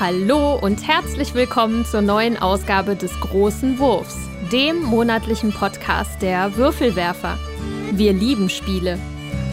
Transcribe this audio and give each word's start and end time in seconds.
Hallo 0.00 0.54
und 0.54 0.86
herzlich 0.86 1.34
willkommen 1.34 1.84
zur 1.84 2.02
neuen 2.02 2.36
Ausgabe 2.36 2.94
des 2.94 3.18
Großen 3.18 3.80
Wurfs, 3.80 4.16
dem 4.52 4.80
monatlichen 4.80 5.52
Podcast 5.52 6.22
der 6.22 6.56
Würfelwerfer. 6.56 7.36
Wir 7.90 8.12
lieben 8.12 8.48
Spiele. 8.48 8.96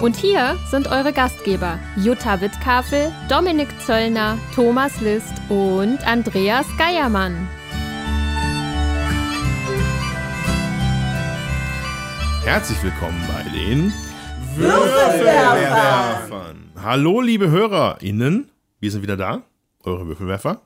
Und 0.03 0.15
hier 0.15 0.55
sind 0.69 0.85
eure 0.85 1.13
Gastgeber 1.13 1.79
Jutta 1.97 2.41
Wittkafel, 2.41 3.11
Dominik 3.27 3.69
Zöllner, 3.83 4.37
Thomas 4.53 5.01
List 5.01 5.33
und 5.49 6.05
Andreas 6.05 6.67
Geiermann. 6.77 7.47
Herzlich 12.43 12.83
willkommen 12.83 13.19
bei 13.27 13.49
den 13.49 13.91
Würfelwerfern. 14.55 16.69
Hallo, 16.83 17.21
liebe 17.21 17.49
HörerInnen. 17.49 18.51
Wir 18.79 18.91
sind 18.91 19.01
wieder 19.01 19.17
da, 19.17 19.41
eure 19.85 20.07
Würfelwerfer. 20.07 20.61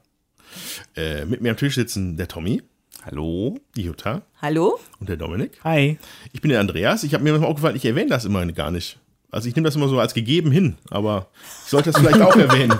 Äh, 0.95 1.25
mit 1.25 1.41
mir 1.41 1.51
am 1.51 1.57
Tisch 1.57 1.75
sitzen 1.75 2.17
der 2.17 2.27
Tommy. 2.27 2.61
Hallo. 3.05 3.57
Die 3.75 3.83
Jutta. 3.83 4.23
Hallo? 4.41 4.79
Und 4.99 5.09
der 5.09 5.17
Dominik. 5.17 5.59
Hi. 5.63 5.97
Ich 6.33 6.41
bin 6.41 6.49
der 6.49 6.59
Andreas. 6.59 7.03
Ich 7.03 7.13
habe 7.13 7.23
mir 7.23 7.31
manchmal 7.31 7.49
aufgefallen, 7.49 7.75
ich 7.75 7.85
erwähne 7.85 8.09
das 8.09 8.25
immer 8.25 8.45
gar 8.47 8.71
nicht. 8.71 8.99
Also 9.31 9.47
ich 9.47 9.55
nehme 9.55 9.65
das 9.65 9.75
immer 9.75 9.87
so 9.87 9.99
als 9.99 10.13
gegeben 10.13 10.51
hin, 10.51 10.75
aber 10.89 11.27
ich 11.63 11.69
sollte 11.69 11.91
das 11.91 12.01
vielleicht 12.01 12.21
auch 12.21 12.35
erwähnen. 12.35 12.77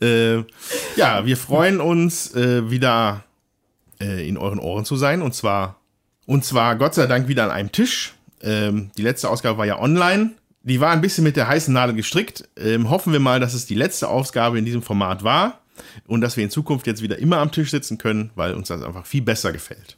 Äh, 0.00 0.44
ja, 0.96 1.26
wir 1.26 1.36
freuen 1.36 1.80
uns 1.80 2.34
äh, 2.34 2.70
wieder 2.70 3.24
äh, 4.00 4.26
in 4.28 4.38
euren 4.38 4.58
Ohren 4.58 4.84
zu 4.84 4.96
sein 4.96 5.20
und 5.20 5.34
zwar 5.34 5.80
und 6.26 6.44
zwar 6.44 6.76
Gott 6.76 6.94
sei 6.94 7.06
Dank 7.06 7.28
wieder 7.28 7.44
an 7.44 7.50
einem 7.50 7.72
Tisch. 7.72 8.14
Ähm, 8.42 8.90
die 8.96 9.02
letzte 9.02 9.28
Ausgabe 9.28 9.58
war 9.58 9.66
ja 9.66 9.80
online. 9.80 10.30
Die 10.62 10.80
war 10.80 10.90
ein 10.90 11.00
bisschen 11.00 11.24
mit 11.24 11.36
der 11.36 11.48
heißen 11.48 11.74
Nadel 11.74 11.96
gestrickt. 11.96 12.48
Ähm, 12.56 12.88
hoffen 12.88 13.12
wir 13.12 13.20
mal, 13.20 13.40
dass 13.40 13.52
es 13.52 13.66
die 13.66 13.74
letzte 13.74 14.08
Ausgabe 14.08 14.58
in 14.58 14.64
diesem 14.64 14.82
Format 14.82 15.24
war 15.24 15.59
und 16.06 16.20
dass 16.20 16.36
wir 16.36 16.44
in 16.44 16.50
Zukunft 16.50 16.86
jetzt 16.86 17.02
wieder 17.02 17.18
immer 17.18 17.38
am 17.38 17.52
Tisch 17.52 17.70
sitzen 17.70 17.98
können, 17.98 18.30
weil 18.34 18.54
uns 18.54 18.68
das 18.68 18.82
einfach 18.82 19.06
viel 19.06 19.22
besser 19.22 19.52
gefällt. 19.52 19.96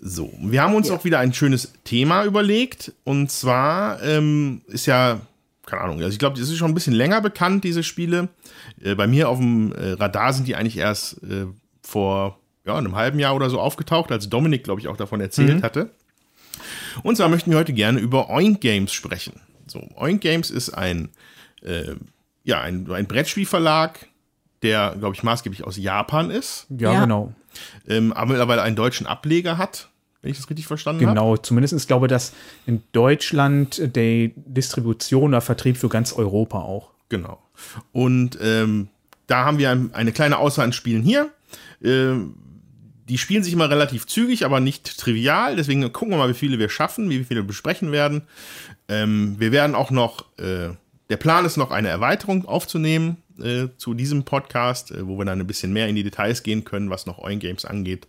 So, 0.00 0.32
wir 0.40 0.62
haben 0.62 0.74
uns 0.74 0.88
Ja. 0.88 0.94
auch 0.96 1.04
wieder 1.04 1.18
ein 1.18 1.34
schönes 1.34 1.72
Thema 1.84 2.24
überlegt. 2.24 2.92
Und 3.04 3.30
zwar 3.30 4.02
ähm, 4.02 4.62
ist 4.66 4.86
ja, 4.86 5.20
keine 5.66 5.82
Ahnung, 5.82 5.98
also 5.98 6.08
ich 6.10 6.18
glaube, 6.18 6.38
das 6.40 6.48
ist 6.48 6.56
schon 6.56 6.70
ein 6.70 6.74
bisschen 6.74 6.94
länger 6.94 7.20
bekannt, 7.20 7.64
diese 7.64 7.82
Spiele. 7.82 8.28
Äh, 8.82 8.94
bei 8.94 9.06
mir 9.06 9.28
auf 9.28 9.38
dem 9.38 9.72
äh, 9.72 9.92
Radar 9.92 10.32
sind 10.32 10.48
die 10.48 10.56
eigentlich 10.56 10.78
erst 10.78 11.22
äh, 11.22 11.46
vor 11.82 12.38
ja, 12.64 12.76
einem 12.76 12.94
halben 12.96 13.18
Jahr 13.18 13.34
oder 13.34 13.50
so 13.50 13.60
aufgetaucht, 13.60 14.10
als 14.12 14.28
Dominik, 14.28 14.64
glaube 14.64 14.80
ich, 14.80 14.88
auch 14.88 14.96
davon 14.96 15.20
erzählt 15.20 15.62
hatte. 15.62 15.90
Und 17.02 17.16
zwar 17.16 17.28
möchten 17.28 17.50
wir 17.50 17.58
heute 17.58 17.72
gerne 17.72 18.00
über 18.00 18.28
Oink 18.30 18.60
Games 18.60 18.92
sprechen. 18.92 19.40
So, 19.66 19.80
Oink 19.96 20.20
Games 20.20 20.50
ist 20.50 20.70
ein, 20.70 21.08
äh, 21.62 21.94
ja, 22.44 22.60
ein, 22.60 22.90
ein 22.90 23.06
Brettspielverlag, 23.06 24.06
der, 24.62 24.94
glaube 24.98 25.14
ich, 25.14 25.22
maßgeblich 25.22 25.64
aus 25.64 25.76
Japan 25.76 26.30
ist, 26.30 26.66
Ja, 26.70 26.92
Ja. 26.92 27.00
genau. 27.02 27.32
ähm, 27.88 28.12
aber 28.12 28.26
mittlerweile 28.30 28.62
einen 28.62 28.76
deutschen 28.76 29.06
Ableger 29.06 29.56
hat, 29.58 29.88
wenn 30.22 30.30
ich 30.30 30.36
das 30.36 30.50
richtig 30.50 30.66
verstanden 30.66 31.00
habe. 31.06 31.14
Genau. 31.14 31.36
Zumindest 31.38 31.72
ist, 31.72 31.86
glaube 31.86 32.06
ich, 32.06 32.10
dass 32.10 32.32
in 32.66 32.82
Deutschland 32.92 33.80
die 33.96 34.32
Distribution 34.36 35.30
oder 35.30 35.40
Vertrieb 35.40 35.76
für 35.78 35.88
ganz 35.88 36.12
Europa 36.12 36.58
auch. 36.60 36.90
Genau. 37.08 37.42
Und 37.92 38.38
ähm, 38.42 38.88
da 39.26 39.44
haben 39.44 39.58
wir 39.58 39.70
ein, 39.70 39.94
eine 39.94 40.12
kleine 40.12 40.38
Auswahl 40.38 40.66
an 40.66 40.72
Spielen 40.72 41.02
hier. 41.02 41.30
Ähm, 41.82 42.34
die 43.08 43.18
spielen 43.18 43.42
sich 43.42 43.52
immer 43.52 43.68
relativ 43.70 44.06
zügig, 44.06 44.44
aber 44.44 44.60
nicht 44.60 44.98
trivial. 44.98 45.56
Deswegen 45.56 45.80
gucken 45.92 46.10
wir 46.12 46.18
mal, 46.18 46.28
wie 46.28 46.34
viele 46.34 46.58
wir 46.58 46.68
schaffen, 46.68 47.10
wie 47.10 47.24
viele 47.24 47.40
wir 47.40 47.46
besprechen 47.46 47.90
werden. 47.90 48.22
Ähm, 48.88 49.34
wir 49.38 49.50
werden 49.52 49.74
auch 49.74 49.90
noch, 49.90 50.26
äh, 50.38 50.68
der 51.08 51.16
Plan 51.16 51.44
ist 51.44 51.56
noch 51.56 51.72
eine 51.72 51.88
Erweiterung 51.88 52.44
aufzunehmen 52.46 53.16
äh, 53.42 53.68
zu 53.76 53.94
diesem 53.94 54.24
Podcast, 54.24 54.90
äh, 54.90 55.06
wo 55.06 55.18
wir 55.18 55.24
dann 55.24 55.40
ein 55.40 55.46
bisschen 55.46 55.72
mehr 55.72 55.88
in 55.88 55.96
die 55.96 56.02
Details 56.02 56.42
gehen 56.42 56.64
können, 56.64 56.90
was 56.90 57.06
noch 57.06 57.18
Oin 57.18 57.38
Games 57.38 57.64
angeht. 57.64 58.06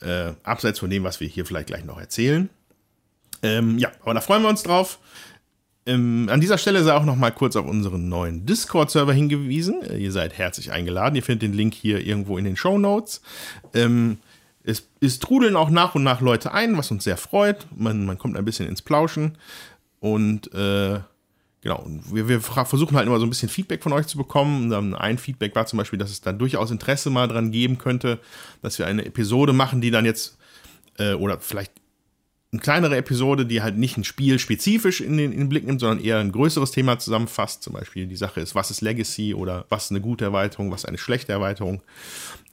Äh, 0.00 0.32
abseits 0.42 0.78
von 0.78 0.90
dem, 0.90 1.04
was 1.04 1.20
wir 1.20 1.28
hier 1.28 1.46
vielleicht 1.46 1.68
gleich 1.68 1.84
noch 1.84 1.98
erzählen. 1.98 2.48
Ähm, 3.42 3.78
ja, 3.78 3.90
aber 4.02 4.14
da 4.14 4.20
freuen 4.20 4.42
wir 4.42 4.48
uns 4.48 4.62
drauf. 4.62 4.98
Ähm, 5.86 6.28
an 6.30 6.40
dieser 6.40 6.56
Stelle 6.56 6.82
sei 6.82 6.94
auch 6.94 7.04
noch 7.04 7.16
mal 7.16 7.30
kurz 7.30 7.56
auf 7.56 7.66
unseren 7.66 8.08
neuen 8.08 8.46
Discord-Server 8.46 9.12
hingewiesen. 9.12 9.82
Äh, 9.82 9.98
ihr 9.98 10.12
seid 10.12 10.38
herzlich 10.38 10.72
eingeladen. 10.72 11.16
Ihr 11.16 11.22
findet 11.22 11.42
den 11.42 11.52
Link 11.52 11.74
hier 11.74 12.04
irgendwo 12.04 12.38
in 12.38 12.44
den 12.44 12.56
Show 12.56 12.78
Notes. 12.78 13.20
Ähm, 13.74 14.18
es, 14.62 14.88
es 15.00 15.18
trudeln 15.18 15.56
auch 15.56 15.68
nach 15.68 15.94
und 15.94 16.02
nach 16.02 16.22
Leute 16.22 16.52
ein, 16.52 16.76
was 16.78 16.90
uns 16.90 17.04
sehr 17.04 17.18
freut. 17.18 17.66
Man, 17.76 18.06
man 18.06 18.16
kommt 18.16 18.36
ein 18.36 18.44
bisschen 18.46 18.66
ins 18.66 18.80
Plauschen. 18.80 19.36
Und 20.00 20.52
äh, 20.54 21.00
genau, 21.64 21.80
und 21.80 22.14
wir, 22.14 22.28
wir 22.28 22.40
versuchen 22.40 22.96
halt 22.96 23.08
immer 23.08 23.18
so 23.18 23.26
ein 23.26 23.30
bisschen 23.30 23.48
Feedback 23.48 23.82
von 23.82 23.92
euch 23.92 24.06
zu 24.06 24.16
bekommen. 24.16 24.94
Ein 24.94 25.18
Feedback 25.18 25.56
war 25.56 25.66
zum 25.66 25.78
Beispiel, 25.78 25.98
dass 25.98 26.10
es 26.10 26.20
da 26.20 26.32
durchaus 26.32 26.70
Interesse 26.70 27.10
mal 27.10 27.26
dran 27.26 27.50
geben 27.50 27.78
könnte, 27.78 28.20
dass 28.62 28.78
wir 28.78 28.86
eine 28.86 29.04
Episode 29.04 29.52
machen, 29.52 29.80
die 29.80 29.90
dann 29.90 30.04
jetzt, 30.04 30.38
äh, 30.98 31.14
oder 31.14 31.40
vielleicht 31.40 31.72
eine 32.52 32.60
kleinere 32.60 32.96
Episode, 32.96 33.46
die 33.46 33.62
halt 33.62 33.76
nicht 33.76 33.96
ein 33.96 34.04
Spiel 34.04 34.38
spezifisch 34.38 35.00
in 35.00 35.16
den, 35.16 35.32
in 35.32 35.40
den 35.40 35.48
Blick 35.48 35.66
nimmt, 35.66 35.80
sondern 35.80 36.04
eher 36.04 36.18
ein 36.18 36.30
größeres 36.30 36.70
Thema 36.70 37.00
zusammenfasst. 37.00 37.64
Zum 37.64 37.72
Beispiel 37.72 38.06
die 38.06 38.14
Sache 38.14 38.40
ist, 38.40 38.54
was 38.54 38.70
ist 38.70 38.80
Legacy 38.80 39.34
oder 39.34 39.64
was 39.70 39.86
ist 39.86 39.90
eine 39.90 40.00
gute 40.00 40.24
Erweiterung, 40.24 40.70
was 40.70 40.82
ist 40.82 40.88
eine 40.88 40.98
schlechte 40.98 41.32
Erweiterung. 41.32 41.82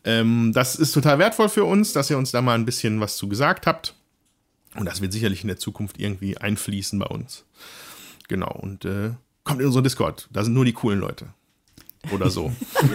Ähm, 0.03 0.53
das 0.55 0.75
ist 0.75 0.93
total 0.93 1.19
wertvoll 1.19 1.49
für 1.49 1.65
uns, 1.65 1.93
dass 1.93 2.09
ihr 2.09 2.17
uns 2.17 2.31
da 2.31 2.41
mal 2.41 2.55
ein 2.55 2.65
bisschen 2.65 2.99
was 2.99 3.17
zu 3.17 3.29
gesagt 3.29 3.67
habt. 3.67 3.93
Und 4.75 4.85
das 4.85 5.01
wird 5.01 5.11
sicherlich 5.13 5.41
in 5.41 5.49
der 5.49 5.57
Zukunft 5.57 5.99
irgendwie 5.99 6.37
einfließen 6.37 6.97
bei 6.97 7.07
uns. 7.07 7.43
Genau, 8.31 8.57
und 8.61 8.85
äh, 8.85 9.09
kommt 9.43 9.59
in 9.59 9.67
unseren 9.67 9.83
Discord. 9.83 10.29
Da 10.31 10.41
sind 10.45 10.53
nur 10.53 10.63
die 10.63 10.71
coolen 10.71 11.01
Leute. 11.01 11.33
Oder 12.13 12.29
so. 12.29 12.49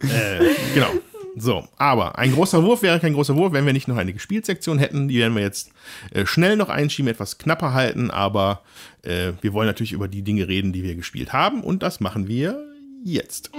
äh, 0.00 0.54
genau. 0.74 0.90
So, 1.34 1.66
aber 1.78 2.18
ein 2.18 2.32
großer 2.32 2.62
Wurf 2.62 2.82
wäre 2.82 3.00
kein 3.00 3.14
großer 3.14 3.34
Wurf, 3.34 3.54
wenn 3.54 3.64
wir 3.64 3.72
nicht 3.72 3.88
noch 3.88 3.96
eine 3.96 4.12
Gespielsektion 4.12 4.76
hätten. 4.76 5.08
Die 5.08 5.16
werden 5.20 5.34
wir 5.34 5.40
jetzt 5.40 5.70
äh, 6.10 6.26
schnell 6.26 6.56
noch 6.56 6.68
einschieben, 6.68 7.10
etwas 7.10 7.38
knapper 7.38 7.72
halten, 7.72 8.10
aber 8.10 8.60
äh, 9.00 9.32
wir 9.40 9.54
wollen 9.54 9.68
natürlich 9.68 9.92
über 9.92 10.06
die 10.06 10.20
Dinge 10.20 10.46
reden, 10.46 10.74
die 10.74 10.82
wir 10.82 10.94
gespielt 10.94 11.32
haben 11.32 11.64
und 11.64 11.82
das 11.82 12.00
machen 12.00 12.28
wir 12.28 12.62
jetzt. 13.04 13.52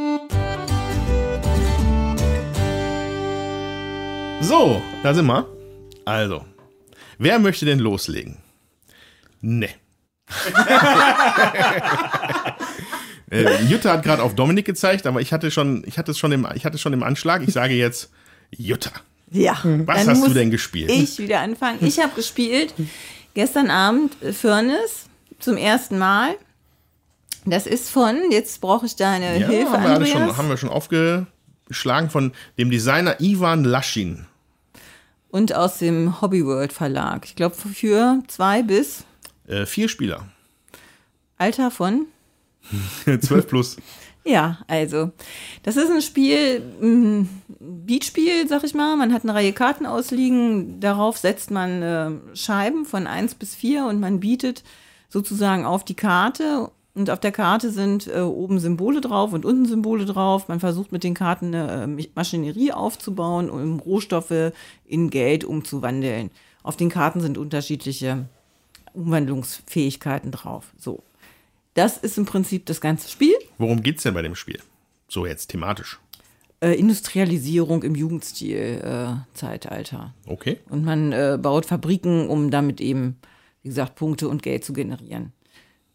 So, 4.42 4.80
da 5.02 5.16
sind 5.16 5.26
wir. 5.26 5.48
Also, 6.06 6.46
wer 7.18 7.40
möchte 7.40 7.66
denn 7.66 7.80
loslegen? 7.80 8.38
Ne. 9.42 9.70
Äh, 13.32 13.64
Jutta 13.66 13.92
hat 13.92 14.04
gerade 14.04 14.24
auf 14.24 14.34
Dominik 14.34 14.66
gezeigt, 14.66 15.06
aber 15.06 15.22
ich 15.22 15.32
hatte 15.32 15.52
schon, 15.52 15.84
ich 15.86 16.00
hatte 16.00 16.12
es 16.12 16.18
schon 16.18 16.32
im, 16.32 16.48
ich 16.56 16.66
hatte 16.66 16.76
es 16.76 16.82
schon 16.82 16.94
im 16.94 17.04
Anschlag. 17.04 17.44
Ich 17.48 17.54
sage 17.54 17.76
jetzt 17.76 18.10
Jutta. 18.50 18.90
Ja. 19.30 19.54
Was 19.64 20.06
dann 20.06 20.16
hast 20.16 20.26
du 20.28 20.34
denn 20.34 20.50
gespielt? 20.50 20.90
Ich 20.90 21.20
wieder 21.20 21.40
anfangen. 21.42 21.78
Ich 21.82 22.00
habe 22.00 22.14
gespielt 22.16 22.74
gestern 23.36 23.70
Abend 23.70 24.20
äh, 24.24 24.34
Furnace 24.34 25.06
zum 25.38 25.58
ersten 25.58 26.00
Mal. 26.00 26.36
Das 27.46 27.68
ist 27.68 27.90
von, 27.90 28.18
jetzt 28.32 28.60
brauche 28.62 28.88
ich 28.88 28.96
deine 28.96 29.28
Hilfe, 29.28 29.72
haben 29.74 29.84
wir, 29.84 29.90
Andreas. 29.92 30.10
schon, 30.10 30.38
haben 30.38 30.50
wir 30.50 30.58
schon 30.58 30.70
aufgeschlagen 30.70 32.10
von 32.10 32.32
dem 32.58 32.72
Designer 32.72 33.20
Ivan 33.22 33.64
Laschin. 33.64 34.26
und 35.30 35.54
aus 35.54 35.78
dem 35.78 36.20
Hobby 36.22 36.44
World 36.46 36.74
Verlag. 36.74 37.26
Ich 37.26 37.36
glaube 37.36 37.56
für 37.56 38.22
zwei 38.28 38.64
bis 38.64 39.04
Äh, 39.50 39.66
vier 39.66 39.90
Spieler. 39.90 40.28
Alter 41.38 41.72
von. 41.72 42.06
12 43.06 43.48
plus. 43.48 43.78
Ja, 44.26 44.60
also, 44.68 45.12
das 45.64 45.78
ist 45.78 45.90
ein 45.90 46.02
Spiel, 46.02 46.62
ein 46.82 47.42
Beatspiel, 47.58 48.48
sag 48.48 48.66
ich 48.66 48.74
mal. 48.74 48.98
Man 48.98 49.14
hat 49.14 49.24
eine 49.24 49.34
Reihe 49.34 49.54
Karten 49.54 49.86
ausliegen, 49.86 50.82
darauf 50.82 51.18
setzt 51.18 51.52
man 51.52 51.82
äh, 51.82 52.12
Scheiben 52.36 52.84
von 52.86 53.08
1 53.08 53.36
bis 53.36 53.56
4 53.56 53.86
und 53.86 54.02
man 54.02 54.20
bietet 54.20 54.64
sozusagen 55.08 55.66
auf 55.66 55.86
die 55.86 55.96
Karte. 55.96 56.70
Und 56.94 57.10
auf 57.10 57.22
der 57.22 57.32
Karte 57.32 57.72
sind 57.72 58.08
äh, 58.08 58.20
oben 58.20 58.60
Symbole 58.60 59.00
drauf 59.00 59.32
und 59.32 59.46
unten 59.46 59.66
Symbole 59.66 60.06
drauf. 60.06 60.50
Man 60.50 60.60
versucht 60.60 60.92
mit 60.92 61.06
den 61.06 61.14
Karten 61.14 61.56
eine 61.56 61.98
äh, 61.98 62.08
Maschinerie 62.14 62.74
aufzubauen, 62.74 63.50
um 63.50 63.80
Rohstoffe 63.80 64.52
in 64.86 65.10
Geld 65.10 65.46
umzuwandeln. 65.46 66.30
Auf 66.62 66.76
den 66.76 66.90
Karten 66.90 67.22
sind 67.22 67.38
unterschiedliche 67.38 68.28
Umwandlungsfähigkeiten 69.00 70.32
drauf. 70.32 70.72
So. 70.78 71.04
Das 71.74 71.98
ist 71.98 72.18
im 72.18 72.26
Prinzip 72.26 72.66
das 72.66 72.82
ganze 72.82 73.10
Spiel. 73.10 73.36
Worum 73.58 73.82
geht's 73.84 74.04
denn 74.04 74.14
bei 74.14 74.22
dem 74.22 74.36
Spiel? 74.36 74.60
So 75.08 75.26
jetzt 75.26 75.48
thematisch. 75.48 76.00
äh, 76.62 76.74
Industrialisierung 76.78 77.84
im 77.84 77.96
Jugendstil-Zeitalter. 77.96 80.14
Okay. 80.28 80.58
und 80.70 80.84
man 80.84 81.12
äh, 81.12 81.38
baut 81.42 81.66
Fabriken, 81.66 82.28
um 82.30 82.52
damit 82.52 82.82
eben, 82.82 83.18
wie 83.64 83.70
gesagt, 83.70 83.96
Punkte 83.96 84.28
und 84.28 84.44
Geld 84.44 84.64
zu 84.66 84.74
generieren. 84.74 85.32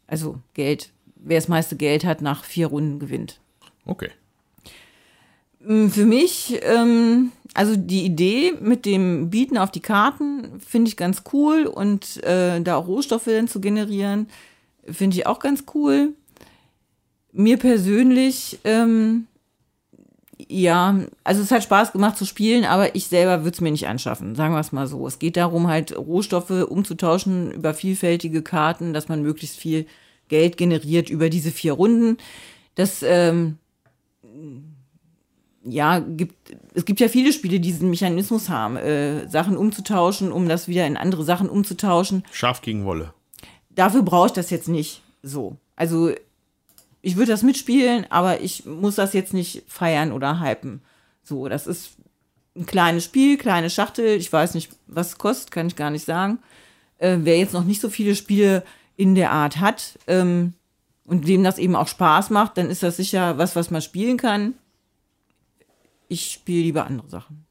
Also 0.06 0.40
Geld, 0.54 0.90
wer 1.16 1.38
das 1.38 1.48
meiste 1.48 1.76
Geld 1.76 2.04
hat, 2.04 2.22
nach 2.22 2.44
vier 2.44 2.68
Runden 2.68 2.98
gewinnt. 2.98 3.40
Okay. 3.84 4.10
Mm, 5.60 5.88
Für 5.88 6.04
mich, 6.04 6.58
ähm, 6.62 7.32
also 7.54 7.76
die 7.76 8.04
Idee 8.04 8.52
mit 8.60 8.84
dem 8.84 9.30
Bieten 9.30 9.56
auf 9.56 9.70
die 9.70 9.80
Karten 9.80 10.60
finde 10.60 10.88
ich 10.88 10.96
ganz 10.96 11.22
cool 11.32 11.66
und 11.66 12.22
äh, 12.24 12.60
da 12.60 12.76
auch 12.76 12.88
Rohstoffe 12.88 13.26
dann 13.26 13.46
zu 13.46 13.60
generieren, 13.60 14.28
finde 14.90 15.16
ich 15.16 15.26
auch 15.26 15.38
ganz 15.38 15.64
cool. 15.74 16.14
mir 17.32 17.56
persönlich, 17.56 18.58
ähm, 18.64 19.26
ja, 20.48 20.98
also 21.22 21.42
es 21.42 21.50
hat 21.52 21.62
Spaß 21.62 21.92
gemacht 21.92 22.16
zu 22.16 22.24
spielen, 22.24 22.64
aber 22.64 22.94
ich 22.96 23.06
selber 23.06 23.44
würde 23.44 23.54
es 23.54 23.60
mir 23.60 23.70
nicht 23.70 23.86
anschaffen, 23.86 24.34
sagen 24.34 24.52
wir 24.52 24.60
es 24.60 24.72
mal 24.72 24.88
so. 24.88 25.06
Es 25.06 25.20
geht 25.20 25.36
darum, 25.36 25.68
halt 25.68 25.96
Rohstoffe 25.96 26.50
umzutauschen 26.50 27.52
über 27.52 27.72
vielfältige 27.72 28.42
Karten, 28.42 28.92
dass 28.92 29.08
man 29.08 29.22
möglichst 29.22 29.56
viel 29.56 29.86
Geld 30.28 30.56
generiert 30.56 31.08
über 31.08 31.30
diese 31.30 31.52
vier 31.52 31.74
Runden. 31.74 32.18
Das, 32.74 33.04
ähm, 33.04 33.58
ja, 35.64 35.98
gibt, 35.98 36.34
es 36.74 36.84
gibt 36.84 37.00
ja 37.00 37.08
viele 37.08 37.32
Spiele, 37.32 37.54
die 37.54 37.72
diesen 37.72 37.90
Mechanismus 37.90 38.48
haben, 38.48 38.76
äh, 38.76 39.28
Sachen 39.28 39.56
umzutauschen, 39.56 40.30
um 40.30 40.48
das 40.48 40.68
wieder 40.68 40.86
in 40.86 40.96
andere 40.96 41.24
Sachen 41.24 41.48
umzutauschen. 41.48 42.24
Schaf 42.32 42.60
gegen 42.60 42.84
Wolle. 42.84 43.14
Dafür 43.70 44.02
brauche 44.02 44.26
ich 44.26 44.32
das 44.32 44.50
jetzt 44.50 44.68
nicht 44.68 45.02
so. 45.22 45.56
Also 45.74 46.12
ich 47.00 47.16
würde 47.16 47.32
das 47.32 47.42
mitspielen, 47.42 48.06
aber 48.10 48.40
ich 48.40 48.66
muss 48.66 48.94
das 48.94 49.12
jetzt 49.12 49.34
nicht 49.34 49.64
feiern 49.66 50.12
oder 50.12 50.40
hypen. 50.40 50.82
So, 51.22 51.48
das 51.48 51.66
ist 51.66 51.96
ein 52.56 52.66
kleines 52.66 53.04
Spiel, 53.04 53.36
kleine 53.36 53.70
Schachtel. 53.70 54.16
Ich 54.16 54.32
weiß 54.32 54.54
nicht, 54.54 54.70
was 54.86 55.08
es 55.08 55.18
kostet, 55.18 55.50
kann 55.50 55.66
ich 55.66 55.76
gar 55.76 55.90
nicht 55.90 56.04
sagen. 56.04 56.38
Äh, 56.98 57.18
wer 57.22 57.38
jetzt 57.38 57.54
noch 57.54 57.64
nicht 57.64 57.80
so 57.80 57.88
viele 57.88 58.14
Spiele 58.14 58.62
in 58.96 59.14
der 59.14 59.32
Art 59.32 59.58
hat 59.58 59.98
ähm, 60.06 60.54
und 61.04 61.26
wem 61.26 61.42
das 61.42 61.58
eben 61.58 61.74
auch 61.74 61.88
Spaß 61.88 62.30
macht, 62.30 62.58
dann 62.58 62.70
ist 62.70 62.82
das 62.82 62.98
sicher 62.98 63.38
was, 63.38 63.56
was 63.56 63.70
man 63.70 63.82
spielen 63.82 64.18
kann. 64.18 64.54
Ich 66.14 66.30
spiele 66.30 66.62
lieber 66.62 66.86
andere 66.86 67.08
Sachen. 67.08 67.43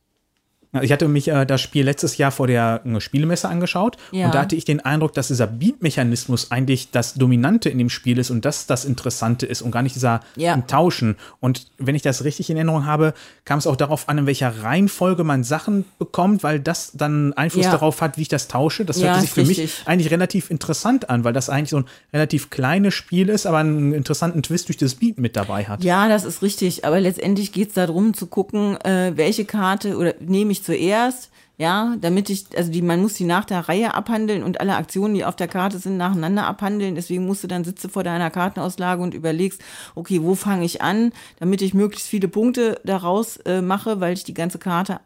Ich 0.81 0.91
hatte 0.91 1.07
mich 1.07 1.27
äh, 1.27 1.45
das 1.45 1.61
Spiel 1.61 1.85
letztes 1.85 2.17
Jahr 2.17 2.31
vor 2.31 2.47
der 2.47 2.81
äh, 2.85 2.99
Spielemesse 2.99 3.47
angeschaut 3.47 3.97
Ja. 4.11 4.25
und 4.25 4.33
da 4.35 4.41
hatte 4.41 4.55
ich 4.55 4.65
den 4.65 4.79
Eindruck, 4.79 5.13
dass 5.13 5.27
dieser 5.27 5.45
Beat-Mechanismus 5.47 6.51
eigentlich 6.51 6.89
das 6.91 7.13
Dominante 7.13 7.69
in 7.69 7.77
dem 7.77 7.89
Spiel 7.89 8.17
ist 8.17 8.31
und 8.31 8.45
das 8.45 8.65
das 8.65 8.85
Interessante 8.85 9.45
ist 9.45 9.61
und 9.61 9.71
gar 9.71 9.81
nicht 9.83 9.95
dieser 9.95 10.21
Ja. 10.35 10.57
Tauschen. 10.57 11.15
Und 11.39 11.67
wenn 11.77 11.95
ich 11.95 12.01
das 12.01 12.23
richtig 12.23 12.49
in 12.49 12.57
Erinnerung 12.57 12.85
habe, 12.85 13.13
kam 13.45 13.59
es 13.59 13.67
auch 13.67 13.75
darauf 13.75 14.09
an, 14.09 14.17
in 14.19 14.25
welcher 14.25 14.63
Reihenfolge 14.63 15.23
man 15.23 15.43
Sachen 15.43 15.85
bekommt, 15.99 16.43
weil 16.43 16.59
das 16.59 16.91
dann 16.93 17.33
Einfluss 17.33 17.65
Ja. 17.65 17.71
darauf 17.71 18.01
hat, 18.01 18.17
wie 18.17 18.23
ich 18.23 18.29
das 18.29 18.47
tausche. 18.47 18.85
Das 18.85 19.01
hört 19.03 19.21
sich 19.21 19.29
für 19.29 19.41
mich 19.45 19.59
richtig. 19.59 19.83
eigentlich 19.87 20.11
relativ 20.11 20.49
interessant 20.49 21.09
an, 21.09 21.23
weil 21.23 21.33
das 21.33 21.49
eigentlich 21.49 21.69
so 21.69 21.77
ein 21.77 21.85
relativ 22.13 22.49
kleines 22.49 22.93
Spiel 22.93 23.29
ist, 23.29 23.45
aber 23.45 23.57
einen 23.59 23.93
interessanten 23.93 24.41
Twist 24.43 24.69
durch 24.69 24.77
das 24.77 24.95
Beat 24.95 25.19
mit 25.19 25.35
dabei 25.35 25.65
hat. 25.65 25.83
Ja, 25.83 26.07
das 26.07 26.23
ist 26.23 26.41
richtig. 26.41 26.85
Aber 26.85 26.99
letztendlich 26.99 27.51
geht 27.51 27.69
es 27.69 27.73
darum 27.75 28.13
zu 28.13 28.27
gucken, 28.27 28.77
äh, 28.81 29.11
welche 29.15 29.45
Karte 29.45 29.97
oder 29.97 30.15
nehme 30.19 30.51
ich 30.51 30.62
zuerst. 30.63 31.29
Ja, 31.57 31.95
damit 32.01 32.31
ich, 32.31 32.45
also 32.57 32.71
die, 32.71 32.81
man 32.81 32.99
muss 32.99 33.13
die 33.13 33.25
nach 33.25 33.45
der 33.45 33.69
Reihe 33.69 33.93
abhandeln 33.93 34.41
und 34.41 34.59
alle 34.59 34.75
Aktionen, 34.75 35.13
die 35.13 35.23
auf 35.23 35.35
der 35.35 35.47
Karte 35.47 35.77
sind, 35.77 35.97
nacheinander 35.97 36.47
abhandeln. 36.47 36.95
Deswegen 36.95 37.27
musst 37.27 37.43
du 37.43 37.47
dann 37.47 37.63
sitze 37.63 37.89
vor 37.89 38.03
deiner 38.03 38.31
Kartenauslage 38.31 39.03
und 39.03 39.13
überlegst, 39.13 39.61
okay, 39.93 40.23
wo 40.23 40.33
fange 40.33 40.65
ich 40.65 40.81
an, 40.81 41.13
damit 41.39 41.61
ich 41.61 41.75
möglichst 41.75 42.07
viele 42.07 42.27
Punkte 42.27 42.81
daraus 42.83 43.37
äh, 43.37 43.61
mache, 43.61 43.99
weil 43.99 44.13
ich 44.13 44.23
die 44.23 44.33
ganze 44.33 44.57
Karte 44.57 44.99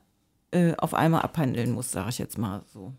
äh, 0.51 0.73
auf 0.77 0.93
einmal 0.93 1.21
abhandeln 1.23 1.73
muss, 1.73 1.91
sage 1.91 2.09
ich 2.09 2.17
jetzt 2.17 2.37
mal 2.37 2.63
so. 2.73 2.93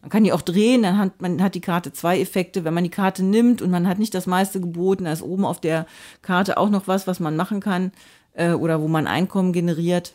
Man 0.00 0.10
kann 0.10 0.24
die 0.24 0.32
auch 0.32 0.42
drehen, 0.42 0.82
dann 0.82 0.98
hat 0.98 1.22
man 1.22 1.42
hat 1.42 1.54
die 1.54 1.60
Karte 1.60 1.92
zwei 1.92 2.20
Effekte. 2.20 2.64
Wenn 2.64 2.74
man 2.74 2.84
die 2.84 2.90
Karte 2.90 3.22
nimmt 3.22 3.62
und 3.62 3.70
man 3.70 3.88
hat 3.88 3.98
nicht 3.98 4.14
das 4.14 4.26
meiste 4.26 4.60
geboten, 4.60 5.04
da 5.04 5.12
ist 5.12 5.22
oben 5.22 5.44
auf 5.44 5.60
der 5.60 5.86
Karte 6.20 6.58
auch 6.58 6.68
noch 6.68 6.88
was, 6.88 7.06
was 7.06 7.20
man 7.20 7.36
machen 7.36 7.60
kann 7.60 7.92
äh, 8.34 8.52
oder 8.52 8.80
wo 8.82 8.88
man 8.88 9.06
Einkommen 9.06 9.52
generiert. 9.52 10.14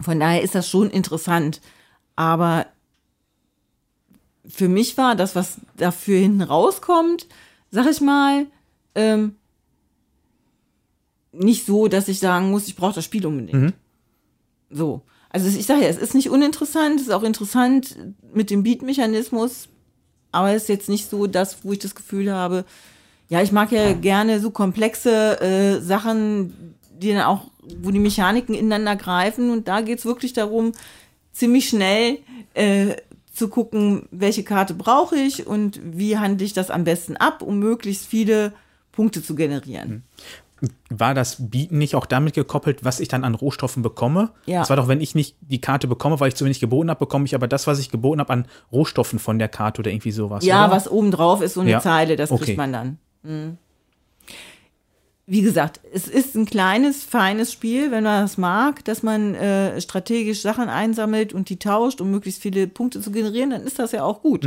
Von 0.00 0.20
daher 0.20 0.42
ist 0.42 0.54
das 0.54 0.68
schon 0.68 0.90
interessant. 0.90 1.60
Aber 2.16 2.66
für 4.46 4.68
mich 4.68 4.96
war 4.96 5.14
das, 5.14 5.34
was 5.36 5.58
dafür 5.76 6.18
hinten 6.18 6.42
rauskommt, 6.42 7.26
sag 7.70 7.90
ich 7.90 8.00
mal, 8.00 8.46
ähm, 8.94 9.36
nicht 11.32 11.64
so, 11.64 11.88
dass 11.88 12.08
ich 12.08 12.18
sagen 12.18 12.50
muss, 12.50 12.66
ich 12.66 12.76
brauche 12.76 12.94
das 12.94 13.04
Spiel 13.04 13.26
unbedingt. 13.26 13.74
So. 14.70 15.02
Also 15.30 15.48
ich 15.48 15.64
sage 15.64 15.82
ja, 15.82 15.88
es 15.88 15.96
ist 15.96 16.14
nicht 16.14 16.28
uninteressant, 16.28 16.96
es 16.96 17.06
ist 17.06 17.12
auch 17.12 17.22
interessant 17.22 17.96
mit 18.34 18.50
dem 18.50 18.62
Beat-Mechanismus, 18.62 19.68
aber 20.30 20.50
es 20.52 20.64
ist 20.64 20.68
jetzt 20.68 20.88
nicht 20.90 21.08
so 21.08 21.26
das, 21.26 21.64
wo 21.64 21.72
ich 21.72 21.78
das 21.78 21.94
Gefühl 21.94 22.30
habe, 22.30 22.66
ja, 23.30 23.40
ich 23.40 23.50
mag 23.50 23.72
ja 23.72 23.94
gerne 23.94 24.40
so 24.40 24.50
komplexe 24.50 25.40
äh, 25.40 25.80
Sachen, 25.80 26.74
die 27.02 27.12
dann 27.12 27.22
auch, 27.22 27.42
wo 27.82 27.90
die 27.90 27.98
Mechaniken 27.98 28.54
ineinander 28.54 28.96
greifen 28.96 29.50
und 29.50 29.68
da 29.68 29.80
geht's 29.80 30.04
wirklich 30.04 30.32
darum, 30.32 30.72
ziemlich 31.32 31.68
schnell 31.68 32.18
äh, 32.54 32.96
zu 33.32 33.48
gucken, 33.48 34.06
welche 34.10 34.44
Karte 34.44 34.74
brauche 34.74 35.16
ich 35.16 35.46
und 35.46 35.80
wie 35.82 36.18
handle 36.18 36.44
ich 36.44 36.52
das 36.52 36.70
am 36.70 36.84
besten 36.84 37.16
ab, 37.16 37.42
um 37.42 37.58
möglichst 37.58 38.06
viele 38.06 38.52
Punkte 38.92 39.22
zu 39.22 39.34
generieren. 39.34 40.02
War 40.90 41.12
das 41.14 41.36
Bieten 41.50 41.78
nicht 41.78 41.96
auch 41.96 42.06
damit 42.06 42.34
gekoppelt, 42.34 42.84
was 42.84 43.00
ich 43.00 43.08
dann 43.08 43.24
an 43.24 43.34
Rohstoffen 43.34 43.82
bekomme? 43.82 44.30
Ja. 44.46 44.60
Das 44.60 44.68
war 44.70 44.76
doch, 44.76 44.86
wenn 44.86 45.00
ich 45.00 45.14
nicht 45.16 45.34
die 45.40 45.60
Karte 45.60 45.88
bekomme, 45.88 46.20
weil 46.20 46.28
ich 46.28 46.36
zu 46.36 46.44
wenig 46.44 46.60
geboten 46.60 46.88
habe, 46.90 47.00
bekomme 47.00 47.24
ich 47.24 47.34
aber 47.34 47.48
das, 47.48 47.66
was 47.66 47.80
ich 47.80 47.90
geboten 47.90 48.20
habe 48.20 48.32
an 48.32 48.46
Rohstoffen 48.70 49.18
von 49.18 49.38
der 49.40 49.48
Karte 49.48 49.80
oder 49.80 49.90
irgendwie 49.90 50.12
sowas. 50.12 50.44
Ja, 50.44 50.66
oder? 50.66 50.76
was 50.76 50.88
oben 50.88 51.10
drauf 51.10 51.40
ist, 51.40 51.54
so 51.54 51.62
eine 51.62 51.70
Ja. 51.70 51.80
Zeile, 51.80 52.14
das 52.16 52.30
Okay. 52.30 52.44
kriegt 52.44 52.58
man 52.58 52.72
dann. 52.72 52.98
Mhm. 53.24 53.58
Wie 55.24 55.42
gesagt, 55.42 55.80
es 55.92 56.08
ist 56.08 56.34
ein 56.34 56.46
kleines, 56.46 57.04
feines 57.04 57.52
Spiel, 57.52 57.92
wenn 57.92 58.02
man 58.02 58.22
das 58.22 58.38
mag, 58.38 58.84
dass 58.84 59.04
man 59.04 59.36
äh, 59.36 59.80
strategisch 59.80 60.40
Sachen 60.40 60.68
einsammelt 60.68 61.32
und 61.32 61.48
die 61.48 61.58
tauscht, 61.58 62.00
um 62.00 62.10
möglichst 62.10 62.42
viele 62.42 62.66
Punkte 62.66 63.00
zu 63.00 63.12
generieren, 63.12 63.50
dann 63.50 63.62
ist 63.62 63.78
das 63.78 63.92
ja 63.92 64.02
auch 64.02 64.20
gut. 64.20 64.44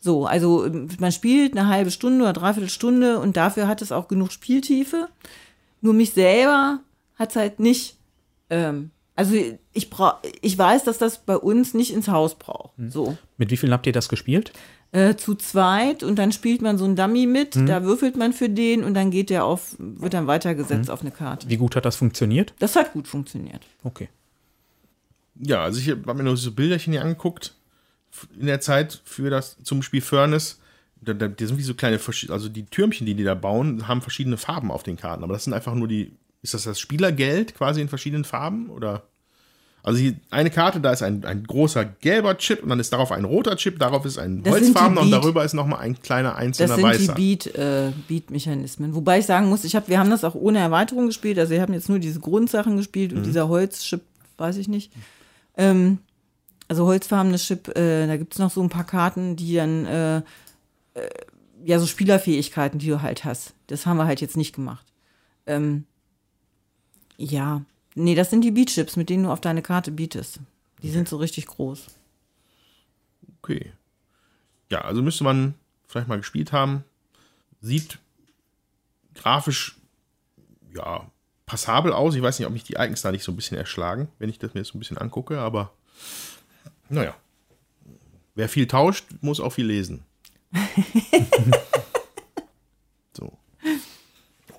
So, 0.00 0.26
also 0.26 0.66
ähm, 0.66 0.88
man 1.00 1.12
spielt 1.12 1.56
eine 1.56 1.68
halbe 1.68 1.90
Stunde 1.90 2.24
oder 2.24 2.34
dreiviertel 2.34 2.68
Stunde 2.68 3.18
und 3.20 3.38
dafür 3.38 3.66
hat 3.66 3.80
es 3.80 3.90
auch 3.90 4.06
genug 4.06 4.30
Spieltiefe. 4.30 5.08
Nur 5.80 5.94
mich 5.94 6.12
selber 6.12 6.80
hat 7.16 7.30
es 7.30 7.36
halt 7.36 7.58
nicht. 7.58 7.96
Ähm, 8.50 8.90
also 9.16 9.34
ich 9.72 9.90
brauch, 9.90 10.16
ich 10.42 10.56
weiß, 10.56 10.84
dass 10.84 10.98
das 10.98 11.24
bei 11.24 11.36
uns 11.36 11.74
nicht 11.74 11.92
ins 11.92 12.08
Haus 12.08 12.36
braucht. 12.36 12.74
So 12.88 13.16
Mit 13.38 13.50
wie 13.50 13.56
vielen 13.56 13.72
habt 13.72 13.86
ihr 13.86 13.92
das 13.92 14.08
gespielt? 14.08 14.52
Äh, 14.92 15.16
zu 15.16 15.34
zweit 15.34 16.02
und 16.02 16.16
dann 16.16 16.32
spielt 16.32 16.62
man 16.62 16.78
so 16.78 16.84
ein 16.84 16.96
Dummy 16.96 17.26
mit, 17.26 17.56
da 17.56 17.82
würfelt 17.82 18.16
man 18.16 18.32
für 18.32 18.48
den 18.48 18.84
und 18.84 18.94
dann 18.94 19.10
geht 19.10 19.28
der 19.30 19.44
auf, 19.44 19.76
wird 19.78 20.14
dann 20.14 20.26
weitergesetzt 20.26 20.90
auf 20.90 21.02
eine 21.02 21.10
Karte. 21.10 21.48
Wie 21.48 21.58
gut 21.58 21.76
hat 21.76 21.84
das 21.84 21.96
funktioniert? 21.96 22.54
Das 22.58 22.74
hat 22.74 22.92
gut 22.92 23.06
funktioniert. 23.06 23.66
Okay. 23.84 24.08
Ja, 25.40 25.62
also 25.62 25.78
ich 25.78 25.90
habe 25.90 26.14
mir 26.14 26.22
nur 26.22 26.36
so 26.36 26.52
Bilderchen 26.52 26.92
hier 26.92 27.02
angeguckt 27.02 27.54
in 28.38 28.46
der 28.46 28.60
Zeit 28.60 29.02
für 29.04 29.30
das 29.30 29.56
zum 29.62 29.82
Spiel 29.82 30.00
Furnace. 30.00 30.58
Da, 31.00 31.12
da, 31.12 31.28
die 31.28 31.46
sind 31.46 31.58
wie 31.58 31.62
so 31.62 31.74
kleine, 31.74 32.00
also 32.28 32.48
die 32.48 32.64
Türmchen, 32.64 33.06
die 33.06 33.14
die 33.14 33.22
da 33.24 33.34
bauen, 33.34 33.86
haben 33.86 34.02
verschiedene 34.02 34.36
Farben 34.36 34.72
auf 34.72 34.82
den 34.82 34.96
Karten. 34.96 35.22
Aber 35.22 35.34
das 35.34 35.44
sind 35.44 35.52
einfach 35.52 35.74
nur 35.74 35.86
die, 35.86 36.12
ist 36.42 36.54
das 36.54 36.64
das 36.64 36.80
Spielergeld 36.80 37.54
quasi 37.54 37.80
in 37.80 37.88
verschiedenen 37.88 38.24
Farben 38.24 38.70
oder? 38.70 39.04
Also 39.82 40.00
die, 40.00 40.16
eine 40.30 40.50
Karte, 40.50 40.80
da 40.80 40.92
ist 40.92 41.02
ein, 41.02 41.24
ein 41.24 41.44
großer 41.44 41.84
gelber 41.84 42.36
Chip 42.36 42.62
und 42.62 42.68
dann 42.68 42.80
ist 42.80 42.92
darauf 42.92 43.12
ein 43.12 43.24
roter 43.24 43.56
Chip, 43.56 43.78
darauf 43.78 44.04
ist 44.04 44.18
ein 44.18 44.42
Das 44.42 44.52
holzfarbener 44.52 45.02
und 45.02 45.10
darüber 45.10 45.44
ist 45.44 45.54
nochmal 45.54 45.80
ein 45.80 46.00
kleiner 46.02 46.30
Das 46.30 46.38
einzelner 46.38 46.74
sind 46.74 46.84
weißer. 46.84 47.14
die 47.14 47.36
Beat, 47.36 47.54
äh, 47.54 47.92
Beat-Mechanismen. 48.08 48.94
Wobei 48.94 49.20
ich 49.20 49.26
sagen 49.26 49.48
muss, 49.48 49.64
ich 49.64 49.76
hab, 49.76 49.88
wir 49.88 49.98
haben 49.98 50.10
das 50.10 50.24
auch 50.24 50.34
ohne 50.34 50.58
Erweiterung 50.58 51.06
gespielt. 51.06 51.38
Also 51.38 51.52
wir 51.52 51.62
haben 51.62 51.72
jetzt 51.72 51.88
nur 51.88 52.00
diese 52.00 52.20
Grundsachen 52.20 52.76
gespielt 52.76 53.12
und 53.12 53.24
dieser 53.24 53.48
Holzchip, 53.48 54.02
weiß 54.36 54.56
ich 54.56 54.68
nicht. 54.68 54.92
Ähm, 55.56 55.98
also 56.68 56.84
holzfarbene 56.86 57.38
Chip, 57.38 57.68
äh, 57.76 58.06
da 58.06 58.16
gibt's 58.16 58.38
noch 58.38 58.50
so 58.50 58.62
ein 58.62 58.68
paar 58.68 58.84
Karten, 58.84 59.36
die 59.36 59.54
dann 59.54 59.86
äh, 59.86 60.16
äh, 60.18 60.22
ja 61.64 61.78
so 61.78 61.86
Spielerfähigkeiten, 61.86 62.78
die 62.78 62.88
du 62.88 63.00
halt 63.00 63.24
hast. 63.24 63.54
Das 63.68 63.86
haben 63.86 63.96
wir 63.96 64.06
halt 64.06 64.20
jetzt 64.20 64.36
nicht 64.36 64.54
gemacht. 64.54 64.84
Ähm, 65.46 65.84
ja, 67.16 67.62
nee, 67.98 68.14
das 68.14 68.30
sind 68.30 68.42
die 68.42 68.50
Beat-Chips, 68.50 68.96
mit 68.96 69.10
denen 69.10 69.24
du 69.24 69.30
auf 69.30 69.40
deine 69.40 69.62
Karte 69.62 69.90
bietest. 69.90 70.40
Die 70.82 70.90
sind 70.90 71.08
so 71.08 71.16
richtig 71.16 71.46
groß. 71.46 71.86
Okay. 73.42 73.72
Ja, 74.70 74.82
also 74.82 75.02
müsste 75.02 75.24
man 75.24 75.54
vielleicht 75.86 76.08
mal 76.08 76.18
gespielt 76.18 76.52
haben. 76.52 76.84
Sieht 77.60 77.98
grafisch, 79.14 79.76
ja, 80.74 81.10
passabel 81.46 81.92
aus. 81.92 82.14
Ich 82.14 82.22
weiß 82.22 82.38
nicht, 82.38 82.46
ob 82.46 82.52
mich 82.52 82.64
die 82.64 82.74
Icons 82.74 83.02
da 83.02 83.10
nicht 83.10 83.24
so 83.24 83.32
ein 83.32 83.36
bisschen 83.36 83.56
erschlagen, 83.56 84.08
wenn 84.18 84.28
ich 84.28 84.38
das 84.38 84.54
mir 84.54 84.60
jetzt 84.60 84.68
so 84.68 84.78
ein 84.78 84.80
bisschen 84.80 84.98
angucke, 84.98 85.40
aber 85.40 85.72
naja. 86.88 87.16
Wer 88.34 88.48
viel 88.48 88.68
tauscht, 88.68 89.04
muss 89.20 89.40
auch 89.40 89.50
viel 89.50 89.66
lesen. 89.66 90.04
so. 93.12 93.36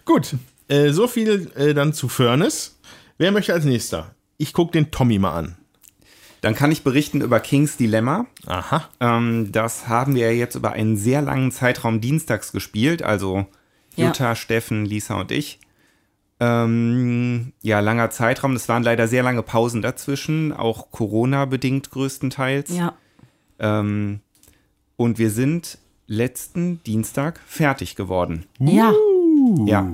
Gut. 0.03 0.35
Äh, 0.67 0.91
so 0.91 1.07
viel 1.07 1.49
äh, 1.55 1.73
dann 1.73 1.93
zu 1.93 2.09
Furnace. 2.09 2.75
Wer 3.19 3.31
möchte 3.33 3.53
als 3.53 3.65
nächster? 3.65 4.15
Ich 4.37 4.53
gucke 4.53 4.71
den 4.71 4.91
Tommy 4.91 5.19
mal 5.19 5.33
an. 5.33 5.57
Dann 6.39 6.55
kann 6.55 6.71
ich 6.71 6.83
berichten 6.85 7.19
über 7.19 7.41
Kings 7.41 7.75
Dilemma. 7.75 8.25
Aha. 8.47 8.87
Ähm, 9.01 9.51
das 9.51 9.89
haben 9.89 10.15
wir 10.15 10.33
jetzt 10.35 10.55
über 10.55 10.71
einen 10.71 10.95
sehr 10.95 11.21
langen 11.21 11.51
Zeitraum 11.51 11.99
dienstags 11.99 12.53
gespielt, 12.53 13.03
also 13.03 13.45
Ja. 13.97 14.07
Jutta, 14.07 14.35
Steffen, 14.35 14.85
Lisa 14.85 15.19
und 15.19 15.31
ich. 15.33 15.59
Ähm, 16.39 17.51
ja, 17.61 17.81
langer 17.81 18.09
Zeitraum. 18.09 18.53
Das 18.53 18.69
waren 18.69 18.83
leider 18.83 19.09
sehr 19.09 19.23
lange 19.23 19.43
Pausen 19.43 19.81
dazwischen, 19.81 20.53
auch 20.53 20.89
Corona-bedingt 20.91 21.91
größtenteils. 21.91 22.69
Ja. 22.73 22.93
Ähm, 23.59 24.21
und 24.95 25.19
wir 25.19 25.29
sind 25.31 25.77
letzten 26.07 26.81
Dienstag 26.83 27.41
fertig 27.45 27.97
geworden. 27.97 28.45
Ja. 28.59 28.93
Ja. 29.65 29.91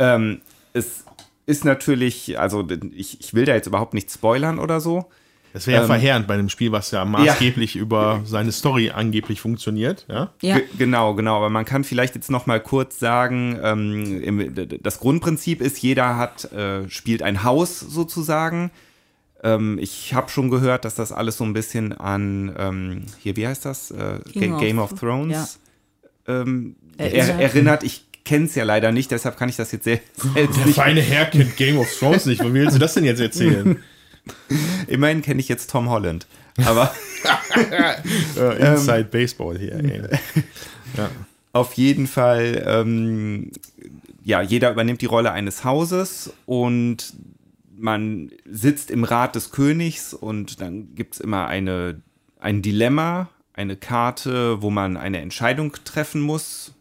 Ähm, 0.00 0.40
es 0.72 1.04
ist 1.48 1.64
natürlich, 1.64 2.38
also 2.38 2.66
ich, 2.94 3.20
ich 3.20 3.34
will 3.34 3.44
da 3.46 3.54
jetzt 3.54 3.66
überhaupt 3.66 3.94
nicht 3.94 4.10
spoilern 4.10 4.58
oder 4.58 4.80
so. 4.80 5.06
Das 5.54 5.66
wäre 5.66 5.78
ja 5.78 5.82
Ähm, 5.84 5.86
verheerend 5.88 6.26
bei 6.26 6.34
einem 6.34 6.50
Spiel, 6.50 6.72
was 6.72 6.90
ja 6.90 7.04
maßgeblich 7.06 7.74
über 7.76 8.20
seine 8.26 8.52
Story 8.52 8.90
angeblich 8.90 9.40
funktioniert. 9.40 10.04
Ja? 10.08 10.30
Ja. 10.42 10.58
Ge- 10.58 10.66
Genau, 10.78 11.14
genau. 11.14 11.36
Aber 11.36 11.48
man 11.48 11.64
kann 11.64 11.84
vielleicht 11.84 12.14
jetzt 12.14 12.30
noch 12.30 12.44
mal 12.46 12.60
kurz 12.60 12.98
sagen, 12.98 13.58
ähm, 13.62 14.22
im, 14.22 14.54
das 14.82 15.00
Grundprinzip 15.00 15.62
ist, 15.62 15.78
jeder 15.80 16.18
hat 16.18 16.52
äh, 16.52 16.88
spielt 16.90 17.22
ein 17.22 17.44
Haus 17.44 17.80
sozusagen. 17.80 18.70
Ähm, 19.42 19.78
ich 19.80 20.12
habe 20.12 20.28
schon 20.28 20.50
gehört, 20.50 20.84
dass 20.84 20.94
das 20.96 21.12
alles 21.12 21.38
so 21.38 21.44
ein 21.44 21.54
bisschen 21.54 21.92
an 21.94 23.06
hier, 23.18 23.36
wie 23.36 23.46
heißt 23.46 23.64
das? 23.64 23.90
Äh, 23.90 24.18
King 24.32 24.50
Ga- 24.50 24.56
of- 24.56 24.60
Game 24.60 24.78
of 24.80 24.92
Thrones 25.00 25.60
ähm, 26.26 26.76
er, 26.98 27.14
Erinnert. 27.14 27.40
erinnert. 27.40 27.82
Ich 27.84 28.04
kenne 28.28 28.44
es 28.44 28.54
ja 28.54 28.64
leider 28.64 28.92
nicht, 28.92 29.10
deshalb 29.10 29.38
kann 29.38 29.48
ich 29.48 29.56
das 29.56 29.72
jetzt 29.72 29.84
sehr, 29.84 30.00
selbst 30.34 30.58
Der 30.58 30.66
nicht. 30.66 30.76
feine 30.76 31.00
Herr 31.00 31.24
kennt 31.26 31.56
Game 31.56 31.78
of 31.78 31.88
Thrones 31.98 32.26
nicht. 32.26 32.44
Wie 32.44 32.52
willst 32.52 32.76
du 32.76 32.78
das 32.78 32.94
denn 32.94 33.04
jetzt 33.04 33.20
erzählen? 33.20 33.82
Immerhin 34.86 35.22
kenne 35.22 35.40
ich 35.40 35.48
jetzt 35.48 35.70
Tom 35.70 35.88
Holland. 35.88 36.26
Aber 36.66 36.92
Inside 38.58 39.04
Baseball 39.10 39.58
hier. 39.58 39.76
Ey. 39.76 40.02
Ja. 40.96 41.10
Auf 41.52 41.72
jeden 41.74 42.06
Fall, 42.06 42.62
ähm, 42.66 43.50
ja, 44.22 44.42
jeder 44.42 44.70
übernimmt 44.70 45.00
die 45.00 45.06
Rolle 45.06 45.32
eines 45.32 45.64
Hauses 45.64 46.32
und 46.44 47.14
man 47.78 48.30
sitzt 48.44 48.90
im 48.90 49.04
Rat 49.04 49.34
des 49.34 49.50
Königs 49.50 50.12
und 50.12 50.60
dann 50.60 50.94
gibt 50.94 51.14
es 51.14 51.20
immer 51.20 51.46
eine, 51.46 52.02
ein 52.38 52.60
Dilemma, 52.60 53.30
eine 53.54 53.76
Karte, 53.76 54.60
wo 54.60 54.68
man 54.68 54.96
eine 54.98 55.20
Entscheidung 55.20 55.72
treffen 55.84 56.20
muss. 56.20 56.74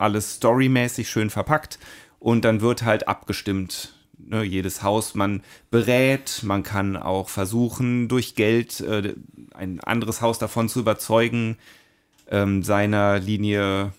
Alles 0.00 0.36
storymäßig 0.36 1.08
schön 1.08 1.30
verpackt 1.30 1.78
und 2.18 2.44
dann 2.44 2.60
wird 2.60 2.82
halt 2.82 3.08
abgestimmt. 3.08 3.94
Ne, 4.18 4.42
jedes 4.42 4.82
Haus, 4.82 5.14
man 5.14 5.42
berät, 5.70 6.40
man 6.42 6.62
kann 6.62 6.96
auch 6.96 7.28
versuchen, 7.28 8.08
durch 8.08 8.34
Geld 8.34 8.80
äh, 8.80 9.14
ein 9.54 9.80
anderes 9.80 10.20
Haus 10.20 10.38
davon 10.38 10.68
zu 10.68 10.80
überzeugen, 10.80 11.56
ähm, 12.30 12.62
seiner 12.62 13.18
Linie 13.18 13.92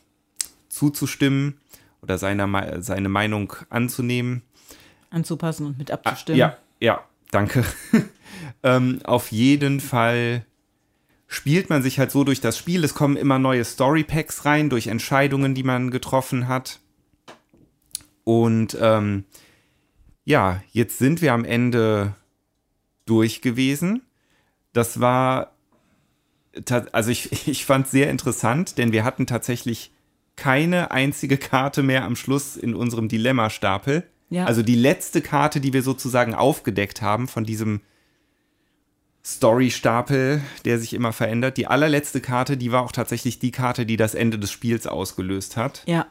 zuzustimmen 0.69 1.57
oder 2.01 2.17
seiner, 2.17 2.81
seine 2.81 3.09
Meinung 3.09 3.53
anzunehmen. 3.69 4.43
Anzupassen 5.09 5.65
und 5.65 5.77
mit 5.77 5.91
Ah, 5.91 5.95
abzustimmen. 5.95 6.39
Ja, 6.39 6.57
ja, 6.79 7.03
danke. 7.31 7.65
ähm, 8.63 9.01
auf 9.03 9.31
jeden 9.31 9.79
Fall 9.79 10.45
spielt 11.31 11.69
man 11.69 11.81
sich 11.81 11.97
halt 11.97 12.11
so 12.11 12.25
durch 12.25 12.41
das 12.41 12.57
Spiel. 12.57 12.83
Es 12.83 12.93
kommen 12.93 13.15
immer 13.15 13.39
neue 13.39 13.63
Story 13.63 14.03
Packs 14.03 14.43
rein 14.43 14.69
durch 14.69 14.87
Entscheidungen, 14.87 15.55
die 15.55 15.63
man 15.63 15.89
getroffen 15.89 16.49
hat. 16.49 16.81
Und 18.25 18.77
ähm, 18.81 19.23
ja, 20.25 20.61
jetzt 20.73 20.97
sind 20.97 21.21
wir 21.21 21.31
am 21.31 21.45
Ende 21.45 22.15
durch 23.05 23.41
gewesen. 23.41 24.01
Das 24.73 24.99
war, 24.99 25.53
also 26.91 27.09
ich, 27.09 27.47
ich 27.47 27.65
fand 27.65 27.87
sehr 27.87 28.09
interessant, 28.09 28.77
denn 28.77 28.91
wir 28.91 29.05
hatten 29.05 29.25
tatsächlich 29.25 29.93
keine 30.35 30.91
einzige 30.91 31.37
Karte 31.37 31.81
mehr 31.81 32.03
am 32.03 32.17
Schluss 32.17 32.57
in 32.57 32.75
unserem 32.75 33.07
Dilemma-Stapel. 33.07 34.03
Ja. 34.29 34.45
Also 34.45 34.63
die 34.63 34.75
letzte 34.75 35.21
Karte, 35.21 35.61
die 35.61 35.71
wir 35.71 35.81
sozusagen 35.81 36.35
aufgedeckt 36.35 37.01
haben 37.01 37.29
von 37.29 37.45
diesem 37.45 37.79
Story-Stapel, 39.23 40.41
der 40.65 40.79
sich 40.79 40.93
immer 40.93 41.13
verändert. 41.13 41.57
Die 41.57 41.67
allerletzte 41.67 42.21
Karte, 42.21 42.57
die 42.57 42.71
war 42.71 42.81
auch 42.83 42.91
tatsächlich 42.91 43.39
die 43.39 43.51
Karte, 43.51 43.85
die 43.85 43.97
das 43.97 44.15
Ende 44.15 44.39
des 44.39 44.51
Spiels 44.51 44.87
ausgelöst 44.87 45.57
hat. 45.57 45.83
Ja. 45.85 46.05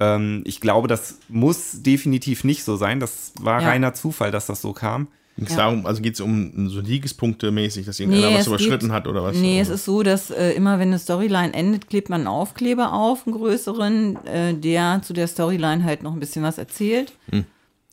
Ähm, 0.00 0.42
ich 0.46 0.60
glaube, 0.60 0.88
das 0.88 1.18
muss 1.28 1.82
definitiv 1.82 2.44
nicht 2.44 2.64
so 2.64 2.76
sein. 2.76 3.00
Das 3.00 3.32
war 3.40 3.60
Ja. 3.62 3.68
reiner 3.68 3.94
Zufall, 3.94 4.30
dass 4.30 4.46
das 4.46 4.60
so 4.62 4.72
kam. 4.72 5.08
Ja. 5.36 5.56
darum, 5.56 5.84
also 5.84 6.00
geht 6.00 6.14
es 6.14 6.20
um 6.20 6.68
so 6.68 6.80
Siegespunkte 6.84 7.50
mäßig, 7.50 7.84
dass 7.86 7.98
irgendeiner 7.98 8.34
was 8.34 8.42
es 8.42 8.46
überschritten 8.46 8.86
geht- 8.86 8.92
hat 8.94 9.08
oder 9.08 9.24
was? 9.24 9.36
Nee, 9.36 9.58
es 9.58 9.66
Oder? 9.66 9.74
ist 9.74 9.84
so, 9.84 10.02
dass 10.04 10.30
äh, 10.30 10.52
immer 10.52 10.78
wenn 10.78 10.88
eine 10.90 10.98
Storyline 11.00 11.52
endet, 11.52 11.88
klebt 11.90 12.08
man 12.08 12.20
einen 12.20 12.28
Aufkleber 12.28 12.92
auf, 12.92 13.26
einen 13.26 13.34
größeren, 13.34 14.24
äh, 14.26 14.54
der 14.54 15.02
zu 15.02 15.12
der 15.12 15.26
Storyline 15.26 15.82
halt 15.82 16.04
noch 16.04 16.12
ein 16.12 16.20
bisschen 16.20 16.44
was 16.44 16.58
erzählt. 16.58 17.14
Hm. 17.30 17.44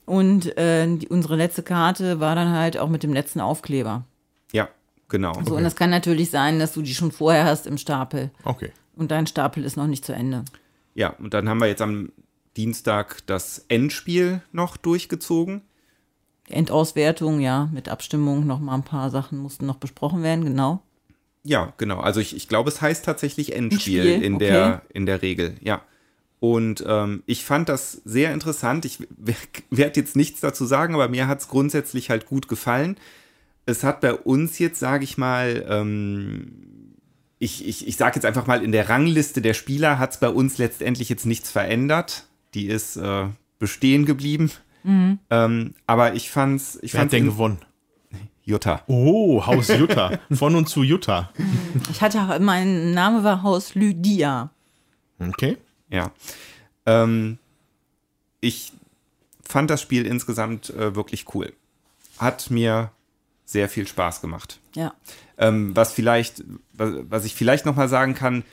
Und 0.06 0.56
äh, 0.56 0.86
die, 0.98 1.08
unsere 1.08 1.36
letzte 1.36 1.64
Karte 1.64 2.20
war 2.20 2.36
dann 2.36 2.52
halt 2.52 2.78
auch 2.78 2.90
mit 2.90 3.02
dem 3.02 3.12
letzten 3.12 3.40
Aufkleber. 3.40 4.04
Ja, 4.52 4.70
genau. 5.10 5.34
So, 5.46 5.56
und 5.56 5.66
es 5.66 5.76
kann 5.76 5.90
natürlich 5.90 6.30
sein, 6.30 6.60
dass 6.60 6.74
du 6.74 6.82
die 6.82 6.94
schon 6.94 7.12
vorher 7.12 7.46
hast 7.46 7.68
im 7.68 7.78
Stapel. 7.78 8.32
Okay. 8.44 8.72
Und 8.96 9.12
dein 9.12 9.28
Stapel 9.28 9.64
ist 9.64 9.78
noch 9.78 9.88
nicht 9.88 10.06
zu 10.06 10.14
Ende. 10.14 10.44
Ja, 10.94 11.10
und 11.10 11.34
dann 11.34 11.48
haben 11.48 11.60
wir 11.60 11.68
jetzt 11.68 11.82
am 11.82 12.12
Dienstag 12.58 13.26
das 13.26 13.66
Endspiel 13.70 14.42
noch 14.52 14.78
durchgezogen. 14.78 15.62
Endauswertung, 16.50 17.40
ja, 17.40 17.70
mit 17.72 17.88
Abstimmung 17.88 18.46
noch 18.46 18.60
mal 18.60 18.76
ein 18.76 18.84
paar 18.84 19.10
Sachen 19.10 19.38
mussten 19.38 19.66
noch 19.66 19.78
besprochen 19.78 20.22
werden, 20.22 20.44
genau. 20.44 20.82
Ja, 21.44 21.74
genau. 21.78 22.00
Also 22.00 22.20
ich, 22.20 22.36
ich 22.36 22.48
glaube, 22.48 22.70
es 22.70 22.82
heißt 22.82 23.06
tatsächlich 23.06 23.56
Endspiel 23.56 24.02
Endspiel, 24.02 24.24
in, 24.24 24.36
okay. 24.36 24.46
der, 24.46 24.82
in 24.94 25.06
der 25.06 25.22
Regel, 25.22 25.56
ja. 25.62 25.82
Und 26.40 26.84
ähm, 26.88 27.22
ich 27.28 27.46
fand 27.46 27.70
das 27.70 28.02
sehr 28.04 28.34
interessant. 28.34 28.84
Ich 28.84 29.00
werde 29.70 30.00
jetzt 30.00 30.16
nichts 30.16 30.42
dazu 30.42 30.66
sagen, 30.66 30.96
aber 30.96 31.08
mir 31.08 31.28
hat 31.28 31.40
es 31.40 31.48
grundsätzlich 31.48 32.10
halt 32.10 32.26
gut 32.26 32.48
gefallen. 32.48 32.98
Es 33.66 33.84
hat 33.84 34.02
bei 34.02 34.14
uns 34.14 34.60
jetzt, 34.60 34.80
sage 34.80 35.04
ich 35.04 35.18
mal, 35.18 35.66
ähm, 35.70 36.52
ich, 37.40 37.68
ich, 37.68 37.88
ich 37.88 37.98
sage 37.98 38.16
jetzt 38.16 38.26
einfach 38.26 38.48
mal, 38.48 38.64
in 38.64 38.72
der 38.72 38.90
Rangliste 38.90 39.42
der 39.42 39.54
Spieler 39.54 39.98
hat 40.00 40.12
es 40.12 40.20
bei 40.20 40.30
uns 40.30 40.58
letztendlich 40.58 41.10
jetzt 41.10 41.26
nichts 41.26 41.50
verändert. 41.52 42.26
Die 42.54 42.68
ist 42.68 42.98
äh, 42.98 43.28
bestehen 43.60 44.06
geblieben. 44.06 44.52
Ähm, 44.84 45.76
aber 45.86 46.16
ich 46.16 46.32
fand's, 46.32 46.80
ich 46.82 46.94
Wer 46.94 47.00
hat 47.00 47.02
fand's 47.04 47.12
denn 47.12 47.24
in- 47.26 47.30
gewonnen? 47.30 47.58
Jutta. 48.44 48.82
Oh, 48.88 49.46
Haus 49.46 49.68
Jutta. 49.78 50.20
Von 50.32 50.56
und 50.56 50.68
zu 50.68 50.82
Jutta. 50.82 51.32
Ich 51.92 52.02
hatte, 52.02 52.40
mein 52.42 52.92
Name 52.94 53.24
war 53.24 53.44
Haus 53.44 53.76
Lydia. 53.76 54.50
Okay. 55.20 55.58
Ja. 55.92 56.12
Ähm, 56.88 57.38
ich 58.40 58.74
fand 59.48 59.70
das 59.70 59.82
Spiel 59.84 60.08
insgesamt 60.08 60.72
äh, 60.72 60.96
wirklich 60.96 61.26
cool. 61.36 61.54
Hat 62.18 62.50
mir 62.50 62.92
sehr 63.52 63.70
viel 63.70 63.88
Spaß 63.88 64.22
gemacht. 64.22 64.60
Ja. 64.76 64.94
Ähm, 65.38 65.76
was 65.76 65.94
vielleicht, 65.94 66.44
was, 66.74 66.94
was 67.10 67.26
ich 67.26 67.36
vielleicht 67.36 67.66
noch 67.66 67.76
mal 67.76 67.90
sagen 67.90 68.16
kann, 68.16 68.44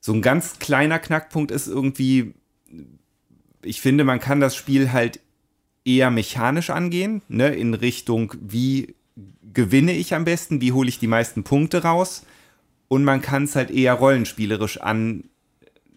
so 0.00 0.12
ein 0.12 0.22
ganz 0.22 0.58
kleiner 0.58 0.98
Knackpunkt 0.98 1.50
ist 1.50 1.66
irgendwie, 1.66 2.34
ich 3.62 3.80
finde, 3.80 4.04
man 4.04 4.20
kann 4.20 4.40
das 4.40 4.54
Spiel 4.54 4.92
halt 4.92 5.20
eher 5.84 6.10
mechanisch 6.10 6.70
angehen, 6.70 7.22
ne, 7.28 7.54
in 7.54 7.74
Richtung, 7.74 8.34
wie 8.40 8.94
gewinne 9.52 9.92
ich 9.92 10.14
am 10.14 10.24
besten, 10.24 10.60
wie 10.60 10.72
hole 10.72 10.88
ich 10.88 10.98
die 10.98 11.06
meisten 11.06 11.44
Punkte 11.44 11.82
raus. 11.82 12.26
Und 12.88 13.04
man 13.04 13.22
kann 13.22 13.44
es 13.44 13.56
halt 13.56 13.70
eher 13.70 13.94
rollenspielerisch 13.94 14.80
an, 14.80 15.24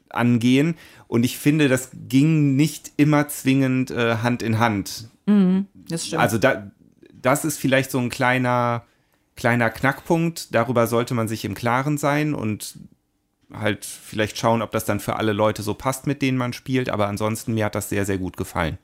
angehen. 0.09 0.75
Und 1.07 1.25
ich 1.25 1.37
finde, 1.37 1.67
das 1.67 1.89
ging 2.07 2.55
nicht 2.55 2.91
immer 2.97 3.27
zwingend 3.27 3.91
äh, 3.91 4.17
Hand 4.17 4.41
in 4.41 4.59
Hand. 4.59 5.09
Das 5.89 6.07
stimmt. 6.07 6.21
Also 6.21 6.37
da, 6.37 6.71
das 7.21 7.45
ist 7.45 7.59
vielleicht 7.59 7.91
so 7.91 7.99
ein 7.99 8.09
kleiner, 8.09 8.83
kleiner 9.35 9.69
Knackpunkt. 9.69 10.53
Darüber 10.53 10.87
sollte 10.87 11.13
man 11.13 11.27
sich 11.27 11.45
im 11.45 11.55
Klaren 11.55 11.97
sein 11.97 12.33
und 12.33 12.75
halt 13.53 13.85
vielleicht 13.85 14.37
schauen, 14.37 14.61
ob 14.61 14.71
das 14.71 14.85
dann 14.85 14.99
für 14.99 15.15
alle 15.15 15.33
Leute 15.33 15.63
so 15.63 15.73
passt, 15.73 16.07
mit 16.07 16.21
denen 16.21 16.37
man 16.37 16.53
spielt. 16.53 16.89
Aber 16.89 17.07
ansonsten, 17.07 17.53
mir 17.53 17.65
hat 17.65 17.75
das 17.75 17.89
sehr, 17.89 18.05
sehr 18.05 18.17
gut 18.17 18.37
gefallen. 18.37 18.77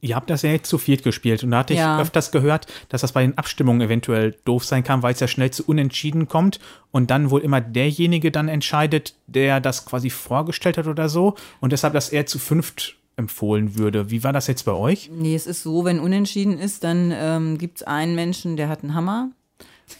Ihr 0.00 0.16
habt 0.16 0.28
das 0.28 0.42
ja 0.42 0.50
jetzt 0.50 0.68
zu 0.68 0.76
viert 0.76 1.04
gespielt 1.04 1.44
und 1.44 1.52
da 1.52 1.58
hatte 1.58 1.72
ich 1.72 1.78
Ja. 1.78 2.00
öfters 2.00 2.32
gehört, 2.32 2.66
dass 2.88 3.02
das 3.02 3.12
bei 3.12 3.22
den 3.22 3.38
Abstimmungen 3.38 3.80
eventuell 3.80 4.34
doof 4.44 4.64
sein 4.64 4.82
kann, 4.82 5.04
weil 5.04 5.14
es 5.14 5.20
ja 5.20 5.28
schnell 5.28 5.52
zu 5.52 5.64
Unentschieden 5.66 6.26
kommt 6.26 6.58
und 6.90 7.12
dann 7.12 7.30
wohl 7.30 7.42
immer 7.42 7.60
derjenige 7.60 8.32
dann 8.32 8.48
entscheidet, 8.48 9.14
der 9.28 9.60
das 9.60 9.86
quasi 9.86 10.10
vorgestellt 10.10 10.78
hat 10.78 10.88
oder 10.88 11.08
so 11.08 11.36
und 11.60 11.70
deshalb 11.72 11.94
das 11.94 12.08
eher 12.08 12.26
zu 12.26 12.40
fünft 12.40 12.96
empfohlen 13.18 13.76
würde. 13.76 14.10
Wie 14.10 14.24
war 14.24 14.32
das 14.32 14.46
jetzt 14.46 14.64
bei 14.64 14.72
euch? 14.72 15.10
Nee, 15.12 15.34
es 15.34 15.46
ist 15.46 15.62
so, 15.62 15.84
wenn 15.84 16.00
unentschieden 16.00 16.58
ist, 16.58 16.84
dann 16.84 17.12
ähm, 17.14 17.58
gibt 17.58 17.78
es 17.78 17.82
einen 17.82 18.14
Menschen, 18.14 18.56
der 18.56 18.68
hat 18.68 18.82
einen 18.82 18.94
Hammer. 18.94 19.30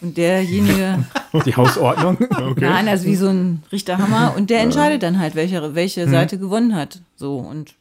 Und 0.01 0.17
derjenige, 0.17 1.05
Die 1.45 1.55
Hausordnung? 1.55 2.17
nein, 2.57 2.87
also 2.87 3.05
wie 3.05 3.15
so 3.15 3.27
ein 3.27 3.63
Richterhammer. 3.71 4.33
Und 4.37 4.49
der 4.49 4.61
entscheidet 4.61 5.03
dann 5.03 5.19
halt, 5.19 5.35
welche, 5.35 5.75
welche 5.75 6.07
Seite 6.07 6.37
gewonnen 6.37 6.75
hat. 6.75 7.01
So, 7.15 7.37
und 7.37 7.73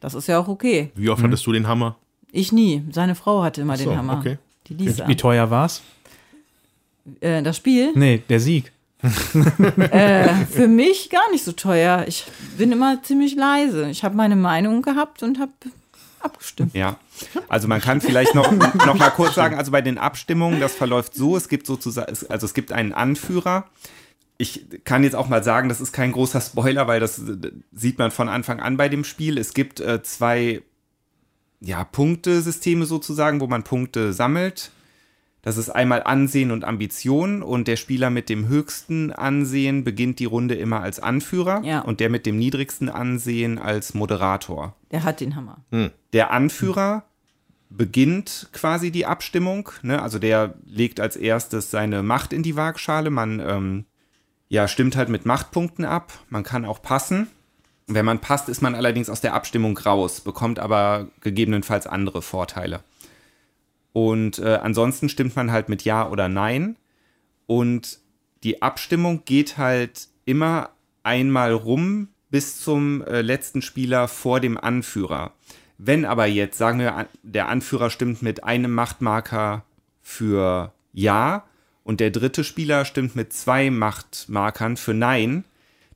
das 0.00 0.14
ist 0.14 0.26
ja 0.28 0.38
auch 0.38 0.48
okay. 0.48 0.90
Wie 0.94 1.08
oft 1.08 1.22
hattest 1.22 1.46
du 1.46 1.52
den 1.52 1.66
Hammer? 1.66 1.96
Ich 2.30 2.52
nie. 2.52 2.82
Seine 2.92 3.14
Frau 3.14 3.42
hatte 3.42 3.62
immer 3.62 3.76
so, 3.76 3.88
den 3.88 3.98
Hammer. 3.98 4.18
okay. 4.18 4.38
Die 4.68 4.74
Lisa. 4.74 5.08
Wie 5.08 5.16
teuer 5.16 5.50
war's? 5.50 5.82
Äh, 7.20 7.42
das 7.42 7.56
Spiel? 7.56 7.92
Nee, 7.94 8.22
der 8.28 8.38
Sieg. 8.38 8.70
Für 10.50 10.68
mich 10.68 11.10
gar 11.10 11.30
nicht 11.30 11.44
so 11.44 11.52
teuer. 11.52 12.04
Ich 12.06 12.26
bin 12.58 12.72
immer 12.72 13.02
ziemlich 13.02 13.34
leise. 13.34 13.88
Ich 13.90 14.04
habe 14.04 14.16
meine 14.16 14.36
Meinung 14.36 14.82
gehabt 14.82 15.22
und 15.22 15.38
habe 15.38 15.52
abgestimmt. 16.20 16.74
Ja, 16.74 16.96
also 17.48 17.66
man 17.66 17.80
kann 17.80 18.00
vielleicht 18.00 18.34
noch, 18.34 18.50
noch 18.52 18.94
mal 18.94 19.10
kurz 19.10 19.34
sagen, 19.34 19.56
also 19.56 19.72
bei 19.72 19.80
den 19.80 19.96
Abstimmungen, 19.98 20.60
das 20.60 20.74
verläuft 20.74 21.14
so, 21.14 21.36
es 21.36 21.48
gibt 21.48 21.66
sozusagen, 21.66 22.12
also 22.28 22.46
es 22.46 22.54
gibt 22.54 22.72
einen 22.72 22.92
Anführer 22.92 23.66
ich 24.40 24.64
kann 24.84 25.04
jetzt 25.04 25.14
auch 25.14 25.28
mal 25.28 25.44
sagen, 25.44 25.68
das 25.68 25.82
ist 25.82 25.92
kein 25.92 26.12
großer 26.12 26.40
Spoiler, 26.40 26.86
weil 26.88 26.98
das 26.98 27.18
äh, 27.18 27.52
sieht 27.72 27.98
man 27.98 28.10
von 28.10 28.30
Anfang 28.30 28.58
an 28.58 28.78
bei 28.78 28.88
dem 28.88 29.04
Spiel. 29.04 29.36
Es 29.36 29.52
gibt 29.52 29.80
äh, 29.80 30.02
zwei 30.02 30.62
ja, 31.60 31.84
Punktesysteme 31.84 32.86
sozusagen, 32.86 33.42
wo 33.42 33.46
man 33.46 33.64
Punkte 33.64 34.14
sammelt. 34.14 34.70
Das 35.42 35.56
ist 35.56 35.70
einmal 35.70 36.02
Ansehen 36.02 36.50
und 36.50 36.64
Ambition 36.64 37.42
und 37.42 37.66
der 37.66 37.76
Spieler 37.76 38.10
mit 38.10 38.28
dem 38.28 38.48
höchsten 38.48 39.10
Ansehen 39.12 39.84
beginnt 39.84 40.18
die 40.18 40.26
Runde 40.26 40.54
immer 40.54 40.80
als 40.80 41.00
Anführer 41.00 41.62
Ja. 41.64 41.80
und 41.80 42.00
der 42.00 42.10
mit 42.10 42.26
dem 42.26 42.38
niedrigsten 42.38 42.88
Ansehen 42.90 43.58
als 43.58 43.94
Moderator. 43.94 44.74
Der 44.90 45.02
hat 45.04 45.20
den 45.20 45.36
Hammer. 45.36 45.58
Der 46.12 46.30
Anführer 46.30 47.04
beginnt 47.70 48.48
quasi 48.52 48.90
die 48.90 49.06
Abstimmung, 49.06 49.70
ne? 49.82 50.02
also 50.02 50.18
der 50.18 50.54
legt 50.66 51.00
als 51.00 51.16
erstes 51.16 51.70
seine 51.70 52.02
Macht 52.02 52.32
in 52.32 52.42
die 52.42 52.56
Waagschale, 52.56 53.10
man 53.10 53.40
ähm, 53.40 53.84
ja, 54.48 54.66
stimmt 54.68 54.96
halt 54.96 55.08
mit 55.08 55.24
Machtpunkten 55.24 55.84
ab, 55.84 56.12
man 56.28 56.42
kann 56.42 56.64
auch 56.64 56.82
passen. 56.82 57.28
Wenn 57.86 58.04
man 58.04 58.18
passt, 58.20 58.48
ist 58.48 58.60
man 58.62 58.74
allerdings 58.74 59.08
aus 59.08 59.20
der 59.20 59.34
Abstimmung 59.34 59.78
raus, 59.78 60.20
bekommt 60.20 60.58
aber 60.58 61.08
gegebenenfalls 61.20 61.86
andere 61.86 62.22
Vorteile. 62.22 62.80
Und 63.92 64.38
äh, 64.38 64.58
ansonsten 64.62 65.08
stimmt 65.08 65.36
man 65.36 65.50
halt 65.50 65.68
mit 65.68 65.84
Ja 65.84 66.08
oder 66.08 66.28
Nein. 66.28 66.76
Und 67.46 67.98
die 68.44 68.62
Abstimmung 68.62 69.22
geht 69.24 69.58
halt 69.58 70.08
immer 70.24 70.70
einmal 71.02 71.52
rum 71.52 72.08
bis 72.30 72.60
zum 72.60 73.02
äh, 73.02 73.22
letzten 73.22 73.62
Spieler 73.62 74.06
vor 74.06 74.40
dem 74.40 74.56
Anführer. 74.56 75.32
Wenn 75.78 76.04
aber 76.04 76.26
jetzt, 76.26 76.58
sagen 76.58 76.78
wir, 76.78 77.08
der 77.22 77.48
Anführer 77.48 77.90
stimmt 77.90 78.22
mit 78.22 78.44
einem 78.44 78.72
Machtmarker 78.72 79.64
für 80.02 80.72
Ja 80.92 81.44
und 81.84 82.00
der 82.00 82.10
dritte 82.10 82.44
Spieler 82.44 82.84
stimmt 82.84 83.16
mit 83.16 83.32
zwei 83.32 83.70
Machtmarkern 83.70 84.76
für 84.76 84.94
Nein, 84.94 85.44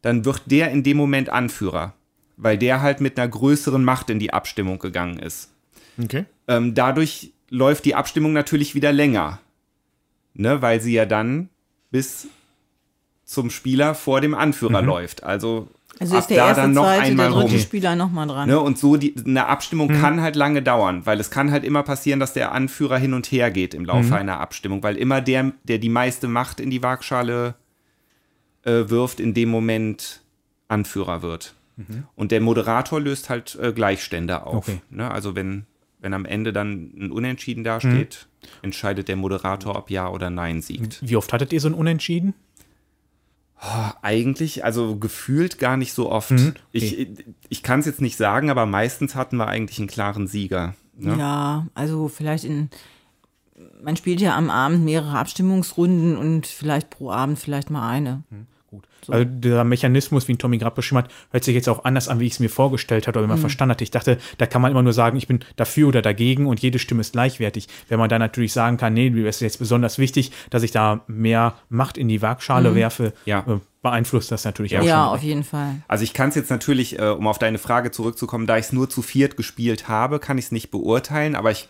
dann 0.00 0.24
wird 0.24 0.42
der 0.46 0.70
in 0.70 0.82
dem 0.82 0.96
Moment 0.96 1.28
Anführer, 1.28 1.92
weil 2.36 2.58
der 2.58 2.80
halt 2.80 3.00
mit 3.00 3.18
einer 3.18 3.28
größeren 3.28 3.84
Macht 3.84 4.10
in 4.10 4.18
die 4.18 4.32
Abstimmung 4.32 4.78
gegangen 4.78 5.18
ist. 5.18 5.50
Okay. 6.02 6.24
Ähm, 6.48 6.74
dadurch 6.74 7.33
läuft 7.54 7.84
die 7.84 7.94
Abstimmung 7.94 8.32
natürlich 8.32 8.74
wieder 8.74 8.92
länger, 8.92 9.40
ne, 10.34 10.60
weil 10.60 10.80
sie 10.80 10.92
ja 10.92 11.06
dann 11.06 11.48
bis 11.90 12.26
zum 13.24 13.50
Spieler 13.50 13.94
vor 13.94 14.20
dem 14.20 14.34
Anführer 14.34 14.82
läuft. 14.82 15.22
Also, 15.22 15.68
Also 15.98 16.16
ab 16.16 16.20
ist 16.22 16.30
der 16.30 16.38
da 16.38 16.48
erste, 16.48 16.62
dann 16.62 16.72
noch 16.72 16.84
zweite, 16.84 17.02
einmal 17.02 17.30
der 17.30 17.40
dritte 17.40 17.52
rum. 17.52 17.60
Spieler 17.60 17.96
nochmal 17.96 18.26
dran. 18.26 18.48
Ne, 18.48 18.58
und 18.60 18.78
so 18.78 18.96
die, 18.96 19.14
eine 19.24 19.46
Abstimmung 19.46 19.88
kann 19.88 20.20
halt 20.20 20.36
lange 20.36 20.62
dauern, 20.62 21.06
weil 21.06 21.20
es 21.20 21.30
kann 21.30 21.52
halt 21.52 21.64
immer 21.64 21.82
passieren, 21.84 22.20
dass 22.20 22.32
der 22.32 22.52
Anführer 22.52 22.98
hin 22.98 23.14
und 23.14 23.30
her 23.30 23.50
geht 23.50 23.72
im 23.72 23.84
Laufe 23.84 24.16
einer 24.16 24.40
Abstimmung, 24.40 24.82
weil 24.82 24.96
immer 24.96 25.20
der, 25.20 25.52
der 25.62 25.78
die 25.78 25.88
meiste 25.88 26.26
Macht 26.28 26.58
in 26.60 26.70
die 26.70 26.82
Waagschale 26.82 27.54
äh, 28.64 28.88
wirft, 28.88 29.20
in 29.20 29.32
dem 29.32 29.48
Moment 29.48 30.22
Anführer 30.68 31.22
wird. 31.22 31.54
Und 32.14 32.30
der 32.30 32.40
Moderator 32.40 33.00
löst 33.00 33.30
halt 33.30 33.58
äh, 33.60 33.72
Gleichstände 33.72 34.44
auf. 34.46 34.68
Okay. 34.68 34.80
Ne, 34.90 35.10
also 35.10 35.34
wenn, 35.34 35.66
wenn 36.04 36.12
am 36.14 36.26
Ende 36.26 36.52
dann 36.52 36.92
ein 36.98 37.10
Unentschieden 37.10 37.64
dasteht, 37.64 38.28
entscheidet 38.60 39.08
der 39.08 39.16
Moderator, 39.16 39.74
ob 39.74 39.90
Ja 39.90 40.08
oder 40.10 40.28
Nein 40.28 40.60
siegt. 40.60 41.00
Wie 41.00 41.16
oft 41.16 41.32
hattet 41.32 41.50
ihr 41.52 41.60
so 41.60 41.68
ein 41.68 41.74
Unentschieden? 41.74 42.34
Eigentlich, 44.02 44.62
also 44.64 44.96
gefühlt 44.96 45.58
gar 45.58 45.78
nicht 45.78 45.94
so 45.94 46.12
oft. 46.12 46.32
Mhm, 46.32 46.54
Ich, 46.72 47.08
ich 47.48 47.62
kann 47.62 47.80
es 47.80 47.86
jetzt 47.86 48.02
nicht 48.02 48.16
sagen, 48.18 48.50
aber 48.50 48.66
meistens 48.66 49.14
hatten 49.14 49.36
wir 49.38 49.46
eigentlich 49.48 49.78
einen 49.78 49.88
klaren 49.88 50.26
Sieger. 50.26 50.74
Ne? 50.96 51.16
Ja, 51.18 51.66
also 51.74 52.08
vielleicht 52.08 52.44
in. 52.44 52.68
Man 53.82 53.96
spielt 53.96 54.20
ja 54.20 54.36
am 54.36 54.50
Abend 54.50 54.84
mehrere 54.84 55.16
Abstimmungsrunden 55.16 56.16
und 56.18 56.46
vielleicht 56.46 56.90
pro 56.90 57.10
Abend 57.10 57.38
vielleicht 57.38 57.70
mal 57.70 57.88
eine. 57.88 58.22
Gut. 59.06 59.14
Also 59.14 59.28
der 59.30 59.64
Mechanismus, 59.64 60.28
wie 60.28 60.32
ihn 60.32 60.38
Tommy 60.38 60.58
gerade 60.58 60.74
beschrieben 60.76 60.98
hat, 61.04 61.10
hört 61.30 61.44
sich 61.44 61.54
jetzt 61.54 61.68
auch 61.68 61.84
anders 61.84 62.08
an, 62.08 62.20
wie 62.20 62.26
ich 62.26 62.32
es 62.34 62.40
mir 62.40 62.48
vorgestellt 62.50 63.06
hatte 63.06 63.18
oder 63.18 63.26
wie 63.28 63.30
man 63.32 63.38
verstanden 63.38 63.72
hatte. 63.72 63.84
Ich 63.84 63.90
dachte, 63.90 64.18
da 64.38 64.46
kann 64.46 64.62
man 64.62 64.70
immer 64.70 64.82
nur 64.82 64.92
sagen, 64.92 65.16
ich 65.16 65.26
bin 65.26 65.40
dafür 65.56 65.88
oder 65.88 66.02
dagegen 66.02 66.46
und 66.46 66.60
jede 66.60 66.78
Stimme 66.78 67.00
ist 67.02 67.12
gleichwertig. 67.12 67.68
Wenn 67.88 67.98
man 67.98 68.08
da 68.08 68.18
natürlich 68.18 68.52
sagen 68.52 68.76
kann, 68.76 68.94
nee, 68.94 69.10
mir 69.10 69.28
ist 69.28 69.40
jetzt 69.40 69.58
besonders 69.58 69.98
wichtig, 69.98 70.32
dass 70.50 70.62
ich 70.62 70.70
da 70.70 71.00
mehr 71.06 71.54
Macht 71.68 71.98
in 71.98 72.08
die 72.08 72.22
Waagschale 72.22 72.74
werfe, 72.74 73.12
Ja. 73.24 73.40
äh, 73.46 73.58
beeinflusst 73.82 74.32
das 74.32 74.44
natürlich 74.46 74.72
Ja, 74.72 74.80
auch 74.80 74.84
schon. 74.86 75.16
auf 75.18 75.22
jeden 75.22 75.44
Fall. 75.44 75.82
Also 75.88 76.04
ich 76.04 76.14
kann 76.14 76.30
es 76.30 76.34
jetzt 76.36 76.50
natürlich, 76.50 76.98
äh, 76.98 77.02
um 77.10 77.26
auf 77.26 77.38
deine 77.38 77.58
Frage 77.58 77.90
zurückzukommen, 77.90 78.46
da 78.46 78.56
ich 78.56 78.64
es 78.66 78.72
nur 78.72 78.88
zu 78.88 79.02
viert 79.02 79.36
gespielt 79.36 79.88
habe, 79.88 80.18
kann 80.20 80.38
ich 80.38 80.46
es 80.46 80.52
nicht 80.52 80.70
beurteilen, 80.70 81.34
aber 81.36 81.50
ich 81.50 81.68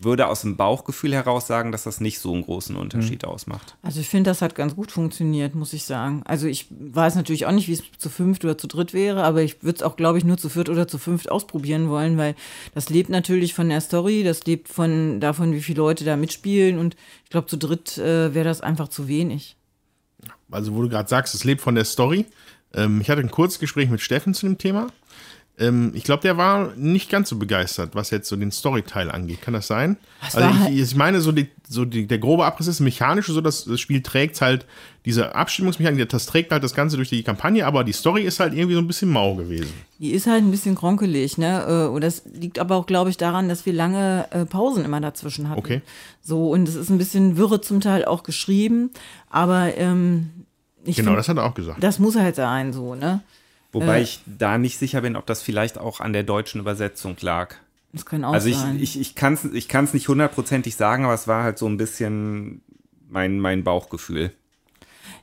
würde 0.00 0.28
aus 0.28 0.42
dem 0.42 0.56
Bauchgefühl 0.56 1.14
heraus 1.14 1.46
sagen, 1.46 1.72
dass 1.72 1.84
das 1.84 2.00
nicht 2.00 2.18
so 2.18 2.32
einen 2.32 2.42
großen 2.42 2.76
Unterschied 2.76 3.24
ausmacht. 3.24 3.76
Also 3.82 4.00
ich 4.00 4.08
finde, 4.08 4.30
das 4.30 4.42
hat 4.42 4.54
ganz 4.54 4.74
gut 4.74 4.92
funktioniert, 4.92 5.54
muss 5.54 5.72
ich 5.72 5.84
sagen. 5.84 6.22
Also 6.24 6.46
ich 6.46 6.66
weiß 6.70 7.14
natürlich 7.14 7.46
auch 7.46 7.52
nicht, 7.52 7.68
wie 7.68 7.72
es 7.72 7.82
zu 7.98 8.10
fünft 8.10 8.44
oder 8.44 8.58
zu 8.58 8.66
dritt 8.66 8.92
wäre, 8.92 9.24
aber 9.24 9.42
ich 9.42 9.62
würde 9.62 9.76
es 9.76 9.82
auch, 9.82 9.96
glaube 9.96 10.18
ich, 10.18 10.24
nur 10.24 10.36
zu 10.36 10.48
viert 10.48 10.68
oder 10.68 10.88
zu 10.88 10.98
fünft 10.98 11.30
ausprobieren 11.30 11.88
wollen, 11.88 12.18
weil 12.18 12.34
das 12.74 12.90
lebt 12.90 13.10
natürlich 13.10 13.54
von 13.54 13.68
der 13.68 13.80
Story, 13.80 14.22
das 14.24 14.44
lebt 14.44 14.68
von 14.68 15.20
davon, 15.20 15.52
wie 15.52 15.62
viele 15.62 15.78
Leute 15.78 16.04
da 16.04 16.16
mitspielen 16.16 16.78
und 16.78 16.96
ich 17.24 17.30
glaube, 17.30 17.46
zu 17.46 17.56
dritt 17.56 17.98
äh, 17.98 18.34
wäre 18.34 18.44
das 18.44 18.60
einfach 18.60 18.88
zu 18.88 19.08
wenig. 19.08 19.56
Also, 20.50 20.74
wo 20.74 20.82
du 20.82 20.88
gerade 20.88 21.08
sagst, 21.08 21.34
es 21.34 21.44
lebt 21.44 21.60
von 21.60 21.74
der 21.74 21.84
Story. 21.84 22.26
Ähm, 22.74 23.00
ich 23.00 23.10
hatte 23.10 23.20
ein 23.20 23.30
Kurzgespräch 23.30 23.88
mit 23.88 24.00
Steffen 24.00 24.34
zu 24.34 24.46
dem 24.46 24.58
Thema. 24.58 24.88
Ähm, 25.56 25.92
ich 25.94 26.02
glaube, 26.02 26.22
der 26.22 26.36
war 26.36 26.72
nicht 26.74 27.08
ganz 27.10 27.28
so 27.28 27.36
begeistert, 27.36 27.94
was 27.94 28.10
jetzt 28.10 28.28
so 28.28 28.34
den 28.34 28.50
Storyteil 28.50 29.08
angeht. 29.08 29.40
Kann 29.40 29.54
das 29.54 29.68
sein? 29.68 29.96
Das 30.20 30.34
also 30.34 30.68
ich, 30.68 30.80
ich 30.80 30.96
meine, 30.96 31.20
so, 31.20 31.30
die, 31.30 31.48
so 31.68 31.84
die, 31.84 32.08
der 32.08 32.18
grobe 32.18 32.44
Abriss 32.44 32.66
ist 32.66 32.80
mechanisch, 32.80 33.26
so 33.26 33.40
dass 33.40 33.64
das 33.64 33.78
Spiel 33.80 34.02
trägt 34.02 34.40
halt 34.40 34.66
diese 35.04 35.34
Abstimmungsmechanik, 35.36 36.08
das 36.08 36.26
trägt 36.26 36.50
halt 36.50 36.64
das 36.64 36.74
Ganze 36.74 36.96
durch 36.96 37.10
die 37.10 37.22
Kampagne, 37.22 37.66
aber 37.66 37.84
die 37.84 37.92
Story 37.92 38.22
ist 38.22 38.40
halt 38.40 38.52
irgendwie 38.54 38.74
so 38.74 38.80
ein 38.80 38.86
bisschen 38.88 39.10
mau 39.10 39.36
gewesen. 39.36 39.72
Die 40.00 40.10
ist 40.10 40.26
halt 40.26 40.42
ein 40.42 40.50
bisschen 40.50 40.74
kronkelig, 40.74 41.38
ne? 41.38 41.64
Äh, 41.68 41.88
Und 41.88 42.02
das 42.02 42.22
liegt 42.32 42.58
aber 42.58 42.74
auch, 42.74 42.86
glaube 42.86 43.10
ich, 43.10 43.16
daran, 43.16 43.48
dass 43.48 43.64
wir 43.64 43.74
lange 43.74 44.26
äh, 44.32 44.46
Pausen 44.46 44.84
immer 44.84 45.00
dazwischen 45.00 45.48
hatten. 45.48 45.58
Okay. 45.60 45.82
So, 46.20 46.50
und 46.50 46.68
es 46.68 46.74
ist 46.74 46.90
ein 46.90 46.98
bisschen 46.98 47.36
wirre 47.36 47.60
zum 47.60 47.80
Teil 47.80 48.04
auch 48.06 48.24
geschrieben, 48.24 48.90
aber 49.30 49.76
ähm, 49.76 50.30
ich 50.84 50.96
Genau, 50.96 51.10
find, 51.10 51.18
das 51.20 51.28
hat 51.28 51.36
er 51.36 51.44
auch 51.44 51.54
gesagt. 51.54 51.80
das 51.80 52.00
muss 52.00 52.16
halt 52.16 52.34
sein, 52.34 52.72
so, 52.72 52.94
ne? 52.96 53.22
Wobei 53.74 53.98
Äh. 53.98 54.02
ich 54.02 54.20
da 54.26 54.56
nicht 54.56 54.78
sicher 54.78 55.02
bin, 55.02 55.16
ob 55.16 55.26
das 55.26 55.42
vielleicht 55.42 55.76
auch 55.78 56.00
an 56.00 56.12
der 56.14 56.22
deutschen 56.22 56.60
Übersetzung 56.60 57.16
lag. 57.20 57.56
Das 57.92 58.06
kann 58.06 58.24
auch 58.24 58.32
Also 58.32 58.48
ich, 58.48 58.56
sein. 58.56 58.78
ich, 58.80 58.98
ich 58.98 59.14
kann 59.14 59.34
es 59.34 59.44
ich 59.44 59.68
kann's 59.68 59.92
nicht 59.94 60.08
hundertprozentig 60.08 60.74
sagen, 60.76 61.04
aber 61.04 61.14
es 61.14 61.28
war 61.28 61.44
halt 61.44 61.58
so 61.58 61.66
ein 61.66 61.76
bisschen 61.76 62.62
mein, 63.08 63.38
mein 63.38 63.62
Bauchgefühl. 63.62 64.32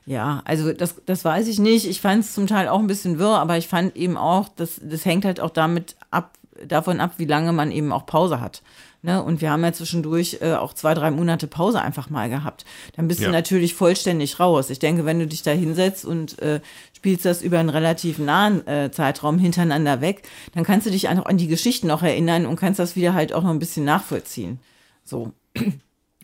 Ja, 0.06 0.42
also 0.44 0.72
das, 0.72 0.96
das 1.06 1.24
weiß 1.24 1.46
ich 1.48 1.58
nicht. 1.58 1.86
Ich 1.86 2.00
fand 2.00 2.24
es 2.24 2.34
zum 2.34 2.46
Teil 2.46 2.68
auch 2.68 2.78
ein 2.80 2.86
bisschen 2.86 3.18
wirr, 3.18 3.38
aber 3.38 3.56
ich 3.58 3.68
fand 3.68 3.96
eben 3.96 4.16
auch, 4.16 4.48
das, 4.56 4.80
das 4.82 5.04
hängt 5.04 5.24
halt 5.24 5.40
auch 5.40 5.50
damit 5.50 5.96
ab, 6.10 6.32
davon 6.66 7.00
ab, 7.00 7.14
wie 7.18 7.24
lange 7.24 7.52
man 7.52 7.70
eben 7.70 7.92
auch 7.92 8.06
Pause 8.06 8.40
hat. 8.40 8.62
Ne? 9.02 9.22
Und 9.22 9.40
wir 9.40 9.50
haben 9.50 9.62
ja 9.64 9.72
zwischendurch 9.72 10.38
äh, 10.40 10.54
auch 10.54 10.72
zwei, 10.74 10.94
drei 10.94 11.10
Monate 11.10 11.46
Pause 11.48 11.80
einfach 11.82 12.08
mal 12.08 12.28
gehabt. 12.28 12.64
Dann 12.96 13.08
bist 13.08 13.20
Ja. 13.20 13.26
du 13.28 13.32
natürlich 13.32 13.74
vollständig 13.74 14.38
raus. 14.40 14.70
Ich 14.70 14.78
denke, 14.78 15.04
wenn 15.04 15.18
du 15.18 15.26
dich 15.26 15.42
da 15.42 15.50
hinsetzt 15.50 16.04
und 16.04 16.38
äh, 16.40 16.60
spielst 17.02 17.24
das 17.24 17.42
über 17.42 17.58
einen 17.58 17.68
relativ 17.68 18.20
nahen 18.20 18.64
äh, 18.68 18.92
Zeitraum 18.92 19.36
hintereinander 19.36 20.00
weg, 20.00 20.22
dann 20.54 20.62
kannst 20.62 20.86
du 20.86 20.90
dich 20.92 21.08
einfach 21.08 21.26
an 21.26 21.36
die 21.36 21.48
Geschichten 21.48 21.88
noch 21.88 22.04
erinnern 22.04 22.46
und 22.46 22.54
kannst 22.54 22.78
das 22.78 22.94
wieder 22.94 23.12
halt 23.12 23.32
auch 23.32 23.42
noch 23.42 23.50
ein 23.50 23.58
bisschen 23.58 23.84
nachvollziehen. 23.84 24.60
So. 25.04 25.32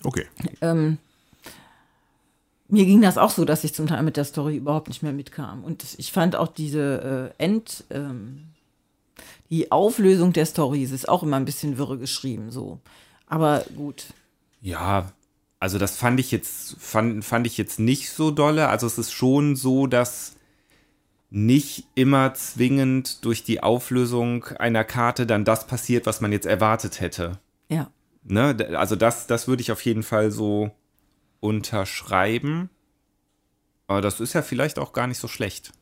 Okay. 0.04 0.26
ähm, 0.60 0.98
mir 2.68 2.84
ging 2.84 3.02
das 3.02 3.18
auch 3.18 3.30
so, 3.30 3.44
dass 3.44 3.64
ich 3.64 3.74
zum 3.74 3.88
Teil 3.88 4.04
mit 4.04 4.16
der 4.16 4.22
Story 4.22 4.54
überhaupt 4.56 4.86
nicht 4.86 5.02
mehr 5.02 5.12
mitkam. 5.12 5.64
Und 5.64 5.84
ich 5.98 6.12
fand 6.12 6.36
auch 6.36 6.46
diese 6.46 7.32
äh, 7.36 7.42
End, 7.42 7.82
ähm, 7.90 8.44
die 9.50 9.72
Auflösung 9.72 10.32
der 10.32 10.46
Story, 10.46 10.84
es 10.84 10.92
ist 10.92 11.08
auch 11.08 11.24
immer 11.24 11.38
ein 11.38 11.44
bisschen 11.44 11.76
wirre 11.76 11.98
geschrieben, 11.98 12.52
so. 12.52 12.78
Aber 13.26 13.64
gut. 13.74 14.04
Ja, 14.60 15.10
also 15.58 15.78
das 15.78 15.96
fand 15.96 16.20
ich 16.20 16.30
jetzt, 16.30 16.76
fand, 16.78 17.24
fand 17.24 17.48
ich 17.48 17.58
jetzt 17.58 17.80
nicht 17.80 18.10
so 18.10 18.30
dolle. 18.30 18.68
Also 18.68 18.86
es 18.86 18.96
ist 18.96 19.10
schon 19.10 19.56
so, 19.56 19.88
dass 19.88 20.36
nicht 21.30 21.86
immer 21.94 22.34
zwingend 22.34 23.24
durch 23.24 23.44
die 23.44 23.62
Auflösung 23.62 24.44
einer 24.58 24.84
Karte 24.84 25.26
dann 25.26 25.44
das 25.44 25.66
passiert, 25.66 26.06
was 26.06 26.20
man 26.20 26.32
jetzt 26.32 26.46
erwartet 26.46 27.00
hätte. 27.00 27.38
Ja. 27.68 27.90
Ne? 28.24 28.56
Also 28.76 28.96
das, 28.96 29.26
das 29.26 29.48
würde 29.48 29.62
ich 29.62 29.72
auf 29.72 29.82
jeden 29.82 30.02
Fall 30.02 30.30
so 30.30 30.70
unterschreiben. 31.40 32.70
Aber 33.86 34.00
das 34.00 34.20
ist 34.20 34.32
ja 34.32 34.42
vielleicht 34.42 34.78
auch 34.78 34.92
gar 34.92 35.06
nicht 35.06 35.18
so 35.18 35.28
schlecht. 35.28 35.72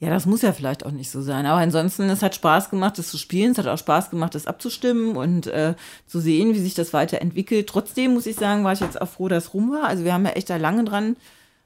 Ja, 0.00 0.10
das 0.10 0.26
muss 0.26 0.42
ja 0.42 0.52
vielleicht 0.52 0.84
auch 0.84 0.90
nicht 0.90 1.10
so 1.10 1.22
sein. 1.22 1.46
Aber 1.46 1.60
ansonsten, 1.60 2.02
es 2.10 2.22
hat 2.22 2.34
Spaß 2.34 2.68
gemacht, 2.68 2.98
das 2.98 3.08
zu 3.08 3.16
spielen. 3.16 3.52
Es 3.52 3.58
hat 3.58 3.68
auch 3.68 3.78
Spaß 3.78 4.10
gemacht, 4.10 4.34
das 4.34 4.46
abzustimmen 4.46 5.16
und 5.16 5.46
äh, 5.46 5.74
zu 6.06 6.20
sehen, 6.20 6.54
wie 6.54 6.60
sich 6.60 6.74
das 6.74 6.92
weiterentwickelt. 6.92 7.68
Trotzdem 7.68 8.14
muss 8.14 8.26
ich 8.26 8.36
sagen, 8.36 8.64
war 8.64 8.72
ich 8.72 8.80
jetzt 8.80 9.00
auch 9.00 9.08
froh, 9.08 9.28
dass 9.28 9.44
es 9.44 9.54
rum 9.54 9.70
war. 9.70 9.84
Also 9.84 10.04
wir 10.04 10.12
haben 10.12 10.26
ja 10.26 10.32
echt 10.32 10.50
da 10.50 10.56
lange 10.56 10.84
dran 10.84 11.16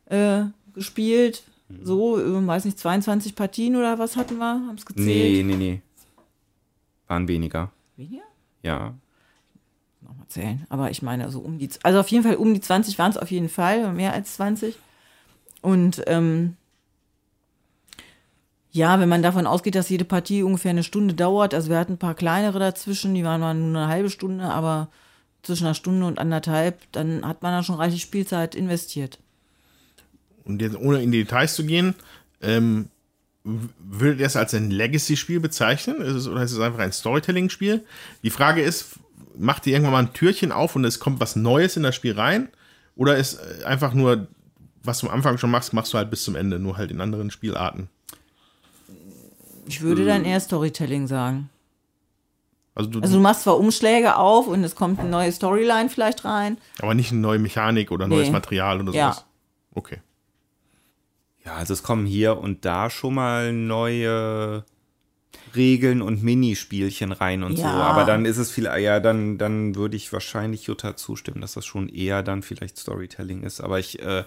äh, 0.06 0.42
gespielt. 0.74 1.42
So, 1.82 2.18
äh, 2.18 2.46
weiß 2.46 2.64
nicht, 2.64 2.78
22 2.78 3.34
Partien 3.34 3.76
oder 3.76 3.98
was 3.98 4.16
hatten 4.16 4.38
wir? 4.38 4.44
Haben 4.46 4.76
es 4.76 4.86
gezählt? 4.86 5.06
Nee, 5.06 5.42
nee, 5.42 5.56
nee. 5.56 5.82
Waren 7.06 7.28
weniger. 7.28 7.70
Weniger? 7.96 8.22
Ja. 8.62 8.94
Nochmal 10.00 10.26
zählen. 10.28 10.66
Aber 10.70 10.90
ich 10.90 11.02
meine, 11.02 11.24
also 11.24 11.40
um 11.40 11.58
die, 11.58 11.68
also 11.82 12.00
auf 12.00 12.08
jeden 12.08 12.24
Fall 12.24 12.36
um 12.36 12.54
die 12.54 12.60
20 12.60 12.98
waren 12.98 13.10
es 13.10 13.16
auf 13.18 13.30
jeden 13.30 13.48
Fall, 13.48 13.92
mehr 13.92 14.12
als 14.12 14.34
20. 14.34 14.76
Und 15.60 16.02
ähm, 16.06 16.56
Ja, 18.70 19.00
wenn 19.00 19.08
man 19.08 19.22
davon 19.22 19.46
ausgeht, 19.46 19.74
dass 19.74 19.88
jede 19.88 20.04
Partie 20.04 20.42
ungefähr 20.42 20.70
eine 20.70 20.84
Stunde 20.84 21.14
dauert, 21.14 21.54
also 21.54 21.70
wir 21.70 21.78
hatten 21.78 21.94
ein 21.94 21.98
paar 21.98 22.14
kleinere 22.14 22.58
dazwischen, 22.58 23.14
die 23.14 23.24
waren 23.24 23.40
mal 23.40 23.54
nur 23.54 23.80
eine 23.82 23.88
halbe 23.88 24.10
Stunde, 24.10 24.44
aber 24.44 24.88
zwischen 25.42 25.64
einer 25.64 25.74
Stunde 25.74 26.06
und 26.06 26.18
anderthalb, 26.18 26.80
dann 26.92 27.26
hat 27.26 27.42
man 27.42 27.52
da 27.52 27.62
schon 27.62 27.76
reichlich 27.76 28.02
Spielzeit 28.02 28.54
investiert. 28.54 29.18
Und 30.48 30.60
jetzt 30.62 30.76
ohne 30.76 31.02
in 31.02 31.12
die 31.12 31.22
Details 31.24 31.54
zu 31.54 31.64
gehen, 31.64 31.94
ähm, 32.42 32.88
würdet 33.44 34.20
ihr 34.20 34.26
es 34.26 34.36
als 34.36 34.52
ein 34.54 34.70
Legacy-Spiel 34.70 35.40
bezeichnen? 35.40 36.00
Ist 36.00 36.14
es, 36.14 36.26
oder 36.28 36.42
ist 36.42 36.52
es 36.52 36.60
einfach 36.60 36.80
ein 36.80 36.92
Storytelling-Spiel? 36.92 37.84
Die 38.22 38.30
Frage 38.30 38.62
ist, 38.62 38.98
macht 39.36 39.66
ihr 39.66 39.74
irgendwann 39.74 39.92
mal 39.92 39.98
ein 40.00 40.12
Türchen 40.12 40.50
auf 40.52 40.74
und 40.76 40.84
es 40.84 40.98
kommt 41.00 41.20
was 41.20 41.36
Neues 41.36 41.76
in 41.76 41.82
das 41.82 41.94
Spiel 41.94 42.14
rein? 42.18 42.48
Oder 42.96 43.16
ist 43.16 43.34
äh, 43.34 43.64
einfach 43.64 43.94
nur, 43.94 44.26
was 44.82 44.98
du 45.00 45.08
am 45.08 45.14
Anfang 45.14 45.38
schon 45.38 45.50
machst, 45.50 45.72
machst 45.72 45.92
du 45.92 45.98
halt 45.98 46.10
bis 46.10 46.24
zum 46.24 46.34
Ende, 46.34 46.58
nur 46.58 46.76
halt 46.76 46.90
in 46.90 47.00
anderen 47.00 47.30
Spielarten? 47.30 47.88
Ich 49.66 49.82
würde 49.82 50.04
dann 50.04 50.24
eher 50.24 50.40
Storytelling 50.40 51.06
sagen. 51.06 51.50
Also 52.74 52.90
du, 52.90 53.00
Also 53.00 53.16
du 53.16 53.20
machst 53.22 53.42
zwar 53.42 53.58
Umschläge 53.58 54.16
auf 54.16 54.46
und 54.46 54.62
es 54.64 54.74
kommt 54.74 55.00
eine 55.00 55.08
neue 55.10 55.32
Storyline 55.32 55.88
vielleicht 55.90 56.24
rein. 56.24 56.58
aber 56.80 56.94
nicht 56.94 57.10
eine 57.12 57.20
neue 57.20 57.38
Mechanik 57.38 57.90
oder 57.90 58.06
neues 58.06 58.26
Nee. 58.28 58.32
Material 58.32 58.80
oder 58.80 58.92
Ja. 58.92 59.12
sowas. 59.12 59.24
Okay. 59.74 59.98
Ja, 61.48 61.54
also 61.54 61.72
es 61.72 61.82
kommen 61.82 62.04
hier 62.04 62.36
und 62.36 62.66
da 62.66 62.90
schon 62.90 63.14
mal 63.14 63.54
neue 63.54 64.64
Regeln 65.56 66.02
und 66.02 66.22
Minispielchen 66.22 67.10
rein 67.10 67.42
und 67.42 67.56
so. 67.56 67.62
Ja. 67.62 67.70
Aber 67.70 68.04
dann 68.04 68.26
ist 68.26 68.36
es 68.36 68.50
viel, 68.50 68.64
ja, 68.64 69.00
dann, 69.00 69.38
dann 69.38 69.74
würde 69.74 69.96
ich 69.96 70.12
wahrscheinlich 70.12 70.64
Jutta 70.64 70.94
zustimmen, 70.94 71.40
dass 71.40 71.54
das 71.54 71.64
schon 71.64 71.88
eher 71.88 72.22
dann 72.22 72.42
vielleicht 72.42 72.76
Storytelling 72.76 73.44
ist. 73.44 73.62
Aber 73.62 73.78
ich, 73.78 73.98
äh, 74.02 74.24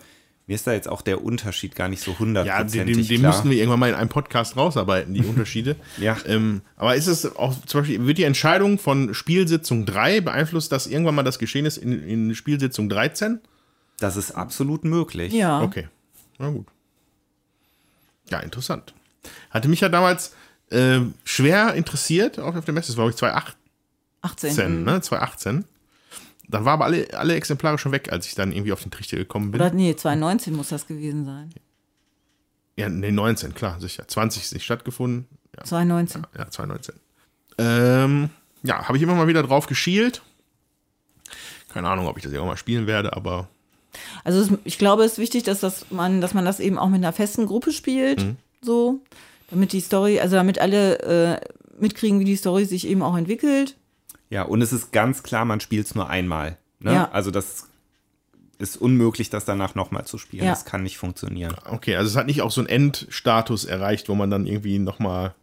mir 0.48 0.56
ist 0.56 0.66
da 0.66 0.74
jetzt 0.74 0.90
auch 0.90 1.04
der 1.04 1.24
Unterschied 1.24 1.76
gar 1.76 1.90
nicht 1.90 2.02
so 2.02 2.10
Ja, 2.10 2.18
den, 2.18 2.26
hundertprozentig 2.26 2.98
den, 2.98 3.08
den 3.08 3.20
klar. 3.20 3.36
müssen 3.36 3.52
wir 3.52 3.58
irgendwann 3.58 3.82
mal 3.82 3.90
in 3.90 3.96
einem 3.96 4.10
Podcast 4.10 4.58
rausarbeiten, 4.58 5.14
die 5.14 5.24
Unterschiede. 5.24 5.76
Ja. 6.00 6.18
Ähm, 6.26 6.62
aber 6.76 6.96
ist 6.96 7.06
es 7.06 7.36
auch 7.36 7.54
zum 7.68 7.82
Beispiel, 7.82 8.04
wird 8.04 8.18
die 8.18 8.24
Entscheidung 8.24 8.80
von 8.80 9.14
Spielsitzung 9.14 9.86
3 9.86 10.22
beeinflusst, 10.22 10.72
dass 10.72 10.88
irgendwann 10.88 11.14
mal 11.14 11.22
das 11.22 11.38
geschehen 11.38 11.68
ist 11.68 11.78
in, 11.78 12.04
in 12.04 12.34
Spielsitzung 12.34 12.90
13? 12.90 13.42
Das 14.00 14.18
ist 14.18 14.32
absolut 14.32 14.86
möglich. 14.86 15.34
Ja. 15.34 15.62
Okay. 15.62 15.88
Na 16.40 16.50
gut. 16.50 16.66
Ja, 18.32 18.40
interessant. 18.40 18.94
Hatte 19.50 19.68
mich 19.68 19.82
ja 19.82 19.90
damals 19.90 20.34
äh, 20.70 21.02
schwer 21.24 21.74
interessiert, 21.76 22.40
auch 22.40 22.56
auf 22.56 22.66
der 22.66 22.74
Messe. 22.74 22.88
Das 22.88 22.98
war, 22.98 23.04
glaube 23.04 23.12
ich, 23.12 23.18
2018, 23.18 23.60
18. 24.22 24.84
ne? 24.84 25.02
2018. 25.02 25.66
Dann 26.48 26.66
war 26.66 26.74
aber 26.74 26.86
alle, 26.86 27.08
alle 27.14 27.36
Exemplare 27.36 27.78
schon 27.78 27.92
weg, 27.92 28.12
als 28.12 28.26
ich 28.26 28.36
dann 28.36 28.52
irgendwie 28.52 28.74
auf 28.74 28.82
den 28.82 28.92
Trichter 28.92 29.18
gekommen 29.18 29.52
bin. 29.52 29.62
Oder 29.62 29.72
nee, 29.72 29.96
2019 29.96 30.54
muss 30.54 30.70
das 30.70 30.88
gewesen 30.88 31.26
sein. 31.26 31.50
ja, 32.76 32.90
nee, 32.90 33.12
19, 33.12 33.54
klar, 33.54 33.80
sicher. 33.80 34.08
20 34.08 34.44
ist 34.44 34.54
nicht 34.54 34.66
stattgefunden. 34.66 35.28
Ja, 35.58 35.64
2019. 35.64 36.28
ja 36.38 36.50
2019. 36.50 36.96
Ähm, 37.58 38.30
ja, 38.64 38.88
habe 38.88 38.98
ich 38.98 39.04
immer 39.04 39.16
mal 39.16 39.28
wieder 39.28 39.44
drauf 39.44 39.68
geschielt. 39.68 40.22
Keine 41.74 41.90
Ahnung, 41.90 42.08
ob 42.08 42.18
ich 42.18 42.24
das 42.24 42.32
irgendwann 42.32 42.54
mal 42.54 42.58
spielen 42.58 42.88
werde, 42.88 43.14
aber 43.14 43.48
Also 44.24 44.40
es, 44.42 44.50
ich 44.64 44.78
glaube, 44.78 45.04
es 45.04 45.14
ist 45.14 45.18
wichtig, 45.20 45.44
dass 45.44 45.60
das 45.60 45.86
man, 45.92 46.22
dass 46.22 46.34
man 46.34 46.46
das 46.46 46.60
eben 46.60 46.78
auch 46.78 46.90
mit 46.90 46.98
einer 47.00 47.14
festen 47.14 47.46
Gruppe 47.46 47.72
spielt, 47.72 48.22
Mhm. 48.24 48.38
so, 48.62 49.00
damit 49.50 49.74
die 49.74 49.82
Story, 49.82 50.20
also 50.20 50.36
damit 50.36 50.60
alle 50.60 51.00
äh, 51.00 51.42
mitkriegen, 51.80 52.20
wie 52.20 52.26
die 52.26 52.36
Story 52.36 52.66
sich 52.66 52.88
eben 52.88 53.02
auch 53.02 53.18
entwickelt. 53.18 53.76
Ja, 54.30 54.44
und 54.44 54.62
es 54.62 54.72
ist 54.72 54.92
ganz 54.94 55.24
klar, 55.24 55.44
man 55.46 55.60
spielt 55.60 55.86
es 55.88 55.96
nur 55.96 56.10
einmal. 56.10 56.58
Ne? 56.80 56.94
Ja. 56.94 57.12
Also 57.12 57.32
das 57.32 57.68
ist 58.60 58.78
unmöglich, 58.78 59.30
das 59.30 59.44
danach 59.44 59.76
nochmal 59.76 60.06
zu 60.06 60.18
spielen. 60.18 60.46
Ja. 60.46 60.52
Das 60.52 60.66
kann 60.66 60.84
nicht 60.84 60.98
funktionieren. 60.98 61.56
okay, 61.70 61.96
also 61.96 62.10
es 62.10 62.16
hat 62.16 62.28
nicht 62.28 62.42
auch 62.44 62.52
so 62.52 62.62
einen 62.62 62.70
Endstatus 62.70 63.66
erreicht, 63.66 64.08
wo 64.08 64.16
man 64.16 64.30
dann 64.30 64.46
irgendwie 64.46 64.80
nochmal 64.80 65.34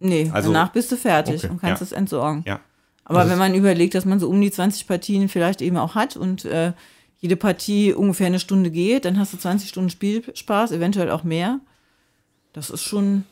Nee, 0.00 0.30
Also- 0.32 0.52
danach 0.52 0.70
bist 0.72 0.92
du 0.92 0.96
fertig 0.96 1.42
Okay, 1.42 1.48
und 1.52 1.60
kannst 1.60 1.80
ja. 1.80 1.86
es 1.86 1.92
entsorgen. 1.92 2.44
Ja. 2.46 2.60
Aber 3.04 3.28
wenn 3.28 3.38
man 3.38 3.54
überlegt, 3.54 3.94
dass 3.96 4.04
man 4.04 4.20
so 4.20 4.28
um 4.28 4.40
die 4.40 4.50
20 4.52 4.86
Partien 4.86 5.28
vielleicht 5.28 5.60
eben 5.62 5.76
auch 5.76 5.94
hat 5.96 6.16
und 6.16 6.44
äh, 6.44 6.72
jede 7.20 7.36
Partie 7.36 7.92
ungefähr 7.92 8.26
eine 8.28 8.38
Stunde 8.40 8.70
geht, 8.70 9.04
dann 9.04 9.18
hast 9.18 9.32
du 9.32 9.36
20 9.38 9.68
Stunden 9.68 9.90
Spielspaß, 9.90 10.72
eventuell 10.72 11.10
auch 11.10 11.24
mehr. 11.24 11.60
Das 12.52 12.70
ist 12.70 12.82
schon, 12.84 13.24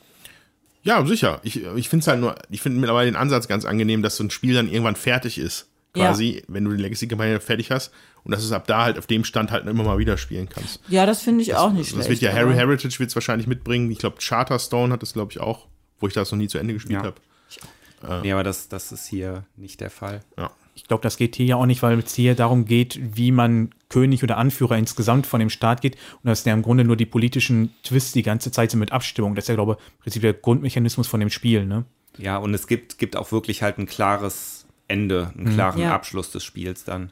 Ja, 0.83 1.05
sicher. 1.07 1.41
Ich, 1.43 1.65
ich 1.65 1.89
finde 1.89 2.03
es 2.03 2.07
halt 2.09 2.21
nur, 2.21 2.35
ich 2.51 2.61
finde 2.63 2.79
mittlerweile 2.81 3.11
den 3.11 3.17
Ansatz 3.17 3.49
ganz 3.49 3.65
angenehm, 3.65 4.03
dass 4.03 4.17
so 4.17 4.25
ein 4.25 4.31
Spiel 4.31 4.55
dann 4.55 4.69
irgendwann 4.69 4.97
fertig 4.97 5.39
ist. 5.39 5.69
Ja. 5.97 6.07
Quasi, 6.09 6.43
wenn 6.49 6.65
du 6.65 6.73
die 6.73 6.83
Legacy-Kampagne 6.83 7.41
fertig 7.41 7.71
hast 7.71 7.91
und 8.23 8.31
dass 8.33 8.41
du 8.41 8.47
es 8.47 8.53
ab 8.53 8.67
da 8.67 8.83
halt 8.85 8.99
auf 8.99 9.07
dem 9.07 9.25
Stand 9.25 9.51
halt 9.51 9.67
immer 9.67 9.83
mal 9.83 9.99
wieder 9.99 10.19
spielen 10.19 10.49
kannst. 10.49 10.81
ja, 10.89 11.07
das 11.07 11.23
finde 11.23 11.43
ich 11.43 11.55
auch 11.55 11.71
nicht 11.73 11.91
das 11.97 12.05
schlecht. 12.05 12.11
wird 12.11 12.21
ja 12.21 12.33
Harry 12.33 12.55
Heritage 12.55 12.99
wird 12.99 13.09
es 13.09 13.17
wahrscheinlich 13.17 13.47
mitbringen. 13.47 13.91
Ich 13.91 13.99
glaube, 13.99 14.17
Charterstone 14.21 14.93
hat 14.93 15.03
es, 15.03 15.15
glaube 15.15 15.33
ich, 15.33 15.41
auch, 15.41 15.69
wo 15.99 16.07
ich 16.09 16.13
das 16.13 16.31
noch 16.33 16.39
nie 16.39 16.49
zu 16.49 16.59
Ende 16.59 16.75
gespielt 16.75 17.01
Ja. 17.03 17.05
habe. 17.05 18.21
Nee, 18.23 18.33
aber 18.33 18.45
das, 18.45 18.69
das 18.69 18.93
ist 18.93 19.07
hier 19.07 19.45
nicht 19.57 19.81
der 19.81 19.89
Fall. 19.91 20.21
Ja. 20.37 20.51
Ich 20.77 20.85
glaube, 20.85 21.03
das 21.03 21.17
geht 21.17 21.35
hier 21.35 21.47
ja 21.47 21.57
auch 21.57 21.67
nicht, 21.67 21.83
weil 21.83 21.99
es 21.99 22.15
hier 22.15 22.35
darum 22.37 22.65
geht, 22.67 23.01
wie 23.17 23.33
man 23.33 23.71
König 23.89 24.23
oder 24.23 24.37
Anführer 24.37 24.77
insgesamt 24.77 25.27
von 25.27 25.41
dem 25.41 25.51
Staat 25.51 25.81
geht. 25.81 25.95
Und 26.23 26.27
das 26.29 26.43
sind 26.43 26.51
ja 26.51 26.55
im 26.55 26.63
Grunde 26.63 26.85
nur 26.85 26.97
die 26.97 27.07
politischen 27.07 27.75
Twists 27.83 28.13
die 28.13 28.23
ganze 28.23 28.53
Zeit 28.53 28.71
sind 28.71 28.81
mit 28.81 28.93
Abstimmung. 28.93 29.35
Das 29.35 29.45
ist 29.45 29.49
ja, 29.49 29.55
glaube 29.55 29.79
ich, 29.81 29.87
im 29.95 30.03
Prinzip 30.03 30.23
der 30.23 30.35
Grundmechanismus 30.35 31.09
von 31.09 31.19
dem 31.19 31.31
Spiel, 31.31 31.65
ne? 31.67 31.85
Ja, 32.19 32.37
und 32.37 32.55
es 32.55 32.67
gibt, 32.67 32.99
gibt 32.99 33.17
auch 33.17 33.33
wirklich 33.33 33.63
halt 33.63 33.79
ein 33.79 33.87
klares 33.87 34.67
Ende, 34.87 35.33
einen 35.37 35.55
klaren 35.55 35.81
Ja. 35.81 35.95
Abschluss 35.95 36.31
des 36.31 36.45
Spiels 36.45 36.85
dann. 36.85 37.11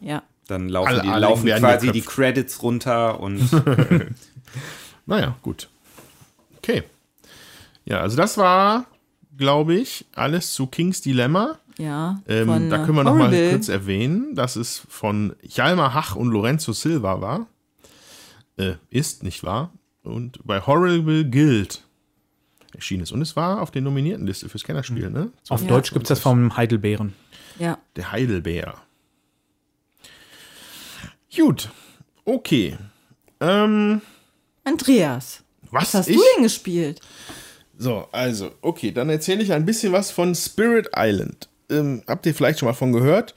Ja. 0.00 0.22
Dann 0.46 0.68
laufen, 0.68 0.88
Alle- 0.88 1.02
die, 1.02 1.08
alle 1.08 1.26
laufen 1.26 1.46
quasi 1.48 1.92
die 1.92 2.00
Credits 2.02 2.62
runter 2.62 3.20
und 3.20 3.40
Naja, 5.06 5.36
gut. 5.42 5.68
Okay. 6.58 6.82
Ja, 7.84 7.98
also 8.00 8.16
das 8.16 8.38
war, 8.38 8.86
glaube 9.36 9.74
ich, 9.74 10.06
alles 10.14 10.52
zu 10.52 10.66
King's 10.66 11.00
Dilemma. 11.00 11.58
Ja, 11.78 12.20
Ähm, 12.28 12.46
von, 12.48 12.70
da 12.70 12.82
äh, 12.82 12.84
können 12.86 12.96
wir 12.98 13.04
noch 13.04 13.14
mal 13.14 13.28
Horrible. 13.30 13.50
kurz 13.50 13.68
erwähnen, 13.68 14.34
dass 14.34 14.56
es 14.56 14.82
von 14.88 15.34
Hjalmar 15.42 15.94
Hach 15.94 16.16
und 16.16 16.28
Lorenzo 16.30 16.72
Silva 16.72 17.20
war. 17.20 17.46
Äh, 18.58 18.74
ist, 18.90 19.22
nicht 19.22 19.42
wahr? 19.42 19.72
Und 20.02 20.38
bei 20.44 20.60
Horrible 20.60 21.24
Guild 21.30 21.82
erschienen 22.74 23.02
ist. 23.04 23.12
Und 23.12 23.22
es 23.22 23.36
war 23.36 23.62
auf 23.62 23.70
der 23.70 23.82
nominierten 23.82 24.26
Liste 24.26 24.48
fürs 24.48 24.64
Kennerspiel, 24.64 25.10
ne? 25.10 25.30
Auf 25.48 25.62
Ja. 25.62 25.68
Deutsch 25.68 25.92
gibt 25.92 26.04
es 26.04 26.08
das 26.08 26.20
vom 26.20 26.56
Heidelbeeren. 26.56 27.14
Ja. 27.58 27.78
Der 27.96 28.12
Heidelbeer. 28.12 28.74
Gut. 31.34 31.70
Okay. 32.24 32.76
Ähm, 33.40 34.00
Andreas, 34.64 35.42
was 35.70 35.82
was 35.82 35.94
hast 35.94 36.08
ich? 36.08 36.16
du 36.16 36.22
denn 36.36 36.42
gespielt? 36.44 37.00
So, 37.78 38.06
also, 38.12 38.52
okay, 38.60 38.92
dann 38.92 39.08
erzähle 39.08 39.42
ich 39.42 39.52
ein 39.52 39.64
bisschen 39.64 39.92
was 39.92 40.10
von 40.10 40.34
Spirit 40.34 40.90
Island. 40.96 41.48
Ähm, 41.72 42.02
habt 42.06 42.26
ihr 42.26 42.34
vielleicht 42.34 42.58
schon 42.58 42.68
mal 42.68 42.74
von 42.74 42.92
gehört? 42.92 43.34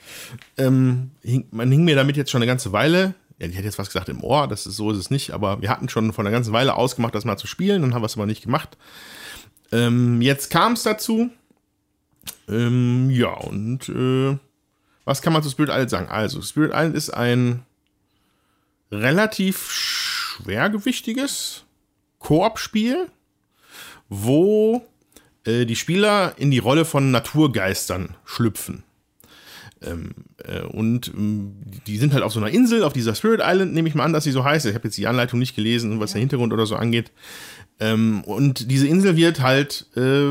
Ähm, 0.57 1.11
hing, 1.21 1.47
man 1.51 1.71
hing 1.71 1.83
mir 1.83 1.95
damit 1.95 2.17
jetzt 2.17 2.31
schon 2.31 2.39
eine 2.41 2.47
ganze 2.47 2.71
Weile. 2.71 3.15
Ja, 3.39 3.47
die 3.47 3.57
hat 3.57 3.65
jetzt 3.65 3.79
was 3.79 3.87
gesagt 3.87 4.09
im 4.09 4.23
Ohr, 4.23 4.47
das 4.47 4.65
ist 4.65 4.77
so 4.77 4.91
ist 4.91 4.97
es 4.97 5.09
nicht, 5.09 5.31
aber 5.31 5.61
wir 5.61 5.69
hatten 5.69 5.89
schon 5.89 6.13
vor 6.13 6.23
einer 6.23 6.31
ganzen 6.31 6.53
Weile 6.53 6.75
ausgemacht, 6.75 7.13
das 7.13 7.25
mal 7.25 7.37
zu 7.37 7.47
spielen 7.47 7.83
und 7.83 7.93
haben 7.93 8.03
es 8.03 8.15
aber 8.15 8.25
nicht 8.25 8.43
gemacht. 8.43 8.77
Ähm, 9.73 10.21
jetzt 10.21 10.49
kam 10.51 10.73
es 10.73 10.83
dazu. 10.83 11.29
Ähm, 12.47 13.09
ja, 13.09 13.33
und 13.33 13.89
äh, 13.89 14.37
was 15.03 15.21
kann 15.21 15.33
man 15.33 15.43
zu 15.43 15.49
Spirit 15.49 15.69
Island 15.69 15.89
sagen? 15.89 16.07
Also, 16.07 16.41
Spirit 16.41 16.71
Island 16.71 16.95
ist 16.95 17.09
ein 17.09 17.63
relativ 18.91 19.69
schwergewichtiges 19.69 21.65
Koop-Spiel 22.19 23.07
wo 24.09 24.85
äh, 25.45 25.65
die 25.65 25.75
Spieler 25.75 26.33
in 26.37 26.51
die 26.51 26.59
Rolle 26.59 26.85
von 26.85 27.11
Naturgeistern 27.11 28.15
schlüpfen. 28.25 28.83
Ähm, 29.81 30.11
äh, 30.43 30.61
und 30.61 31.09
ähm, 31.09 31.55
die 31.87 31.97
sind 31.97 32.13
halt 32.13 32.23
auf 32.23 32.33
so 32.33 32.39
einer 32.39 32.49
Insel, 32.49 32.83
auf 32.83 32.93
dieser 32.93 33.15
Spirit 33.15 33.41
Island, 33.43 33.73
nehme 33.73 33.87
ich 33.87 33.95
mal 33.95 34.03
an, 34.03 34.13
dass 34.13 34.23
sie 34.23 34.31
so 34.31 34.43
heißt. 34.43 34.65
Ich 34.65 34.75
habe 34.75 34.87
jetzt 34.87 34.97
die 34.97 35.07
Anleitung 35.07 35.39
nicht 35.39 35.55
gelesen, 35.55 35.99
was 35.99 36.13
der 36.13 36.21
Hintergrund 36.21 36.53
oder 36.53 36.65
so 36.65 36.75
angeht. 36.75 37.11
Ähm, 37.79 38.23
und 38.23 38.71
diese 38.71 38.87
Insel 38.87 39.15
wird 39.17 39.41
halt, 39.41 39.87
äh, 39.95 40.29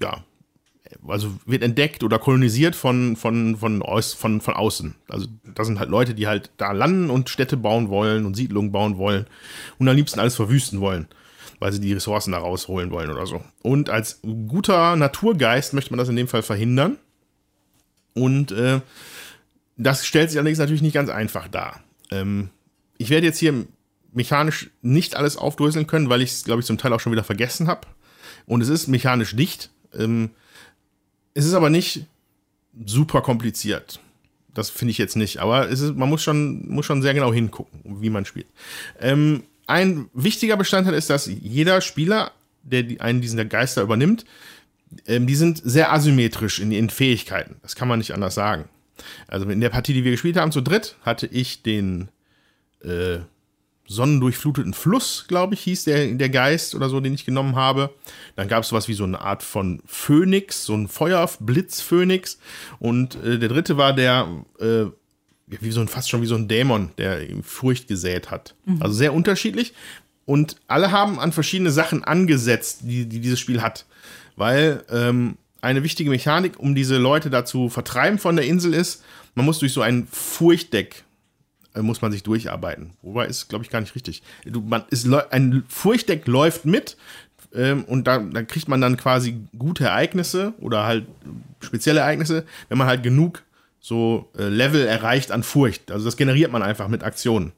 ja, 0.00 0.24
also 1.08 1.32
wird 1.46 1.62
entdeckt 1.62 2.02
oder 2.04 2.18
kolonisiert 2.18 2.74
von, 2.74 3.16
von, 3.16 3.56
von, 3.56 3.82
aus, 3.82 4.14
von, 4.14 4.40
von 4.40 4.54
außen. 4.54 4.94
Also 5.08 5.26
da 5.54 5.64
sind 5.64 5.78
halt 5.78 5.90
Leute, 5.90 6.14
die 6.14 6.26
halt 6.26 6.50
da 6.56 6.72
landen 6.72 7.10
und 7.10 7.28
Städte 7.28 7.56
bauen 7.56 7.88
wollen 7.88 8.24
und 8.24 8.34
Siedlungen 8.34 8.72
bauen 8.72 8.96
wollen 8.98 9.26
und 9.78 9.88
am 9.88 9.96
liebsten 9.96 10.20
alles 10.20 10.36
verwüsten 10.36 10.80
wollen, 10.80 11.06
weil 11.58 11.72
sie 11.72 11.80
die 11.80 11.92
Ressourcen 11.92 12.32
da 12.32 12.38
rausholen 12.38 12.90
wollen 12.90 13.10
oder 13.10 13.26
so. 13.26 13.42
Und 13.62 13.90
als 13.90 14.20
guter 14.22 14.96
Naturgeist 14.96 15.72
möchte 15.72 15.90
man 15.90 15.98
das 15.98 16.08
in 16.08 16.16
dem 16.16 16.28
Fall 16.28 16.42
verhindern. 16.42 16.98
Und 18.14 18.52
äh, 18.52 18.80
das 19.76 20.06
stellt 20.06 20.30
sich 20.30 20.38
allerdings 20.38 20.58
natürlich 20.58 20.82
nicht 20.82 20.94
ganz 20.94 21.10
einfach 21.10 21.48
dar. 21.48 21.82
Ähm, 22.10 22.50
ich 22.98 23.10
werde 23.10 23.26
jetzt 23.26 23.38
hier 23.38 23.66
mechanisch 24.12 24.70
nicht 24.80 25.16
alles 25.16 25.36
aufdröseln 25.36 25.86
können, 25.86 26.08
weil 26.08 26.22
ich 26.22 26.32
es, 26.32 26.44
glaube 26.44 26.60
ich, 26.60 26.66
zum 26.66 26.78
Teil 26.78 26.92
auch 26.92 27.00
schon 27.00 27.12
wieder 27.12 27.24
vergessen 27.24 27.68
habe. 27.68 27.86
Und 28.46 28.62
es 28.62 28.68
ist 28.68 28.88
mechanisch 28.88 29.36
dicht. 29.36 29.70
Ähm, 29.94 30.30
es 31.34 31.44
ist 31.44 31.54
aber 31.54 31.68
nicht 31.68 32.06
super 32.86 33.20
kompliziert. 33.20 34.00
Das 34.54 34.70
finde 34.70 34.92
ich 34.92 34.98
jetzt 34.98 35.16
nicht. 35.16 35.38
Aber 35.38 35.68
ist, 35.68 35.94
man 35.94 36.08
muss 36.08 36.22
schon, 36.22 36.66
muss 36.68 36.86
schon 36.86 37.02
sehr 37.02 37.12
genau 37.12 37.32
hingucken, 37.32 38.00
wie 38.00 38.08
man 38.08 38.24
spielt. 38.24 38.46
Ähm, 38.98 39.42
ein 39.66 40.08
wichtiger 40.14 40.56
Bestandteil 40.56 40.94
ist, 40.94 41.10
dass 41.10 41.26
jeder 41.26 41.80
Spieler 41.80 42.32
der 42.62 42.84
einen 43.00 43.20
dieser 43.20 43.44
Geister 43.44 43.82
übernimmt, 43.82 44.24
ähm, 45.06 45.26
die 45.26 45.34
sind 45.34 45.60
sehr 45.64 45.92
asymmetrisch 45.92 46.60
in 46.60 46.72
ihren 46.72 46.90
Fähigkeiten. 46.90 47.56
Das 47.62 47.76
kann 47.76 47.88
man 47.88 47.98
nicht 47.98 48.12
anders 48.12 48.34
sagen. 48.34 48.68
Also 49.28 49.48
in 49.48 49.60
der 49.60 49.70
Partie, 49.70 49.92
die 49.92 50.04
wir 50.04 50.10
gespielt 50.10 50.36
haben, 50.36 50.52
zu 50.52 50.60
dritt, 50.60 50.96
hatte 51.02 51.26
ich 51.26 51.62
den 51.62 52.08
äh, 52.82 53.18
sonnendurchfluteten 53.88 54.74
Fluss, 54.74 55.26
glaube 55.28 55.54
ich, 55.54 55.60
hieß 55.60 55.84
der, 55.84 56.12
der 56.12 56.28
Geist 56.28 56.74
oder 56.74 56.88
so, 56.88 57.00
den 57.00 57.14
ich 57.14 57.24
genommen 57.24 57.56
habe. 57.56 57.94
Dann 58.34 58.48
gab 58.48 58.62
es 58.62 58.70
sowas 58.70 58.88
wie 58.88 58.94
so 58.94 59.04
eine 59.04 59.20
Art 59.20 59.42
von 59.42 59.82
Phönix, 59.86 60.64
so 60.64 60.74
ein 60.74 60.88
Feuerblitzphönix. 60.88 62.38
Und 62.78 63.16
äh, 63.16 63.38
der 63.38 63.48
dritte 63.48 63.76
war 63.76 63.92
der, 63.92 64.28
äh, 64.58 64.86
wie 65.46 65.70
so 65.70 65.80
ein, 65.80 65.88
fast 65.88 66.10
schon 66.10 66.22
wie 66.22 66.26
so 66.26 66.34
ein 66.34 66.48
Dämon, 66.48 66.90
der 66.98 67.20
Furcht 67.42 67.88
gesät 67.88 68.30
hat. 68.30 68.54
Also 68.80 68.94
sehr 68.94 69.14
unterschiedlich. 69.14 69.74
Und 70.24 70.56
alle 70.66 70.90
haben 70.90 71.20
an 71.20 71.32
verschiedene 71.32 71.70
Sachen 71.70 72.02
angesetzt, 72.02 72.80
die, 72.82 73.06
die 73.06 73.20
dieses 73.20 73.38
Spiel 73.38 73.62
hat. 73.62 73.86
Weil 74.34 74.84
ähm, 74.90 75.36
eine 75.60 75.82
wichtige 75.84 76.10
Mechanik, 76.10 76.58
um 76.58 76.74
diese 76.74 76.98
Leute 76.98 77.30
dazu 77.30 77.68
vertreiben 77.68 78.18
von 78.18 78.36
der 78.36 78.44
Insel 78.44 78.74
ist, 78.74 79.04
man 79.34 79.44
muss 79.44 79.60
durch 79.60 79.72
so 79.72 79.82
ein 79.82 80.08
Furchtdeck 80.10 81.04
äh, 81.74 81.82
muss 81.82 82.02
man 82.02 82.10
sich 82.10 82.22
durcharbeiten. 82.22 82.90
Wobei 83.02 83.26
ist, 83.26 83.48
glaube 83.48 83.64
ich, 83.64 83.70
gar 83.70 83.80
nicht 83.80 83.94
richtig. 83.94 84.22
Du, 84.44 84.60
man, 84.60 84.84
ist, 84.90 85.06
ein 85.30 85.64
Furchtdeck 85.68 86.26
läuft 86.26 86.64
mit 86.64 86.96
ähm, 87.54 87.84
und 87.84 88.06
da, 88.06 88.18
da 88.18 88.42
kriegt 88.42 88.68
man 88.68 88.80
dann 88.80 88.96
quasi 88.96 89.36
gute 89.56 89.84
Ereignisse 89.84 90.54
oder 90.58 90.84
halt 90.84 91.06
spezielle 91.60 92.00
Ereignisse, 92.00 92.44
wenn 92.68 92.78
man 92.78 92.86
halt 92.86 93.02
genug 93.02 93.42
so 93.86 94.28
äh, 94.36 94.48
Level 94.48 94.84
erreicht 94.84 95.30
an 95.30 95.44
Furcht. 95.44 95.92
Also 95.92 96.06
das 96.06 96.16
generiert 96.16 96.50
man 96.50 96.60
einfach 96.60 96.88
mit 96.88 97.04
Aktionen. 97.04 97.52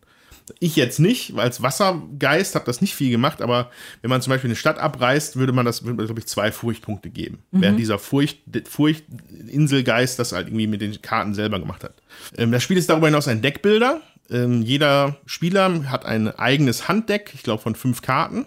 Ich 0.61 0.77
jetzt 0.77 1.01
nicht, 1.01 1.35
weil 1.35 1.45
als 1.45 1.63
Wassergeist 1.63 2.55
habe 2.55 2.67
das 2.67 2.83
nicht 2.83 2.95
viel 2.95 3.11
gemacht, 3.11 3.41
aber 3.41 3.71
wenn 4.03 4.11
man 4.11 4.21
zum 4.21 4.33
Beispiel 4.33 4.49
eine 4.49 4.57
Stadt 4.57 4.79
abreißt, 4.79 5.37
würde 5.37 5.55
man 5.55 5.65
das, 5.65 5.83
glaube 5.83 6.19
ich, 6.19 6.27
zwei 6.27 6.53
Furchtpunkte 6.53 7.09
geben. 7.09 7.39
Während 7.51 7.79
dieser 7.79 7.99
Furcht, 7.99 8.41
Furcht-Inselgeist 8.67 10.19
das 10.19 10.33
halt 10.33 10.49
irgendwie 10.49 10.67
mit 10.67 10.83
den 10.83 11.01
Karten 11.01 11.33
selber 11.33 11.61
gemacht 11.61 11.83
hat. 11.83 11.95
Ähm, 12.37 12.53
das 12.53 12.63
Spiel 12.63 12.77
ist 12.77 12.91
darüber 12.91 13.07
hinaus 13.07 13.27
ein 13.27 13.41
Deckbilder. 13.41 14.03
Ähm, 14.29 14.61
jeder 14.61 15.17
Spieler 15.25 15.91
hat 15.91 16.05
ein 16.05 16.29
eigenes 16.29 16.89
Handdeck, 16.89 17.33
ich 17.35 17.43
glaube 17.43 17.63
von 17.63 17.75
fünf 17.75 18.03
Karten. 18.03 18.47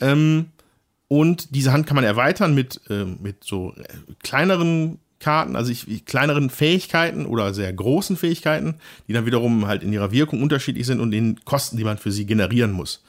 Ähm, 0.00 0.46
und 1.06 1.54
diese 1.54 1.72
Hand 1.72 1.86
kann 1.86 1.94
man 1.94 2.04
erweitern 2.04 2.56
mit, 2.56 2.80
äh, 2.90 3.04
mit 3.04 3.44
so 3.44 3.72
äh, 3.76 3.84
kleineren 4.24 4.98
Karten, 5.20 5.56
also 5.56 5.72
ich, 5.72 6.04
kleineren 6.04 6.50
Fähigkeiten 6.50 7.26
oder 7.26 7.52
sehr 7.54 7.72
großen 7.72 8.16
Fähigkeiten, 8.16 8.76
die 9.08 9.12
dann 9.12 9.26
wiederum 9.26 9.66
halt 9.66 9.82
in 9.82 9.92
ihrer 9.92 10.12
Wirkung 10.12 10.42
unterschiedlich 10.42 10.86
sind 10.86 11.00
und 11.00 11.10
den 11.10 11.40
Kosten, 11.44 11.76
die 11.76 11.84
man 11.84 11.98
für 11.98 12.12
sie 12.12 12.26
generieren 12.26 12.72
muss. 12.72 13.02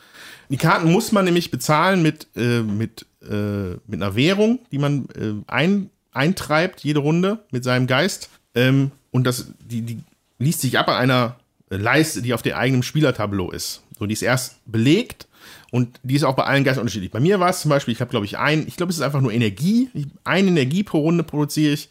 Die 0.50 0.58
Karten 0.58 0.92
muss 0.92 1.12
man 1.12 1.26
nämlich 1.26 1.52
bezahlen 1.52 2.02
mit, 2.02 2.28
äh, 2.36 2.62
mit, 2.62 3.06
äh, 3.22 3.76
mit 3.88 4.02
einer 4.02 4.16
Währung, 4.16 4.60
die 4.72 4.80
man 4.80 5.08
äh, 5.16 5.34
ein, 5.48 5.90
eintreibt, 6.12 6.82
jede 6.82 7.00
Runde 7.00 7.40
mit 7.52 7.64
seinem 7.64 7.86
Geist. 7.86 8.30
Ähm, 8.56 8.92
und 9.12 9.26
das, 9.26 9.52
die, 9.60 9.82
die 9.82 10.00
liest 10.40 10.62
sich 10.62 10.80
ab 10.80 10.88
an 10.88 10.96
einer 10.96 11.36
Leiste, 11.70 12.24
die 12.24 12.34
auf 12.34 12.42
dem 12.42 12.56
eigenen 12.56 12.82
Spielertableau 12.82 13.52
ist. 13.52 13.84
So, 14.00 14.08
die 14.08 14.14
ist 14.14 14.24
erst 14.24 14.58
belegt 14.66 15.28
und 15.72 16.00
die 16.04 16.16
ist 16.16 16.24
auch 16.24 16.36
bei 16.36 16.44
allen 16.44 16.64
Geistern 16.64 16.82
unterschiedlich. 16.82 17.12
Bei 17.12 17.20
mir 17.20 17.40
war 17.40 17.50
es 17.50 17.62
zum 17.62 17.70
Beispiel, 17.70 17.94
ich 17.94 18.02
habe, 18.02 18.10
glaube 18.10 18.26
ich, 18.26 18.38
ein, 18.38 18.68
ich 18.68 18.76
glaube, 18.76 18.90
es 18.90 18.98
ist 18.98 19.04
einfach 19.04 19.22
nur 19.22 19.32
Energie. 19.32 19.90
Eine 20.24 20.50
Energie 20.50 20.84
pro 20.84 21.00
Runde 21.00 21.24
produziere 21.24 21.74
ich 21.74 21.90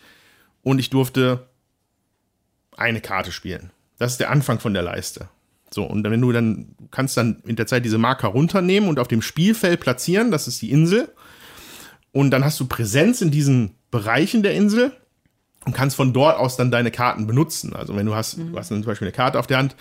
und 0.63 0.79
ich 0.79 0.91
durfte 0.91 1.47
eine 2.77 3.01
Karte 3.01 3.33
spielen. 3.33 3.71
Das 3.99 4.13
ist 4.13 4.21
der 4.21 4.31
Anfang 4.31 4.59
von 4.59 4.75
der 4.75 4.83
Leiste. 4.83 5.29
So, 5.71 5.85
und 5.85 6.03
wenn 6.05 6.21
du 6.21 6.33
dann, 6.33 6.75
kannst 6.91 7.17
dann 7.17 7.43
in 7.47 7.57
der 7.57 7.67
Zeit 7.67 7.85
diese 7.85 7.99
Marker 7.99 8.29
runternehmen 8.29 8.89
und 8.89 8.99
auf 8.99 9.09
dem 9.09 9.23
Spielfeld 9.23 9.81
platzieren, 9.81 10.31
das 10.31 10.49
ist 10.49 10.63
die 10.63 10.71
Insel. 10.71 11.13
Und 12.13 12.31
dann 12.31 12.45
hast 12.45 12.59
du 12.59 12.67
Präsenz 12.67 13.21
in 13.21 13.31
diesen 13.31 13.75
Bereichen 13.91 14.43
der 14.43 14.55
Insel 14.55 14.93
und 15.67 15.75
kannst 15.75 15.97
von 15.97 16.13
dort 16.13 16.39
aus 16.39 16.57
dann 16.57 16.71
deine 16.71 16.91
Karten 16.91 17.27
benutzen. 17.27 17.75
Also 17.77 17.95
wenn 17.97 18.07
du 18.07 18.15
hast, 18.15 18.39
mhm. 18.39 18.53
du 18.53 18.59
hast 18.59 18.69
zum 18.69 18.83
Beispiel 18.83 19.09
eine 19.09 19.13
Karte 19.13 19.39
auf 19.39 19.47
der 19.47 19.59
Hand, 19.59 19.77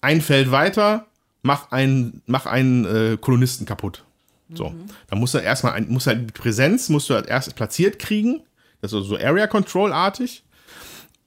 ein 0.00 0.20
Feld 0.20 0.52
weiter, 0.52 1.06
mach 1.46 1.70
einen, 1.70 2.22
mach 2.26 2.46
einen 2.46 2.84
äh, 2.84 3.16
Kolonisten 3.18 3.66
kaputt. 3.66 4.04
So, 4.52 4.70
mhm. 4.70 4.86
dann 5.08 5.18
musst 5.18 5.34
du 5.34 5.38
erstmal, 5.38 5.72
ein, 5.72 5.88
musst 5.88 6.06
halt 6.06 6.28
die 6.28 6.32
Präsenz 6.32 6.88
musst 6.88 7.10
du 7.10 7.14
halt 7.14 7.26
erst 7.26 7.54
platziert 7.56 7.98
kriegen. 7.98 8.42
Das 8.80 8.92
ist 8.92 9.06
so 9.06 9.16
Area 9.16 9.46
Control 9.46 9.92
artig. 9.92 10.44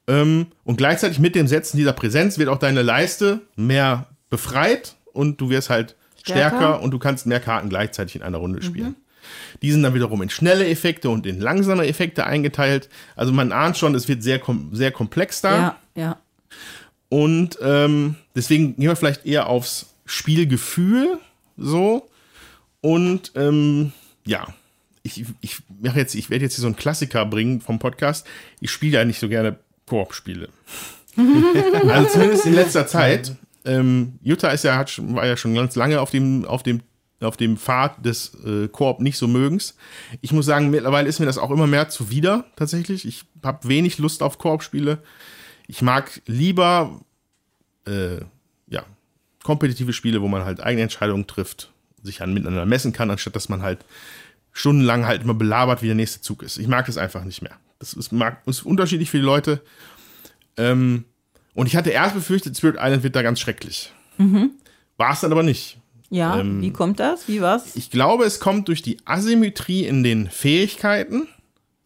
Ähm, 0.08 0.48
und 0.64 0.78
gleichzeitig 0.78 1.20
mit 1.20 1.36
dem 1.36 1.48
Setzen 1.48 1.78
dieser 1.78 1.94
Präsenz 1.94 2.38
wird 2.38 2.50
auch 2.50 2.60
deine 2.60 2.82
Leiste 2.82 3.42
mehr 3.56 4.08
befreit 4.30 4.96
und 5.14 5.42
du 5.42 5.50
wirst 5.50 5.70
halt 5.70 5.96
stärker, 6.24 6.58
stärker 6.58 6.82
und 6.82 6.92
du 6.92 7.00
kannst 7.00 7.26
mehr 7.26 7.40
Karten 7.40 7.70
gleichzeitig 7.70 8.16
in 8.16 8.22
einer 8.22 8.38
Runde 8.38 8.62
spielen. 8.62 8.90
Mhm. 8.90 8.96
Die 9.62 9.72
sind 9.72 9.84
dann 9.84 9.94
wiederum 9.94 10.22
in 10.22 10.30
schnelle 10.30 10.68
Effekte 10.68 11.10
und 11.10 11.26
in 11.26 11.42
langsame 11.42 11.86
Effekte 11.88 12.26
eingeteilt. 12.26 12.90
Also 13.16 13.34
man 13.34 13.52
ahnt 13.52 13.78
schon, 13.78 13.94
es 13.96 14.08
wird 14.08 14.24
sehr, 14.24 14.40
sehr 14.72 14.92
komplex 14.92 15.42
da. 15.42 15.58
Ja, 15.58 15.80
ja. 15.96 16.18
Und 17.10 17.58
ähm, 17.62 18.16
deswegen 18.36 18.76
gehen 18.76 18.88
wir 18.88 18.96
vielleicht 18.96 19.26
eher 19.26 19.48
aufs 19.48 19.88
Spielgefühl 20.10 21.20
so. 21.56 22.10
Und 22.82 23.32
ähm, 23.36 23.92
ja, 24.26 24.48
ich, 25.04 25.26
ich 25.42 25.58
mache 25.82 26.00
jetzt, 26.00 26.16
ich 26.16 26.30
werde 26.30 26.46
jetzt 26.46 26.56
hier 26.56 26.62
so 26.62 26.68
einen 26.68 26.76
Klassiker 26.76 27.26
bringen 27.26 27.62
vom 27.62 27.80
Podcast. 27.80 28.26
Ich 28.60 28.72
spiele 28.72 28.98
ja 28.98 29.06
nicht 29.06 29.20
so 29.20 29.30
gerne 29.30 29.60
Koop-Spiele. 29.86 30.50
also 31.88 32.10
zumindest 32.10 32.46
in 32.46 32.54
letzter 32.54 32.88
Zeit. 32.88 33.36
Ähm, 33.66 34.18
Jutta 34.24 34.50
ist 34.50 34.64
ja, 34.64 34.78
hat, 34.78 35.00
war 35.14 35.28
ja 35.28 35.38
schon 35.38 35.54
ganz 35.54 35.76
lange 35.76 36.02
auf 36.02 36.12
dem, 36.12 36.46
auf 36.46 36.64
dem 36.64 36.82
auf 37.22 37.36
dem 37.36 37.58
Pfad 37.58 38.06
des 38.06 38.34
äh, 38.46 38.70
Koop 38.70 39.02
nicht 39.02 39.18
so 39.18 39.28
mögens. 39.28 39.76
Ich 40.22 40.32
muss 40.32 40.46
sagen, 40.46 40.70
mittlerweile 40.70 41.10
ist 41.10 41.20
mir 41.20 41.26
das 41.26 41.38
auch 41.38 41.52
immer 41.52 41.68
mehr 41.68 41.90
zuwider, 41.90 42.46
tatsächlich. 42.56 43.06
Ich 43.06 43.26
habe 43.44 43.68
wenig 43.68 43.98
Lust 43.98 44.24
auf 44.24 44.38
Koop-Spiele. 44.38 45.00
Ich 45.68 45.82
mag 45.82 46.22
lieber, 46.28 47.02
äh, 47.86 48.22
kompetitive 49.44 49.94
Spiele, 49.94 50.22
wo 50.22 50.28
man 50.28 50.46
halt 50.46 50.62
eigene 50.62 50.84
Entscheidungen 50.84 51.28
trifft, 51.28 51.72
sich 52.04 52.22
an 52.22 52.34
miteinander 52.34 52.66
messen 52.66 52.94
kann, 52.94 53.10
anstatt 53.12 53.36
dass 53.36 53.50
man 53.50 53.62
halt 53.62 53.86
stundenlang 54.52 55.06
halt 55.06 55.24
immer 55.24 55.34
belabert, 55.34 55.82
wie 55.82 55.88
der 55.88 55.96
nächste 55.96 56.22
Zug 56.22 56.44
ist. 56.44 56.58
Ich 56.58 56.68
mag 56.68 56.86
das 56.86 56.98
einfach 56.98 57.24
nicht 57.24 57.42
mehr. 57.42 57.56
Das 57.80 57.94
ist, 57.94 58.12
mag, 58.12 58.42
ist 58.46 58.66
unterschiedlich 58.66 59.10
für 59.10 59.18
die 59.18 59.24
Leute. 59.24 59.62
Ähm, 60.58 61.06
und 61.54 61.68
ich 61.68 61.76
hatte 61.76 61.92
erst 61.92 62.16
befürchtet, 62.16 62.58
Spirit 62.58 62.78
Island 62.80 63.04
wird 63.04 63.16
da 63.16 63.22
ganz 63.22 63.40
schrecklich. 63.40 63.94
Mhm. 64.18 64.52
War 64.98 65.14
es 65.14 65.22
dann 65.22 65.32
aber 65.32 65.44
nicht. 65.44 65.78
Ja, 66.10 66.40
ähm, 66.40 66.62
wie 66.62 66.74
kommt 66.74 67.00
das? 67.00 67.28
Wie 67.28 67.42
was? 67.42 67.76
Ich 67.76 67.92
glaube, 67.92 68.26
es 68.26 68.40
kommt 68.40 68.68
durch 68.68 68.82
die 68.82 68.98
Asymmetrie 69.06 69.86
in 69.86 70.04
den 70.04 70.30
Fähigkeiten, 70.30 71.28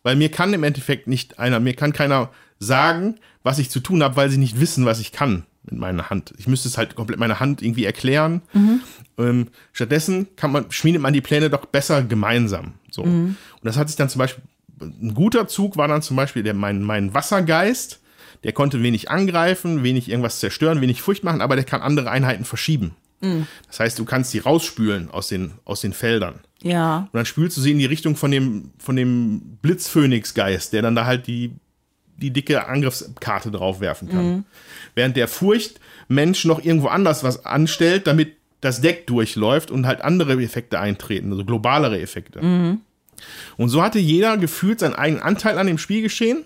weil 0.01 0.15
mir 0.15 0.29
kann 0.29 0.53
im 0.53 0.63
Endeffekt 0.63 1.07
nicht 1.07 1.39
einer, 1.39 1.59
mir 1.59 1.75
kann 1.75 1.93
keiner 1.93 2.31
sagen, 2.57 3.19
was 3.43 3.59
ich 3.59 3.69
zu 3.69 3.81
tun 3.81 4.01
habe, 4.01 4.15
weil 4.15 4.29
sie 4.29 4.37
nicht 4.37 4.59
wissen, 4.59 4.85
was 4.85 4.99
ich 4.99 5.11
kann 5.11 5.45
mit 5.65 5.79
meiner 5.79 6.09
Hand. 6.09 6.33
Ich 6.37 6.47
müsste 6.47 6.67
es 6.67 6.77
halt 6.77 6.95
komplett 6.95 7.19
meine 7.19 7.39
Hand 7.39 7.61
irgendwie 7.61 7.85
erklären. 7.85 8.41
Mhm. 8.53 8.81
Ähm, 9.17 9.47
stattdessen 9.71 10.27
kann 10.35 10.51
man, 10.51 10.71
schmiedet 10.71 11.01
man 11.01 11.13
die 11.13 11.21
Pläne 11.21 11.49
doch 11.49 11.65
besser 11.65 12.03
gemeinsam. 12.03 12.73
So. 12.91 13.03
Mhm. 13.03 13.37
Und 13.53 13.63
das 13.63 13.77
hat 13.77 13.87
sich 13.87 13.97
dann 13.97 14.09
zum 14.09 14.19
Beispiel, 14.19 14.43
ein 14.81 15.13
guter 15.13 15.47
Zug 15.47 15.77
war 15.77 15.87
dann 15.87 16.01
zum 16.01 16.17
Beispiel 16.17 16.43
der, 16.43 16.53
mein, 16.53 16.83
mein 16.83 17.13
Wassergeist, 17.13 18.01
der 18.43 18.51
konnte 18.51 18.83
wenig 18.83 19.09
angreifen, 19.09 19.83
wenig 19.83 20.09
irgendwas 20.09 20.39
zerstören, 20.39 20.81
wenig 20.81 21.01
Furcht 21.01 21.23
machen, 21.23 21.41
aber 21.41 21.55
der 21.55 21.65
kann 21.65 21.81
andere 21.81 22.11
Einheiten 22.11 22.43
verschieben. 22.43 22.95
Mhm. 23.21 23.47
Das 23.67 23.79
heißt, 23.79 23.99
du 23.99 24.05
kannst 24.05 24.31
sie 24.31 24.39
rausspülen 24.39 25.09
aus 25.09 25.29
den, 25.29 25.51
aus 25.63 25.81
den 25.81 25.93
Feldern. 25.93 26.41
Ja. 26.61 27.09
Und 27.11 27.13
dann 27.13 27.25
spülst 27.25 27.57
du 27.57 27.61
sie 27.61 27.71
in 27.71 27.79
die 27.79 27.85
Richtung 27.85 28.15
von 28.15 28.31
dem, 28.31 28.71
von 28.77 28.95
dem 28.95 29.57
Blitzphönix-Geist, 29.61 30.73
der 30.73 30.81
dann 30.81 30.95
da 30.95 31.05
halt 31.05 31.27
die, 31.27 31.53
die 32.23 32.31
dicke 32.31 32.65
Angriffskarte 32.67 33.51
draufwerfen 33.51 34.09
kann. 34.09 34.25
Mhm. 34.25 34.45
Während 34.95 35.17
der 35.17 35.27
Furchtmensch 35.27 36.45
noch 36.45 36.63
irgendwo 36.63 36.87
anders 36.87 37.23
was 37.23 37.45
anstellt, 37.45 38.07
damit 38.07 38.37
das 38.61 38.79
Deck 38.79 39.05
durchläuft 39.07 39.71
und 39.71 39.85
halt 39.85 40.01
andere 40.01 40.41
Effekte 40.41 40.79
eintreten, 40.79 41.31
also 41.31 41.43
globalere 41.43 41.99
Effekte. 41.99 42.41
Mhm. 42.41 42.81
Und 43.57 43.69
so 43.69 43.83
hatte 43.83 43.99
jeder 43.99 44.37
gefühlt 44.37 44.79
seinen 44.79 44.95
eigenen 44.95 45.21
Anteil 45.21 45.57
an 45.57 45.67
dem 45.67 45.77
Spielgeschehen, 45.77 46.43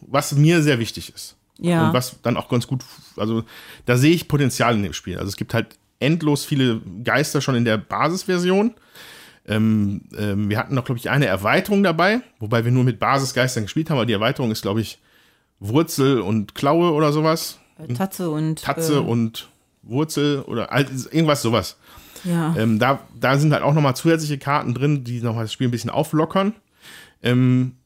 was 0.00 0.32
mir 0.32 0.62
sehr 0.62 0.78
wichtig 0.78 1.12
ist. 1.14 1.36
Ja. 1.58 1.88
Und 1.88 1.94
was 1.94 2.16
dann 2.22 2.36
auch 2.36 2.48
ganz 2.48 2.68
gut, 2.68 2.84
also 3.16 3.42
da 3.86 3.96
sehe 3.96 4.14
ich 4.14 4.28
Potenzial 4.28 4.74
in 4.74 4.84
dem 4.84 4.92
Spiel. 4.92 5.16
Also 5.16 5.28
es 5.28 5.36
gibt 5.36 5.52
halt 5.52 5.76
endlos 5.98 6.44
viele 6.44 6.80
Geister 7.02 7.40
schon 7.40 7.56
in 7.56 7.64
der 7.64 7.76
Basisversion. 7.76 8.74
Ähm, 9.48 10.02
ähm, 10.16 10.48
wir 10.48 10.58
hatten 10.58 10.74
noch, 10.74 10.84
glaube 10.84 10.98
ich, 10.98 11.10
eine 11.10 11.26
Erweiterung 11.26 11.82
dabei, 11.82 12.20
wobei 12.38 12.64
wir 12.64 12.70
nur 12.70 12.84
mit 12.84 13.00
Basisgeistern 13.00 13.64
gespielt 13.64 13.90
haben, 13.90 13.96
aber 13.96 14.06
die 14.06 14.12
Erweiterung 14.12 14.50
ist, 14.52 14.62
glaube 14.62 14.80
ich, 14.80 14.98
Wurzel 15.60 16.20
und 16.20 16.54
Klaue 16.54 16.92
oder 16.92 17.12
sowas. 17.12 17.58
Äh, 17.78 17.92
Tatze 17.94 18.30
und. 18.30 18.62
Tatze 18.62 18.96
äh, 18.96 18.98
und 18.98 19.48
Wurzel 19.82 20.42
oder 20.42 20.70
irgendwas 20.72 21.42
sowas. 21.42 21.76
Ja. 22.24 22.54
Ähm, 22.56 22.78
da, 22.78 23.00
da 23.18 23.38
sind 23.38 23.52
halt 23.52 23.62
auch 23.62 23.74
nochmal 23.74 23.96
zusätzliche 23.96 24.38
Karten 24.38 24.74
drin, 24.74 25.04
die 25.04 25.20
nochmal 25.20 25.44
das 25.44 25.52
Spiel 25.52 25.68
ein 25.68 25.72
bisschen 25.72 25.90
auflockern. 25.90 26.54
Ähm, 27.22 27.76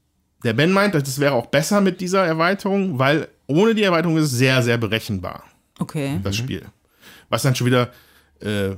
der 0.45 0.55
Ben 0.55 0.73
meint, 0.73 0.95
das 0.95 1.19
wäre 1.19 1.35
auch 1.35 1.47
besser 1.47 1.81
mit 1.81 2.01
dieser 2.01 2.25
Erweiterung, 2.25 2.99
weil 2.99 3.29
ohne 3.47 3.75
die 3.75 3.83
Erweiterung 3.83 4.17
ist 4.17 4.25
es 4.25 4.33
sehr, 4.33 4.63
sehr 4.63 4.79
berechenbar. 4.79 5.45
Okay. 5.79 6.21
Das 6.23 6.37
Spiel. 6.37 6.67
Was 7.29 7.43
dann 7.43 7.55
schon 7.55 7.67
wieder 7.67 7.91
äh, 8.41 8.71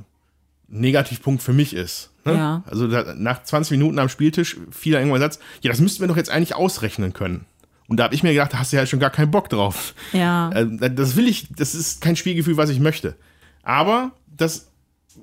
Negativpunkt 0.68 1.42
für 1.42 1.52
mich 1.52 1.74
ist. 1.74 2.10
Ne? 2.24 2.34
Ja. 2.34 2.62
Also 2.66 2.88
da, 2.88 3.14
nach 3.14 3.42
20 3.42 3.72
Minuten 3.72 3.98
am 3.98 4.08
Spieltisch 4.08 4.56
fiel 4.70 4.92
da 4.92 4.98
irgendwann 4.98 5.22
ein 5.22 5.30
Satz, 5.30 5.38
ja, 5.62 5.70
das 5.70 5.80
müssten 5.80 6.00
wir 6.00 6.08
doch 6.08 6.16
jetzt 6.16 6.30
eigentlich 6.30 6.54
ausrechnen 6.54 7.12
können. 7.12 7.46
Und 7.88 7.98
da 7.98 8.04
habe 8.04 8.14
ich 8.14 8.22
mir 8.22 8.32
gedacht, 8.32 8.52
da 8.52 8.58
hast 8.58 8.72
du 8.72 8.76
ja 8.76 8.86
schon 8.86 9.00
gar 9.00 9.10
keinen 9.10 9.30
Bock 9.30 9.48
drauf. 9.48 9.94
Ja. 10.12 10.50
Äh, 10.52 10.90
Das 10.90 11.16
will 11.16 11.28
ich, 11.28 11.48
das 11.56 11.74
ist 11.74 12.00
kein 12.00 12.16
Spielgefühl, 12.16 12.56
was 12.56 12.70
ich 12.70 12.80
möchte. 12.80 13.16
Aber 13.62 14.12
das 14.26 14.68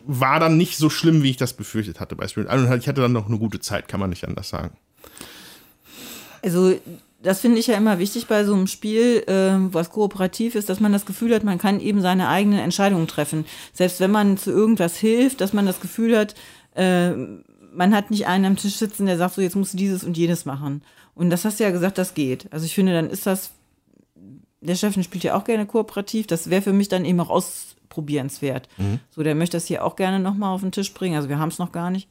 war 0.06 0.40
dann 0.40 0.58
nicht 0.58 0.78
so 0.78 0.90
schlimm, 0.90 1.24
wie 1.24 1.32
ich 1.32 1.38
das 1.38 1.54
befürchtet 1.54 2.00
hatte 2.00 2.16
bei 2.16 2.28
Spirit 2.28 2.50
Island. 2.52 2.82
Ich 2.82 2.88
hatte 2.88 3.02
dann 3.02 3.12
noch 3.14 3.28
eine 3.28 3.38
gute 3.38 3.60
Zeit, 3.60 3.88
kann 3.88 4.00
man 4.00 4.10
nicht 4.10 4.28
anders 4.28 4.50
sagen. 4.50 4.76
Also 6.44 6.76
das 7.22 7.40
finde 7.40 7.60
ich 7.60 7.68
ja 7.68 7.78
immer 7.78 8.00
wichtig 8.00 8.28
bei 8.28 8.44
so 8.44 8.54
einem 8.54 8.68
Spiel, 8.68 9.24
ähm, 9.28 9.74
was 9.74 9.92
kooperativ 9.92 10.56
ist, 10.56 10.70
dass 10.70 10.80
man 10.80 10.92
das 10.92 11.06
Gefühl 11.06 11.36
hat, 11.36 11.44
man 11.44 11.60
kann 11.60 11.80
eben 11.80 12.02
seine 12.02 12.30
eigenen 12.30 12.60
Entscheidungen 12.60 13.08
treffen. 13.08 13.46
Selbst 13.74 14.00
wenn 14.00 14.12
man 14.12 14.38
zu 14.38 14.50
irgendwas 14.52 14.96
hilft, 14.98 15.42
dass 15.42 15.54
man 15.54 15.66
das 15.68 15.82
Gefühl 15.82 16.18
hat, 16.18 16.36
äh, 16.74 17.12
man 17.74 17.96
hat 17.96 18.12
nicht 18.12 18.28
einen 18.28 18.46
am 18.46 18.56
Tisch 18.58 18.76
sitzen, 18.76 19.06
der 19.06 19.18
sagt 19.18 19.36
so, 19.36 19.42
jetzt 19.42 19.56
musst 19.56 19.74
du 19.74 19.78
dieses 19.78 20.04
und 20.04 20.18
jenes 20.18 20.46
machen. 20.46 20.84
Und 21.16 21.30
das 21.30 21.46
hast 21.46 21.60
du 21.60 21.64
ja 21.64 21.72
gesagt, 21.72 21.98
das 21.98 22.14
geht. 22.14 22.52
Also 22.52 22.66
ich 22.66 22.76
finde, 22.76 22.94
dann 22.94 23.10
ist 23.10 23.26
das, 23.26 23.52
der 24.62 24.76
Steffen 24.76 25.04
spielt 25.04 25.24
ja 25.24 25.36
auch 25.36 25.44
gerne 25.44 25.66
kooperativ, 25.66 26.28
das 26.28 26.50
wäre 26.50 26.62
für 26.62 26.74
mich 26.74 26.90
dann 26.90 27.06
eben 27.06 27.20
auch 27.20 27.30
ausprobierenswert. 27.30 28.68
So, 29.10 29.24
der 29.24 29.36
möchte 29.36 29.58
das 29.58 29.66
hier 29.66 29.84
auch 29.86 29.96
gerne 29.96 30.20
nochmal 30.20 30.54
auf 30.54 30.62
den 30.62 30.72
Tisch 30.72 30.94
bringen. 30.94 31.16
Also 31.16 31.30
wir 31.30 31.40
haben 31.40 31.50
es 31.50 31.60
noch 31.60 31.72
gar 31.72 31.90
nicht. 31.92 32.08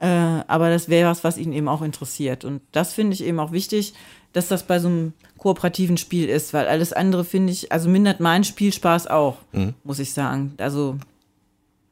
Äh, 0.00 0.06
aber 0.06 0.70
das 0.70 0.88
wäre 0.88 1.10
was, 1.10 1.24
was 1.24 1.38
ihn 1.38 1.52
eben 1.52 1.68
auch 1.68 1.82
interessiert. 1.82 2.44
Und 2.44 2.62
das 2.72 2.92
finde 2.92 3.14
ich 3.14 3.24
eben 3.24 3.40
auch 3.40 3.52
wichtig, 3.52 3.94
dass 4.32 4.48
das 4.48 4.62
bei 4.64 4.78
so 4.78 4.88
einem 4.88 5.12
kooperativen 5.38 5.96
Spiel 5.96 6.28
ist, 6.28 6.52
weil 6.52 6.68
alles 6.68 6.92
andere 6.92 7.24
finde 7.24 7.52
ich, 7.52 7.72
also 7.72 7.88
mindert 7.88 8.20
meinen 8.20 8.44
Spielspaß 8.44 9.06
auch, 9.08 9.38
muss 9.84 9.98
ich 9.98 10.12
sagen. 10.12 10.54
Also, 10.58 10.96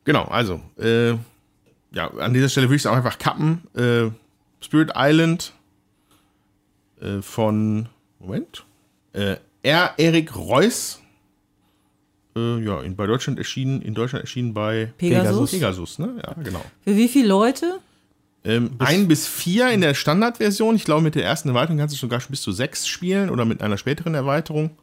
Genau, 0.05 0.23
also, 0.25 0.61
äh, 0.79 1.15
ja, 1.97 2.11
an 2.19 2.35
dieser 2.35 2.51
Stelle 2.51 2.69
würde 2.69 2.77
ich 2.77 2.83
es 2.83 2.87
auch 2.87 2.95
einfach 2.95 3.19
kappen. 3.19 3.63
Äh, 3.75 4.11
Spirit 4.61 4.93
Island 4.95 5.55
äh, 7.01 7.23
von, 7.23 7.89
Moment, 8.21 8.65
äh, 9.15 9.37
R. 9.63 9.95
Erik 9.97 10.37
Reuss. 10.37 11.01
Äh, 12.37 12.63
ja, 12.63 12.83
in, 12.83 12.97
bei 12.97 13.07
Deutschland 13.07 13.39
erschienen, 13.39 13.81
in 13.81 13.95
Deutschland 13.95 14.25
erschienen 14.25 14.53
bei 14.53 14.93
Pegasus. 14.99 15.53
Pegasus, 15.53 15.99
ne? 15.99 16.21
Ja, 16.23 16.35
genau. 16.35 16.63
Für 16.85 16.95
wie 16.95 17.09
viele 17.09 17.29
Leute? 17.29 17.79
Ähm, 18.45 18.73
ein 18.79 19.09
bis 19.09 19.27
vier 19.27 19.71
in 19.71 19.81
der 19.81 19.95
Standardversion. 19.95 20.77
Ich 20.77 20.85
glaube, 20.85 21.01
mit 21.01 21.15
der 21.15 21.25
ersten 21.25 21.49
Erweiterung 21.49 21.79
kannst 21.79 21.95
du 21.95 21.99
sogar 21.99 22.21
bis 22.29 22.43
zu 22.43 22.53
sechs 22.53 22.87
spielen 22.87 23.31
oder 23.31 23.47
mit 23.47 23.63
einer 23.63 23.79
späteren 23.79 24.15
Erweiterung. 24.15 24.77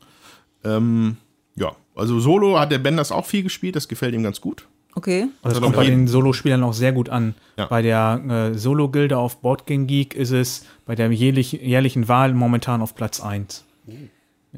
Ähm, 0.63 1.17
ja, 1.55 1.75
also 1.95 2.19
Solo 2.19 2.59
hat 2.59 2.71
der 2.71 2.79
Ben 2.79 2.97
das 2.97 3.11
auch 3.11 3.27
viel 3.27 3.43
gespielt, 3.43 3.75
das 3.75 3.87
gefällt 3.87 4.15
ihm 4.15 4.23
ganz 4.23 4.41
gut. 4.41 4.67
Okay. 4.95 5.21
Also 5.21 5.31
das 5.41 5.49
Also 5.55 5.61
kommt 5.61 5.75
bei 5.75 5.85
den 5.85 6.07
Solo-Spielern 6.07 6.63
auch 6.63 6.73
sehr 6.73 6.91
gut 6.91 7.09
an. 7.09 7.33
Ja. 7.57 7.65
Bei 7.65 7.81
der 7.81 8.51
äh, 8.53 8.57
Solo-Gilde 8.57 9.17
auf 9.17 9.37
Boardgame 9.41 9.85
Geek 9.85 10.13
ist 10.13 10.31
es 10.31 10.65
bei 10.85 10.95
der 10.95 11.11
jährlich, 11.11 11.53
jährlichen 11.53 12.07
Wahl 12.07 12.33
momentan 12.33 12.81
auf 12.81 12.95
Platz 12.95 13.19
1. 13.19 13.63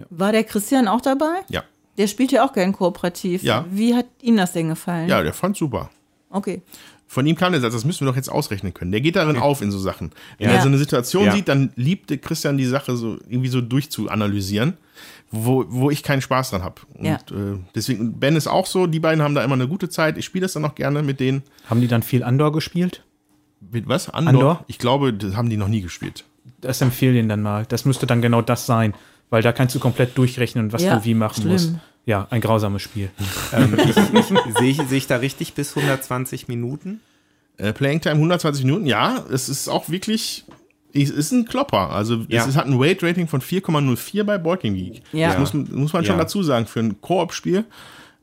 War 0.09 0.31
der 0.31 0.43
Christian 0.43 0.87
auch 0.87 1.01
dabei? 1.01 1.41
Ja. 1.49 1.63
Der 1.97 2.07
spielt 2.07 2.31
ja 2.33 2.45
auch 2.45 2.51
gern 2.51 2.73
kooperativ. 2.73 3.43
Ja. 3.43 3.65
Wie 3.71 3.95
hat 3.95 4.05
Ihnen 4.21 4.37
das 4.37 4.51
denn 4.51 4.67
gefallen? 4.67 5.07
Ja, 5.07 5.23
der 5.23 5.31
fand 5.33 5.55
super. 5.55 5.89
Okay. 6.29 6.61
Von 7.07 7.25
ihm 7.27 7.35
kam 7.37 7.53
der 7.53 7.61
Satz, 7.61 7.71
das 7.73 7.85
müssen 7.85 8.01
wir 8.05 8.07
doch 8.11 8.15
jetzt 8.17 8.29
ausrechnen 8.29 8.73
können. 8.73 8.91
Der 8.91 8.99
geht 8.99 9.15
darin 9.15 9.37
auf 9.37 9.61
in 9.61 9.71
so 9.71 9.77
Sachen. 9.79 10.11
Wenn 10.37 10.49
Ja. 10.49 10.55
er 10.55 10.61
so 10.63 10.67
eine 10.67 10.77
Situation 10.77 11.25
Ja. 11.25 11.31
sieht, 11.31 11.47
dann 11.47 11.71
liebte 11.75 12.17
Christian 12.17 12.57
die 12.57 12.65
Sache 12.65 12.97
so 12.97 13.17
irgendwie 13.29 13.47
so 13.47 13.61
durchzuanalysieren, 13.61 14.73
wo, 15.31 15.65
wo 15.67 15.89
ich 15.91 16.03
keinen 16.03 16.21
Spaß 16.21 16.51
dran 16.51 16.63
habe. 16.63 16.81
Und 16.93 17.05
Ja. 17.05 17.15
äh, 17.15 17.57
deswegen, 17.73 18.19
Ben 18.19 18.35
ist 18.35 18.47
auch 18.47 18.65
so, 18.65 18.87
die 18.87 18.99
beiden 18.99 19.21
haben 19.23 19.35
da 19.35 19.43
immer 19.43 19.55
eine 19.55 19.67
gute 19.67 19.89
Zeit. 19.89 20.17
Ich 20.17 20.25
spiele 20.25 20.43
das 20.43 20.53
dann 20.53 20.63
auch 20.65 20.75
gerne 20.75 21.01
mit 21.03 21.19
denen. 21.19 21.43
Haben 21.69 21.81
die 21.81 21.87
dann 21.87 22.03
viel 22.03 22.23
Andor 22.23 22.51
gespielt? 22.53 23.03
Mit 23.71 23.87
was? 23.87 24.09
Andor? 24.09 24.29
Andor? 24.29 24.65
Ich 24.67 24.77
glaube, 24.77 25.13
das 25.13 25.35
haben 25.35 25.49
die 25.49 25.57
noch 25.57 25.67
nie 25.67 25.81
gespielt. 25.81 26.23
Das 26.61 26.81
empfehle 26.81 27.17
ihnen 27.19 27.29
dann 27.29 27.41
mal. 27.41 27.65
Das 27.65 27.85
müsste 27.85 28.05
dann 28.05 28.21
genau 28.21 28.41
das 28.41 28.65
sein, 28.65 28.93
weil 29.29 29.41
da 29.41 29.51
kannst 29.51 29.73
du 29.75 29.79
komplett 29.79 30.17
durchrechnen, 30.17 30.71
was 30.71 30.83
Ja, 30.83 30.97
du 30.97 31.05
wie 31.05 31.13
machen 31.15 31.41
schlimm. 31.41 31.51
musst. 31.53 31.73
Ja, 32.05 32.27
ein 32.29 32.39
grausames 32.41 32.83
Spiel. 32.83 33.09
ähm, 33.53 33.75
ich, 33.77 33.97
ich, 34.13 34.25
sehe, 34.57 34.69
ich, 34.69 34.77
sehe 34.77 34.97
ich 34.99 35.07
da 35.07 35.17
richtig 35.17 35.53
bis 35.55 35.75
120 35.75 36.47
Minuten? 36.47 36.99
Äh, 37.57 37.73
Playing 37.73 38.01
Time 38.01 38.15
120 38.15 38.63
Minuten, 38.65 38.85
ja, 38.85 39.23
es 39.31 39.49
ist 39.49 39.69
auch 39.69 39.89
wirklich, 39.89 40.45
es 41.03 41.09
ist 41.09 41.31
ein 41.31 41.45
Klopper. 41.45 41.89
Also 41.91 42.25
es 42.29 42.55
hat 42.55 42.65
ein 42.65 42.79
Weight-Rating 42.79 43.27
von 43.27 43.41
4,04 43.41 44.23
bei 44.23 44.37
Board 44.37 44.61
Game 44.61 44.75
Geek. 44.75 45.01
Ja. 45.11 45.29
Das 45.29 45.39
muss, 45.39 45.53
muss 45.69 45.93
man 45.93 46.05
schon 46.05 46.15
Ja. 46.15 46.21
dazu 46.21 46.41
sagen 46.43 46.65
für 46.65 46.79
ein 46.79 47.01
Koop-Spiel. 47.01 47.65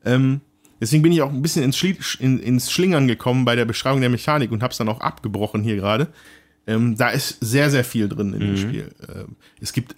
Ähm, 0.05 0.41
deswegen 0.81 1.03
bin 1.03 1.13
ich 1.13 1.23
auch 1.23 1.31
ein 1.31 1.43
bisschen 1.43 1.63
ins, 1.65 1.77
Schli 1.77 1.97
in, 2.19 2.39
ins 2.39 2.73
Schlingern 2.73 3.07
gekommen 3.09 3.45
bei 3.45 3.55
der 3.57 3.65
Beschreibung 3.65 4.01
der 4.01 4.11
Mechanik 4.11 4.51
und 4.53 4.63
habe 4.63 4.73
es 4.73 4.79
dann 4.79 4.89
auch 4.89 5.01
abgebrochen 5.01 5.63
hier 5.63 5.77
gerade. 5.77 6.09
Ähm, 6.67 6.97
da 6.97 7.09
ist 7.11 7.39
sehr, 7.41 7.71
sehr 7.71 7.85
viel 7.85 8.09
drin 8.09 8.33
in 8.35 8.41
dem 8.41 8.57
Spiel. 8.57 8.93
Ähm, 9.15 9.37
es 9.61 9.73
gibt, 9.73 9.95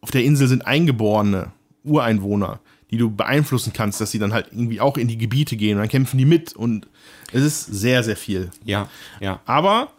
auf 0.00 0.10
der 0.10 0.24
Insel 0.24 0.48
sind 0.48 0.66
eingeborene 0.66 1.52
Ureinwohner, 1.84 2.60
die 2.90 2.96
du 2.96 3.10
beeinflussen 3.10 3.72
kannst, 3.72 4.00
dass 4.00 4.10
sie 4.10 4.18
dann 4.18 4.32
halt 4.32 4.48
irgendwie 4.50 4.80
auch 4.80 4.96
in 4.96 5.08
die 5.08 5.18
Gebiete 5.18 5.56
gehen 5.56 5.76
und 5.76 5.80
dann 5.82 5.88
kämpfen 5.88 6.18
die 6.18 6.24
mit 6.24 6.54
und 6.54 6.88
es 7.32 7.42
ist 7.42 7.66
sehr, 7.66 8.02
sehr 8.02 8.16
viel. 8.16 8.50
Ja, 8.64 8.88
ja. 9.20 9.40
Aber 9.44 9.92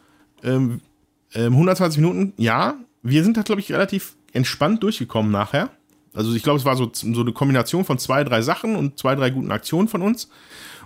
ähm, 0.43 0.82
ähm, 1.34 1.54
120 1.54 2.00
Minuten, 2.02 2.34
ja. 2.38 2.76
Wir 3.04 3.24
sind 3.24 3.38
da, 3.38 3.41
glaube 3.41 3.62
ich, 3.62 3.72
relativ 3.72 4.15
entspannt 4.34 4.84
durchgekommen 4.84 5.32
nachher. 5.32 5.70
Also 6.13 6.34
ich 6.36 6.44
glaube, 6.44 6.60
es 6.60 6.65
war 6.65 6.76
so, 6.76 6.91
so 6.94 7.22
eine 7.22 7.32
Kombination 7.32 7.86
von 7.86 7.98
zwei, 7.98 8.24
drei 8.24 8.41
Sachen 8.41 8.76
und 8.76 9.00
zwei, 9.00 9.15
drei 9.15 9.30
guten 9.30 9.52
Aktionen 9.52 9.88
von 9.88 10.02
uns. 10.02 10.30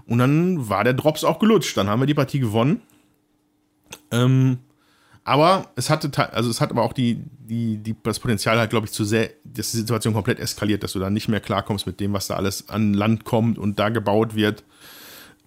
Und 0.08 0.20
dann 0.20 0.70
war 0.70 0.84
der 0.84 0.94
Drops 0.94 1.24
auch 1.24 1.40
gelutscht. 1.40 1.76
Dann 1.78 1.88
haben 1.90 2.00
wir 2.00 2.06
die 2.06 2.14
Partie 2.14 2.40
gewonnen. 2.40 2.82
Ähm, 4.12 4.60
aber 5.24 5.72
es 5.76 5.90
hatte, 5.90 6.12
te- 6.12 6.32
also 6.34 6.50
es 6.50 6.62
hat 6.62 6.70
aber 6.70 6.84
auch 6.84 6.94
die, 6.94 7.20
die, 7.40 7.78
die, 7.78 7.96
das 8.04 8.20
Potenzial 8.20 8.60
halt, 8.60 8.70
glaube 8.70 8.86
ich, 8.86 8.92
zu 8.92 9.04
sehr, 9.04 9.32
dass 9.44 9.72
die 9.72 9.78
Situation 9.78 10.14
komplett 10.14 10.40
eskaliert, 10.40 10.84
dass 10.84 10.94
du 10.94 11.00
da 11.00 11.10
nicht 11.10 11.28
mehr 11.28 11.40
klarkommst 11.40 11.88
mit 11.88 12.00
dem, 12.00 12.14
was 12.14 12.28
da 12.28 12.36
alles 12.36 12.70
an 12.70 12.94
Land 12.94 13.24
kommt 13.26 13.58
und 13.58 13.80
da 13.80 13.90
gebaut 13.90 14.36
wird. 14.36 14.64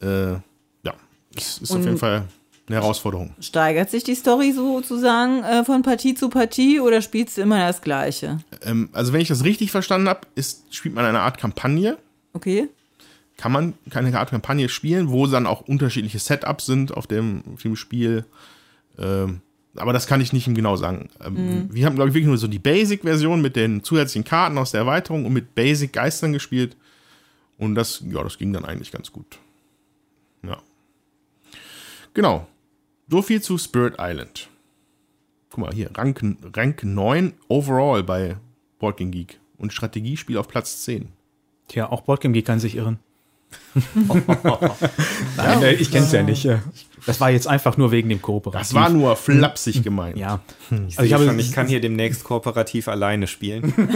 Äh, 0.03 0.33
ja, 0.33 0.95
es 1.37 1.59
ist 1.59 1.71
auf 1.71 1.77
Und- 1.79 1.85
jeden 1.85 1.99
Fall 1.99 2.25
eine 2.69 2.77
Herausforderung. 2.81 3.35
Steigert 3.41 3.91
sich 3.91 4.05
die 4.05 4.15
Story 4.15 4.53
sozusagen 4.53 5.43
äh, 5.43 5.65
von 5.65 5.83
Partie 5.83 6.15
zu 6.15 6.29
Partie 6.29 6.81
oder 6.81 7.03
spielst 7.03 7.39
du 7.39 7.43
immer 7.43 7.59
das 7.59 7.81
Gleiche? 7.81 8.39
Ähm, 8.63 8.91
also 8.93 9.13
wenn 9.13 9.21
ich 9.21 9.29
das 9.29 9.45
richtig 9.45 9.71
verstanden 9.71 10.09
habe, 10.09 10.21
spielt 10.71 10.95
man 10.95 11.05
eine 11.05 11.21
Art 11.21 11.39
Kampagne. 11.39 11.99
Okay. 12.33 12.69
Kann 13.37 13.53
man 13.53 13.75
keine 13.91 14.17
Art 14.19 14.31
Kampagne 14.31 14.69
spielen, 14.69 15.11
wo 15.11 15.27
dann 15.27 15.47
auch 15.47 15.63
unterschiedliche 15.63 16.19
Setups 16.19 16.67
sind 16.67 16.97
auf 16.97 17.07
dem, 17.07 17.43
auf 17.55 17.63
dem 17.63 17.77
Spiel. 17.77 18.25
Ähm, 18.99 19.41
aber 19.77 19.93
das 19.93 20.07
kann 20.07 20.21
ich 20.21 20.33
nicht 20.33 20.53
genau 20.53 20.77
sagen. 20.77 21.09
Ähm, 21.25 21.69
Wir 21.73 21.87
haben, 21.87 21.95
glaube 21.95 22.11
ich, 22.11 22.15
wirklich 22.15 22.29
nur 22.29 22.39
so 22.39 22.49
die 22.49 22.59
Basic-Version 22.59 23.41
mit 23.41 23.57
den 23.57 23.85
zusätzlichen 23.85 24.25
Karten 24.25 24.59
aus 24.59 24.73
der 24.73 24.81
Erweiterung 24.81 25.25
und 25.25 25.33
mit 25.33 25.55
Basic-Geistern 25.55 26.33
gespielt. 26.33 26.77
Und 27.59 27.75
das, 27.75 28.03
ja, 28.09 28.23
das 28.23 28.39
ging 28.39 28.53
dann 28.53 28.65
eigentlich 28.65 28.93
ganz 28.93 29.13
gut. 29.13 29.39
Ja. 30.43 30.59
Genau. 32.15 32.47
So 33.09 33.23
viel 33.23 33.41
zu 33.41 33.57
Spirit 33.59 33.95
Island. 33.99 34.49
Guck 35.51 35.59
mal, 35.61 35.73
hier, 35.73 35.91
Rank, 35.97 36.21
Rank 36.55 36.85
9 36.85 37.33
overall 37.49 38.03
bei 38.03 38.37
Board 38.79 38.99
Game 38.99 39.11
Geek. 39.11 39.41
Und 39.57 39.73
Strategiespiel 39.73 40.37
auf 40.39 40.47
Platz 40.49 40.83
10. 40.85 41.09
Tja, 41.69 41.91
auch 41.91 42.03
Boardgame 42.03 42.33
Geek 42.35 42.47
kann 42.47 42.61
sich 42.61 42.77
irren. 42.77 42.99
Nein, 45.37 45.63
äh, 45.63 45.73
ich 45.73 45.91
kenne 45.91 46.05
es 46.05 46.13
ja 46.13 46.23
nicht. 46.23 46.47
Das 47.07 47.19
war 47.21 47.31
jetzt 47.31 47.47
einfach 47.47 47.77
nur 47.79 47.91
wegen 47.93 48.09
dem 48.11 48.21
Kooperativ. 48.21 48.69
Das 48.69 48.75
war 48.75 48.91
nur 48.91 49.17
flapsig 49.17 49.83
gemeint. 49.83 50.19
Ja. 50.19 50.41
Ich, 50.87 50.99
Also 50.99 51.03
ich 51.05 51.13
habe- 51.15 51.25
schon, 51.27 51.39
ich 51.39 51.53
kann 51.53 51.67
hier 51.67 51.81
demnächst 51.81 52.25
kooperativ 52.25 52.89
alleine 52.89 53.27
spielen. 53.27 53.73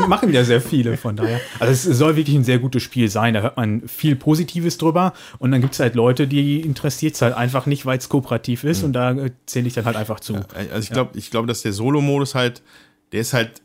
machen 0.08 0.32
ja 0.32 0.44
sehr 0.44 0.60
viele 0.60 0.96
von 0.96 1.16
daher. 1.16 1.40
Also 1.58 1.90
es 1.90 1.98
soll 1.98 2.16
wirklich 2.16 2.36
ein 2.36 2.44
sehr 2.44 2.58
gutes 2.58 2.82
Spiel 2.82 3.08
sein. 3.08 3.34
Da 3.34 3.40
hört 3.40 3.56
man 3.56 3.86
viel 3.88 4.16
Positives 4.16 4.78
drüber. 4.78 5.12
Und 5.38 5.52
dann 5.52 5.60
gibt 5.60 5.74
es 5.74 5.80
halt 5.80 5.94
Leute, 5.94 6.26
die 6.26 6.60
interessiert 6.60 7.14
es 7.14 7.22
halt 7.22 7.34
einfach 7.34 7.66
nicht, 7.66 7.86
weil 7.86 7.98
es 7.98 8.08
kooperativ 8.08 8.64
ist. 8.64 8.82
Und 8.82 8.92
da 8.92 9.12
äh, 9.12 9.30
zähle 9.46 9.66
ich 9.66 9.74
dann 9.74 9.84
halt 9.84 9.96
einfach 9.96 10.20
zu. 10.20 10.34
Also 10.54 10.78
ich 10.78 10.90
glaube, 10.90 11.18
ich 11.18 11.30
glaube, 11.30 11.46
dass 11.46 11.62
der 11.62 11.72
Solo-Modus 11.72 12.34
halt, 12.34 12.62
der 13.12 13.20
ist 13.20 13.32
halt 13.32 13.62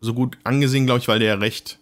so 0.00 0.14
gut 0.14 0.38
angesehen, 0.44 0.86
glaube 0.86 1.00
ich, 1.00 1.08
weil 1.08 1.18
der 1.18 1.40
recht 1.40 1.78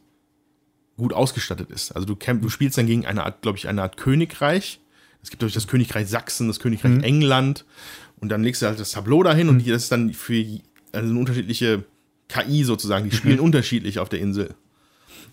gut 0.96 1.12
ausgestattet 1.12 1.70
ist. 1.70 1.92
Also 1.92 2.06
du, 2.06 2.16
kämpf, 2.16 2.42
du 2.42 2.48
spielst 2.48 2.78
dann 2.78 2.86
gegen 2.86 3.06
eine 3.06 3.24
Art, 3.24 3.42
glaube 3.42 3.58
ich, 3.58 3.68
eine 3.68 3.82
Art 3.82 3.96
Königreich. 3.96 4.80
Es 5.22 5.30
gibt 5.30 5.42
durch 5.42 5.52
das 5.52 5.66
Königreich 5.66 6.08
Sachsen, 6.08 6.48
das 6.48 6.60
Königreich 6.60 7.02
England 7.02 7.64
und 8.20 8.30
dann 8.30 8.42
legst 8.42 8.62
du 8.62 8.66
halt 8.66 8.80
das 8.80 8.92
Tableau 8.92 9.22
dahin 9.22 9.48
und 9.48 9.66
das 9.66 9.82
ist 9.82 9.92
dann 9.92 10.12
für 10.12 10.44
also 10.92 11.10
eine 11.10 11.18
unterschiedliche 11.18 11.84
KI 12.28 12.64
sozusagen. 12.64 13.08
Die 13.10 13.16
spielen 13.16 13.40
unterschiedlich 13.48 13.98
auf 13.98 14.08
der 14.08 14.20
Insel. 14.20 14.54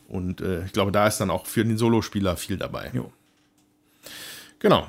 Und 0.08 0.42
äh, 0.42 0.66
ich 0.66 0.74
glaube, 0.74 0.92
da 0.92 1.08
ist 1.08 1.18
dann 1.18 1.30
auch 1.30 1.46
für 1.46 1.64
den 1.66 1.78
Solospieler 1.78 2.38
viel 2.38 2.58
dabei. 2.58 2.92
Jo. 2.94 3.12
Genau. 4.60 4.88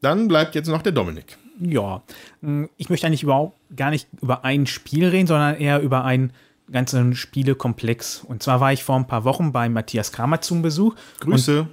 Dann 0.00 0.28
bleibt 0.28 0.54
jetzt 0.54 0.68
noch 0.68 0.82
der 0.82 0.92
Dominik. 0.92 1.38
Ja, 1.60 2.02
mh, 2.42 2.68
ich 2.76 2.90
möchte 2.90 3.06
eigentlich 3.06 3.22
überhaupt 3.22 3.56
gar 3.74 3.90
nicht 3.90 4.08
über 4.20 4.44
ein 4.44 4.66
Spiel 4.66 5.06
reden, 5.08 5.26
sondern 5.26 5.56
eher 5.56 5.80
über 5.80 6.04
einen 6.04 6.32
ganzen 6.70 7.14
Spielekomplex. 7.14 8.24
Und 8.24 8.42
zwar 8.42 8.60
war 8.60 8.72
ich 8.72 8.82
vor 8.84 8.96
ein 8.96 9.06
paar 9.06 9.24
Wochen 9.24 9.52
bei 9.52 9.68
Matthias 9.68 10.12
Kramer 10.12 10.40
zum 10.40 10.62
Besuch. 10.62 10.94
Grüße. 11.20 11.66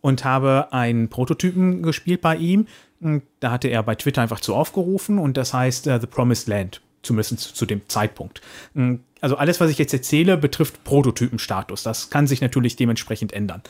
und 0.00 0.24
habe 0.24 0.68
einen 0.72 1.08
Prototypen 1.08 1.82
gespielt 1.82 2.20
bei 2.22 2.36
ihm. 2.36 2.66
Da 3.40 3.50
hatte 3.50 3.68
er 3.68 3.82
bei 3.82 3.94
Twitter 3.94 4.22
einfach 4.22 4.40
zu 4.40 4.54
aufgerufen 4.54 5.18
und 5.18 5.36
das 5.36 5.52
heißt 5.52 5.86
uh, 5.88 5.98
The 5.98 6.06
Promised 6.06 6.48
Land, 6.48 6.80
zumindest 7.02 7.40
zu, 7.56 7.66
dem 7.66 7.82
Zeitpunkt. 7.88 8.40
Also 9.20 9.36
alles, 9.36 9.60
was 9.60 9.70
ich 9.70 9.78
jetzt 9.78 9.92
erzähle, 9.92 10.36
betrifft 10.36 10.82
Prototypenstatus. 10.84 11.82
Das 11.82 12.10
kann 12.10 12.26
sich 12.26 12.40
natürlich 12.40 12.76
dementsprechend 12.76 13.32
ändern. 13.32 13.62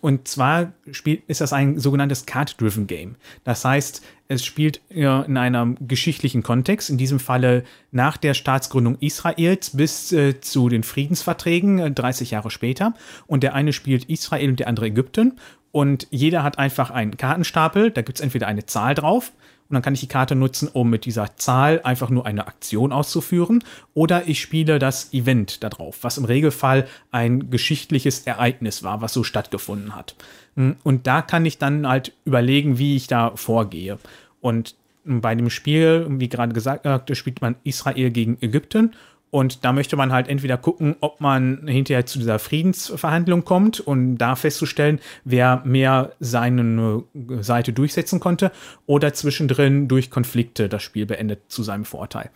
Und 0.00 0.28
zwar 0.28 0.72
spielt, 0.90 1.22
ist 1.28 1.40
das 1.40 1.52
ein 1.52 1.78
sogenanntes 1.78 2.26
Card-Driven 2.26 2.86
Game. 2.86 3.16
Das 3.44 3.64
heißt, 3.64 4.02
es 4.28 4.44
spielt 4.44 4.80
in 4.90 5.36
einem 5.36 5.76
geschichtlichen 5.80 6.42
Kontext, 6.42 6.90
in 6.90 6.98
diesem 6.98 7.20
Falle 7.20 7.64
nach 7.90 8.16
der 8.16 8.34
Staatsgründung 8.34 8.98
Israels 9.00 9.76
bis 9.76 10.12
äh, 10.12 10.40
zu 10.40 10.68
den 10.68 10.82
Friedensverträgen 10.82 11.78
äh, 11.78 11.90
30 11.90 12.32
Jahre 12.32 12.50
später. 12.50 12.94
Und 13.26 13.42
der 13.42 13.54
eine 13.54 13.72
spielt 13.72 14.04
Israel 14.04 14.50
und 14.50 14.60
der 14.60 14.68
andere 14.68 14.86
Ägypten. 14.86 15.38
Und 15.76 16.06
jeder 16.10 16.42
hat 16.42 16.58
einfach 16.58 16.90
einen 16.90 17.18
Kartenstapel, 17.18 17.90
da 17.90 18.00
gibt 18.00 18.16
es 18.16 18.22
entweder 18.22 18.46
eine 18.46 18.64
Zahl 18.64 18.94
drauf, 18.94 19.32
und 19.68 19.74
dann 19.74 19.82
kann 19.82 19.92
ich 19.92 20.00
die 20.00 20.08
Karte 20.08 20.34
nutzen, 20.34 20.70
um 20.72 20.88
mit 20.88 21.04
dieser 21.04 21.36
Zahl 21.36 21.82
einfach 21.84 22.08
nur 22.08 22.24
eine 22.24 22.46
Aktion 22.46 22.92
auszuführen. 22.92 23.62
Oder 23.92 24.26
ich 24.26 24.40
spiele 24.40 24.78
das 24.78 25.12
Event 25.12 25.62
da 25.62 25.68
drauf, 25.68 25.98
was 26.00 26.16
im 26.16 26.24
Regelfall 26.24 26.86
ein 27.10 27.50
geschichtliches 27.50 28.20
Ereignis 28.20 28.84
war, 28.84 29.02
was 29.02 29.12
so 29.12 29.22
stattgefunden 29.22 29.94
hat. 29.94 30.14
Hm, 30.54 30.76
und 30.82 31.06
da 31.06 31.20
kann 31.20 31.44
ich 31.44 31.58
dann 31.58 31.86
halt 31.86 32.14
überlegen, 32.24 32.78
wie 32.78 32.96
ich 32.96 33.06
da 33.06 33.36
vorgehe. 33.36 33.98
Und 34.40 34.76
bei 35.04 35.34
dem 35.34 35.50
Spiel, 35.50 36.06
wie 36.08 36.30
gerade 36.30 36.54
gesagt, 36.54 36.86
äh, 36.86 37.14
spielt 37.14 37.42
man 37.42 37.56
Israel 37.64 38.10
gegen 38.10 38.38
Ägypten 38.40 38.94
und 39.30 39.64
da 39.64 39.72
möchte 39.72 39.96
man 39.96 40.12
halt 40.12 40.28
entweder 40.28 40.56
gucken, 40.56 40.96
ob 41.00 41.20
man 41.20 41.66
hinterher 41.66 42.06
zu 42.06 42.18
dieser 42.18 42.38
Friedensverhandlung 42.38 43.44
kommt 43.44 43.80
und 43.80 44.18
da 44.18 44.36
festzustellen, 44.36 45.00
wer 45.24 45.62
mehr 45.64 46.12
seine 46.20 47.02
Seite 47.40 47.72
durchsetzen 47.72 48.20
konnte 48.20 48.52
oder 48.86 49.12
zwischendrin 49.12 49.88
durch 49.88 50.10
Konflikte 50.10 50.68
das 50.68 50.82
Spiel 50.82 51.06
beendet 51.06 51.40
zu 51.48 51.62
seinem 51.62 51.84
Vorteil. 51.84 52.30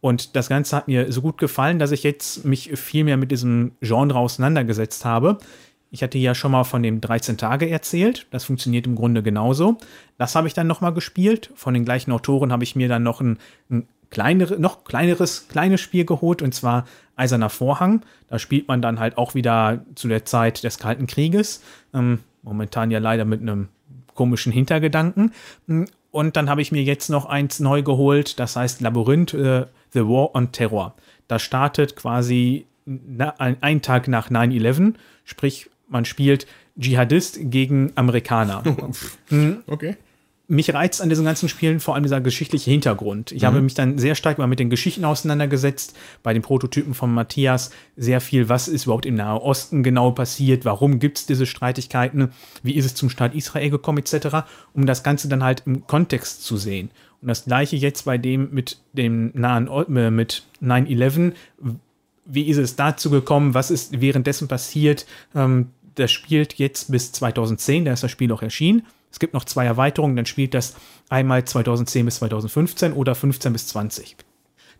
Und 0.00 0.36
das 0.36 0.50
Ganze 0.50 0.76
hat 0.76 0.86
mir 0.86 1.10
so 1.10 1.22
gut 1.22 1.38
gefallen, 1.38 1.78
dass 1.78 1.90
ich 1.90 2.02
jetzt 2.02 2.44
mich 2.44 2.70
viel 2.78 3.04
mehr 3.04 3.16
mit 3.16 3.30
diesem 3.30 3.72
Genre 3.80 4.18
auseinandergesetzt 4.18 5.06
habe. 5.06 5.38
Ich 5.90 6.02
hatte 6.02 6.18
ja 6.18 6.34
schon 6.34 6.52
mal 6.52 6.64
von 6.64 6.82
dem 6.82 7.00
13 7.00 7.38
Tage 7.38 7.70
erzählt. 7.70 8.26
Das 8.30 8.44
funktioniert 8.44 8.86
im 8.86 8.96
Grunde 8.96 9.22
genauso. 9.22 9.78
Das 10.18 10.34
habe 10.34 10.46
ich 10.46 10.52
dann 10.52 10.66
nochmal 10.66 10.92
gespielt. 10.92 11.52
Von 11.54 11.72
den 11.72 11.84
gleichen 11.84 12.12
Autoren 12.12 12.52
habe 12.52 12.64
ich 12.64 12.76
mir 12.76 12.88
dann 12.88 13.02
noch 13.02 13.20
ein, 13.20 13.38
ein 13.70 13.88
kleinere, 14.14 14.58
noch 14.58 14.84
kleineres, 14.84 15.48
kleines 15.48 15.80
Spiel 15.80 16.04
geholt 16.04 16.40
und 16.40 16.54
zwar 16.54 16.86
Eiserner 17.16 17.50
Vorhang. 17.50 18.02
Da 18.28 18.38
spielt 18.38 18.68
man 18.68 18.80
dann 18.80 19.00
halt 19.00 19.18
auch 19.18 19.34
wieder 19.34 19.84
zu 19.96 20.08
der 20.08 20.24
Zeit 20.24 20.62
des 20.64 20.78
Kalten 20.78 21.06
Krieges. 21.06 21.62
Ähm, 21.92 22.20
momentan 22.42 22.90
ja 22.90 23.00
leider 23.00 23.24
mit 23.24 23.40
einem 23.40 23.68
komischen 24.14 24.52
Hintergedanken. 24.52 25.32
Und 26.12 26.36
dann 26.36 26.48
habe 26.48 26.62
ich 26.62 26.70
mir 26.70 26.82
jetzt 26.82 27.10
noch 27.10 27.26
eins 27.26 27.58
neu 27.58 27.82
geholt, 27.82 28.38
das 28.38 28.54
heißt 28.54 28.80
Labyrinth 28.80 29.34
äh, 29.34 29.66
The 29.90 30.00
War 30.00 30.34
on 30.34 30.52
Terror. 30.52 30.94
Das 31.26 31.42
startet 31.42 31.96
quasi 31.96 32.66
na, 32.86 33.34
ein, 33.38 33.56
einen 33.60 33.82
Tag 33.82 34.06
nach 34.06 34.30
9-11, 34.30 34.94
sprich, 35.24 35.70
man 35.88 36.04
spielt 36.04 36.46
Dschihadist 36.78 37.38
gegen 37.42 37.92
Amerikaner. 37.96 38.62
Mm. 39.30 39.54
okay 39.66 39.96
mich 40.46 40.74
reizt 40.74 41.00
an 41.00 41.08
diesen 41.08 41.24
ganzen 41.24 41.48
Spielen 41.48 41.80
vor 41.80 41.94
allem 41.94 42.02
dieser 42.02 42.20
geschichtliche 42.20 42.70
Hintergrund. 42.70 43.32
Ich 43.32 43.42
mhm. 43.42 43.46
habe 43.46 43.62
mich 43.62 43.74
dann 43.74 43.98
sehr 43.98 44.14
stark 44.14 44.38
mal 44.38 44.46
mit 44.46 44.58
den 44.58 44.68
Geschichten 44.68 45.04
auseinandergesetzt, 45.04 45.96
bei 46.22 46.34
den 46.34 46.42
Prototypen 46.42 46.92
von 46.92 47.12
Matthias 47.12 47.70
sehr 47.96 48.20
viel, 48.20 48.48
was 48.48 48.68
ist 48.68 48.84
überhaupt 48.84 49.06
im 49.06 49.14
Nahen 49.14 49.38
Osten 49.38 49.82
genau 49.82 50.10
passiert, 50.10 50.64
warum 50.64 50.98
gibt 50.98 51.18
es 51.18 51.26
diese 51.26 51.46
Streitigkeiten, 51.46 52.30
wie 52.62 52.74
ist 52.74 52.84
es 52.84 52.94
zum 52.94 53.08
Staat 53.08 53.34
Israel 53.34 53.70
gekommen 53.70 53.98
etc., 53.98 54.46
um 54.74 54.84
das 54.84 55.02
Ganze 55.02 55.28
dann 55.28 55.42
halt 55.42 55.62
im 55.64 55.86
Kontext 55.86 56.44
zu 56.44 56.58
sehen. 56.58 56.90
Und 57.22 57.28
das 57.28 57.46
gleiche 57.46 57.76
jetzt 57.76 58.04
bei 58.04 58.18
dem 58.18 58.50
mit 58.52 58.78
dem 58.92 59.30
Nahen 59.34 59.68
o 59.68 59.80
äh, 59.82 60.10
mit 60.10 60.42
9-11, 60.62 61.32
wie 62.26 62.48
ist 62.48 62.58
es 62.58 62.76
dazu 62.76 63.08
gekommen, 63.08 63.54
was 63.54 63.70
ist 63.70 64.00
währenddessen 64.00 64.46
passiert, 64.46 65.06
ähm, 65.34 65.70
das 65.94 66.10
spielt 66.10 66.54
jetzt 66.54 66.90
bis 66.90 67.12
2010, 67.12 67.86
da 67.86 67.92
ist 67.92 68.02
das 68.02 68.10
Spiel 68.10 68.30
auch 68.32 68.42
erschienen 68.42 68.82
es 69.14 69.20
gibt 69.20 69.32
noch 69.32 69.44
zwei 69.44 69.64
Erweiterungen, 69.64 70.16
dann 70.16 70.26
spielt 70.26 70.54
das 70.54 70.74
einmal 71.08 71.44
2010 71.44 72.04
bis 72.04 72.16
2015 72.16 72.92
oder 72.92 73.14
15 73.14 73.52
bis 73.52 73.68
20. 73.68 74.16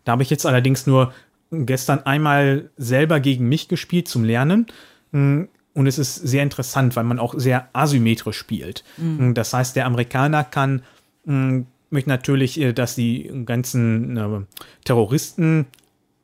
Da 0.03 0.11
habe 0.11 0.23
ich 0.23 0.29
jetzt 0.29 0.45
allerdings 0.45 0.85
nur 0.85 1.13
gestern 1.51 2.05
einmal 2.05 2.69
selber 2.75 3.21
gegen 3.21 3.47
mich 3.47 3.69
gespielt 3.69 4.09
zum 4.09 4.25
Lernen. 4.25 4.67
Und 5.13 5.47
es 5.87 5.97
ist 5.97 6.15
sehr 6.15 6.43
interessant, 6.43 6.97
weil 6.97 7.05
man 7.05 7.17
auch 7.17 7.33
sehr 7.37 7.69
asymmetrisch 7.71 8.37
spielt. 8.37 8.83
Mhm. 8.97 9.35
Das 9.35 9.53
heißt, 9.53 9.73
der 9.77 9.85
Amerikaner 9.85 10.43
kann 10.43 10.81
möchte 11.23 12.09
natürlich, 12.09 12.59
äh, 12.59 12.73
dass 12.73 12.95
die 12.95 13.31
ganzen 13.45 14.47
Terroristen 14.83 15.65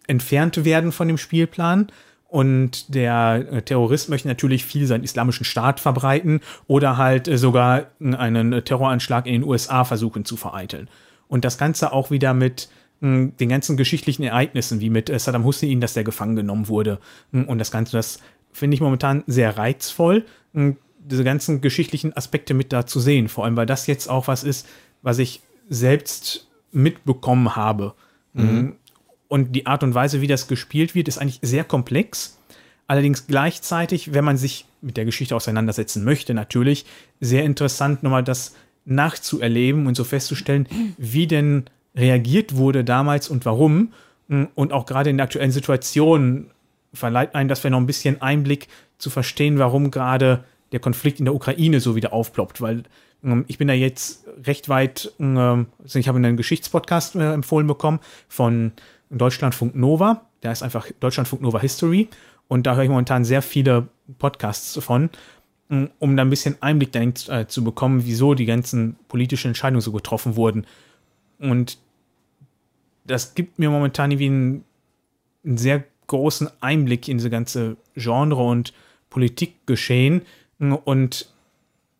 entfernt 0.05 0.65
werden 0.65 0.91
von 0.91 1.07
dem 1.07 1.17
Spielplan. 1.17 1.87
Und 2.31 2.95
der 2.95 3.45
äh, 3.51 3.61
Terrorist 3.61 4.07
möchte 4.07 4.29
natürlich 4.29 4.63
viel 4.63 4.87
seinen 4.87 5.03
islamischen 5.03 5.43
Staat 5.43 5.81
verbreiten 5.81 6.39
oder 6.65 6.95
halt 6.95 7.27
äh, 7.27 7.37
sogar 7.37 7.87
einen 7.99 8.63
Terroranschlag 8.63 9.25
in 9.25 9.33
den 9.33 9.43
USA 9.43 9.83
versuchen 9.83 10.23
zu 10.23 10.37
vereiteln. 10.37 10.87
Und 11.27 11.43
das 11.43 11.57
Ganze 11.57 11.91
auch 11.91 12.09
wieder 12.09 12.33
mit 12.33 12.69
hm, 13.01 13.35
den 13.35 13.49
ganzen 13.49 13.75
geschichtlichen 13.75 14.23
Ereignissen, 14.23 14.79
wie 14.79 14.89
mit 14.89 15.09
äh, 15.09 15.19
Saddam 15.19 15.43
Hussein, 15.43 15.81
dass 15.81 15.93
der 15.93 16.05
gefangen 16.05 16.37
genommen 16.37 16.69
wurde. 16.69 16.99
Hm, 17.33 17.49
und 17.49 17.57
das 17.57 17.69
Ganze, 17.69 17.97
das 17.97 18.19
finde 18.53 18.75
ich 18.75 18.81
momentan 18.81 19.25
sehr 19.27 19.57
reizvoll, 19.57 20.23
hm, 20.53 20.77
diese 20.99 21.25
ganzen 21.25 21.59
geschichtlichen 21.59 22.15
Aspekte 22.15 22.53
mit 22.53 22.71
da 22.71 22.85
zu 22.85 23.01
sehen. 23.01 23.27
Vor 23.27 23.43
allem, 23.43 23.57
weil 23.57 23.65
das 23.65 23.87
jetzt 23.87 24.09
auch 24.09 24.29
was 24.29 24.45
ist, 24.45 24.69
was 25.01 25.19
ich 25.19 25.41
selbst 25.67 26.47
mitbekommen 26.71 27.57
habe. 27.57 27.93
Mhm. 28.31 28.77
Und 29.31 29.53
die 29.53 29.65
Art 29.65 29.81
und 29.81 29.95
Weise, 29.95 30.19
wie 30.19 30.27
das 30.27 30.49
gespielt 30.49 30.93
wird, 30.93 31.07
ist 31.07 31.17
eigentlich 31.17 31.39
sehr 31.41 31.63
komplex. 31.63 32.37
Allerdings 32.85 33.27
gleichzeitig, 33.27 34.13
wenn 34.13 34.25
man 34.25 34.35
sich 34.35 34.65
mit 34.81 34.97
der 34.97 35.05
Geschichte 35.05 35.37
auseinandersetzen 35.37 36.03
möchte, 36.03 36.33
natürlich 36.33 36.85
sehr 37.21 37.45
interessant, 37.45 38.03
nochmal 38.03 38.25
das 38.25 38.55
nachzuerleben 38.83 39.87
und 39.87 39.95
so 39.95 40.03
festzustellen, 40.03 40.67
wie 40.97 41.27
denn 41.27 41.63
reagiert 41.95 42.57
wurde 42.57 42.83
damals 42.83 43.29
und 43.29 43.45
warum. 43.45 43.93
Und 44.27 44.73
auch 44.73 44.85
gerade 44.85 45.09
in 45.09 45.15
der 45.15 45.27
aktuellen 45.27 45.53
Situation 45.53 46.51
verleiht 46.93 47.33
einen 47.33 47.47
das 47.47 47.63
wäre 47.63 47.71
noch 47.71 47.79
ein 47.79 47.87
bisschen 47.87 48.21
Einblick 48.21 48.67
zu 48.97 49.09
verstehen, 49.09 49.59
warum 49.59 49.91
gerade 49.91 50.43
der 50.73 50.81
Konflikt 50.81 51.19
in 51.19 51.25
der 51.25 51.35
Ukraine 51.35 51.79
so 51.79 51.95
wieder 51.95 52.11
aufploppt, 52.11 52.59
weil 52.59 52.83
ähm, 53.23 53.45
ich 53.47 53.57
bin 53.57 53.69
da 53.69 53.73
jetzt 53.73 54.25
recht 54.45 54.67
weit, 54.67 55.13
ähm, 55.21 55.67
also 55.81 55.99
ich 55.99 56.09
habe 56.09 56.17
einen 56.17 56.35
Geschichtspodcast 56.35 57.15
äh, 57.15 57.31
empfohlen 57.31 57.67
bekommen 57.67 58.01
von 58.27 58.73
Deutschlandfunk 59.11 59.75
Nova. 59.75 60.25
Der 60.43 60.51
ist 60.51 60.63
einfach 60.63 60.87
Deutschlandfunk 60.99 61.41
Nova 61.41 61.59
History. 61.59 62.09
Und 62.47 62.67
da 62.67 62.75
höre 62.75 62.83
ich 62.83 62.89
momentan 62.89 63.23
sehr 63.23 63.41
viele 63.41 63.87
Podcasts 64.19 64.73
davon, 64.73 65.09
mm, 65.69 65.85
um 65.99 66.17
da 66.17 66.23
ein 66.23 66.29
bisschen 66.29 66.57
Einblick 66.61 66.95
äh, 66.95 67.47
zu 67.47 67.63
bekommen, 67.63 68.05
wieso 68.05 68.33
die 68.33 68.45
ganzen 68.45 68.97
politischen 69.07 69.49
Entscheidungen 69.49 69.81
so 69.81 69.91
getroffen 69.91 70.35
wurden. 70.35 70.65
Und 71.39 71.77
das 73.05 73.35
gibt 73.35 73.59
mir 73.59 73.69
momentan 73.69 74.11
irgendwie 74.11 74.27
einen, 74.27 74.63
einen 75.45 75.57
sehr 75.57 75.83
großen 76.07 76.49
Einblick 76.59 77.07
in 77.07 77.17
diese 77.17 77.29
ganze 77.29 77.77
Genre 77.95 78.43
und 78.43 78.73
Politikgeschehen 79.09 80.23
und 80.59 81.33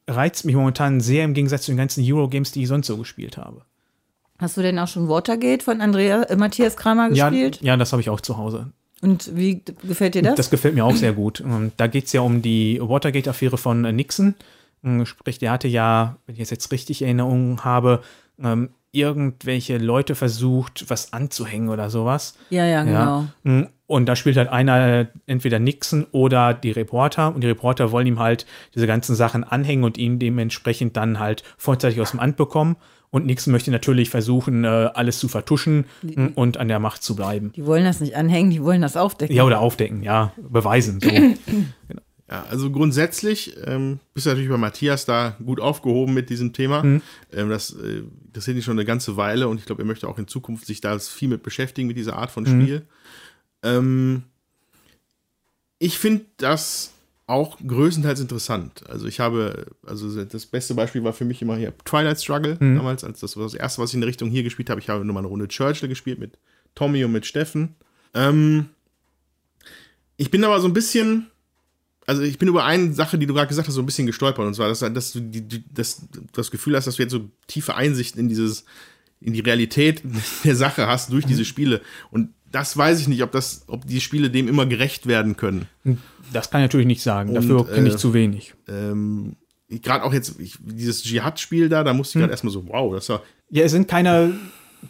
reizt 0.07 0.45
mich 0.45 0.55
momentan 0.55 1.01
sehr 1.01 1.23
im 1.23 1.33
Gegensatz 1.33 1.63
zu 1.63 1.71
den 1.71 1.77
ganzen 1.77 2.03
Eurogames, 2.05 2.51
die 2.51 2.63
ich 2.63 2.67
sonst 2.67 2.87
so 2.87 2.97
gespielt 2.97 3.37
habe. 3.37 3.65
Hast 4.41 4.57
du 4.57 4.63
denn 4.63 4.79
auch 4.79 4.87
schon 4.87 5.07
Watergate 5.07 5.63
von 5.63 5.81
Andrea, 5.81 6.23
äh, 6.23 6.35
Matthias 6.35 6.75
Kramer 6.75 7.09
gespielt? 7.09 7.61
Ja, 7.61 7.73
ja 7.73 7.77
das 7.77 7.91
habe 7.91 8.01
ich 8.01 8.09
auch 8.09 8.21
zu 8.21 8.37
Hause. 8.37 8.71
Und 9.01 9.35
wie 9.35 9.61
gefällt 9.83 10.15
dir 10.15 10.23
das? 10.23 10.35
Das 10.35 10.49
gefällt 10.49 10.73
mir 10.73 10.83
auch 10.83 10.95
sehr 10.95 11.13
gut. 11.13 11.43
Da 11.77 11.87
geht 11.87 12.05
es 12.05 12.13
ja 12.13 12.21
um 12.21 12.41
die 12.41 12.79
Watergate-Affäre 12.81 13.57
von 13.57 13.85
äh, 13.85 13.93
Nixon. 13.93 14.35
Ähm, 14.83 15.05
sprich, 15.05 15.37
der 15.37 15.51
hatte 15.51 15.67
ja, 15.67 16.17
wenn 16.25 16.35
ich 16.35 16.41
es 16.41 16.49
jetzt 16.49 16.71
richtig 16.71 17.03
Erinnerung 17.03 17.63
habe, 17.63 18.01
ähm, 18.41 18.69
irgendwelche 18.91 19.77
Leute 19.77 20.15
versucht, 20.15 20.85
was 20.89 21.13
anzuhängen 21.13 21.69
oder 21.69 21.89
sowas. 21.89 22.35
Ja, 22.49 22.65
ja, 22.65 22.83
genau. 22.83 23.27
Ja. 23.43 23.67
Und 23.85 24.05
da 24.07 24.15
spielt 24.15 24.37
halt 24.37 24.49
einer 24.49 25.07
entweder 25.27 25.59
Nixon 25.59 26.07
oder 26.11 26.53
die 26.53 26.71
Reporter. 26.71 27.33
Und 27.33 27.41
die 27.41 27.47
Reporter 27.47 27.91
wollen 27.91 28.07
ihm 28.07 28.19
halt 28.19 28.45
diese 28.73 28.87
ganzen 28.87 29.15
Sachen 29.15 29.43
anhängen 29.43 29.83
und 29.83 29.97
ihn 29.97 30.17
dementsprechend 30.17 30.97
dann 30.97 31.19
halt 31.19 31.43
vorzeitig 31.57 32.01
aus 32.01 32.11
dem 32.11 32.19
Amt 32.19 32.37
bekommen. 32.37 32.75
Und 33.11 33.25
Nixon 33.25 33.51
möchte 33.51 33.71
natürlich 33.71 34.09
versuchen, 34.09 34.63
äh, 34.63 34.67
alles 34.67 35.19
zu 35.19 35.27
vertuschen 35.27 35.85
die, 36.01 36.15
und 36.33 36.57
an 36.57 36.69
der 36.69 36.79
Macht 36.79 37.03
zu 37.03 37.15
bleiben. 37.15 37.51
Die 37.53 37.65
wollen 37.65 37.83
das 37.83 37.99
nicht 37.99 38.15
anhängen, 38.15 38.49
die 38.49 38.63
wollen 38.63 38.81
das 38.81 38.95
aufdecken. 38.95 39.35
Ja, 39.35 39.43
oder 39.43 39.59
aufdecken, 39.59 40.01
ja, 40.01 40.33
beweisen. 40.37 41.01
So. 41.01 41.09
genau. 41.09 42.01
Ja, 42.29 42.45
also 42.49 42.71
grundsätzlich 42.71 43.57
ähm, 43.65 43.99
bist 44.13 44.25
du 44.25 44.29
natürlich 44.29 44.49
bei 44.49 44.55
Matthias 44.55 45.03
da 45.03 45.35
gut 45.45 45.59
aufgehoben 45.59 46.13
mit 46.13 46.29
diesem 46.29 46.53
Thema. 46.53 46.81
Mhm. 46.81 47.01
Ähm, 47.33 47.49
das 47.49 47.71
äh, 47.71 48.03
interessiert 48.25 48.55
ihn 48.55 48.63
schon 48.63 48.79
eine 48.79 48.85
ganze 48.85 49.17
Weile 49.17 49.49
und 49.49 49.59
ich 49.59 49.65
glaube, 49.65 49.81
er 49.81 49.85
möchte 49.85 50.07
auch 50.07 50.17
in 50.17 50.29
Zukunft 50.29 50.65
sich 50.65 50.79
da 50.79 50.97
viel 50.97 51.27
mit 51.27 51.43
beschäftigen, 51.43 51.89
mit 51.89 51.97
dieser 51.97 52.15
Art 52.15 52.31
von 52.31 52.45
Spiel. 52.45 52.79
Mhm. 52.79 53.69
Ähm, 53.69 54.23
ich 55.77 55.99
finde 55.99 56.25
das 56.37 56.93
auch 57.27 57.57
größtenteils 57.65 58.19
interessant. 58.19 58.83
Also 58.89 59.07
ich 59.07 59.19
habe, 59.19 59.67
also 59.85 60.23
das 60.23 60.45
beste 60.45 60.73
Beispiel 60.73 61.03
war 61.03 61.13
für 61.13 61.25
mich 61.25 61.41
immer 61.41 61.55
hier 61.55 61.73
Twilight 61.85 62.21
Struggle 62.21 62.57
damals, 62.59 63.03
als 63.03 63.21
das 63.21 63.37
war 63.37 63.43
das 63.43 63.53
erste, 63.53 63.81
was 63.81 63.91
ich 63.91 63.95
in 63.95 64.01
der 64.01 64.09
Richtung 64.09 64.29
hier 64.29 64.43
gespielt 64.43 64.69
habe. 64.69 64.81
Ich 64.81 64.89
habe 64.89 65.05
nur 65.05 65.13
mal 65.13 65.21
eine 65.21 65.27
Runde 65.27 65.47
Churchill 65.47 65.87
gespielt 65.87 66.19
mit 66.19 66.37
Tommy 66.75 67.03
und 67.05 67.11
mit 67.11 67.25
Steffen. 67.25 67.75
Ähm, 68.13 68.69
ich 70.17 70.29
bin 70.29 70.43
aber 70.43 70.59
so 70.59 70.67
ein 70.67 70.73
bisschen, 70.73 71.27
also 72.05 72.21
ich 72.21 72.37
bin 72.37 72.47
über 72.47 72.65
eine 72.65 72.93
Sache, 72.93 73.17
die 73.17 73.25
du 73.25 73.33
gerade 73.33 73.47
gesagt 73.47 73.67
hast, 73.67 73.75
so 73.75 73.81
ein 73.81 73.85
bisschen 73.85 74.07
gestolpert. 74.07 74.45
Und 74.45 74.53
zwar, 74.53 74.67
dass, 74.67 74.79
dass 74.79 75.13
du 75.13 75.19
die, 75.21 75.41
die, 75.41 75.63
das, 75.73 76.07
das 76.33 76.51
Gefühl 76.51 76.75
hast, 76.75 76.85
dass 76.85 76.97
du 76.97 77.03
jetzt 77.03 77.11
so 77.11 77.29
tiefe 77.47 77.75
Einsicht 77.75 78.17
in 78.17 78.29
dieses, 78.29 78.65
in 79.19 79.33
die 79.33 79.39
Realität 79.39 80.03
der 80.43 80.55
Sache 80.55 80.87
hast 80.87 81.11
durch 81.11 81.25
diese 81.25 81.45
Spiele. 81.45 81.81
Und 82.11 82.33
das 82.51 82.75
weiß 82.75 82.99
ich 82.99 83.07
nicht, 83.07 83.23
ob 83.23 83.31
das, 83.31 83.63
ob 83.67 83.87
die 83.87 84.01
Spiele 84.01 84.29
dem 84.29 84.47
immer 84.47 84.65
gerecht 84.65 85.07
werden 85.07 85.37
können. 85.37 85.67
Das 86.31 86.49
kann 86.49 86.61
ich 86.61 86.65
natürlich 86.65 86.87
nicht 86.87 87.01
sagen. 87.01 87.33
Dafür 87.33 87.67
kenne 87.67 87.87
ich 87.87 87.95
äh, 87.95 87.97
zu 87.97 88.13
wenig. 88.13 88.53
Ähm, 88.67 89.35
gerade 89.69 90.03
auch 90.03 90.13
jetzt, 90.13 90.39
ich, 90.39 90.57
dieses 90.59 91.03
Dschihad-Spiel 91.03 91.69
da, 91.69 91.83
da 91.83 91.93
musste 91.93 92.17
ich 92.17 92.21
gerade 92.21 92.31
erstmal 92.31 92.53
so, 92.53 92.67
wow, 92.67 92.93
das 92.93 93.09
war, 93.09 93.21
Ja, 93.49 93.63
es 93.63 93.71
sind 93.71 93.87
keine 93.87 94.33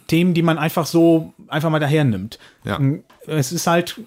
Themen, 0.06 0.34
die 0.34 0.42
man 0.42 0.58
einfach 0.58 0.86
so 0.86 1.34
einfach 1.48 1.70
mal 1.70 1.80
daher 1.80 2.04
nimmt. 2.04 2.38
Ja. 2.64 2.80
Es 3.26 3.52
ist 3.52 3.66
halt 3.66 4.00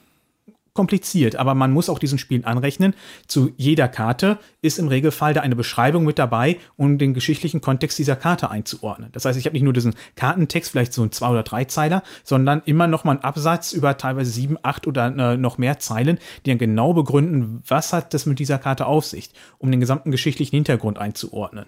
kompliziert, 0.76 1.38
aber 1.38 1.56
man 1.56 1.72
muss 1.72 1.90
auch 1.90 1.98
diesen 1.98 2.20
Spielen 2.20 2.46
anrechnen. 2.46 2.94
Zu 3.26 3.52
jeder 3.58 3.88
Karte 3.88 4.38
ist 4.62 4.78
im 4.78 4.90
Regelfall 4.90 5.34
da 5.34 5.42
eine 5.42 5.56
Beschreibung 5.56 6.04
mit 6.04 6.20
dabei, 6.20 6.58
um 6.78 7.00
den 7.00 7.16
geschichtlichen 7.16 7.62
Kontext 7.62 7.98
dieser 7.98 8.16
Karte 8.16 8.52
einzuordnen. 8.52 9.10
Das 9.14 9.26
heißt, 9.26 9.40
ich 9.40 9.46
habe 9.46 9.54
nicht 9.54 9.64
nur 9.64 9.74
diesen 9.74 9.96
Kartentext, 10.16 10.70
vielleicht 10.70 10.94
so 10.94 11.02
ein 11.02 11.12
zwei 11.12 11.30
oder 11.30 11.44
drei 11.44 11.64
Zeiler, 11.66 12.04
sondern 12.24 12.62
immer 12.66 12.88
noch 12.88 13.06
mal 13.06 13.14
einen 13.14 13.24
Absatz 13.24 13.72
über 13.72 13.98
teilweise 13.98 14.30
sieben, 14.30 14.58
acht 14.62 14.86
oder 14.86 15.08
äh, 15.08 15.38
noch 15.38 15.58
mehr 15.58 15.80
Zeilen, 15.80 16.20
die 16.46 16.52
dann 16.52 16.60
genau 16.60 16.94
begründen, 16.94 17.64
was 17.66 17.94
hat 17.94 18.14
das 18.14 18.26
mit 18.26 18.38
dieser 18.40 18.58
Karte 18.60 18.86
auf 18.86 19.06
sich, 19.06 19.30
um 19.58 19.72
den 19.72 19.80
gesamten 19.80 20.12
geschichtlichen 20.12 20.58
Hintergrund 20.58 21.00
einzuordnen. 21.00 21.66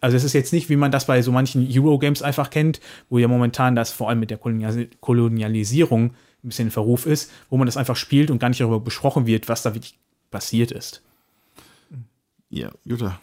Also 0.00 0.16
es 0.16 0.24
ist 0.24 0.32
jetzt 0.32 0.52
nicht, 0.52 0.70
wie 0.70 0.76
man 0.76 0.90
das 0.90 1.06
bei 1.06 1.20
so 1.20 1.30
manchen 1.30 1.68
Eurogames 1.70 2.22
einfach 2.22 2.48
kennt, 2.48 2.80
wo 3.10 3.18
ja 3.18 3.28
momentan 3.28 3.76
das 3.76 3.92
vor 3.92 4.08
allem 4.08 4.20
mit 4.20 4.30
der 4.30 4.38
Kolonial 4.38 4.88
Kolonialisierung 5.00 6.14
ein 6.44 6.48
bisschen 6.48 6.68
in 6.68 6.72
Verruf 6.72 7.06
ist, 7.06 7.30
wo 7.50 7.56
man 7.56 7.66
das 7.66 7.76
einfach 7.76 7.96
spielt 7.96 8.30
und 8.30 8.38
gar 8.38 8.48
nicht 8.48 8.60
darüber 8.60 8.80
besprochen 8.80 9.26
wird, 9.26 9.48
was 9.48 9.62
da 9.62 9.74
wirklich 9.74 9.98
passiert 10.30 10.72
ist. 10.72 11.02
ja, 12.50 12.70
Jutta. 12.84 13.20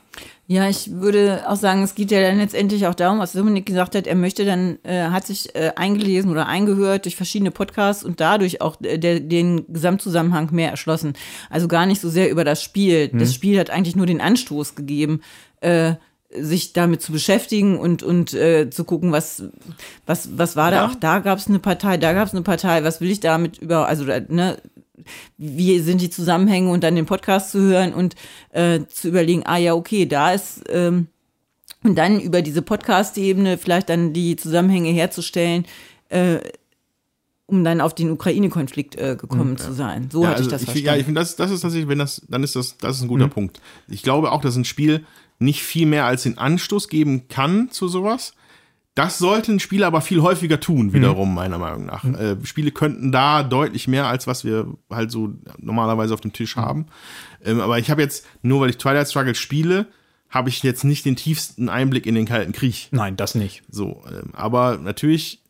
Ja, 0.48 0.68
ich 0.68 0.90
würde 0.92 1.44
auch 1.48 1.56
sagen, 1.56 1.84
es 1.84 1.94
geht 1.94 2.10
ja 2.10 2.22
dann 2.22 2.40
letztendlich 2.40 2.88
auch 2.88 2.96
darum, 2.96 3.20
was 3.20 3.34
Dominik 3.34 3.68
gesagt 3.68 3.94
hat, 3.94 4.08
er 4.08 4.16
möchte 4.16 4.46
dann, 4.46 4.80
äh, 4.84 5.10
hat 5.10 5.28
sich 5.28 5.54
äh, 5.56 5.74
eingelesen 5.76 6.32
oder 6.32 6.48
eingehört 6.48 7.06
durch 7.06 7.16
verschiedene 7.16 7.52
Podcasts 7.52 8.04
und 8.04 8.20
dadurch 8.20 8.60
auch 8.60 8.82
äh, 8.82 8.98
der, 8.98 9.20
den 9.20 9.72
Gesamtzusammenhang 9.72 10.50
mehr 10.52 10.72
erschlossen. 10.72 11.14
Also 11.52 11.68
gar 11.68 11.86
nicht 11.86 12.02
so 12.02 12.10
sehr 12.10 12.32
über 12.32 12.44
das 12.44 12.64
Spiel. 12.64 13.10
Das 13.10 13.34
Spiel 13.34 13.60
hat 13.60 13.70
eigentlich 13.70 13.96
nur 13.96 14.08
den 14.08 14.22
Anstoß 14.22 14.74
gegeben, 14.74 15.22
äh, 15.62 15.94
sich 16.32 16.74
damit 16.74 17.02
zu 17.02 17.12
beschäftigen 17.12 17.78
und, 17.80 18.04
und 18.04 18.34
äh, 18.34 18.70
zu 18.70 18.84
gucken, 18.84 19.12
was, 19.12 19.44
was, 20.06 20.38
was 20.38 20.56
war 20.56 20.72
da? 20.72 20.86
Ach, 20.86 20.96
da 20.96 21.20
gab 21.20 21.40
es 21.40 21.48
eine 21.48 21.60
Partei, 21.60 21.98
da 21.98 22.14
gab 22.14 22.28
es 22.28 22.34
eine 22.34 22.44
Partei, 22.44 22.84
was 22.84 23.02
will 23.02 23.10
ich 23.10 23.20
damit 23.20 23.58
über, 23.58 23.88
also 23.88 24.04
ne, 24.04 24.58
wie 25.38 25.80
sind 25.80 26.02
die 26.02 26.10
Zusammenhänge 26.10 26.70
und 26.70 26.84
dann 26.84 26.96
den 26.96 27.08
Podcast 27.08 27.52
zu 27.52 27.60
hören 27.60 27.94
und 27.94 28.16
äh, 28.52 28.82
zu 28.88 29.08
überlegen, 29.08 29.44
ah 29.46 29.58
ja, 29.58 29.74
okay, 29.74 30.06
da 30.06 30.34
ist 30.34 30.64
ähm, 30.70 31.08
und 31.84 31.96
dann 31.96 32.20
über 32.20 32.42
diese 32.42 32.62
Podcast-Ebene 32.62 33.58
vielleicht 33.58 33.90
dann 33.90 34.14
die 34.14 34.36
Zusammenhänge 34.36 34.90
herzustellen, 34.90 35.66
äh, 36.10 36.40
um 37.46 37.64
dann 37.64 37.82
auf 37.82 37.96
den 37.96 38.12
Ukraine-Konflikt 38.12 38.96
äh, 38.98 39.16
gekommen 39.20 39.58
zu 39.58 39.74
sein. 39.74 40.10
So 40.12 40.24
ja, 40.24 40.30
hatte 40.30 40.38
also 40.38 40.50
ich 40.50 40.52
das 40.52 40.62
ich, 40.62 40.66
verstanden. 40.66 40.88
ja, 40.88 40.96
ich 40.98 41.06
finde, 41.06 41.22
das, 41.22 41.36
das 41.36 41.52
ist 41.52 41.62
tatsächlich, 41.62 41.90
wenn 41.90 42.00
das, 42.00 42.22
dann 42.28 42.44
ist 42.44 42.56
das, 42.56 42.78
das 42.78 42.98
ist 42.98 43.02
ein 43.02 43.08
guter 43.08 43.30
Punkt. 43.30 43.62
Ich 43.88 44.04
glaube 44.04 44.32
auch, 44.32 44.42
dass 44.42 44.56
ein 44.56 44.66
Spiel 44.66 45.06
nicht 45.40 45.64
viel 45.64 45.86
mehr 45.86 46.06
als 46.06 46.24
den 46.24 46.38
Anstoß 46.38 46.90
geben 46.90 47.28
kann 47.28 47.72
zu 47.72 47.88
sowas. 47.88 48.34
Das 48.96 49.18
sollte 49.18 49.54
ein 49.54 49.62
Spiel 49.62 49.86
aber 49.86 50.02
viel 50.02 50.22
häufiger 50.22 50.60
tun, 50.60 50.92
wiederum, 50.92 51.34
meiner 51.34 51.58
Meinung 51.58 51.86
nach. 51.86 52.04
Äh, 52.04 52.36
Spiele 52.44 52.72
könnten 52.72 53.14
da 53.14 53.44
deutlich 53.44 53.88
mehr, 53.88 54.08
als 54.08 54.28
was 54.28 54.44
wir 54.44 54.76
halt 54.90 55.10
so 55.10 55.34
normalerweise 55.58 56.14
auf 56.14 56.20
dem 56.20 56.34
Tisch 56.34 56.58
haben. 56.58 56.88
Ähm, 57.46 57.62
aber 57.62 57.80
ich 57.80 57.90
habe 57.90 58.02
jetzt, 58.02 58.26
nur 58.42 58.60
weil 58.60 58.72
ich 58.72 58.78
Twilight 58.78 59.08
Struggle 59.08 59.36
spiele, 59.36 59.88
habe 60.30 60.50
ich 60.50 60.62
jetzt 60.64 60.84
nicht 60.84 61.06
den 61.06 61.16
tiefsten 61.16 61.70
Einblick 61.70 62.06
in 62.06 62.16
den 62.16 62.26
Kalten 62.26 62.52
Krieg. 62.52 62.90
Nein, 62.92 63.16
das 63.16 63.36
nicht. 63.36 63.64
So, 63.70 64.04
ähm, 64.10 64.32
aber 64.34 64.78
natürlich, 64.78 65.44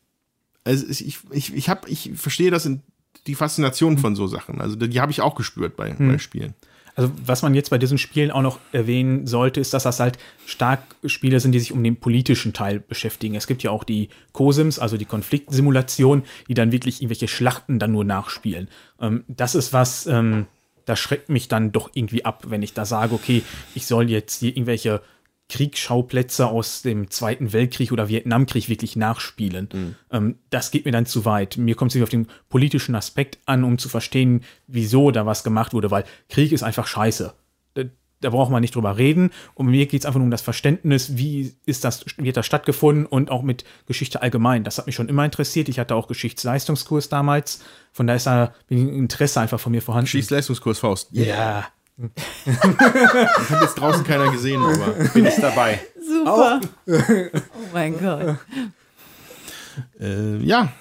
also 0.64 0.86
ich, 0.88 1.18
ich, 1.32 1.56
ich, 1.56 1.70
hab, 1.70 1.90
ich 1.90 2.12
verstehe 2.16 2.52
das 2.52 2.68
in 2.68 2.84
die 3.26 3.36
Faszination 3.36 3.98
von 3.98 4.16
so 4.16 4.28
Sachen. 4.28 4.62
Also 4.62 4.76
die 4.76 5.02
habe 5.02 5.12
ich 5.12 5.22
auch 5.22 5.34
gespürt 5.34 5.76
bei, 5.76 5.94
bei 5.94 6.20
Spielen. 6.20 6.54
Also 7.00 7.14
was 7.26 7.43
man 7.43 7.54
jetzt 7.54 7.70
bei 7.70 7.78
diesen 7.78 7.97
Spielen 7.97 8.30
auch 8.30 8.41
noch 8.41 8.60
erwähnen 8.74 9.26
sollte, 9.26 9.62
ist, 9.62 9.74
dass 9.74 9.84
das 9.84 10.02
halt 10.02 10.18
stark 10.45 10.82
Spiele 11.06 11.39
sind, 11.39 11.54
die 11.54 11.60
sich 11.62 11.72
um 11.72 11.82
den 11.82 11.95
politischen 11.95 12.52
Teil 12.52 12.82
beschäftigen. 12.82 13.36
Es 13.36 13.47
gibt 13.47 13.64
ja 13.64 13.72
auch 13.72 13.86
die 13.86 14.10
COSIMs, 14.34 14.80
also 14.80 14.97
die 14.97 15.06
Konfliktsimulation, 15.06 16.24
die 16.50 16.56
dann 16.56 16.74
wirklich 16.74 17.02
irgendwelche 17.02 17.30
Schlachten 17.30 17.80
dann 17.80 17.93
nur 17.93 18.04
nachspielen. 18.04 18.68
Ähm, 19.00 19.24
das 19.30 19.56
ist 19.56 19.72
was, 19.72 20.08
ähm, 20.08 20.47
das 20.84 21.00
schreckt 21.00 21.30
mich 21.30 21.47
dann 21.47 21.72
doch 21.72 21.89
irgendwie 21.93 22.26
ab, 22.26 22.43
wenn 22.50 22.64
ich 22.64 22.74
da 22.74 22.84
sage, 22.84 23.16
okay, 23.16 23.43
ich 23.76 23.88
soll 23.88 24.10
jetzt 24.10 24.41
hier 24.41 24.50
irgendwelche 24.50 25.02
Kriegsschauplätze 25.50 26.47
aus 26.47 26.84
dem 26.84 27.10
Zweiten 27.10 27.52
Weltkrieg 27.52 27.91
oder 27.91 28.08
Vietnamkrieg 28.08 28.70
wirklich 28.70 28.95
nachspielen. 28.95 29.68
Ähm, 30.12 30.36
das 30.52 30.72
geht 30.72 30.86
mir 30.86 30.91
dann 30.91 31.08
zu 31.08 31.26
weit. 31.26 31.58
Mir 31.58 31.76
kommt 31.76 31.91
es 31.91 31.95
nicht 31.95 32.04
auf 32.04 32.10
den 32.10 32.28
politischen 32.50 32.95
Aspekt 32.95 33.39
an, 33.45 33.64
um 33.64 33.78
zu 33.78 33.89
verstehen, 33.89 34.43
wieso 34.68 35.12
da 35.12 35.26
was 35.26 35.43
gemacht 35.43 35.74
wurde, 35.74 35.91
weil 35.91 36.06
Krieg 36.30 36.52
ist 36.52 36.64
einfach 36.64 36.86
scheiße. 36.86 37.34
Da, 37.74 37.84
da 38.22 38.30
braucht 38.30 38.52
man 38.52 38.62
nicht 38.62 38.76
drüber 38.76 38.97
reden. 38.97 39.32
Und 39.56 39.68
mir 39.68 39.88
geht 39.88 40.02
es 40.02 40.06
einfach 40.06 40.20
nur 40.20 40.26
um 40.26 40.32
das 40.32 40.43
Verständnis, 40.43 41.18
wie 41.18 41.56
ist 41.66 41.84
das, 41.84 42.06
wird 42.18 42.38
das 42.38 42.45
stattgefunden 42.45 43.08
und 43.08 43.32
auch 43.32 43.41
mit 43.41 43.64
Geschichte 43.88 44.22
allgemein. 44.22 44.64
Das 44.64 44.78
hat 44.78 44.86
mich 44.86 44.95
schon 44.95 45.10
immer 45.10 45.26
interessiert. 45.26 45.68
Ich 45.68 45.80
hatte 45.80 45.95
auch 45.95 46.08
Geschichtsleistungskurs 46.08 47.10
damals. 47.10 47.64
Von 47.91 48.06
daher 48.06 48.18
ist 48.18 48.28
da 48.28 48.54
ein 48.70 48.89
Interesse 48.89 49.41
einfach 49.41 49.60
von 49.60 49.72
mir 49.72 49.82
vorhanden. 49.82 50.08
Schießleistungskurs 50.08 50.78
Faust. 50.78 51.10
Ja. 51.12 51.66
Hat 52.00 53.62
jetzt 53.62 53.76
draußen 53.76 54.04
keiner 54.04 54.32
gesehen, 54.32 54.62
aber 54.62 54.91
Bin 55.14 55.26
ich 55.26 55.36
dabei. 55.36 55.80
Super. 56.02 56.62
Oh 56.88 57.74
mein 57.74 58.00
Gott. 58.00 58.38
äh, 60.00 60.38
ja. 60.38 60.72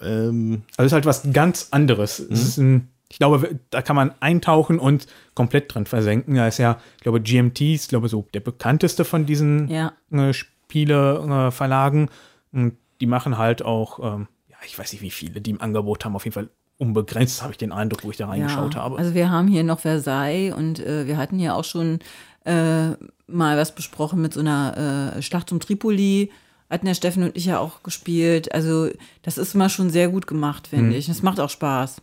Ähm, 0.00 0.62
Also 0.76 0.84
es 0.84 0.86
ist 0.86 0.92
halt 0.92 1.06
was 1.06 1.32
ganz 1.32 1.68
anderes. 1.70 2.18
Es 2.18 2.42
ist 2.42 2.58
ein, 2.58 2.88
ich 3.10 3.18
glaube, 3.18 3.58
da 3.70 3.82
kann 3.82 3.96
man 3.96 4.12
eintauchen 4.20 4.78
und 4.78 5.06
komplett 5.34 5.74
dran 5.74 5.86
versenken. 5.86 6.34
Da 6.34 6.48
ist 6.48 6.58
ja, 6.58 6.78
ich 6.96 7.02
glaube, 7.02 7.20
GMT 7.20 7.60
ist, 7.74 7.88
glaube 7.90 8.06
ich, 8.06 8.10
so 8.12 8.26
der 8.34 8.40
bekannteste 8.40 9.04
von 9.04 9.26
diesen 9.26 9.68
Ja. 9.68 9.92
äh, 10.12 10.32
Spieleverlagen. 10.32 12.08
Äh, 12.08 12.56
und 12.56 12.76
die 13.00 13.06
machen 13.06 13.38
halt 13.38 13.62
auch, 13.64 13.98
ähm, 14.00 14.28
ja, 14.48 14.56
ich 14.66 14.78
weiß 14.78 14.92
nicht, 14.92 15.02
wie 15.02 15.10
viele 15.10 15.40
die 15.40 15.50
im 15.50 15.60
Angebot 15.60 16.04
haben, 16.04 16.14
auf 16.16 16.24
jeden 16.24 16.34
Fall 16.34 16.48
unbegrenzt, 16.78 17.42
habe 17.42 17.52
ich 17.52 17.58
den 17.58 17.72
Eindruck, 17.72 18.04
wo 18.04 18.10
ich 18.10 18.16
da 18.16 18.26
reingeschaut 18.28 18.76
habe. 18.76 18.98
Also 18.98 19.14
wir 19.14 19.30
haben 19.30 19.48
hier 19.48 19.62
noch 19.64 19.80
Versailles 19.80 20.52
und 20.54 20.80
äh, 20.80 21.06
wir 21.06 21.16
hatten 21.16 21.38
ja 21.38 21.54
auch 21.54 21.64
schon 21.64 22.00
äh, 22.44 22.90
mal 23.26 23.56
was 23.56 23.74
besprochen 23.74 24.20
mit 24.20 24.34
so 24.34 24.40
einer 24.40 25.14
äh, 25.16 25.22
Schlacht 25.22 25.50
um 25.52 25.60
Tripoli. 25.60 26.30
Hatten 26.70 26.86
der 26.86 26.94
Steffen 26.94 27.22
und 27.22 27.36
ich 27.36 27.44
ja 27.44 27.58
auch 27.60 27.82
gespielt. 27.82 28.52
Also 28.52 28.88
das 29.22 29.38
ist 29.38 29.54
mal 29.54 29.68
schon 29.68 29.90
sehr 29.90 30.08
gut 30.08 30.26
gemacht, 30.26 30.66
finde 30.66 30.86
Mhm. 30.90 30.92
ich. 30.96 31.06
Das 31.06 31.22
macht 31.22 31.38
auch 31.38 31.50
Spaß. 31.50 32.02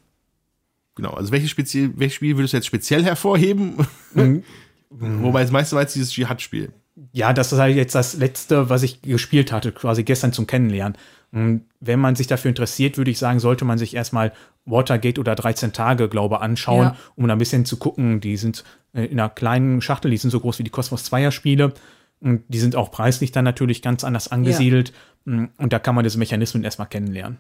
genau. 0.95 1.11
Also 1.11 1.31
welches, 1.31 1.49
speziell, 1.49 1.91
welches 1.97 2.15
Spiel 2.15 2.37
würdest 2.37 2.53
du 2.53 2.57
jetzt 2.57 2.67
speziell 2.67 3.03
hervorheben? 3.03 3.75
Wobei 4.89 5.41
das 5.41 5.51
meiste 5.51 5.75
war 5.75 5.83
jetzt 5.83 5.95
dieses 5.95 6.11
Dschihad-Spiel. 6.11 6.71
Ja, 7.13 7.33
das 7.33 7.51
ist 7.51 7.59
halt 7.59 7.75
jetzt 7.75 7.95
das 7.95 8.15
letzte, 8.15 8.69
was 8.69 8.83
ich 8.83 9.01
gespielt 9.01 9.51
hatte, 9.51 9.71
quasi 9.71 10.03
gestern 10.03 10.33
zum 10.33 10.47
Kennenlernen. 10.47 10.97
Und 11.33 11.65
wenn 11.79 11.99
man 11.99 12.15
sich 12.15 12.27
dafür 12.27 12.49
interessiert, 12.49 12.97
würde 12.97 13.09
ich 13.11 13.17
sagen, 13.17 13.39
sollte 13.39 13.63
man 13.63 13.77
sich 13.77 13.95
erstmal 13.95 14.33
Watergate 14.65 15.17
oder 15.19 15.33
13 15.35 15.71
Tage, 15.71 16.09
glaube 16.09 16.35
ich, 16.35 16.41
anschauen, 16.41 16.87
Ja. 16.87 16.95
um 17.15 17.27
da 17.27 17.33
ein 17.35 17.39
bisschen 17.39 17.65
zu 17.65 17.77
gucken. 17.77 18.19
Die 18.19 18.35
sind 18.37 18.63
äh, 18.93 19.05
in 19.05 19.19
einer 19.19 19.29
kleinen 19.29 19.81
Schachtel, 19.81 20.11
die 20.11 20.17
sind 20.17 20.29
so 20.31 20.39
groß 20.41 20.59
wie 20.59 20.63
die 20.63 20.69
Cosmos 20.69 21.09
2er 21.11 21.31
Spiele. 21.31 21.73
Und 22.19 22.43
die 22.49 22.59
sind 22.59 22.75
auch 22.75 22.91
preislich 22.91 23.31
dann 23.31 23.45
natürlich 23.45 23.81
ganz 23.81 24.03
anders 24.03 24.27
angesiedelt. 24.27 24.91
Mm, 25.25 25.45
Und 25.57 25.71
da 25.73 25.79
kann 25.79 25.95
man 25.95 26.03
diese 26.03 26.19
Mechanismen 26.19 26.63
erstmal 26.63 26.87
kennenlernen. 26.87 27.37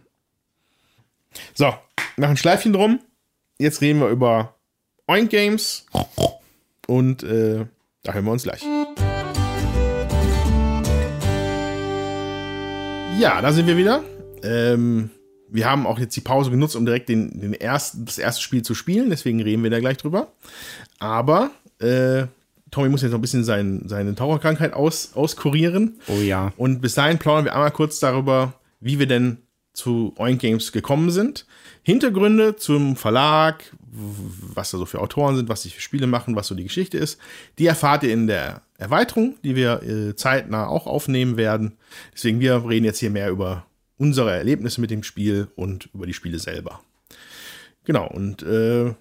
So, 1.53 1.73
nach 2.17 2.29
ein 2.29 2.37
Schleifchen 2.37 2.73
drum. 2.73 2.99
Jetzt 3.59 3.81
reden 3.81 3.99
wir 3.99 4.07
über 4.07 4.55
Oink 5.07 5.29
Games. 5.29 5.85
Und 6.87 7.23
äh, 7.23 7.65
da 8.03 8.13
hören 8.13 8.25
wir 8.25 8.31
uns 8.31 8.43
gleich. 8.43 8.61
Ja, 13.19 13.41
da 13.41 13.51
sind 13.51 13.67
wir 13.67 13.77
wieder. 13.77 14.03
Ähm, 14.43 15.09
wir 15.49 15.69
haben 15.69 15.85
auch 15.85 15.99
jetzt 15.99 16.15
die 16.15 16.21
Pause 16.21 16.49
genutzt, 16.49 16.75
um 16.75 16.85
direkt 16.85 17.09
den, 17.09 17.39
den 17.39 17.53
ersten, 17.53 18.05
das 18.05 18.17
erste 18.17 18.41
Spiel 18.41 18.61
zu 18.63 18.73
spielen. 18.73 19.09
Deswegen 19.09 19.41
reden 19.41 19.63
wir 19.63 19.69
da 19.69 19.79
gleich 19.79 19.97
drüber. 19.97 20.31
Aber 20.99 21.51
äh, 21.79 22.25
Tommy 22.71 22.89
muss 22.89 23.01
jetzt 23.01 23.11
noch 23.11 23.19
ein 23.19 23.21
bisschen 23.21 23.43
sein, 23.43 23.83
seine 23.85 24.15
Taucherkrankheit 24.15 24.73
aus, 24.73 25.11
auskurieren. 25.13 25.99
Oh 26.07 26.19
ja. 26.21 26.53
Und 26.57 26.81
bis 26.81 26.95
dahin 26.95 27.19
plaudern 27.19 27.45
wir 27.45 27.53
einmal 27.53 27.71
kurz 27.71 27.99
darüber, 27.99 28.53
wie 28.79 28.97
wir 28.97 29.07
denn 29.07 29.39
zu 29.73 30.13
Oink 30.17 30.39
Games 30.39 30.71
gekommen 30.71 31.11
sind. 31.11 31.45
Hintergründe 31.83 32.55
zum 32.55 32.95
Verlag, 32.95 33.75
was 33.91 34.71
da 34.71 34.77
so 34.77 34.85
für 34.85 35.01
Autoren 35.01 35.35
sind, 35.35 35.49
was 35.49 35.63
sie 35.63 35.69
für 35.69 35.81
Spiele 35.81 36.07
machen, 36.07 36.35
was 36.35 36.47
so 36.47 36.55
die 36.55 36.63
Geschichte 36.63 36.97
ist, 36.97 37.19
die 37.59 37.65
erfahrt 37.65 38.03
ihr 38.03 38.13
in 38.13 38.27
der 38.27 38.61
Erweiterung, 38.77 39.35
die 39.43 39.55
wir 39.55 39.83
äh, 39.83 40.15
zeitnah 40.15 40.67
auch 40.67 40.87
aufnehmen 40.87 41.37
werden. 41.37 41.77
Deswegen 42.13 42.39
wir 42.39 42.67
reden 42.67 42.85
jetzt 42.85 42.99
hier 42.99 43.09
mehr 43.09 43.29
über 43.29 43.65
unsere 43.97 44.31
Erlebnisse 44.31 44.81
mit 44.81 44.91
dem 44.91 45.03
Spiel 45.03 45.49
und 45.55 45.89
über 45.93 46.05
die 46.05 46.13
Spiele 46.13 46.39
selber. 46.39 46.81
Genau, 47.83 48.07
und 48.07 48.43
äh, 48.43 48.93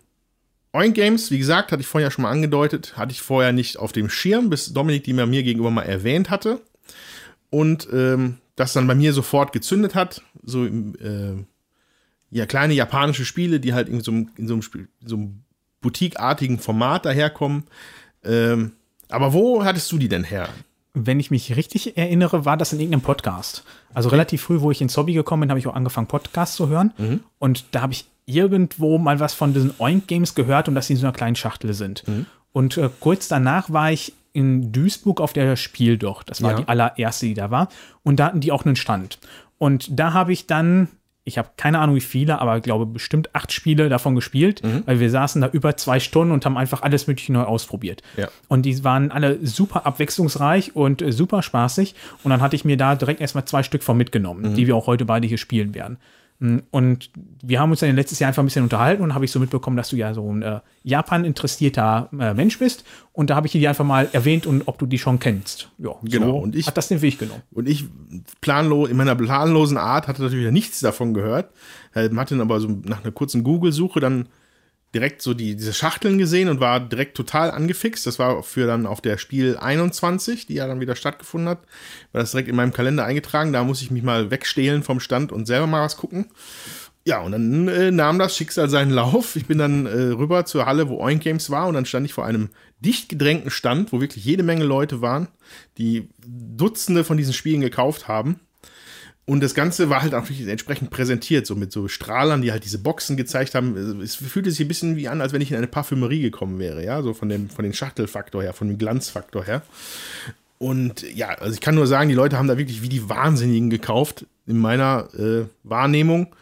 Oink 0.73 0.95
Games, 0.95 1.31
wie 1.31 1.39
gesagt, 1.39 1.73
hatte 1.73 1.81
ich 1.81 1.87
vorher 1.87 2.11
schon 2.11 2.23
mal 2.23 2.31
angedeutet, 2.31 2.97
hatte 2.97 3.13
ich 3.13 3.23
vorher 3.23 3.53
nicht 3.53 3.79
auf 3.79 3.93
dem 3.93 4.09
Schirm, 4.09 4.51
bis 4.51 4.73
Dominik 4.73 5.05
die 5.05 5.13
mir 5.13 5.43
gegenüber 5.43 5.71
mal 5.71 5.83
erwähnt 5.83 6.31
hatte. 6.31 6.61
Und 7.51 7.89
ähm, 7.93 8.39
das 8.55 8.75
dann 8.75 8.87
bei 8.87 8.95
mir 8.95 9.13
sofort 9.13 9.53
gezündet 9.53 9.95
hat. 9.95 10.23
So 10.43 10.67
äh, 10.67 11.45
ja, 12.31 12.47
kleine 12.47 12.75
japanische 12.75 13.25
Spiele, 13.25 13.61
die 13.61 13.75
halt 13.75 13.89
in 13.89 14.01
so 14.01 14.13
einem, 14.13 14.31
in 14.37 14.47
so 14.47 14.55
einem, 14.55 14.63
Spiel, 14.63 14.89
so 15.05 15.17
einem 15.17 15.43
Boutique-artigen 15.81 16.59
Format 16.59 17.07
daherkommen. 17.07 17.65
Ähm, 18.25 18.73
aber 19.09 19.33
wo 19.33 19.65
hattest 19.65 19.91
du 19.93 19.99
die 19.99 20.09
denn 20.09 20.25
her? 20.25 20.49
Wenn 20.93 21.21
ich 21.21 21.31
mich 21.31 21.57
richtig 21.57 21.97
erinnere, 21.97 22.45
war 22.45 22.57
das 22.57 22.73
in 22.73 22.81
irgendeinem 22.81 23.03
Podcast. 23.03 23.65
Also 23.95 24.09
okay. 24.09 24.17
relativ 24.17 24.43
früh, 24.43 24.61
wo 24.61 24.71
ich 24.71 24.81
ins 24.81 24.97
Hobby 24.97 25.13
gekommen 25.13 25.43
bin, 25.43 25.51
habe 25.51 25.61
ich 25.61 25.67
auch 25.67 25.75
angefangen, 25.75 26.07
Podcasts 26.07 26.57
zu 26.57 26.69
hören. 26.69 26.93
Mhm. 26.99 27.21
Und 27.39 27.65
da 27.73 27.83
habe 27.83 27.93
ich 27.93 28.07
irgendwo 28.27 28.99
mal 28.99 29.21
was 29.21 29.35
von 29.35 29.53
diesen 29.53 29.73
Oink-Games 29.79 30.35
gehört 30.35 30.69
und 30.69 30.75
dass 30.75 30.87
sie 30.87 30.95
in 30.95 30.99
so 30.99 31.07
einer 31.07 31.13
kleinen 31.13 31.37
Schachtel 31.37 31.75
sind. 31.75 32.07
Mhm. 32.07 32.27
Und 32.53 32.77
äh, 32.77 32.91
kurz 33.01 33.29
danach 33.29 33.71
war 33.71 33.93
ich 33.93 34.13
in 34.33 34.73
Duisburg 34.73 35.21
auf 35.21 35.33
der 35.33 35.57
Spiel 35.57 35.99
doch. 35.99 36.23
Das 36.23 36.43
war 36.43 36.53
ja. 36.53 36.57
die 36.59 36.69
allererste, 36.69 37.27
die 37.27 37.35
da 37.35 37.51
war. 37.51 37.69
Und 38.03 38.17
da 38.21 38.27
hatten 38.27 38.41
die 38.41 38.53
auch 38.53 38.65
einen 38.65 38.77
Stand. 38.77 39.19
Und 39.59 39.99
da 39.99 40.13
habe 40.13 40.33
ich 40.33 40.47
dann, 40.47 40.89
ich 41.31 41.39
habe 41.39 41.51
keine 41.57 41.79
Ahnung 41.79 41.95
wie 41.95 42.01
viele, 42.01 42.41
aber 42.41 42.57
ich 42.57 42.63
glaube 42.63 42.87
bestimmt 42.87 43.35
acht 43.35 43.53
Spiele 43.53 43.89
davon 43.89 44.17
gespielt, 44.17 44.63
mhm. 44.65 44.83
weil 44.85 44.99
wir 44.99 45.11
saßen 45.11 45.41
da 45.41 45.49
über 45.49 45.77
zwei 45.77 46.01
Stunden 46.01 46.33
und 46.33 46.45
haben 46.45 46.57
einfach 46.57 46.83
alles 46.83 47.07
Mögliche 47.07 47.33
neu 47.33 47.45
ausprobiert. 47.45 48.03
Ja. 48.17 48.29
Und 48.49 48.63
die 48.63 48.83
waren 48.83 49.13
alle 49.13 49.39
super 49.47 49.87
abwechslungsreich 49.87 50.75
und 50.75 51.03
äh, 51.03 51.13
super 51.13 51.43
spaßig. 51.43 51.95
Und 52.25 52.31
dann 52.31 52.41
hatte 52.41 52.57
ich 52.57 52.65
mir 52.65 52.77
da 52.77 52.97
direkt 52.97 53.21
erstmal 53.21 53.45
zwei 53.45 53.63
Stück 53.63 53.83
von 53.83 53.97
mitgenommen, 53.97 54.51
mhm. 54.51 54.55
die 54.57 54.67
wir 54.67 54.75
auch 54.75 54.89
heute 54.89 55.05
beide 55.05 55.29
hier 55.29 55.39
spielen 55.39 55.75
werden. 55.75 55.99
Mm, 56.41 56.59
und 56.71 57.11
wir 57.43 57.61
haben 57.61 57.71
uns 57.71 57.81
dann 57.81 57.95
letztes 57.95 58.19
Jahr 58.19 58.29
einfach 58.29 58.43
ein 58.43 58.47
bisschen 58.47 58.65
unterhalten 58.65 59.03
und 59.03 59.15
habe 59.15 59.25
ich 59.25 59.31
so 59.31 59.39
mitbekommen, 59.39 59.77
dass 59.77 59.91
du 59.91 59.97
ja 59.97 60.13
so 60.13 60.33
ein 60.33 60.43
äh, 60.43 60.61
Japan-interessierter 60.83 62.09
äh, 62.19 62.35
Mensch 62.35 62.59
bist. 62.59 62.85
Und 63.13 63.31
da 63.31 63.37
habe 63.37 63.47
ich 63.47 63.53
die 63.53 63.69
einfach 63.69 63.85
mal 63.85 64.09
erwähnt 64.13 64.47
und 64.47 64.67
ob 64.67 64.79
du 64.79 64.87
die 64.87 64.99
schon 64.99 65.19
kennst. 65.19 65.71
Ja, 65.79 65.93
genau. 66.03 66.27
So 66.27 66.39
und 66.39 66.57
ich 66.57 66.67
hat 66.67 66.77
das 66.77 66.89
den 66.89 67.03
Weg 67.03 67.19
genommen. 67.19 67.43
Und 67.53 67.69
ich 67.69 67.85
planlos, 68.41 68.89
in 68.91 68.97
meiner 68.97 69.15
planlosen 69.15 69.77
Art 69.77 70.09
hatte 70.09 70.23
natürlich 70.23 70.51
nichts 70.51 70.81
davon 70.81 71.15
gehört. 71.15 71.53
Äh, 71.95 72.09
hatte 72.17 72.35
dann 72.35 72.41
aber 72.41 72.61
so 72.61 72.69
nach 72.85 73.05
einer 73.05 73.13
kurzen 73.13 73.45
Google-Suche 73.45 74.01
dann 74.01 74.29
direkt 74.95 75.23
so 75.23 75.35
die, 75.35 75.55
diese 75.55 75.73
Schachteln 75.73 76.19
gesehen 76.19 76.49
und 76.49 76.61
war 76.61 76.81
direkt 76.81 77.17
total 77.17 77.51
angefixt. 77.51 78.07
Das 78.07 78.19
war 78.19 78.43
für 78.43 78.67
dann 78.67 78.87
auf 78.87 79.01
der 79.01 79.19
Spiel 79.19 79.57
21, 79.57 80.47
die 80.47 80.55
ja 80.55 80.67
dann 80.67 80.81
wieder 80.81 80.97
stattgefunden 80.97 81.49
hat, 81.49 81.61
war 82.13 82.21
das 82.21 82.33
direkt 82.33 82.49
in 82.49 82.57
meinem 82.57 82.73
Kalender 82.73 83.05
eingetragen. 83.05 83.53
Da 83.53 83.63
muss 83.63 83.83
ich 83.83 83.91
mich 83.91 84.03
mal 84.03 84.31
wegstehlen 84.31 84.83
vom 84.83 85.01
Stand 85.01 85.33
und 85.33 85.47
selber 85.47 85.67
mal 85.67 85.85
was 85.85 85.97
gucken. 85.97 86.27
Ja, 87.07 87.21
und 87.21 87.33
dann 87.33 87.69
äh, 87.69 87.91
nahm 87.91 88.19
das 88.19 88.37
Schicksal 88.37 88.69
seinen 88.69 88.91
Lauf. 88.91 89.35
Ich 89.37 89.47
bin 89.47 89.59
dann 89.59 89.87
äh, 89.87 89.91
rüber 89.91 90.45
zur 90.45 90.67
Halle, 90.67 90.89
wo 90.89 91.01
Oink 91.01 91.23
Games 91.23 91.51
war, 91.51 91.67
und 91.67 91.75
dann 91.75 91.87
stand 91.87 92.05
ich 92.05 92.13
vor 92.13 92.27
einem 92.27 92.51
dicht 92.81 93.09
gedrängten 93.09 93.51
Stand, 93.51 93.93
wo 93.93 94.01
wirklich 94.01 94.25
jede 94.25 94.43
Menge 94.43 94.65
Leute 94.65 95.01
waren, 95.01 95.29
die 95.79 96.09
Dutzende 96.27 97.05
von 97.05 97.17
diesen 97.17 97.33
Spielen 97.33 97.63
gekauft 97.63 98.07
haben. 98.07 98.41
Und 99.27 99.43
das 99.43 99.55
Ganze 99.55 99.91
war 99.91 100.03
halt 100.03 100.15
auch 100.15 100.29
entsprechend 100.29 100.91
präsentiert, 100.91 101.47
so 101.47 101.55
mit 101.55 101.71
so 101.71 101.87
Strahlern, 101.87 102.43
die 102.43 102.51
halt 102.51 102.65
diese 102.65 102.79
Boxen 102.79 103.17
gezeigt 103.17 103.55
haben. 103.55 104.01
Es 104.01 104.17
fühlte 104.17 104.51
sich 104.51 104.61
ein 104.61 104.69
bisschen 104.69 104.97
wie 104.97 105.09
an, 105.09 105.21
als 105.21 105.33
wenn 105.33 105.41
ich 105.41 105.53
in 105.53 105.57
eine 105.57 105.69
Parfümerie 105.69 106.21
gekommen 106.21 106.59
wäre, 106.59 106.85
ja, 106.85 107.01
so 107.03 107.15
von 107.15 107.29
dem, 107.29 107.49
von 107.49 107.63
dem 107.63 107.73
Schachtelfaktor 107.73 108.43
her, 108.43 108.55
von 108.55 108.69
dem 108.69 108.79
Glanzfaktor 108.79 109.45
her. 109.45 109.63
Und 110.59 111.03
ja, 111.15 111.29
also 111.29 111.55
ich 111.55 111.61
kann 111.61 111.75
nur 111.75 111.87
sagen, 111.87 112.09
die 112.09 112.15
Leute 112.15 112.39
haben 112.39 112.49
da 112.49 112.59
wirklich 112.59 112.83
wie 112.83 112.89
die 112.89 113.09
Wahnsinnigen 113.09 113.71
gekauft, 113.71 114.27
in 114.47 114.59
meiner 114.59 115.09
äh, 115.15 115.47
Wahrnehmung. 115.63 116.35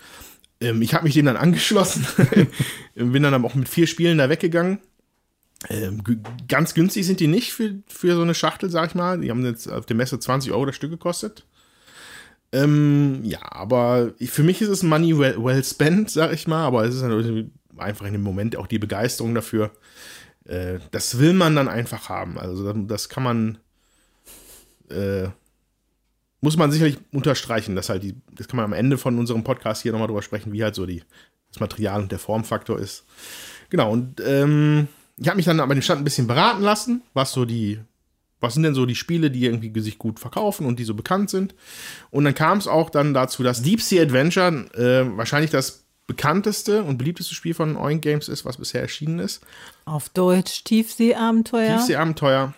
Ähm, 0.61 0.83
ich 0.83 0.95
habe 0.95 1.05
mich 1.05 1.15
dem 1.15 1.27
dann 1.27 1.37
angeschlossen, 1.37 2.07
bin 2.95 3.23
dann 3.23 3.45
auch 3.45 3.55
mit 3.55 3.69
vier 3.69 3.87
Spielen 3.87 4.19
da 4.19 4.29
weggegangen. 4.29 4.79
Ähm, 5.69 6.03
ganz 6.49 6.75
günstig 6.75 7.07
sind 7.07 7.21
die 7.21 7.27
nicht 7.27 7.53
für, 7.53 7.75
für 7.89 8.15
so 8.15 8.23
eine 8.23 8.35
Schachtel, 8.35 8.71
sag 8.71 8.91
ich 8.91 8.95
mal. 8.95 9.21
Die 9.21 9.31
haben 9.31 9.45
jetzt 9.45 9.71
auf 9.71 9.87
der 9.87 9.97
Messe 9.97 10.19
20 10.19 10.53
Euro 10.53 10.67
das 10.67 10.77
Stück 10.77 10.91
gekostet. 10.91 11.45
Ähm, 12.53 13.21
ja, 13.25 13.41
aber 13.43 14.15
für 14.21 14.43
mich 14.43 14.63
ist 14.63 14.69
es 14.69 14.83
Money 14.83 15.19
well, 15.19 15.37
well 15.43 15.63
spent, 15.63 16.11
sag 16.11 16.33
ich 16.33 16.47
mal, 16.47 16.65
aber 16.65 16.85
es 16.85 16.95
ist 16.95 17.03
einfach 17.77 18.07
in 18.07 18.13
dem 18.13 18.23
Moment 18.23 18.57
auch 18.57 18.67
die 18.67 18.79
Begeisterung 18.79 19.35
dafür. 19.35 19.71
Äh, 20.45 20.79
das 20.91 21.19
will 21.19 21.35
man 21.35 21.55
dann 21.55 21.69
einfach 21.69 22.09
haben. 22.09 22.39
Also 22.39 22.73
das 22.73 23.09
kann 23.09 23.23
man, 23.23 23.59
äh, 24.91 25.29
muss 26.41 26.57
man 26.57 26.73
sicherlich 26.73 26.99
unterstreichen, 27.13 27.77
dass 27.77 27.91
halt 27.91 28.03
die, 28.03 28.17
das 28.33 28.49
kann 28.49 28.57
man 28.57 28.65
am 28.65 28.73
Ende 28.73 28.97
von 28.97 29.19
unserem 29.19 29.45
Podcast 29.45 29.83
hier 29.83 29.93
nochmal 29.93 30.09
drüber 30.09 30.23
sprechen, 30.23 30.53
wie 30.53 30.65
halt 30.65 30.75
so 30.75 30.87
die, 30.87 31.03
das 31.51 31.61
Material 31.61 32.01
und 32.01 32.13
der 32.13 32.19
Formfaktor 32.19 32.79
ist. 32.79 33.05
Genau, 33.69 33.93
und 33.93 34.23
ähm, 34.25 34.89
ich 35.19 35.29
habe 35.29 35.37
mich 35.37 35.47
dann 35.47 35.61
aber 35.61 35.75
den 35.75 35.83
Stand 35.83 36.01
ein 36.01 36.05
bisschen 36.05 36.27
beraten 36.27 36.63
lassen, 36.63 37.03
was 37.13 37.33
so 37.33 37.45
die 37.45 37.81
was 38.41 38.55
sind 38.55 38.63
denn 38.63 38.75
so 38.75 38.87
die 38.87 38.95
Spiele, 38.95 39.31
die 39.31 39.45
irgendwie 39.45 39.79
sich 39.81 39.99
gut 39.99 40.21
verkaufen 40.21 40.67
und 40.67 40.79
die 40.79 40.85
so 40.85 40.95
bekannt 40.95 41.31
sind. 41.31 41.55
Und 42.11 42.25
dann 42.25 42.35
kam 42.35 42.59
es 42.59 42.67
auch 42.67 42.91
dann 42.91 43.15
dazu, 43.15 43.43
dass 43.43 43.63
Deep 43.63 43.81
Sea 43.83 44.03
Adventure 44.03 44.67
äh, 44.75 45.17
wahrscheinlich 45.17 45.51
das 45.51 45.85
bekannteste 46.07 46.83
und 46.83 46.99
beliebteste 46.99 47.35
Spiel 47.35 47.55
von 47.55 47.77
Oink 47.77 48.03
Games 48.03 48.29
ist, 48.29 48.45
was 48.45 48.57
bisher 48.57 48.81
erschienen 48.81 49.19
ist. 49.19 49.43
Auf 49.85 50.09
Deutsch 50.09 50.65
Tiefseeabenteuer. 50.65 51.77
Tiefseeabenteuer, 51.77 52.55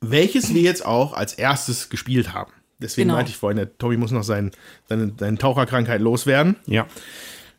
welches 0.00 0.52
wir 0.52 0.62
jetzt 0.62 0.84
auch 0.84 1.12
als 1.12 1.34
erstes 1.34 1.88
gespielt 1.88 2.34
haben. 2.34 2.52
Deswegen 2.78 3.08
genau. 3.08 3.16
meinte 3.16 3.30
ich 3.30 3.36
vorhin, 3.38 3.56
der 3.56 3.78
Tobi 3.78 3.96
muss 3.96 4.10
noch 4.10 4.24
sein, 4.24 4.50
seine, 4.88 5.12
seine 5.18 5.38
Taucherkrankheit 5.38 6.00
loswerden. 6.00 6.56
Ja. 6.66 6.86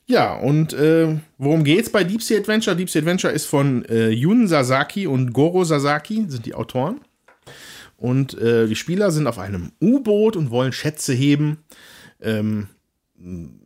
Ja, 0.09 0.35
und 0.35 0.73
äh, 0.73 1.17
worum 1.37 1.65
geht's 1.65 1.89
bei 1.89 2.03
Deep 2.03 2.21
Sea 2.21 2.39
Adventure? 2.39 2.75
Deep 2.75 2.89
Sea 2.89 3.01
Adventure 3.01 3.33
ist 3.33 3.45
von 3.45 3.83
äh, 3.85 4.09
Yun 4.09 4.47
Sasaki 4.47 5.05
und 5.05 5.33
Goro 5.33 5.65
Sasaki, 5.65 6.25
sind 6.29 6.45
die 6.45 6.53
Autoren. 6.53 7.01
Und 7.97 8.37
äh, 8.37 8.67
die 8.67 8.75
Spieler 8.75 9.11
sind 9.11 9.27
auf 9.27 9.39
einem 9.39 9.71
U-Boot 9.81 10.35
und 10.35 10.51
wollen 10.51 10.71
Schätze 10.71 11.13
heben. 11.13 11.57
Ähm, 12.21 12.67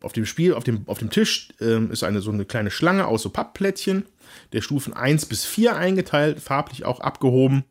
auf 0.01 0.13
dem 0.13 0.25
Spiel, 0.25 0.53
auf 0.53 0.63
dem, 0.63 0.83
auf 0.87 0.99
dem 0.99 1.09
Tisch 1.09 1.49
ähm, 1.59 1.91
ist 1.91 2.03
eine 2.03 2.21
so 2.21 2.31
eine 2.31 2.45
kleine 2.45 2.71
Schlange 2.71 3.05
aus 3.05 3.21
so 3.21 3.29
Pappplättchen, 3.29 4.05
der 4.53 4.61
Stufen 4.61 4.93
1 4.93 5.25
bis 5.25 5.43
4 5.43 5.75
eingeteilt, 5.75 6.39
farblich 6.39 6.85
auch 6.85 7.01
abgehoben. 7.01 7.65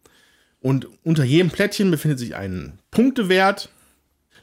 Und 0.61 0.89
unter 1.03 1.25
jedem 1.25 1.51
Plättchen 1.51 1.91
befindet 1.91 2.19
sich 2.19 2.37
ein 2.37 2.79
Punktewert, 2.91 3.71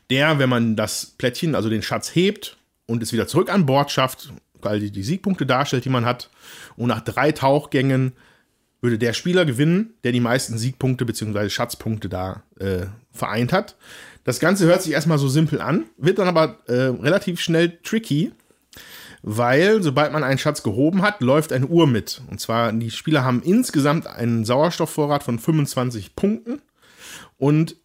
der, 0.10 0.40
wenn 0.40 0.50
man 0.50 0.76
das 0.76 1.06
Plättchen, 1.06 1.54
also 1.54 1.70
den 1.70 1.84
Schatz 1.84 2.16
hebt 2.16 2.58
und 2.88 3.04
es 3.04 3.14
wieder 3.14 3.28
zurück 3.28 3.54
an 3.54 3.68
Bord 3.68 3.92
schafft, 3.92 4.34
weil 4.54 4.80
die, 4.80 4.90
die 4.90 5.04
Siegpunkte 5.04 5.46
darstellt, 5.46 5.86
die 5.86 5.90
man 5.90 6.06
hat. 6.06 6.32
Und 6.76 6.88
nach 6.88 7.02
drei 7.02 7.32
Tauchgängen 7.32 8.14
würde 8.82 8.98
der 8.98 9.14
Spieler 9.14 9.46
gewinnen, 9.46 9.94
der 10.04 10.12
die 10.12 10.20
meisten 10.20 10.58
Siegpunkte 10.58 11.06
bzw. 11.06 11.50
Schatzpunkte 11.50 12.10
da 12.10 12.44
äh, 12.60 12.86
vereint 13.12 13.54
hat. 13.54 13.76
Das 14.24 14.40
Ganze 14.40 14.66
hört 14.66 14.82
sich 14.82 14.94
erstmal 14.94 15.18
so 15.18 15.28
simpel 15.28 15.62
an, 15.62 15.86
wird 15.98 16.20
dann 16.20 16.28
aber 16.28 16.58
äh, 16.68 16.74
relativ 16.74 17.40
schnell 17.40 17.80
tricky, 17.82 18.34
weil 19.22 19.82
sobald 19.82 20.12
man 20.12 20.24
einen 20.24 20.38
Schatz 20.38 20.64
gehoben 20.64 21.02
hat, 21.02 21.22
läuft 21.22 21.52
eine 21.52 21.66
Uhr 21.68 21.88
mit. 21.88 22.22
Und 22.30 22.40
zwar, 22.40 22.72
die 22.74 22.92
Spieler 22.92 23.24
haben 23.24 23.42
insgesamt 23.42 24.06
einen 24.06 24.46
Sauerstoffvorrat 24.46 25.24
von 25.24 25.40
25 25.40 26.16
Punkten. 26.16 26.62
Und 27.38 27.78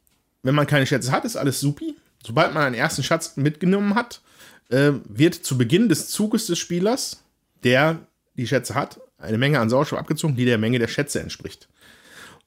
wenn 0.43 0.55
man 0.55 0.67
keine 0.67 0.87
Schätze 0.87 1.13
hat, 1.13 1.25
ist 1.25 1.37
alles 1.37 1.61
supi. 1.61 1.97
Sobald 2.25 2.55
man 2.55 2.65
einen 2.65 2.75
ersten 2.75 3.03
Schatz 3.03 3.37
mitgenommen 3.37 3.95
hat, 3.95 4.21
äh, 4.69 4.93
wird 5.05 5.35
zu 5.35 5.57
Beginn 5.57 5.89
des 5.89 6.09
Zuges 6.09 6.47
des 6.47 6.59
Spielers, 6.59 7.23
der 7.65 8.01
die 8.37 8.47
Schätze 8.47 8.75
hat, 8.75 9.01
eine 9.23 9.39
Menge 9.39 9.61
an 9.61 9.71
Sauerstoff 9.71 9.99
abgezogen, 9.99 10.37
die 10.37 10.45
der 10.45 10.59
Menge 10.59 10.79
der 10.79 10.89
Schätze 10.89 11.21
entspricht. 11.21 11.69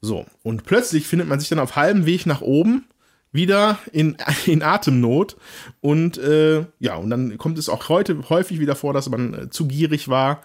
So, 0.01 0.25
und 0.43 0.65
plötzlich 0.65 1.07
findet 1.07 1.27
man 1.27 1.39
sich 1.39 1.49
dann 1.49 1.59
auf 1.59 1.75
halbem 1.75 2.05
Weg 2.05 2.25
nach 2.25 2.41
oben 2.41 2.85
wieder 3.31 3.79
in, 3.91 4.17
in 4.45 4.61
Atemnot. 4.61 5.37
Und 5.81 6.17
äh, 6.17 6.65
ja, 6.79 6.95
und 6.95 7.09
dann 7.09 7.37
kommt 7.37 7.57
es 7.57 7.69
auch 7.69 7.89
heute 7.89 8.29
häufig 8.29 8.59
wieder 8.59 8.75
vor, 8.75 8.93
dass 8.93 9.09
man 9.09 9.33
äh, 9.33 9.49
zu 9.49 9.67
gierig 9.67 10.07
war. 10.07 10.41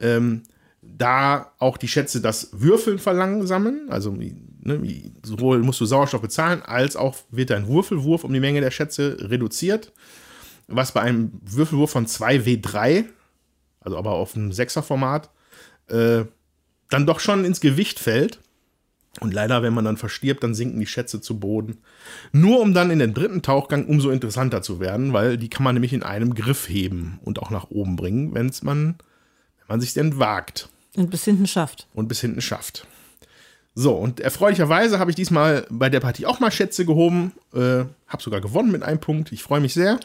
Ähm, 0.00 0.42
da 0.80 1.52
auch 1.58 1.76
die 1.76 1.88
Schätze 1.88 2.20
das 2.20 2.50
Würfeln 2.52 2.98
verlangsamen, 2.98 3.90
also 3.90 4.12
ne, 4.12 5.12
sowohl 5.22 5.58
musst 5.60 5.80
du 5.80 5.86
Sauerstoff 5.86 6.22
bezahlen, 6.22 6.62
als 6.62 6.96
auch 6.96 7.16
wird 7.30 7.50
dein 7.50 7.68
Würfelwurf 7.68 8.24
um 8.24 8.32
die 8.32 8.40
Menge 8.40 8.60
der 8.60 8.70
Schätze 8.70 9.16
reduziert, 9.20 9.92
was 10.66 10.92
bei 10.92 11.00
einem 11.00 11.32
Würfelwurf 11.44 11.90
von 11.90 12.06
2W3, 12.06 13.04
also 13.80 13.98
aber 13.98 14.12
auf 14.12 14.36
einem 14.36 14.52
Sechserformat, 14.52 15.30
äh, 15.88 16.24
dann 16.90 17.06
doch 17.06 17.20
schon 17.20 17.44
ins 17.44 17.60
Gewicht 17.60 17.98
fällt. 17.98 18.38
Und 19.20 19.34
leider, 19.34 19.62
wenn 19.62 19.74
man 19.74 19.84
dann 19.84 19.96
verstirbt, 19.96 20.44
dann 20.44 20.54
sinken 20.54 20.78
die 20.78 20.86
Schätze 20.86 21.20
zu 21.20 21.40
Boden. 21.40 21.78
Nur 22.30 22.60
um 22.60 22.72
dann 22.72 22.90
in 22.90 23.00
den 23.00 23.14
dritten 23.14 23.42
Tauchgang 23.42 23.86
umso 23.86 24.10
interessanter 24.10 24.62
zu 24.62 24.78
werden, 24.78 25.12
weil 25.12 25.36
die 25.38 25.50
kann 25.50 25.64
man 25.64 25.74
nämlich 25.74 25.92
in 25.92 26.04
einem 26.04 26.34
Griff 26.34 26.68
heben 26.68 27.18
und 27.24 27.40
auch 27.40 27.50
nach 27.50 27.70
oben 27.70 27.96
bringen, 27.96 28.32
wenn's 28.34 28.62
man, 28.62 28.96
wenn 29.58 29.66
man 29.68 29.80
sich 29.80 29.92
denn 29.92 30.18
wagt 30.18 30.68
Und 30.94 31.10
bis 31.10 31.24
hinten 31.24 31.46
schafft. 31.48 31.88
und 31.94 32.06
bis 32.06 32.20
hinten 32.20 32.40
schafft. 32.40 32.86
So, 33.74 33.94
und 33.94 34.20
erfreulicherweise 34.20 34.98
habe 34.98 35.10
ich 35.10 35.16
diesmal 35.16 35.66
bei 35.70 35.88
der 35.88 36.00
Partie 36.00 36.26
auch 36.26 36.40
mal 36.40 36.50
Schätze 36.50 36.84
gehoben. 36.84 37.32
Äh, 37.54 37.84
habe 38.08 38.22
sogar 38.22 38.40
gewonnen 38.40 38.72
mit 38.72 38.82
einem 38.82 38.98
Punkt. 39.00 39.30
Ich 39.32 39.42
freue 39.42 39.60
mich 39.60 39.74
sehr. 39.74 40.00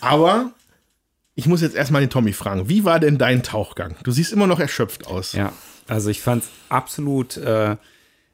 Aber 0.00 0.52
ich 1.38 1.46
muss 1.46 1.60
jetzt 1.60 1.76
erstmal 1.76 2.00
den 2.00 2.10
Tommy 2.10 2.32
fragen. 2.32 2.68
Wie 2.68 2.84
war 2.84 2.98
denn 2.98 3.16
dein 3.16 3.44
Tauchgang? 3.44 3.94
Du 4.02 4.10
siehst 4.10 4.32
immer 4.32 4.48
noch 4.48 4.58
erschöpft 4.58 5.06
aus. 5.06 5.34
Ja, 5.34 5.52
also 5.86 6.10
ich 6.10 6.20
fand 6.20 6.42
es 6.42 6.50
absolut 6.68 7.36
äh, 7.36 7.76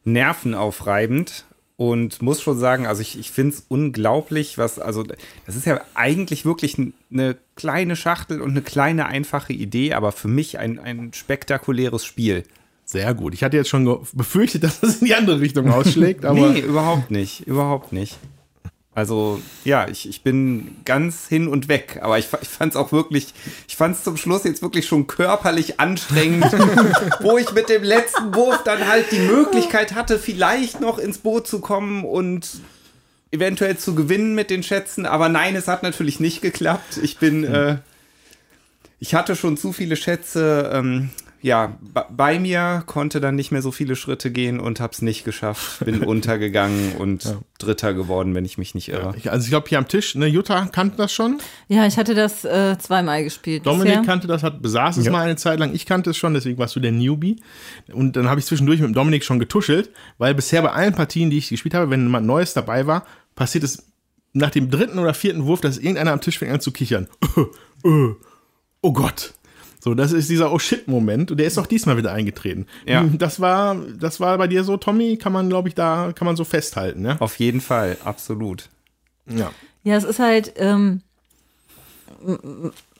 nervenaufreibend 0.05 1.45
und 1.77 2.23
muss 2.23 2.41
schon 2.41 2.59
sagen, 2.59 2.87
also 2.87 3.03
ich, 3.03 3.19
ich 3.19 3.31
finde 3.31 3.57
es 3.57 3.65
unglaublich, 3.69 4.57
was, 4.57 4.79
also 4.79 5.03
das 5.03 5.55
ist 5.55 5.67
ja 5.67 5.83
eigentlich 5.93 6.47
wirklich 6.47 6.79
eine 7.13 7.37
kleine 7.57 7.95
Schachtel 7.95 8.41
und 8.41 8.53
eine 8.53 8.63
kleine 8.63 9.05
einfache 9.05 9.53
Idee, 9.53 9.93
aber 9.93 10.11
für 10.11 10.29
mich 10.29 10.59
ein, 10.59 10.79
ein 10.79 11.13
spektakuläres 11.13 12.07
Spiel. 12.07 12.45
Sehr 12.87 13.13
gut. 13.13 13.35
Ich 13.35 13.45
hatte 13.45 13.59
jetzt 13.59 13.69
schon 13.69 13.85
befürchtet, 14.15 14.63
dass 14.63 14.81
das 14.81 15.03
in 15.03 15.09
die 15.09 15.15
andere 15.15 15.41
Richtung 15.41 15.71
ausschlägt, 15.71 16.25
aber 16.25 16.53
nee, 16.53 16.61
überhaupt 16.61 17.11
nicht, 17.11 17.47
überhaupt 17.47 17.93
nicht. 17.93 18.17
Also, 18.97 19.42
ja, 19.64 19.88
ich, 19.88 20.09
ich 20.09 20.22
bin 20.22 20.76
ganz 20.84 21.26
hin 21.26 21.49
und 21.49 21.68
weg, 21.68 21.99
aber 22.01 22.18
ich, 22.18 22.28
ich 22.40 22.49
fand 22.49 22.72
es 22.72 22.76
auch 22.76 22.92
wirklich, 22.92 23.34
ich 23.66 23.74
fand 23.74 23.97
es 23.97 24.05
zum 24.05 24.16
Schluss 24.16 24.45
jetzt 24.45 24.62
wirklich 24.62 24.86
schon 24.86 25.09
körperlich 25.09 25.80
anstrengend, 25.80 26.45
wo 27.20 27.36
ich 27.36 27.53
mit 27.53 27.68
dem 27.68 27.82
letzten 27.82 28.32
Wurf 28.36 28.62
dann 28.62 28.86
halt 28.86 29.11
die 29.11 29.18
Möglichkeit 29.18 29.97
hatte, 29.97 30.20
vielleicht 30.20 30.80
noch 30.80 30.99
ins 30.99 31.18
Boot 31.18 31.49
zu 31.49 31.59
kommen 31.59 32.05
und 32.05 32.49
eventuell 33.32 33.76
zu 33.76 33.97
gewinnen 33.97 34.36
mit 34.36 34.49
den 34.49 34.62
Schätzen, 34.62 35.07
aber 35.07 35.28
nein, 35.28 35.57
es 35.57 35.66
hat 35.66 35.82
natürlich 35.82 36.20
nicht 36.20 36.40
geklappt. 36.40 37.01
Ich 37.03 37.18
bin, 37.18 37.42
äh, 37.42 37.78
ich 39.01 39.16
hatte 39.16 39.34
schon 39.34 39.57
zu 39.57 39.72
viele 39.72 39.97
Schätze, 39.97 40.70
ähm, 40.72 41.11
ja, 41.45 41.76
bei 42.09 42.38
mir, 42.38 42.82
konnte 42.86 43.20
dann 43.20 43.36
nicht 43.36 43.53
mehr 43.53 43.61
so 43.61 43.70
viele 43.70 43.97
Schritte 43.97 44.30
gehen 44.30 44.59
und 44.59 44.80
hab's 44.80 45.03
nicht 45.03 45.26
geschafft. 45.26 45.84
Bin 45.84 46.03
untergegangen 46.03 46.92
und 46.97 47.36
Dritter 47.59 47.92
geworden, 47.92 48.34
wenn 48.34 48.47
ich 48.47 48.57
mich 48.57 48.74
nicht 48.74 48.88
irre. 48.88 49.12
ich, 49.14 49.30
also 49.30 49.45
ich 49.45 49.51
glaube 49.51 49.68
hier 49.68 49.76
am 49.76 49.86
Tisch, 49.86 50.14
ne, 50.14 50.26
Jutta 50.26 50.64
kannte 50.72 50.97
das 50.97 51.12
schon. 51.12 51.36
Ja, 51.68 51.86
ich 51.86 51.99
hatte 51.99 52.14
das 52.14 52.47
äh, 52.47 52.78
zweimal 52.78 53.24
gespielt. 53.24 53.66
Dominik 53.66 53.88
bisher. 53.88 54.07
kannte 54.07 54.26
das, 54.26 54.42
hat 54.42 54.62
besaß 54.62 54.97
es 54.97 55.11
mal 55.11 55.20
eine 55.20 55.36
Zeit 55.36 55.59
lang. 55.59 55.74
Ich 55.74 55.84
kannte 55.84 56.11
es 56.11 56.16
schon, 56.16 56.32
deswegen 56.32 56.57
warst 56.57 56.76
du 56.76 56.80
der 56.80 56.92
Newbie. 56.92 57.36
Und 57.92 58.16
dann 58.16 58.30
habe 58.30 58.40
ich 58.40 58.47
zwischendurch 58.47 58.80
mit 58.80 58.97
Dominik 58.97 59.22
schon 59.22 59.38
getuschelt, 59.38 59.90
weil 60.16 60.34
bisher 60.34 60.62
bei 60.62 60.72
allen 60.72 60.95
Partien, 60.95 61.28
die 61.28 61.36
ich 61.36 61.51
gespielt 61.51 61.74
habe, 61.74 61.90
wenn 61.90 62.05
jemand 62.05 62.26
Neues 62.26 62.55
dabei 62.55 62.86
war, 62.86 63.05
passiert 63.34 63.64
es 63.64 63.84
nach 64.32 64.49
dem 64.49 64.70
dritten 64.70 64.99
oder 64.99 65.12
vierten 65.12 65.45
Wurf, 65.45 65.61
dass 65.61 65.76
irgendeiner 65.76 66.12
am 66.12 66.22
Tisch 66.22 66.38
fängt 66.38 66.53
an 66.53 66.61
zu 66.61 66.72
kichern. 66.72 67.07
oh 68.80 68.92
Gott. 68.95 69.34
So, 69.85 69.93
das 69.93 70.12
ist 70.12 70.30
dieser 70.30 70.51
Oh 70.51 70.59
shit-Moment 70.59 71.30
und 71.30 71.37
der 71.37 71.47
ist 71.47 71.59
auch 71.59 71.66
diesmal 71.66 71.99
wieder 71.99 72.11
eingetreten. 72.11 72.64
Ja. 72.87 73.05
Das 73.18 73.39
war, 73.39 73.76
das 74.01 74.18
war 74.18 74.39
bei 74.39 74.47
dir 74.47 74.64
so, 74.64 74.78
Tommy, 74.78 75.18
kann 75.18 75.35
man, 75.35 75.51
glaube 75.51 75.68
ich, 75.68 75.74
da 75.74 76.14
kann 76.14 76.24
man 76.24 76.37
so 76.37 76.45
festhalten, 76.45 77.03
ne? 77.03 77.20
Auf 77.20 77.39
jeden 77.39 77.61
Fall, 77.61 77.99
absolut. 78.03 78.70
Ja. 79.26 79.51
Ja, 79.82 79.97
es 79.97 80.05
ist 80.05 80.20
halt, 80.20 80.55
ähm, 80.57 81.03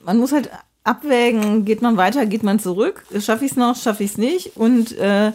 man 0.05 0.19
muss 0.19 0.33
halt 0.33 0.51
abwägen, 0.83 1.65
geht 1.65 1.81
man 1.81 1.97
weiter, 1.97 2.27
geht 2.27 2.43
man 2.43 2.59
zurück, 2.59 3.07
schaffe 3.19 3.47
ich 3.47 3.53
es 3.53 3.57
noch, 3.57 3.77
schaffe 3.77 4.05
ich 4.05 4.11
es 4.11 4.19
nicht. 4.19 4.55
Und 4.59 4.93
äh, 4.99 5.33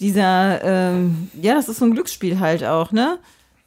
dieser, 0.00 0.62
ähm, 0.62 1.30
ja, 1.40 1.54
das 1.54 1.70
ist 1.70 1.78
so 1.78 1.86
ein 1.86 1.94
Glücksspiel 1.94 2.40
halt 2.40 2.62
auch, 2.62 2.92
ne? 2.92 3.18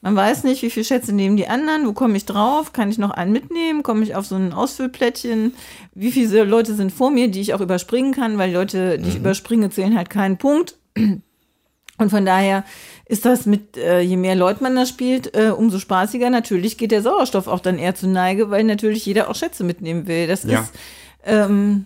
Man 0.03 0.17
weiß 0.17 0.43
nicht, 0.43 0.61
wie 0.61 0.69
viele 0.69 0.83
Schätze 0.83 1.13
nehmen 1.13 1.37
die 1.37 1.47
anderen, 1.47 1.87
wo 1.87 1.93
komme 1.93 2.17
ich 2.17 2.25
drauf, 2.25 2.73
kann 2.73 2.89
ich 2.89 2.97
noch 2.97 3.11
einen 3.11 3.31
mitnehmen, 3.31 3.83
komme 3.83 4.03
ich 4.03 4.15
auf 4.15 4.25
so 4.25 4.35
ein 4.35 4.51
Ausfüllplättchen, 4.51 5.53
wie 5.95 6.11
viele 6.11 6.43
Leute 6.43 6.75
sind 6.75 6.91
vor 6.91 7.09
mir, 7.09 7.29
die 7.29 7.39
ich 7.39 7.53
auch 7.53 7.61
überspringen 7.61 8.13
kann, 8.13 8.37
weil 8.37 8.51
Leute, 8.51 8.99
die 8.99 9.07
ich 9.07 9.15
überspringe, 9.15 9.69
zählen 9.69 9.95
halt 9.95 10.09
keinen 10.09 10.37
Punkt. 10.37 10.75
Und 11.97 12.09
von 12.09 12.25
daher 12.25 12.65
ist 13.05 13.23
das 13.23 13.45
mit, 13.45 13.77
äh, 13.77 14.01
je 14.01 14.17
mehr 14.17 14.35
Leute 14.35 14.61
man 14.61 14.75
da 14.75 14.85
spielt, 14.85 15.37
äh, 15.37 15.51
umso 15.51 15.79
spaßiger. 15.79 16.29
Natürlich 16.29 16.77
geht 16.77 16.91
der 16.91 17.01
Sauerstoff 17.01 17.47
auch 17.47 17.61
dann 17.61 17.79
eher 17.79 17.95
zu 17.95 18.07
Neige, 18.07 18.49
weil 18.49 18.65
natürlich 18.65 19.05
jeder 19.05 19.29
auch 19.29 19.35
Schätze 19.35 19.63
mitnehmen 19.63 20.05
will. 20.05 20.27
Das 20.27 20.43
Ja. 20.43 20.59
ist, 20.59 20.73
ähm, 21.23 21.85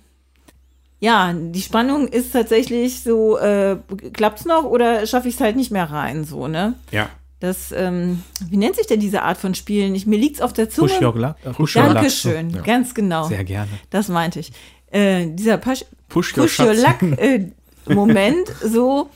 ja, 1.00 1.34
die 1.34 1.62
Spannung 1.62 2.08
ist 2.08 2.32
tatsächlich 2.34 3.04
so, 3.04 3.38
äh, 3.38 3.78
klappt's 4.12 4.46
noch 4.46 4.64
oder 4.64 5.06
schaffe 5.06 5.28
ich 5.28 5.36
es 5.36 5.42
halt 5.42 5.56
nicht 5.56 5.70
mehr 5.70 5.92
rein, 5.92 6.24
so, 6.24 6.48
ne? 6.48 6.74
Ja. 6.90 7.10
Das, 7.40 7.72
ähm, 7.72 8.24
wie 8.50 8.58
nennt 8.58 8.76
sich 8.76 8.88
denn 8.88 9.00
diese 9.00 9.22
Art 9.22 9.38
von 9.38 9.54
Spielen? 9.54 9.94
Ich, 9.94 10.08
mir 10.08 10.18
liegt's 10.18 10.42
auf 10.42 10.54
der 10.54 10.70
Zunge. 10.70 10.90
Push 10.90 11.02
your 11.02 11.16
luck. 11.16 11.36
äh, 11.44 11.50
Push 11.52 11.76
your 11.76 11.84
luck. 11.84 11.94
Dankeschön, 11.94 12.50
Ja. 12.50 12.62
ganz 12.62 12.96
genau. 12.96 13.28
Sehr 13.28 13.44
gerne. 13.44 13.70
Das 13.92 14.08
meinte 14.10 14.40
ich. 14.40 14.52
Äh, 14.92 15.28
dieser 15.32 15.58
Push, 15.58 15.86
Push 16.10 16.36
your 16.38 16.44
Push 16.46 16.60
Your. 16.60 16.74
Luck 16.74 17.02
äh, 17.20 17.52
Moment, 17.94 18.48
so, 18.64 19.10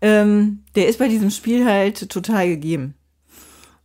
ähm, 0.00 0.60
der 0.74 0.88
ist 0.88 0.98
bei 0.98 1.08
diesem 1.08 1.30
Spiel 1.30 1.66
halt 1.66 2.08
total 2.08 2.48
gegeben. 2.48 2.94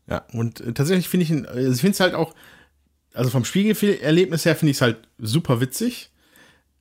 Ja, 0.08 0.24
und 0.34 0.62
äh, 0.62 0.74
tatsächlich 0.74 1.10
finde 1.10 1.24
ich, 1.26 1.30
ihn- 1.32 1.46
also 1.46 1.72
ich 1.74 1.82
finde 1.82 1.92
es 1.94 2.00
halt 2.00 2.16
auch, 2.16 2.34
also 3.14 3.30
vom 3.30 3.44
Spiegelerlebnis 3.46 4.46
her 4.46 4.56
finde 4.56 4.72
ich 4.72 4.78
es 4.78 4.82
halt 4.82 4.98
super 5.20 5.60
witzig. 5.62 6.12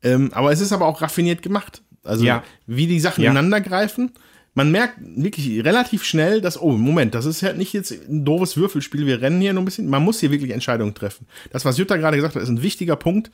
Ähm, 0.02 0.30
aber 0.32 0.52
es 0.52 0.60
ist 0.60 0.72
aber 0.72 0.86
auch 0.86 1.02
raffiniert 1.02 1.42
gemacht. 1.42 1.82
Also 2.04 2.24
Ja. 2.24 2.42
wie 2.66 2.86
die 2.86 3.00
Sachen 3.00 3.22
Ja. 3.24 3.30
ineinander 3.30 3.60
greifen. 3.60 4.12
Man 4.54 4.72
merkt 4.72 4.96
wirklich 5.00 5.64
relativ 5.64 6.02
schnell, 6.04 6.40
dass, 6.40 6.60
oh, 6.60 6.72
Moment, 6.72 7.14
das 7.14 7.24
ist 7.24 7.42
halt 7.42 7.56
nicht 7.56 7.72
jetzt 7.72 7.92
ein 7.92 8.24
doofes 8.24 8.56
Würfelspiel, 8.56 9.06
wir 9.06 9.20
rennen 9.22 9.40
hier 9.40 9.52
nur 9.52 9.62
ein 9.62 9.64
bisschen. 9.64 9.88
Man 9.88 10.02
muss 10.02 10.18
hier 10.20 10.30
wirklich 10.32 10.50
Entscheidungen 10.50 10.94
treffen. 10.94 11.26
Das, 11.52 11.64
was 11.64 11.78
Jutta 11.78 11.96
gerade 11.96 12.16
gesagt 12.16 12.34
hat, 12.34 12.42
ist 12.42 12.48
ein 12.48 12.62
wichtiger 12.62 12.96
Punkt. 12.96 13.30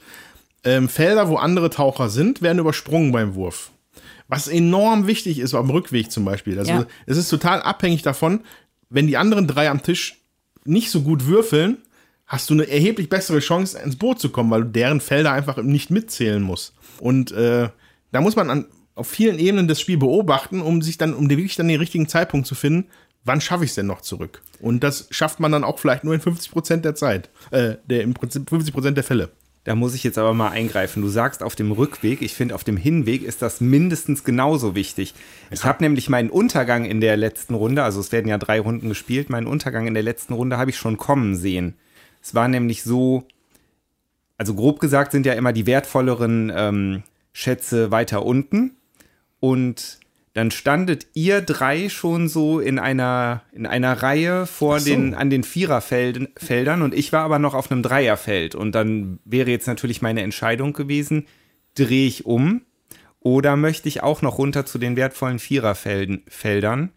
Ähm, 0.65 0.89
Felder, 0.89 1.29
wo 1.29 1.37
andere 1.37 1.71
Taucher 1.71 2.09
sind, 2.11 2.43
werden 2.43 2.59
übersprungen 2.59 3.13
beim 3.13 3.35
Wurf. 3.35 3.71
Was 4.29 4.49
enorm 4.49 5.07
wichtig 5.07 5.39
ist, 5.39 5.55
am 5.55 5.71
Rückweg 5.71 6.11
zum 6.11 6.25
Beispiel. 6.25 6.59
Also 6.59 6.73
Ja. 6.73 6.87
es 7.07 7.17
ist 7.17 7.29
total 7.29 7.63
abhängig 7.63 8.03
davon, 8.03 8.41
wenn 8.91 9.07
die 9.07 9.17
anderen 9.17 9.47
drei 9.47 9.71
am 9.71 9.83
Tisch 9.83 10.17
nicht 10.65 10.91
so 10.91 11.03
gut 11.03 11.27
würfeln, 11.27 11.79
hast 12.27 12.51
du 12.51 12.55
eine 12.55 12.69
erheblich 12.69 13.09
bessere 13.09 13.39
Chance, 13.39 13.79
ins 13.79 13.97
Boot 13.97 14.19
zu 14.21 14.31
kommen, 14.31 14.51
weil 14.51 14.63
du 14.65 14.71
deren 14.71 15.01
Felder 15.01 15.33
einfach 15.33 15.63
nicht 15.63 15.91
mitzählen 15.91 16.43
musst. 16.43 16.75
Und 16.99 17.31
äh, 17.33 17.69
da 18.11 18.21
muss 18.21 18.35
man 18.37 18.51
an, 18.51 18.67
auf 18.97 19.07
vielen 19.07 19.39
Ebenen 19.39 19.69
das 19.69 19.81
Spiel 19.81 19.99
beobachten, 19.99 20.61
um 20.61 20.83
sich 20.83 20.99
dann, 20.99 21.15
um 21.15 21.31
wirklich 21.31 21.55
dann 21.55 21.69
den 21.69 21.79
richtigen 21.79 22.09
Zeitpunkt 22.09 22.47
zu 22.47 22.57
finden, 22.57 22.89
wann 23.25 23.41
schaffe 23.41 23.65
ich 23.65 23.71
es 23.71 23.77
denn 23.77 23.87
noch 23.87 24.01
zurück? 24.01 24.43
Und 24.61 24.83
das 24.83 25.07
schafft 25.11 25.39
man 25.39 25.53
dann 25.53 25.65
auch 25.65 25.79
vielleicht 25.79 26.03
nur 26.03 26.15
in 26.15 26.21
50 26.21 26.51
Prozent 26.51 26.85
der 26.85 26.95
Zeit, 26.95 27.29
äh, 27.51 27.77
der 27.85 28.03
im 28.03 28.15
Prinzip 28.15 28.49
50 28.49 28.73
Prozent 28.73 28.97
der 28.97 29.05
Fälle. 29.05 29.31
Da 29.65 29.75
muss 29.75 29.95
ich 29.95 30.05
jetzt 30.05 30.17
aber 30.17 30.33
mal 30.33 30.51
eingreifen. 30.51 31.03
Du 31.03 31.09
sagst 31.09 31.43
auf 31.43 31.57
dem 31.57 31.73
Rückweg, 31.73 32.23
ich 32.23 32.35
finde 32.35 32.55
auf 32.55 32.63
dem 32.63 32.77
Hinweg 32.77 33.23
ist 33.23 33.43
das 33.43 33.61
mindestens 33.61 34.23
genauso 34.23 34.77
wichtig. 34.77 35.13
Ich 35.51 35.65
habe 35.65 35.83
nämlich 35.83 36.09
meinen 36.09 36.31
Untergang 36.31 36.85
in 36.85 37.01
der 37.01 37.17
letzten 37.17 37.55
Runde, 37.55 37.83
also 37.83 37.99
es 37.99 38.13
werden 38.13 38.29
ja 38.29 38.39
drei 38.39 38.61
Runden 38.61 38.89
gespielt, 38.89 39.29
meinen 39.29 39.49
Untergang 39.49 39.89
in 39.89 39.95
der 39.95 40.05
letzten 40.05 40.35
Runde 40.35 40.57
habe 40.57 40.71
ich 40.71 40.77
schon 40.79 40.97
kommen 40.97 41.35
sehen. 41.35 41.75
Es 42.23 42.33
war 42.33 42.47
nämlich 42.47 42.85
so, 42.85 43.25
also 44.39 44.55
grob 44.55 44.79
gesagt 44.79 45.11
sind 45.11 45.27
ja 45.27 45.33
immer 45.33 45.53
die 45.53 45.67
wertvolleren 45.67 46.53
ähm, 46.55 47.03
Schätze 47.33 47.91
weiter 47.91 48.25
unten 48.25 48.76
und 49.47 50.01
dann 50.33 50.51
standet 50.51 51.07
ihr 51.15 51.41
drei 51.41 51.89
schon 51.89 52.29
so 52.29 52.59
in 52.59 52.81
einer, 52.81 53.43
in 53.53 53.65
einer 53.65 54.03
Reihe 54.03 54.45
vor 54.47 54.81
so. 54.81 54.91
den, 54.91 55.15
an 55.15 55.31
den 55.31 55.45
Viererfeldern 55.45 56.27
Feldern 56.37 56.83
und 56.83 56.93
ich 56.93 57.13
war 57.13 57.23
aber 57.23 57.39
noch 57.39 57.55
auf 57.55 57.71
einem 57.71 57.85
Dreierfeld. 57.85 58.57
Und 58.57 58.73
dann 58.73 59.21
wäre 59.25 59.49
jetzt 59.49 59.69
natürlich 59.69 60.03
meine 60.03 60.23
Entscheidung 60.23 60.73
gewesen, 60.73 61.27
drehe 61.77 62.09
ich 62.09 62.27
um 62.27 62.63
oder 63.21 63.55
möchte 63.55 63.89
ich 63.89 64.03
auch 64.03 64.21
noch 64.21 64.39
runter 64.39 64.67
zu 64.67 64.79
den 64.79 64.97
wertvollen 64.97 65.39
Viererfeldern? 65.39 66.23
Feldern? 66.27 66.91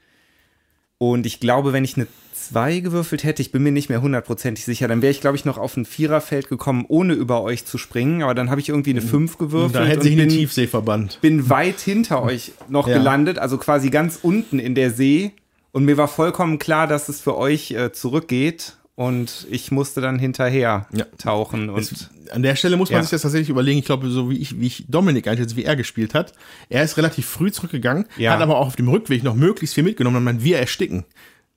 Und 0.98 1.28
ich 1.28 1.40
glaube, 1.40 1.72
wenn 1.72 1.84
ich 1.84 1.98
eine 1.98 2.08
2 2.50 2.80
gewürfelt 2.80 3.24
hätte, 3.24 3.42
ich 3.42 3.52
bin 3.52 3.64
mir 3.64 3.72
nicht 3.72 3.90
mehr 3.90 4.02
hundertprozentig 4.02 4.66
sicher, 4.66 4.88
dann 4.88 5.02
wäre 5.02 5.12
ich, 5.12 5.22
glaube 5.22 5.38
ich, 5.38 5.46
noch 5.46 5.58
auf 5.58 5.78
ein 5.78 5.86
Viererfeld 5.86 6.50
gekommen, 6.50 6.86
ohne 6.88 7.14
über 7.14 7.42
euch 7.44 7.66
zu 7.66 7.78
springen. 7.78 8.24
Aber 8.24 8.34
dann 8.34 8.50
habe 8.50 8.60
ich 8.62 8.70
irgendwie 8.70 8.92
eine 8.92 9.02
5 9.02 9.38
gewürfelt. 9.38 9.76
Da 9.76 9.86
hätte 9.86 9.98
und 10.00 10.04
sich 10.04 10.14
in 10.14 10.20
den 10.20 10.30
Tiefsee 10.30 10.68
verbannt. 10.68 11.20
bin 11.22 11.50
weit 11.50 11.80
hinter 11.80 12.22
euch 12.24 12.52
noch 12.70 12.88
Ja. 12.88 12.98
gelandet, 12.98 13.38
also 13.40 13.58
quasi 13.58 13.90
ganz 13.90 14.20
unten 14.22 14.60
in 14.60 14.76
der 14.76 14.92
See. 14.92 15.32
Und 15.72 15.86
mir 15.86 15.98
war 15.98 16.08
vollkommen 16.08 16.58
klar, 16.60 16.88
dass 16.88 17.10
es 17.10 17.22
für 17.22 17.38
euch 17.38 17.72
äh, 17.72 17.92
zurückgeht. 17.92 18.76
Und 18.96 19.48
ich 19.50 19.72
musste 19.72 20.02
dann 20.02 20.20
hinterher 20.20 20.86
Ja. 20.92 21.06
tauchen. 21.18 21.70
Und 21.70 21.80
Es, 21.90 22.10
an 22.32 22.44
der 22.44 22.58
Stelle 22.58 22.76
muss 22.76 22.90
man 22.90 22.98
Ja. 22.98 23.04
sich 23.04 23.12
das 23.12 23.22
tatsächlich 23.22 23.48
überlegen. 23.50 23.80
Ich 23.80 23.86
glaube, 23.86 24.10
so 24.10 24.30
wie 24.30 24.38
ich, 24.38 24.60
wie 24.60 24.68
ich 24.68 24.84
Dominik 24.90 25.26
einschätze, 25.28 25.56
wie 25.56 25.64
er 25.64 25.78
gespielt 25.78 26.14
hat. 26.14 26.34
Er 26.68 26.84
ist 26.84 26.98
relativ 26.98 27.26
früh 27.26 27.50
zurückgegangen, 27.50 28.06
Ja. 28.18 28.34
hat 28.34 28.42
aber 28.42 28.58
auch 28.58 28.68
auf 28.68 28.76
dem 28.76 28.90
Rückweg 28.90 29.24
noch 29.24 29.36
möglichst 29.36 29.74
viel 29.76 29.86
mitgenommen. 29.86 30.22
Man, 30.22 30.44
wir 30.44 30.58
ersticken. 30.60 31.06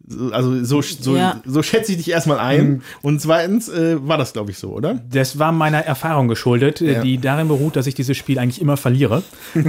So- 0.07 0.33
Also 0.33 0.65
so, 0.65 0.83
so, 0.83 1.17
Ja. 1.17 1.41
so 1.45 1.63
schätze 1.63 1.93
ich 1.93 1.99
dich 1.99 2.11
erstmal 2.11 2.39
ein. 2.39 2.83
Und 3.03 3.21
zweitens 3.21 3.69
äh, 3.69 3.97
war 4.07 4.19
das, 4.19 4.33
glaube 4.33 4.51
ich, 4.51 4.59
so, 4.59 4.71
oder? 4.71 5.01
Das 5.11 5.39
war 5.39 5.53
meiner 5.53 5.79
Erfahrung 5.79 6.29
geschuldet, 6.29 6.81
äh, 6.81 6.93
Ja. 6.95 7.03
die 7.03 7.19
darin 7.19 7.49
beruht, 7.49 7.77
dass 7.77 7.87
ich 7.87 7.95
dieses 7.95 8.17
Spiel 8.17 8.39
eigentlich 8.39 8.61
immer 8.61 8.77
verliere. 8.77 9.23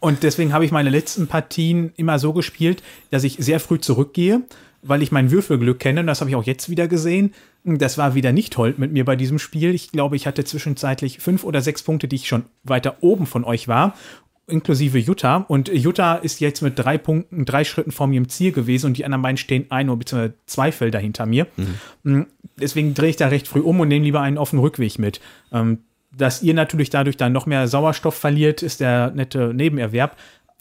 Und 0.00 0.22
deswegen 0.22 0.52
habe 0.52 0.64
ich 0.64 0.70
meine 0.72 0.90
letzten 0.90 1.26
Partien 1.26 1.92
immer 1.96 2.18
so 2.18 2.32
gespielt, 2.32 2.82
dass 3.10 3.24
ich 3.24 3.36
sehr 3.38 3.60
früh 3.60 3.78
zurückgehe, 3.78 4.42
weil 4.82 5.02
ich 5.02 5.12
mein 5.12 5.30
Würfelglück 5.30 5.78
kenne. 5.78 6.00
Und 6.00 6.06
das 6.06 6.20
habe 6.20 6.30
ich 6.30 6.36
auch 6.36 6.44
jetzt 6.44 6.68
wieder 6.68 6.88
gesehen. 6.88 7.32
Das 7.64 7.98
war 7.98 8.14
wieder 8.16 8.32
nicht 8.32 8.52
toll 8.52 8.74
mit 8.76 8.92
mir 8.92 9.04
bei 9.04 9.14
diesem 9.14 9.38
Spiel. 9.38 9.72
Ich 9.74 9.92
glaube, 9.92 10.16
ich 10.16 10.26
hatte 10.26 10.44
zwischenzeitlich 10.44 11.18
fünf 11.20 11.44
oder 11.44 11.60
sechs 11.60 11.82
Punkte, 11.84 12.08
die 12.08 12.16
ich 12.16 12.26
schon 12.28 12.44
weiter 12.64 12.96
oben 13.00 13.26
von 13.26 13.44
euch 13.44 13.68
war 13.68 13.94
inklusive 14.46 14.98
Jutta. 14.98 15.36
Und 15.48 15.68
Jutta 15.68 16.16
ist 16.16 16.40
jetzt 16.40 16.62
mit 16.62 16.78
drei 16.78 16.98
Punkten, 16.98 17.44
drei 17.44 17.64
Schritten 17.64 17.92
vor 17.92 18.06
mir 18.06 18.16
im 18.16 18.28
Ziel 18.28 18.52
gewesen 18.52 18.86
und 18.86 18.98
die 18.98 19.04
anderen 19.04 19.22
beiden 19.22 19.36
stehen 19.36 19.66
ein 19.70 19.88
oder 19.88 19.98
beziehungsweise 19.98 20.34
zwei 20.46 20.72
Felder 20.72 20.98
hinter 20.98 21.26
mir. 21.26 21.46
Mhm. 22.02 22.26
Deswegen 22.60 22.94
drehe 22.94 23.10
ich 23.10 23.16
da 23.16 23.28
recht 23.28 23.48
früh 23.48 23.60
um 23.60 23.80
und 23.80 23.88
nehme 23.88 24.04
lieber 24.04 24.20
einen 24.20 24.36
dem 24.36 24.58
Rückweg 24.58 24.98
mit. 24.98 25.20
Ähm, 25.52 25.78
dass 26.16 26.42
ihr 26.42 26.54
natürlich 26.54 26.90
dadurch 26.90 27.16
dann 27.16 27.32
noch 27.32 27.46
mehr 27.46 27.68
Sauerstoff 27.68 28.14
verliert, 28.14 28.62
ist 28.62 28.80
der 28.80 29.12
nette 29.12 29.54
Nebenerwerb. 29.54 30.16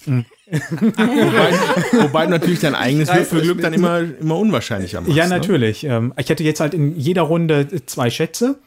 wobei, 0.05 1.53
wobei 2.03 2.25
natürlich 2.27 2.61
dein 2.61 2.75
eigenes 2.75 3.13
Würfelglück 3.13 3.61
dann 3.61 3.73
immer, 3.73 3.99
immer 3.99 4.37
unwahrscheinlicher 4.37 5.01
macht. 5.01 5.15
Ja, 5.15 5.25
ne? 5.25 5.31
natürlich. 5.31 5.83
Ne? 5.83 6.11
Ich 6.17 6.29
hatte 6.29 6.43
jetzt 6.43 6.59
halt 6.59 6.73
in 6.73 6.97
jeder 6.97 7.23
Runde 7.23 7.67
zwei 7.85 8.09
Schätze. 8.09 8.59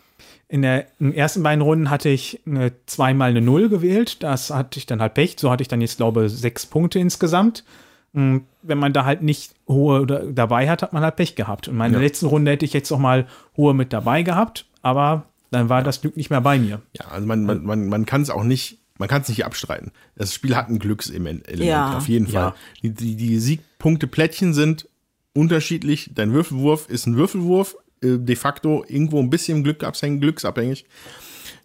In, 0.54 0.62
der, 0.62 0.86
in 1.00 1.10
den 1.10 1.14
ersten 1.14 1.42
beiden 1.42 1.62
Runden 1.62 1.90
hatte 1.90 2.08
ich 2.08 2.40
eine, 2.46 2.70
zweimal 2.86 3.30
eine 3.30 3.40
Null 3.40 3.68
gewählt. 3.68 4.22
Das 4.22 4.50
hatte 4.50 4.78
ich 4.78 4.86
dann 4.86 5.00
halt 5.00 5.14
Pech. 5.14 5.34
So 5.36 5.50
hatte 5.50 5.62
ich 5.62 5.68
dann 5.68 5.80
jetzt, 5.80 5.96
glaube 5.96 6.26
ich, 6.26 6.32
sechs 6.32 6.64
Punkte 6.64 7.00
insgesamt. 7.00 7.64
Und 8.12 8.44
wenn 8.62 8.78
man 8.78 8.92
da 8.92 9.04
halt 9.04 9.20
nicht 9.20 9.52
hohe 9.66 10.06
dabei 10.06 10.70
hat, 10.70 10.82
hat 10.82 10.92
man 10.92 11.02
halt 11.02 11.16
Pech 11.16 11.34
gehabt. 11.34 11.66
Und 11.66 11.76
meine 11.76 11.94
ja. 11.94 12.00
letzten 12.00 12.26
Runde 12.26 12.52
hätte 12.52 12.64
ich 12.64 12.72
jetzt 12.72 12.88
noch 12.92 13.00
mal 13.00 13.26
hohe 13.56 13.74
mit 13.74 13.92
dabei 13.92 14.22
gehabt, 14.22 14.66
aber 14.80 15.24
dann 15.50 15.68
war 15.68 15.82
das 15.82 16.00
Glück 16.00 16.16
nicht 16.16 16.30
mehr 16.30 16.40
bei 16.40 16.60
mir. 16.60 16.80
Ja, 16.96 17.08
also 17.08 17.26
man, 17.26 17.44
man, 17.44 17.64
man, 17.64 17.88
man 17.88 18.06
kann 18.06 18.22
es 18.22 18.30
auch 18.30 18.44
nicht, 18.44 18.78
man 18.96 19.08
kann 19.08 19.22
es 19.22 19.28
nicht 19.28 19.44
abstreiten. 19.44 19.90
Das 20.14 20.32
Spiel 20.32 20.54
hat 20.54 20.68
ein 20.68 20.78
Glückselement, 20.78 21.50
ja. 21.58 21.96
auf 21.96 22.06
jeden 22.06 22.28
Fall. 22.28 22.50
Ja. 22.50 22.54
Die, 22.80 22.90
die, 22.94 23.16
die 23.16 23.38
Siegpunkte-Plättchen 23.40 24.54
sind 24.54 24.88
unterschiedlich. 25.32 26.12
Dein 26.14 26.32
Würfelwurf 26.32 26.88
ist 26.88 27.06
ein 27.06 27.16
Würfelwurf, 27.16 27.76
äh, 28.02 28.18
de 28.18 28.36
facto 28.36 28.84
irgendwo 28.88 29.20
ein 29.20 29.30
bisschen 29.30 29.62
Glück 29.64 29.84
abhängen, 29.84 30.20
glücksabhängig. 30.20 30.86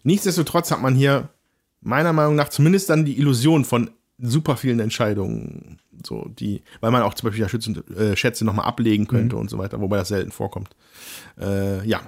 Nichtsdestotrotz 0.02 0.70
hat 0.70 0.80
man 0.80 0.94
hier 0.94 1.28
meiner 1.80 2.12
Meinung 2.12 2.36
nach 2.36 2.48
zumindest 2.48 2.90
dann 2.90 3.04
die 3.04 3.18
Illusion 3.18 3.64
von 3.64 3.90
super 4.18 4.56
vielen 4.56 4.80
Entscheidungen, 4.80 5.78
so 6.04 6.26
die, 6.28 6.62
weil 6.80 6.90
man 6.90 7.02
auch 7.02 7.14
zum 7.14 7.28
Beispiel 7.28 7.42
ja 7.42 7.48
Schützen, 7.48 7.82
äh, 7.96 8.16
Schätze 8.16 8.44
nochmal 8.44 8.66
ablegen 8.66 9.06
könnte 9.06 9.36
mhm. 9.36 9.42
und 9.42 9.50
so 9.50 9.58
weiter, 9.58 9.80
wobei 9.80 9.96
das 9.96 10.08
selten 10.08 10.30
vorkommt. 10.30 10.70
Äh, 11.40 11.86
ja. 11.86 12.00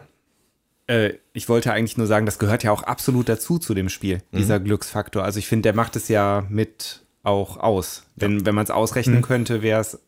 Äh, 0.87 1.15
ich 1.33 1.49
wollte 1.49 1.73
eigentlich 1.73 1.97
nur 1.97 2.07
sagen, 2.07 2.27
das 2.27 2.39
gehört 2.39 2.65
ja 2.65 2.73
auch 2.73 2.83
absolut 2.83 3.29
dazu 3.29 3.59
zu 3.59 3.73
dem 3.73 3.89
Spiel, 3.89 4.21
mhm. 4.31 4.39
dieser 4.39 4.61
Glücksfaktor. 4.61 5.25
Also 5.25 5.39
ich 5.39 5.47
finde, 5.47 5.63
der 5.63 5.75
macht 5.75 5.97
es 5.97 6.09
ja 6.09 6.47
mit 6.49 7.03
auch 7.23 7.57
aus. 7.57 8.05
Wenn, 8.17 8.41
ja. 8.41 8.47
wenn 8.47 8.55
man 8.55 8.65
es 8.65 8.71
ausrechnen 8.71 9.17
mhm. 9.17 9.23
könnte, 9.23 9.63
wäre 9.63 9.81
es 9.81 9.99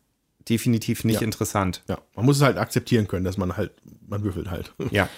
definitiv 0.47 1.03
nicht 1.03 1.21
ja. 1.21 1.25
interessant. 1.25 1.83
Ja, 1.87 1.99
man 2.15 2.25
muss 2.25 2.37
es 2.37 2.43
halt 2.43 2.57
akzeptieren 2.57 3.07
können, 3.07 3.25
dass 3.25 3.37
man 3.37 3.57
halt, 3.57 3.71
man 4.07 4.23
würfelt 4.23 4.49
halt. 4.49 4.73
Ja. 4.91 5.09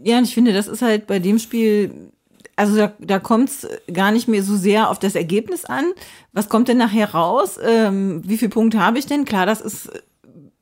Ja, 0.00 0.18
und 0.18 0.24
ich 0.24 0.34
finde, 0.34 0.52
das 0.52 0.68
ist 0.68 0.82
halt 0.82 1.06
bei 1.08 1.18
dem 1.18 1.40
Spiel, 1.40 2.12
also 2.54 2.76
da, 2.76 2.92
da 3.00 3.18
kommt 3.18 3.48
es 3.48 3.66
gar 3.92 4.12
nicht 4.12 4.28
mehr 4.28 4.42
so 4.42 4.56
sehr 4.56 4.90
auf 4.90 4.98
das 4.98 5.16
Ergebnis 5.16 5.64
an. 5.64 5.92
Was 6.32 6.48
kommt 6.48 6.68
denn 6.68 6.78
nachher 6.78 7.12
raus? 7.14 7.58
Ähm, 7.60 8.22
wie 8.24 8.38
viele 8.38 8.50
Punkte 8.50 8.80
habe 8.80 8.98
ich 8.98 9.06
denn? 9.06 9.24
Klar, 9.24 9.44
das 9.44 9.60
ist 9.60 9.90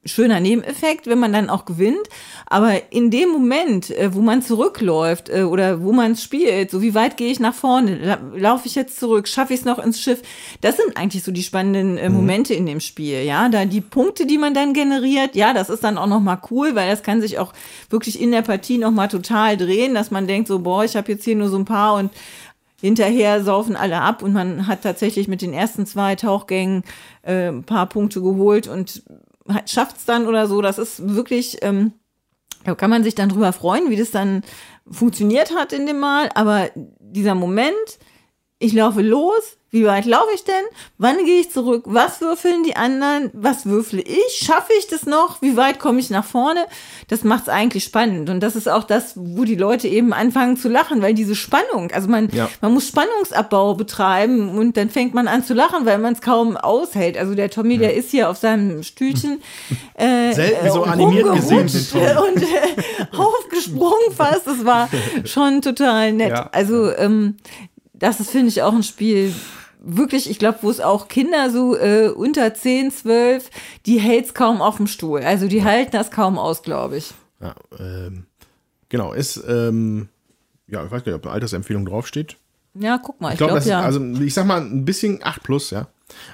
schöner 0.06 0.40
Nebeneffekt, 0.40 1.06
wenn 1.06 1.18
man 1.18 1.32
dann 1.32 1.50
auch 1.50 1.64
gewinnt. 1.64 2.08
Aber 2.46 2.74
in 2.90 3.10
dem 3.10 3.30
Moment, 3.30 3.90
äh, 3.90 4.14
wo 4.14 4.20
man 4.20 4.42
zurückläuft 4.42 5.28
äh, 5.28 5.42
oder 5.42 5.82
wo 5.82 5.92
man 5.92 6.16
spielt, 6.16 6.70
so 6.70 6.82
wie 6.82 6.94
weit 6.94 7.16
gehe 7.16 7.30
ich 7.30 7.40
nach 7.40 7.54
vorne, 7.54 8.18
laufe 8.34 8.66
ich 8.66 8.74
jetzt 8.74 8.98
zurück, 8.98 9.28
schaffe 9.28 9.54
ich 9.54 9.60
es 9.60 9.66
noch 9.66 9.78
ins 9.78 10.00
Schiff, 10.00 10.22
das 10.60 10.76
sind 10.76 10.96
eigentlich 10.96 11.24
so 11.24 11.32
die 11.32 11.42
spannenden 11.42 11.98
äh, 11.98 12.08
mhm. 12.08 12.16
Momente 12.16 12.54
in 12.54 12.66
dem 12.66 12.80
Spiel. 12.80 13.22
Ja, 13.22 13.48
da 13.48 13.64
die 13.64 13.80
Punkte, 13.80 14.26
die 14.26 14.38
man 14.38 14.54
dann 14.54 14.74
generiert, 14.74 15.34
ja, 15.34 15.52
das 15.52 15.70
ist 15.70 15.84
dann 15.84 15.98
auch 15.98 16.06
noch 16.06 16.20
mal 16.20 16.40
cool, 16.50 16.74
weil 16.74 16.90
das 16.90 17.02
kann 17.02 17.20
sich 17.20 17.38
auch 17.38 17.52
wirklich 17.90 18.20
in 18.20 18.30
der 18.30 18.42
Partie 18.42 18.78
noch 18.78 18.90
mal 18.90 19.08
total 19.08 19.56
drehen, 19.56 19.94
dass 19.94 20.10
man 20.10 20.26
denkt 20.26 20.48
so, 20.48 20.60
boah, 20.60 20.84
ich 20.84 20.96
habe 20.96 21.12
jetzt 21.12 21.24
hier 21.24 21.36
nur 21.36 21.48
so 21.48 21.56
ein 21.56 21.64
paar 21.64 21.94
und 21.94 22.10
hinterher 22.80 23.42
saufen 23.42 23.76
alle 23.76 24.00
ab 24.00 24.22
und 24.22 24.32
man 24.32 24.66
hat 24.66 24.82
tatsächlich 24.82 25.28
mit 25.28 25.42
den 25.42 25.52
ersten 25.52 25.86
zwei 25.86 26.14
Tauchgängen 26.14 26.82
äh, 27.22 27.48
ein 27.48 27.64
paar 27.64 27.86
Punkte 27.86 28.20
geholt 28.20 28.68
und 28.68 29.02
schafft 29.66 29.96
es 29.96 30.04
dann 30.04 30.26
oder 30.26 30.46
so. 30.46 30.62
Das 30.62 30.78
ist 30.78 31.14
wirklich, 31.14 31.58
ähm, 31.62 31.92
da 32.64 32.74
kann 32.74 32.90
man 32.90 33.04
sich 33.04 33.14
dann 33.14 33.28
drüber 33.28 33.52
freuen, 33.52 33.90
wie 33.90 33.96
das 33.96 34.10
dann 34.10 34.42
funktioniert 34.90 35.54
hat 35.54 35.72
in 35.72 35.86
dem 35.86 35.98
Mal. 35.98 36.30
Aber 36.34 36.70
dieser 36.98 37.34
Moment, 37.34 37.98
ich 38.58 38.72
laufe 38.72 39.02
los, 39.02 39.58
wie 39.76 39.84
weit 39.84 40.06
laufe 40.06 40.30
ich 40.34 40.42
denn? 40.42 40.54
Wann 40.96 41.22
gehe 41.26 41.40
ich 41.40 41.50
zurück? 41.52 41.84
Was 41.84 42.22
würfeln 42.22 42.62
die 42.64 42.76
anderen? 42.76 43.30
Was 43.34 43.66
würfle 43.66 44.00
ich? 44.00 44.40
Schaffe 44.42 44.72
ich 44.78 44.86
das 44.86 45.04
noch? 45.04 45.42
Wie 45.42 45.54
weit 45.58 45.78
komme 45.78 46.00
ich 46.00 46.08
nach 46.08 46.24
vorne? 46.24 46.64
Das 47.08 47.24
macht 47.24 47.42
es 47.42 47.48
eigentlich 47.50 47.84
spannend. 47.84 48.30
Und 48.30 48.40
das 48.40 48.56
ist 48.56 48.70
auch 48.70 48.84
das, 48.84 49.12
wo 49.16 49.44
die 49.44 49.54
Leute 49.54 49.86
eben 49.86 50.14
anfangen 50.14 50.56
zu 50.56 50.70
lachen, 50.70 51.02
weil 51.02 51.12
diese 51.12 51.34
Spannung, 51.34 51.90
also 51.92 52.08
man, 52.08 52.30
ja. 52.30 52.48
man 52.62 52.72
muss 52.72 52.88
Spannungsabbau 52.88 53.74
betreiben 53.74 54.56
und 54.56 54.78
dann 54.78 54.88
fängt 54.88 55.12
man 55.12 55.28
an 55.28 55.44
zu 55.44 55.52
lachen, 55.52 55.84
weil 55.84 55.98
man 55.98 56.14
es 56.14 56.22
kaum 56.22 56.56
aushält. 56.56 57.18
Also 57.18 57.34
der 57.34 57.50
Tommy, 57.50 57.74
ja. 57.74 57.80
der 57.80 57.94
ist 57.96 58.10
hier 58.10 58.30
auf 58.30 58.38
seinem 58.38 58.82
Stühlchen 58.82 59.42
äh, 59.94 60.32
Selten 60.32 60.72
so 60.72 60.84
animiert 60.84 61.30
gesehen. 61.34 61.66
Und 61.66 62.42
äh, 62.42 63.16
aufgesprungen 63.16 64.12
fast. 64.16 64.46
Das 64.46 64.64
war 64.64 64.88
schon 65.24 65.60
total 65.60 66.14
nett. 66.14 66.30
Ja. 66.30 66.48
Also 66.50 66.96
ähm, 66.96 67.36
das 67.98 68.20
ist, 68.20 68.30
finde 68.30 68.48
ich, 68.48 68.62
auch 68.62 68.74
ein 68.74 68.82
Spiel, 68.82 69.34
wirklich, 69.86 70.28
ich 70.28 70.38
glaube, 70.38 70.58
wo 70.62 70.70
es 70.70 70.80
auch 70.80 71.08
Kinder 71.08 71.50
so 71.50 71.76
äh, 71.76 72.08
unter 72.08 72.52
10, 72.52 72.90
12, 72.90 73.50
die 73.86 73.98
hält 73.98 74.26
es 74.26 74.34
kaum 74.34 74.60
auf 74.60 74.76
dem 74.76 74.86
Stuhl. 74.86 75.20
Also 75.22 75.46
die 75.46 75.64
halten 75.64 75.92
das 75.92 76.10
kaum 76.10 76.38
aus, 76.38 76.62
glaube 76.62 76.98
ich. 76.98 77.14
Ja, 77.40 77.54
ähm, 77.78 78.26
genau, 78.88 79.12
ist, 79.12 79.42
ähm, 79.48 80.08
ja, 80.66 80.84
ich 80.84 80.90
weiß 80.90 81.04
gar 81.04 81.12
nicht, 81.12 81.18
ob 81.18 81.26
eine 81.26 81.34
Altersempfehlung 81.34 81.86
draufsteht. 81.86 82.36
Ja, 82.74 82.98
guck 82.98 83.20
mal, 83.20 83.32
ich 83.32 83.38
glaube, 83.38 83.54
glaub, 83.54 83.64
ja. 83.64 83.80
also 83.80 84.00
ich 84.20 84.34
sag 84.34 84.46
mal, 84.46 84.60
ein 84.60 84.84
bisschen 84.84 85.20
8 85.22 85.42
plus, 85.42 85.70
ja. 85.70 85.86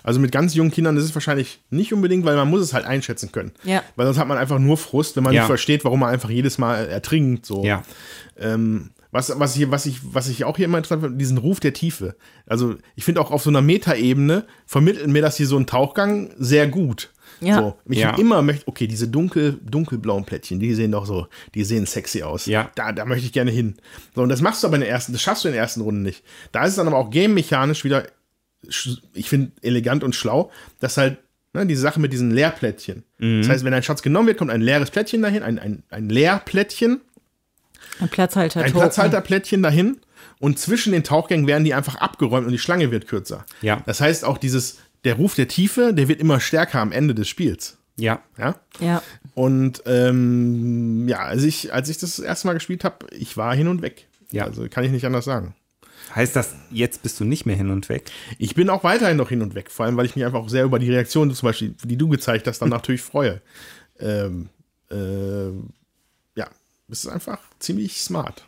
Also 0.03 0.21
mit 0.21 0.33
ganz 0.33 0.55
jungen 0.55 0.71
Kindern 0.71 0.97
ist 0.97 1.05
es 1.05 1.15
wahrscheinlich 1.15 1.61
nicht 1.71 1.93
unbedingt, 1.93 2.25
weil 2.25 2.37
man 2.37 2.49
muss 2.49 2.61
es 2.61 2.75
halt 2.75 2.85
einschätzen 2.85 3.33
können. 3.33 3.53
Ja. 3.65 3.83
Weil 3.97 4.07
sonst 4.07 4.19
hat 4.19 4.29
man 4.29 4.39
einfach 4.39 4.59
nur 4.59 4.77
Frust, 4.77 5.17
wenn 5.17 5.25
man 5.25 5.33
ja. 5.33 5.43
nicht 5.43 5.47
versteht, 5.47 5.85
warum 5.85 6.01
man 6.01 6.11
einfach 6.11 6.31
jedes 6.31 6.59
Mal 6.59 6.89
ertrinkt. 6.89 7.47
So. 7.47 7.65
Ja. 7.65 7.83
Ähm, 8.39 8.91
was, 9.13 9.39
was, 9.39 9.55
hier, 9.55 9.71
was, 9.71 9.87
ich, 9.87 10.01
was 10.03 10.29
ich 10.29 10.45
auch 10.45 10.57
hier 10.57 10.65
immer 10.65 10.79
interessant 10.79 11.03
finde, 11.03 11.19
diesen 11.19 11.39
Ruf 11.39 11.61
der 11.61 11.73
Tiefe. 11.73 12.17
Also 12.47 12.77
ich 12.97 13.05
finde 13.05 13.21
auch 13.21 13.31
auf 13.31 13.43
so 13.43 13.51
einer 13.51 13.63
Metaebene 13.63 14.47
vermittelt 14.67 15.07
mir 15.09 15.23
das 15.23 15.37
hier 15.37 15.47
so 15.47 15.57
ein 15.57 15.67
Tauchgang 15.67 16.31
sehr 16.39 16.67
gut. 16.67 17.13
Ja. 17.41 17.57
So, 17.59 17.77
ich 17.89 17.99
ja. 17.99 18.17
immer 18.17 18.43
möchte, 18.43 18.67
okay, 18.69 18.87
diese 18.87 19.09
dunkel, 19.09 19.59
dunkelblauen 19.63 20.25
Plättchen, 20.25 20.61
die 20.61 20.75
sehen 20.75 20.93
doch 20.93 21.07
so, 21.07 21.27
die 21.55 21.65
sehen 21.65 21.87
sexy 21.87 22.23
aus. 22.23 22.47
Ja. 22.47 22.71
Da, 22.75 22.93
da 22.93 23.05
möchte 23.05 23.27
ich 23.27 23.33
gerne 23.33 23.51
hin. 23.51 23.77
So, 24.15 24.23
und 24.23 24.29
das 24.29 24.41
machst 24.41 24.63
du 24.63 24.67
aber 24.67 24.77
in 24.77 24.83
der 24.83 24.91
ersten, 24.91 25.13
das 25.13 25.23
schaffst 25.23 25.45
du 25.45 25.49
in 25.49 25.55
der 25.55 25.63
ersten 25.63 25.81
Runde 25.83 26.01
nicht. 26.01 26.25
Da 26.51 26.65
ist 26.65 26.71
es 26.71 26.77
dann 26.77 26.87
aber 26.87 26.99
auch 26.99 27.11
game-mechanisch 27.11 27.85
wieder, 27.85 28.07
ich 29.13 29.29
finde, 29.29 29.53
elegant 29.61 30.05
und 30.05 30.15
schlau, 30.15 30.51
dass 30.81 30.97
halt 30.97 31.19
Ne, 31.55 31.67
diese 31.67 31.83
Sache 31.83 32.01
mit 32.01 32.15
diesen 32.15 32.31
Leerplättchen. 32.31 33.05
Mhm. 33.19 33.43
Das 33.43 33.51
heißt, 33.51 33.65
wenn 33.65 33.75
ein 33.75 33.83
Schatz 33.83 34.01
genommen 34.01 34.27
wird, 34.27 34.39
kommt 34.39 34.51
ein 34.51 34.63
leeres 34.63 34.91
Plättchen 34.91 35.21
dahin, 35.21 35.43
ein, 35.43 35.59
ein, 35.59 35.83
ein 35.91 36.09
Leerplättchen. 36.09 37.03
Ein 38.01 38.09
Platzhalter. 38.09 38.63
Ein 38.63 38.73
Platzhalterplättchen 38.73 39.63
dahin. 39.63 39.99
Und 40.39 40.59
zwischen 40.59 40.93
den 40.93 41.05
Tauchgängen 41.05 41.47
werden 41.47 41.65
die 41.65 41.75
einfach 41.75 41.97
abgeräumt 41.97 42.47
und 42.47 42.53
die 42.53 42.59
Schlange 42.59 42.91
wird 42.91 43.07
kürzer. 43.07 43.45
Ja. 43.61 43.83
Das 43.87 44.01
heißt 44.01 44.25
auch 44.25 44.39
dieses, 44.39 44.79
der 45.05 45.15
Ruf 45.15 45.35
der 45.35 45.49
Tiefe, 45.49 45.95
der 45.95 46.09
wird 46.09 46.21
immer 46.21 46.41
stärker 46.41 46.81
am 46.81 46.93
Ende 46.93 47.15
des 47.15 47.29
Spiels. 47.29 47.79
Ja. 47.97 48.21
Ja. 48.39 48.57
Ja. 48.81 49.03
Und 49.35 49.83
ähm, 49.87 51.09
ja, 51.09 51.21
als 51.21 51.45
ich, 51.45 51.73
als 51.73 51.89
ich 51.89 51.99
das, 51.99 52.17
das 52.17 52.25
erste 52.25 52.49
Mal 52.49 52.55
gespielt 52.55 52.85
habe, 52.85 53.07
ich 53.13 53.37
war 53.37 53.55
hin 53.55 53.69
und 53.69 53.83
weg. 53.83 54.07
Ja. 54.31 54.45
Also 54.45 54.67
kann 54.69 54.85
ich 54.85 54.91
nicht 54.91 55.07
anders 55.07 55.25
sagen. 55.25 55.55
Heißt 56.15 56.37
das, 56.37 56.55
jetzt 56.71 57.03
bist 57.03 57.21
du 57.21 57.25
nicht 57.25 57.47
mehr 57.47 57.57
hin 57.57 57.71
und 57.71 57.89
weg? 57.89 58.11
Ich 58.39 58.55
bin 58.55 58.69
auch 58.69 58.85
weiterhin 58.85 59.17
noch 59.17 59.29
hin 59.29 59.41
und 59.41 59.55
weg, 59.55 59.71
vor 59.71 59.87
allem, 59.87 59.97
weil 59.97 60.07
ich 60.07 60.17
mich 60.17 60.25
einfach 60.25 60.41
auch 60.41 60.49
sehr 60.49 60.65
über 60.65 60.79
die 60.79 60.91
Reaktion, 60.91 61.33
zum 61.33 61.47
Beispiel, 61.47 61.75
die 61.85 61.97
du 61.97 62.09
gezeigt 62.09 62.47
hast, 62.47 62.61
dann 62.61 62.69
natürlich 62.71 63.03
freue. 63.03 63.41
Ähm, 63.99 64.49
äh, 64.91 65.51
es 66.93 67.05
ist 67.05 67.11
einfach 67.11 67.39
ziemlich 67.59 68.01
smart. 68.01 68.45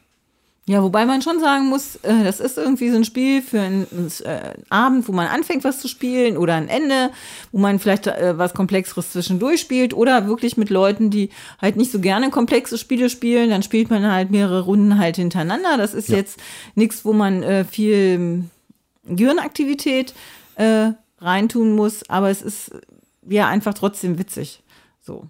Ja, 0.66 0.82
wobei 0.82 1.04
man 1.04 1.20
schon 1.20 1.40
sagen 1.40 1.66
muss, 1.66 1.96
äh, 1.96 2.24
das 2.24 2.40
ist 2.40 2.56
irgendwie 2.56 2.88
so 2.88 2.96
ein 2.96 3.04
Spiel 3.04 3.42
für 3.42 3.60
einen, 3.60 3.86
äh, 4.24 4.54
Abend, 4.70 5.06
wo 5.06 5.12
man 5.12 5.26
anfängt, 5.26 5.62
was 5.62 5.78
zu 5.80 5.88
spielen 5.88 6.38
oder 6.38 6.54
ein 6.54 6.68
Ende, 6.68 7.10
wo 7.52 7.58
man 7.58 7.78
vielleicht 7.78 8.06
äh, 8.06 8.38
was 8.38 8.54
Komplexeres 8.54 9.12
zwischendurch 9.12 9.60
spielt 9.60 9.92
oder 9.92 10.26
wirklich 10.26 10.56
mit 10.56 10.70
Leuten, 10.70 11.10
die 11.10 11.28
halt 11.60 11.76
nicht 11.76 11.92
so 11.92 12.00
gerne 12.00 12.30
komplexe 12.30 12.78
Spiele 12.78 13.10
spielen, 13.10 13.50
dann 13.50 13.62
spielt 13.62 13.90
man 13.90 14.10
halt 14.10 14.30
mehrere 14.30 14.62
Runden 14.62 14.98
halt 14.98 15.16
hintereinander. 15.16 15.76
Das 15.76 15.92
ist 15.92 16.08
ja. 16.08 16.16
jetzt 16.16 16.40
nichts, 16.74 17.04
wo 17.04 17.12
man 17.12 17.42
äh, 17.42 17.66
viel 17.66 18.44
Gehirnaktivität 19.04 20.14
äh, 20.54 20.92
reintun 21.18 21.76
muss, 21.76 22.08
aber 22.08 22.30
es 22.30 22.40
ist 22.40 22.70
ja 23.28 23.48
einfach 23.48 23.74
trotzdem 23.74 24.18
witzig. 24.18 24.62
So. 25.02 25.28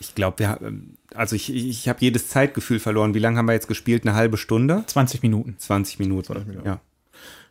Ich 0.00 0.14
glaube, 0.14 0.38
wir 0.38 0.48
haben 0.48 0.96
also 1.14 1.36
ich, 1.36 1.52
ich 1.54 1.88
habe 1.88 1.98
jedes 2.00 2.28
Zeitgefühl 2.28 2.78
verloren. 2.80 3.14
Wie 3.14 3.18
lange 3.18 3.38
haben 3.38 3.46
wir 3.46 3.52
jetzt 3.52 3.68
gespielt? 3.68 4.04
Eine 4.06 4.14
halbe 4.14 4.36
Stunde? 4.36 4.84
20 4.86 5.22
Minuten. 5.22 5.54
20 5.58 5.98
Minuten, 5.98 6.24
20 6.24 6.46
Minuten. 6.48 6.66
ja. 6.66 6.80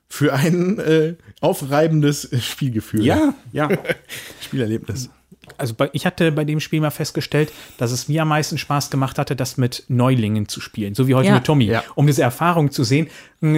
für 0.07 0.34
ein 0.34 0.78
äh, 0.80 1.16
aufreibendes 1.39 2.30
Spielgefühl. 2.43 3.05
Ja, 3.05 3.34
ja. 3.51 3.70
Spielerlebnis. 4.41 5.09
Also 5.57 5.74
bei, 5.74 5.89
ich 5.93 6.05
hatte 6.05 6.32
bei 6.32 6.43
dem 6.45 6.59
Spiel 6.59 6.82
mal 6.82 6.91
festgestellt, 6.91 7.51
dass 7.78 7.91
es 7.91 8.07
mir 8.07 8.22
am 8.22 8.28
meisten 8.30 8.57
Spaß 8.57 8.89
gemacht 8.89 9.18
hatte, 9.18 9.36
das 9.36 9.57
mit 9.57 9.86
Neulingen 9.88 10.47
zu 10.47 10.62
spielen, 10.62 10.93
so 10.95 11.07
wie 11.07 11.16
heute 11.16 11.30
Ja. 11.30 11.36
mit 11.36 11.43
Tommy, 11.45 11.66
Ja. 11.66 11.84
um 11.95 12.05
diese 12.07 12.22
Erfahrung 12.22 12.72
zu 12.72 12.84
sehen. 12.84 13.07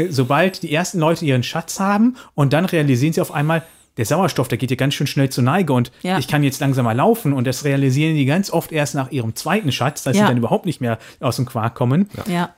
Sobald 0.09 0.63
die 0.63 0.73
ersten 0.73 0.99
Leute 0.99 1.25
ihren 1.25 1.43
Schatz 1.43 1.79
haben 1.79 2.15
und 2.35 2.53
dann 2.53 2.65
realisieren 2.65 3.13
sie 3.13 3.21
auf 3.21 3.31
einmal, 3.31 3.63
der 3.97 4.05
Sauerstoff, 4.05 4.47
der 4.47 4.57
geht 4.57 4.69
hier 4.69 4.77
ganz 4.77 4.93
schön 4.95 5.07
schnell 5.07 5.29
zur 5.29 5.43
Neige 5.43 5.73
und 5.73 5.91
Ja. 6.01 6.17
ich 6.17 6.27
kann 6.27 6.43
jetzt 6.43 6.59
langsamer 6.59 6.93
laufen 6.93 7.33
und 7.33 7.45
das 7.45 7.63
realisieren 7.63 8.15
die 8.15 8.25
ganz 8.25 8.49
oft 8.51 8.71
erst 8.71 8.95
nach 8.95 9.11
ihrem 9.11 9.35
zweiten 9.35 9.71
Schatz, 9.71 10.03
dass 10.03 10.17
Ja. 10.17 10.23
sie 10.23 10.29
dann 10.29 10.37
überhaupt 10.37 10.65
nicht 10.65 10.81
mehr 10.81 10.97
aus 11.19 11.35
dem 11.35 11.45
Quark 11.45 11.75
kommen. 11.75 12.09
Ja. 12.27 12.49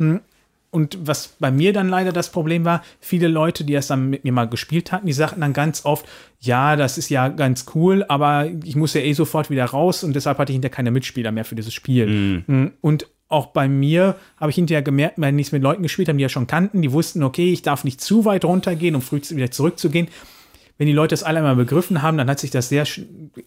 Und 0.71 0.97
was 1.07 1.35
bei 1.39 1.51
mir 1.51 1.71
dann 1.71 1.87
leider 1.87 2.11
das 2.11 2.29
Problem 2.31 2.65
war, 2.65 2.83
viele 2.99 3.29
Leute, 3.29 3.63
die 3.63 3.71
das 3.73 3.87
dann 3.87 4.09
mit 4.09 4.25
mir 4.25 4.33
mal 4.33 4.45
gespielt 4.49 4.91
hatten, 4.91 5.07
die 5.07 5.13
sagten 5.13 5.39
dann 5.39 5.53
ganz 5.53 5.85
oft, 5.85 6.05
ja, 6.41 6.75
das 6.75 6.97
ist 6.97 7.07
ja 7.09 7.29
ganz 7.29 7.65
cool, 7.75 8.03
aber 8.09 8.47
ich 8.63 8.75
muss 8.75 8.93
ja 8.93 8.99
eh 8.99 9.13
sofort 9.13 9.49
wieder 9.49 9.63
raus 9.65 10.03
und 10.03 10.13
deshalb 10.17 10.37
hatte 10.37 10.51
ich 10.51 10.55
hinterher 10.55 10.75
keine 10.75 10.91
Mitspieler 10.91 11.31
mehr 11.31 11.45
für 11.45 11.55
dieses 11.55 11.73
Spiel. 11.73 12.43
Mm, 12.45 12.71
Und 12.81 13.07
auch 13.29 13.47
bei 13.47 13.69
mir 13.69 14.17
habe 14.37 14.49
ich 14.51 14.55
hinterher 14.55 14.81
gemerkt, 14.81 15.15
wenn 15.17 15.39
ich 15.39 15.47
es 15.47 15.51
mit 15.53 15.63
Leuten 15.63 15.81
gespielt 15.81 16.09
habe, 16.09 16.17
die 16.17 16.23
ja 16.23 16.29
schon 16.29 16.45
kannten, 16.45 16.81
die 16.81 16.91
wussten, 16.91 17.23
okay, 17.23 17.53
ich 17.53 17.61
darf 17.61 17.85
nicht 17.85 18.01
zu 18.01 18.25
weit 18.25 18.43
runtergehen, 18.43 18.95
um 18.95 19.01
früh 19.01 19.21
wieder 19.29 19.51
zurückzugehen. 19.51 20.09
Wenn 20.77 20.87
die 20.87 20.93
Leute 20.93 21.13
das 21.13 21.23
alle 21.23 21.37
einmal 21.39 21.55
begriffen 21.55 22.01
haben, 22.01 22.17
dann 22.17 22.29
hat 22.29 22.39
sich 22.39 22.51
das 22.51 22.67
sehr 22.67 22.85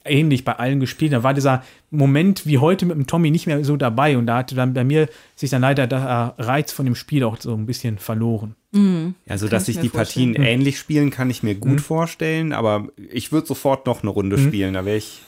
ähnlich 0.05 0.45
bei 0.45 0.55
allen 0.55 0.81
gespielt. 0.81 1.13
Da 1.13 1.23
war 1.23 1.35
dieser 1.35 1.63
Moment 1.91 2.47
wie 2.47 2.57
heute 2.59 2.87
mit 2.87 2.97
dem 2.97 3.07
Tommy 3.07 3.31
nicht 3.31 3.47
mehr 3.47 3.63
so 3.65 3.77
dabei 3.77 4.17
und 4.17 4.27
da 4.27 4.39
hatte 4.39 4.55
dann 4.55 4.73
bei 4.73 4.83
mir 4.83 5.09
sich 5.37 5.51
dann 5.51 5.61
leider 5.61 5.87
der 5.87 6.35
Reiz 6.39 6.73
von 6.73 6.87
dem 6.87 6.95
Spiel 6.95 7.25
auch 7.25 7.39
so 7.39 7.53
ein 7.55 7.67
bisschen 7.67 7.99
verloren. 7.99 8.55
Also, 9.29 9.49
dass 9.49 9.63
ich 9.63 9.75
sich 9.75 9.77
mir 9.77 9.83
die 9.83 9.89
vorstellen. 9.89 10.35
Partien 10.35 10.47
ähnlich 10.47 10.79
spielen, 10.79 11.11
kann 11.11 11.29
ich 11.31 11.43
mir 11.43 11.55
gut 11.55 11.81
vorstellen, 11.81 12.53
aber 12.53 12.89
ich 13.11 13.31
würde 13.33 13.47
sofort 13.47 13.87
noch 13.87 14.03
eine 14.03 14.11
Runde 14.11 14.39
spielen, 14.39 14.75
da 14.75 14.85
wäre 14.85 14.97
ich 14.97 15.23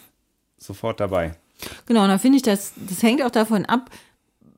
sofort 0.59 1.01
dabei. 1.01 1.33
Genau, 1.87 2.03
und 2.03 2.09
da 2.09 2.17
finde 2.19 2.37
ich, 2.37 2.43
das, 2.43 2.73
das 2.89 3.03
hängt 3.03 3.23
auch 3.23 3.31
davon 3.31 3.67
ab, 3.67 3.91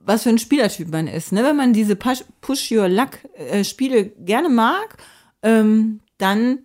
was 0.05 0.24
für 0.24 0.30
ein 0.30 0.38
Spielertyp 0.38 0.90
man 0.90 1.07
ist. 1.09 1.32
Ne? 1.32 1.45
Wenn 1.45 1.57
man 1.57 1.72
diese 1.72 1.95
Push- 1.95 2.24
Push-Your-Luck-Spiele 2.40 4.07
gerne 4.24 4.49
mag, 4.49 4.97
ähm, 5.43 6.01
dann 6.18 6.59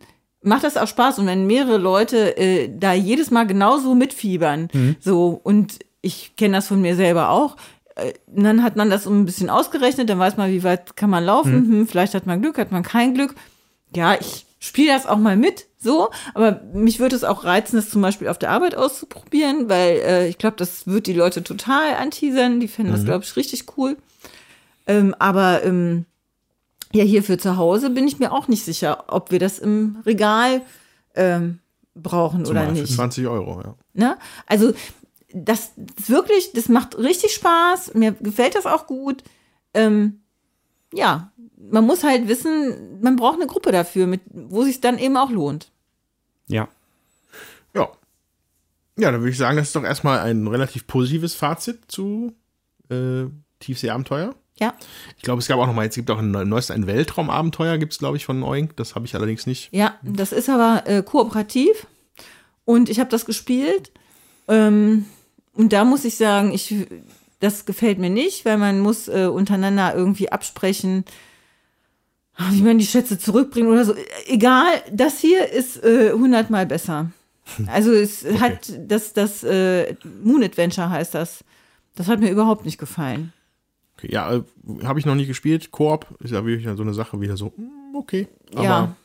macht 0.48 0.64
das 0.64 0.78
auch 0.78 0.88
Spaß. 0.88 1.20
Und 1.20 1.28
wenn 1.28 1.48
mehrere 1.48 1.78
Leute 1.78 2.38
äh, 2.38 2.70
da 2.76 2.94
jedes 2.94 3.32
Mal 3.32 3.46
genauso 3.46 3.96
mitfiebern, 3.96 4.70
so, 5.00 5.40
und 5.44 5.80
ich 6.02 6.36
kenne 6.36 6.58
das 6.58 6.68
von 6.68 6.82
mir 6.82 6.96
selber 6.96 7.30
auch, 7.30 7.58
äh, 7.96 8.14
dann 8.28 8.64
hat 8.64 8.76
man 8.76 8.90
das 8.90 9.04
so 9.04 9.10
ein 9.12 9.26
bisschen 9.26 9.50
ausgerechnet, 9.50 10.10
dann 10.10 10.20
weiß 10.20 10.38
man, 10.38 10.52
wie 10.52 10.64
weit 10.64 10.96
kann 10.96 11.10
man 11.10 11.24
laufen, 11.24 11.54
hm, 11.54 11.88
vielleicht 11.88 12.14
hat 12.14 12.26
man 12.26 12.42
Glück, 12.42 12.58
hat 12.58 12.72
man 12.72 12.84
kein 12.84 13.14
Glück. 13.14 13.36
Ja, 13.96 14.16
ich 14.20 14.46
spiele 14.60 14.94
das 14.94 15.06
auch 15.06 15.18
mal 15.18 15.36
mit, 15.38 15.68
so, 15.80 16.10
aber 16.34 16.62
mich 16.74 17.00
würde 17.00 17.16
es 17.16 17.24
auch 17.24 17.44
reizen, 17.44 17.76
das 17.76 17.90
zum 17.90 18.02
Beispiel 18.02 18.28
auf 18.28 18.40
der 18.40 18.52
Arbeit 18.52 18.76
auszuprobieren, 18.76 19.70
weil 19.70 19.98
äh, 19.98 20.28
ich 20.28 20.38
glaube, 20.38 20.58
das 20.58 20.88
wird 20.88 21.08
die 21.08 21.14
Leute 21.14 21.44
total 21.44 21.96
anteasern, 21.96 22.60
die 22.60 22.68
finden 22.68 22.92
das, 22.92 23.06
glaube 23.06 23.24
ich, 23.24 23.36
richtig 23.36 23.66
cool. 23.78 23.98
Ähm, 24.88 25.16
aber 25.20 25.64
ähm, 25.64 26.06
ja, 26.94 27.04
hier 27.04 27.24
für 27.24 27.38
zu 27.38 27.58
Hause 27.58 27.90
bin 27.90 28.08
ich 28.08 28.20
mir 28.20 28.32
auch 28.32 28.48
nicht 28.48 28.64
sicher, 28.64 29.06
ob 29.08 29.32
wir 29.32 29.40
das 29.40 29.60
im 29.60 29.98
Regal 30.06 30.62
ähm, 31.16 31.60
brauchen 31.96 32.42
oder 32.42 32.62
Zumal 32.62 32.76
für 32.76 32.82
nicht. 32.82 32.94
20 32.94 33.28
Euro, 33.28 33.62
ja. 33.62 33.76
Ne? 33.94 34.18
Also 34.46 34.74
das 35.34 35.72
ist 35.98 36.10
wirklich, 36.10 36.54
das 36.54 36.70
macht 36.70 36.98
richtig 36.98 37.34
Spaß. 37.34 37.94
Mir 37.96 38.14
gefällt 38.14 38.56
das 38.56 38.66
auch 38.66 38.88
gut. 38.88 39.24
Ähm, 39.74 40.22
ja, 40.94 41.32
man 41.58 41.86
muss 41.86 42.04
halt 42.04 42.28
wissen, 42.28 43.02
man 43.02 43.18
braucht 43.18 43.36
eine 43.36 43.48
Gruppe 43.48 43.72
dafür, 43.72 44.08
mit, 44.08 44.22
wo 44.32 44.64
sich 44.64 44.80
dann 44.80 44.98
eben 44.98 45.18
auch 45.18 45.30
lohnt. 45.30 45.72
Ja. 46.48 46.68
Ja. 47.74 47.90
Ja, 48.98 49.12
dann 49.12 49.22
würde 49.22 49.32
ich 49.32 49.38
sagen, 49.38 49.58
das 49.58 49.68
ist 49.68 49.76
doch 49.76 49.84
erstmal 49.84 50.20
ein 50.20 50.48
relativ 50.48 50.88
positives 50.88 51.36
Fazit 51.36 51.80
zu 51.88 52.34
äh, 52.90 53.26
Tiefseeabenteuer. 53.60 54.34
Ja, 54.60 54.74
Ich 55.18 55.24
glaube, 55.24 55.40
es 55.42 55.48
gab 55.48 55.60
auch 55.60 55.68
noch 55.68 55.74
mal, 55.74 55.84
jetzt 55.84 55.96
gibt 55.96 56.10
auch 56.12 56.20
ein 56.20 56.32
neues 56.32 56.72
ein 56.72 56.88
Weltraumabenteuer, 56.88 57.78
gibt 57.78 57.94
es, 57.94 58.00
glaube 58.00 58.18
ich, 58.18 58.26
von 58.26 58.44
Oink. 58.44 58.76
Das 58.78 58.96
habe 58.96 59.06
ich 59.06 59.16
allerdings 59.16 59.46
nicht. 59.46 59.70
ja, 59.72 59.96
das 60.04 60.32
ist 60.32 60.50
aber 60.50 60.84
äh, 60.88 61.04
kooperativ 61.04 61.88
und 62.66 62.90
ich 62.90 63.00
habe 63.00 63.10
das 63.10 63.26
gespielt. 63.26 63.92
Ähm, 64.48 65.06
und 65.54 65.74
da 65.74 65.84
muss 65.86 66.06
ich 66.06 66.18
sagen, 66.18 66.52
ich, 66.54 66.88
das 67.40 67.66
gefällt 67.66 68.00
mir 68.00 68.10
nicht, 68.10 68.46
weil 68.46 68.58
man 68.58 68.80
muss 68.80 69.08
äh, 69.08 69.26
untereinander 69.26 69.94
irgendwie 69.96 70.32
absprechen, 70.32 71.04
wie 72.52 72.62
man 72.62 72.78
die 72.78 72.86
Schätze 72.86 73.18
zurückbringt 73.18 73.68
oder 73.68 73.84
so. 73.84 73.96
Egal, 74.28 74.72
das 74.92 75.20
hier 75.20 75.52
ist 75.52 75.84
äh, 75.84 76.12
hundertmal 76.14 76.66
besser. 76.68 77.12
Also 77.68 77.92
es 77.94 78.26
hat 78.40 78.72
das, 78.78 79.14
das 79.14 79.44
äh, 79.44 79.96
Moon 80.24 80.44
Adventure 80.44 80.90
heißt 80.90 81.16
das. 81.16 81.44
Das 81.96 82.08
hat 82.08 82.20
mir 82.20 82.30
überhaupt 82.30 82.66
nicht 82.66 82.78
gefallen. 82.78 83.34
Okay, 83.98 84.10
ja, 84.12 84.36
äh, 84.36 84.44
habe 84.84 85.00
ich 85.00 85.06
noch 85.06 85.16
nicht 85.16 85.28
gespielt. 85.28 85.72
Koop 85.72 86.06
ist 86.20 86.32
ja 86.32 86.46
wirklich 86.46 86.68
so 86.76 86.84
eine 86.84 86.94
Sache 86.94 87.20
wieder 87.20 87.36
so, 87.36 87.54
mm, 87.58 87.96
okay. 87.96 88.28
Aber 88.54 88.64
ja. 88.64 88.96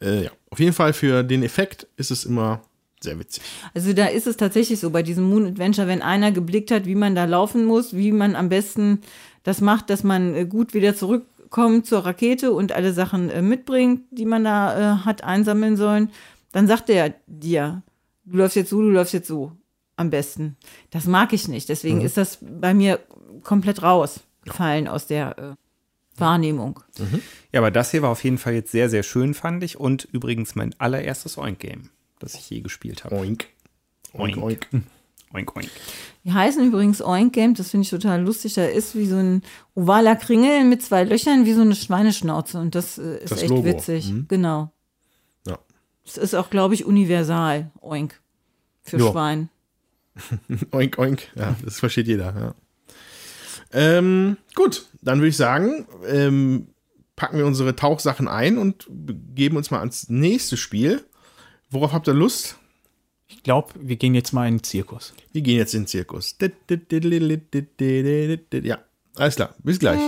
äh, 0.00 0.24
ja, 0.24 0.30
auf 0.50 0.60
jeden 0.60 0.72
Fall 0.72 0.92
für 0.92 1.24
den 1.24 1.42
Effekt 1.42 1.88
ist 1.96 2.10
es 2.10 2.24
immer 2.24 2.62
sehr 3.00 3.18
witzig. 3.18 3.42
Also 3.74 3.92
da 3.92 4.06
ist 4.06 4.28
es 4.28 4.36
tatsächlich 4.36 4.78
so 4.78 4.90
bei 4.90 5.02
diesem 5.02 5.28
Moon 5.28 5.46
Adventure, 5.46 5.88
wenn 5.88 6.02
einer 6.02 6.30
geblickt 6.30 6.70
hat, 6.70 6.86
wie 6.86 6.94
man 6.94 7.16
da 7.16 7.24
laufen 7.24 7.64
muss, 7.64 7.96
wie 7.96 8.12
man 8.12 8.36
am 8.36 8.48
besten 8.48 9.00
das 9.42 9.60
macht, 9.60 9.90
dass 9.90 10.04
man 10.04 10.34
äh, 10.36 10.44
gut 10.44 10.72
wieder 10.72 10.94
zurückkommt 10.94 11.86
zur 11.86 12.06
Rakete 12.06 12.52
und 12.52 12.70
alle 12.70 12.92
Sachen 12.92 13.28
äh, 13.28 13.42
mitbringt, 13.42 14.02
die 14.12 14.24
man 14.24 14.44
da 14.44 14.76
äh, 14.78 14.96
hat 15.04 15.24
einsammeln 15.24 15.76
sollen, 15.76 16.10
dann 16.52 16.68
sagt 16.68 16.88
er 16.90 17.14
dir, 17.26 17.82
du 18.24 18.36
läufst 18.36 18.54
jetzt 18.54 18.70
so, 18.70 18.80
du 18.80 18.90
läufst 18.90 19.14
jetzt 19.14 19.26
so 19.26 19.52
am 19.96 20.10
besten. 20.10 20.56
Das 20.90 21.06
mag 21.06 21.32
ich 21.32 21.48
nicht. 21.48 21.68
Deswegen 21.68 22.00
ist 22.00 22.16
das 22.16 22.38
bei 22.40 22.72
mir 22.72 23.00
komplett 23.42 23.82
rausgefallen 23.82 24.88
aus 24.88 25.06
der 25.06 25.38
äh, 25.38 25.54
Wahrnehmung. 26.20 26.80
Ja, 27.52 27.60
aber 27.60 27.70
das 27.70 27.90
hier 27.90 28.02
war 28.02 28.10
auf 28.10 28.22
jeden 28.24 28.38
Fall 28.38 28.52
jetzt 28.54 28.70
sehr, 28.72 28.88
sehr 28.90 29.02
schön, 29.02 29.34
fand 29.34 29.62
ich. 29.64 29.78
Und 29.80 30.04
übrigens 30.12 30.54
mein 30.54 30.74
allererstes 30.78 31.38
Oink-Game, 31.38 31.90
das 32.18 32.34
ich 32.34 32.48
je 32.50 32.60
gespielt 32.60 33.04
habe. 33.04 33.16
Oink. 33.16 33.46
Oink, 34.14 34.36
Oink. 34.36 34.42
oink. 34.72 34.84
Oink, 35.34 35.56
oink. 35.56 35.70
Die 36.24 36.32
heißen 36.32 36.62
übrigens 36.66 37.00
Oink 37.02 37.32
Game, 37.32 37.54
das 37.54 37.70
finde 37.70 37.84
ich 37.84 37.90
total 37.90 38.20
lustig. 38.22 38.52
Da 38.54 38.66
ist 38.66 38.94
wie 38.94 39.06
so 39.06 39.16
ein 39.16 39.42
ovaler 39.74 40.14
Kringel 40.16 40.64
mit 40.64 40.82
zwei 40.82 41.04
Löchern, 41.04 41.46
wie 41.46 41.54
so 41.54 41.62
eine 41.62 41.74
Schweineschnauze. 41.74 42.58
Und 42.58 42.74
das 42.74 42.98
äh, 42.98 43.16
ist 43.22 43.32
Das 43.32 43.40
echt 43.42 43.48
Logo. 43.50 43.64
witzig. 43.64 44.10
Mhm. 44.12 44.26
Genau. 44.28 44.70
Ja. 45.46 45.58
Es 46.04 46.18
ist 46.18 46.34
auch, 46.34 46.50
glaube 46.50 46.74
ich, 46.74 46.84
universal, 46.84 47.70
Oink. 47.80 48.20
Für 48.82 48.98
Ja. 48.98 49.10
Schwein. 49.10 49.48
Oink, 50.72 50.98
oink. 50.98 51.22
Ja, 51.34 51.56
das 51.64 51.78
versteht 51.80 52.06
jeder. 52.08 52.34
Ja. 52.38 52.54
Ähm, 53.72 54.36
gut, 54.54 54.86
dann 55.00 55.20
würde 55.20 55.28
ich 55.28 55.36
sagen, 55.36 55.86
ähm, 56.06 56.68
packen 57.16 57.38
wir 57.38 57.46
unsere 57.46 57.74
Tauchsachen 57.74 58.28
ein 58.28 58.58
und 58.58 58.86
geben 59.34 59.56
uns 59.56 59.70
mal 59.70 59.78
ans 59.78 60.10
nächste 60.10 60.56
Spiel. 60.56 61.02
Worauf 61.70 61.92
habt 61.92 62.06
ihr 62.06 62.14
Lust? 62.14 62.58
Ich 63.28 63.42
glaube, 63.42 63.72
wir 63.80 63.96
gehen 63.96 64.14
jetzt 64.14 64.32
mal 64.32 64.46
in 64.46 64.58
den 64.58 64.62
Zirkus. 64.62 65.14
Wir 65.32 65.40
gehen 65.40 65.56
jetzt 65.56 65.74
in 65.74 65.82
den 65.82 65.86
Zirkus. 65.86 66.36
Ja, 68.52 68.78
alles 69.16 69.36
klar. 69.36 69.54
Bis 69.62 69.78
gleich. 69.78 70.00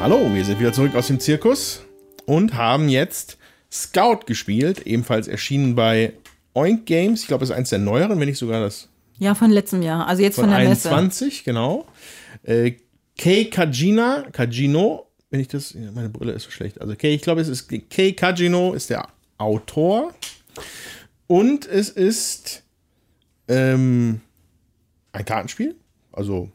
Hallo, 0.00 0.34
wir 0.34 0.44
sind 0.44 0.58
wieder 0.58 0.72
zurück 0.72 0.96
aus 0.96 1.06
dem 1.06 1.20
Zirkus 1.20 1.82
und 2.26 2.54
haben 2.54 2.88
jetzt 2.88 3.38
Scout 3.70 4.20
gespielt, 4.26 4.86
ebenfalls 4.86 5.28
erschienen 5.28 5.76
bei 5.76 6.14
Oink 6.54 6.86
Games. 6.86 7.20
Ich 7.22 7.28
glaube, 7.28 7.44
es 7.44 7.50
ist 7.50 7.56
eins 7.56 7.70
der 7.70 7.78
neueren, 7.78 8.18
wenn 8.18 8.26
nicht 8.26 8.38
sogar 8.38 8.60
das 8.60 8.89
Ja, 9.20 9.34
von 9.34 9.50
letztem 9.50 9.82
Jahr. 9.82 10.08
Also 10.08 10.22
jetzt 10.22 10.36
von, 10.36 10.46
von 10.46 10.54
der 10.58 10.68
Messe. 10.68 10.90
21, 10.90 11.44
genau. 11.44 11.86
Äh, 12.42 12.72
Kei 13.18 13.44
Kajina, 13.44 14.24
Kajino, 14.32 15.08
wenn 15.28 15.40
ich 15.40 15.48
das, 15.48 15.74
meine 15.74 16.08
Brille 16.08 16.32
ist 16.32 16.44
so 16.44 16.50
schlecht. 16.50 16.80
Also 16.80 16.96
Kei, 16.96 17.10
ich 17.10 17.20
glaube, 17.20 17.42
es 17.42 17.48
ist 17.48 17.68
Kei 17.68 18.12
Kajino 18.12 18.72
ist 18.72 18.88
der 18.88 19.06
Autor. 19.36 20.14
Und 21.26 21.66
es 21.66 21.90
ist 21.90 22.62
ähm, 23.46 24.22
ein 25.12 25.24
Kartenspiel. 25.26 25.76
Also, 26.12 26.50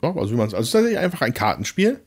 ja, 0.00 0.14
also 0.14 0.32
wie 0.32 0.36
man 0.36 0.46
es, 0.46 0.54
also 0.54 0.62
es 0.62 0.68
ist 0.68 0.72
tatsächlich 0.72 0.98
einfach 1.00 1.22
ein 1.22 1.34
Kartenspiel. 1.34 1.98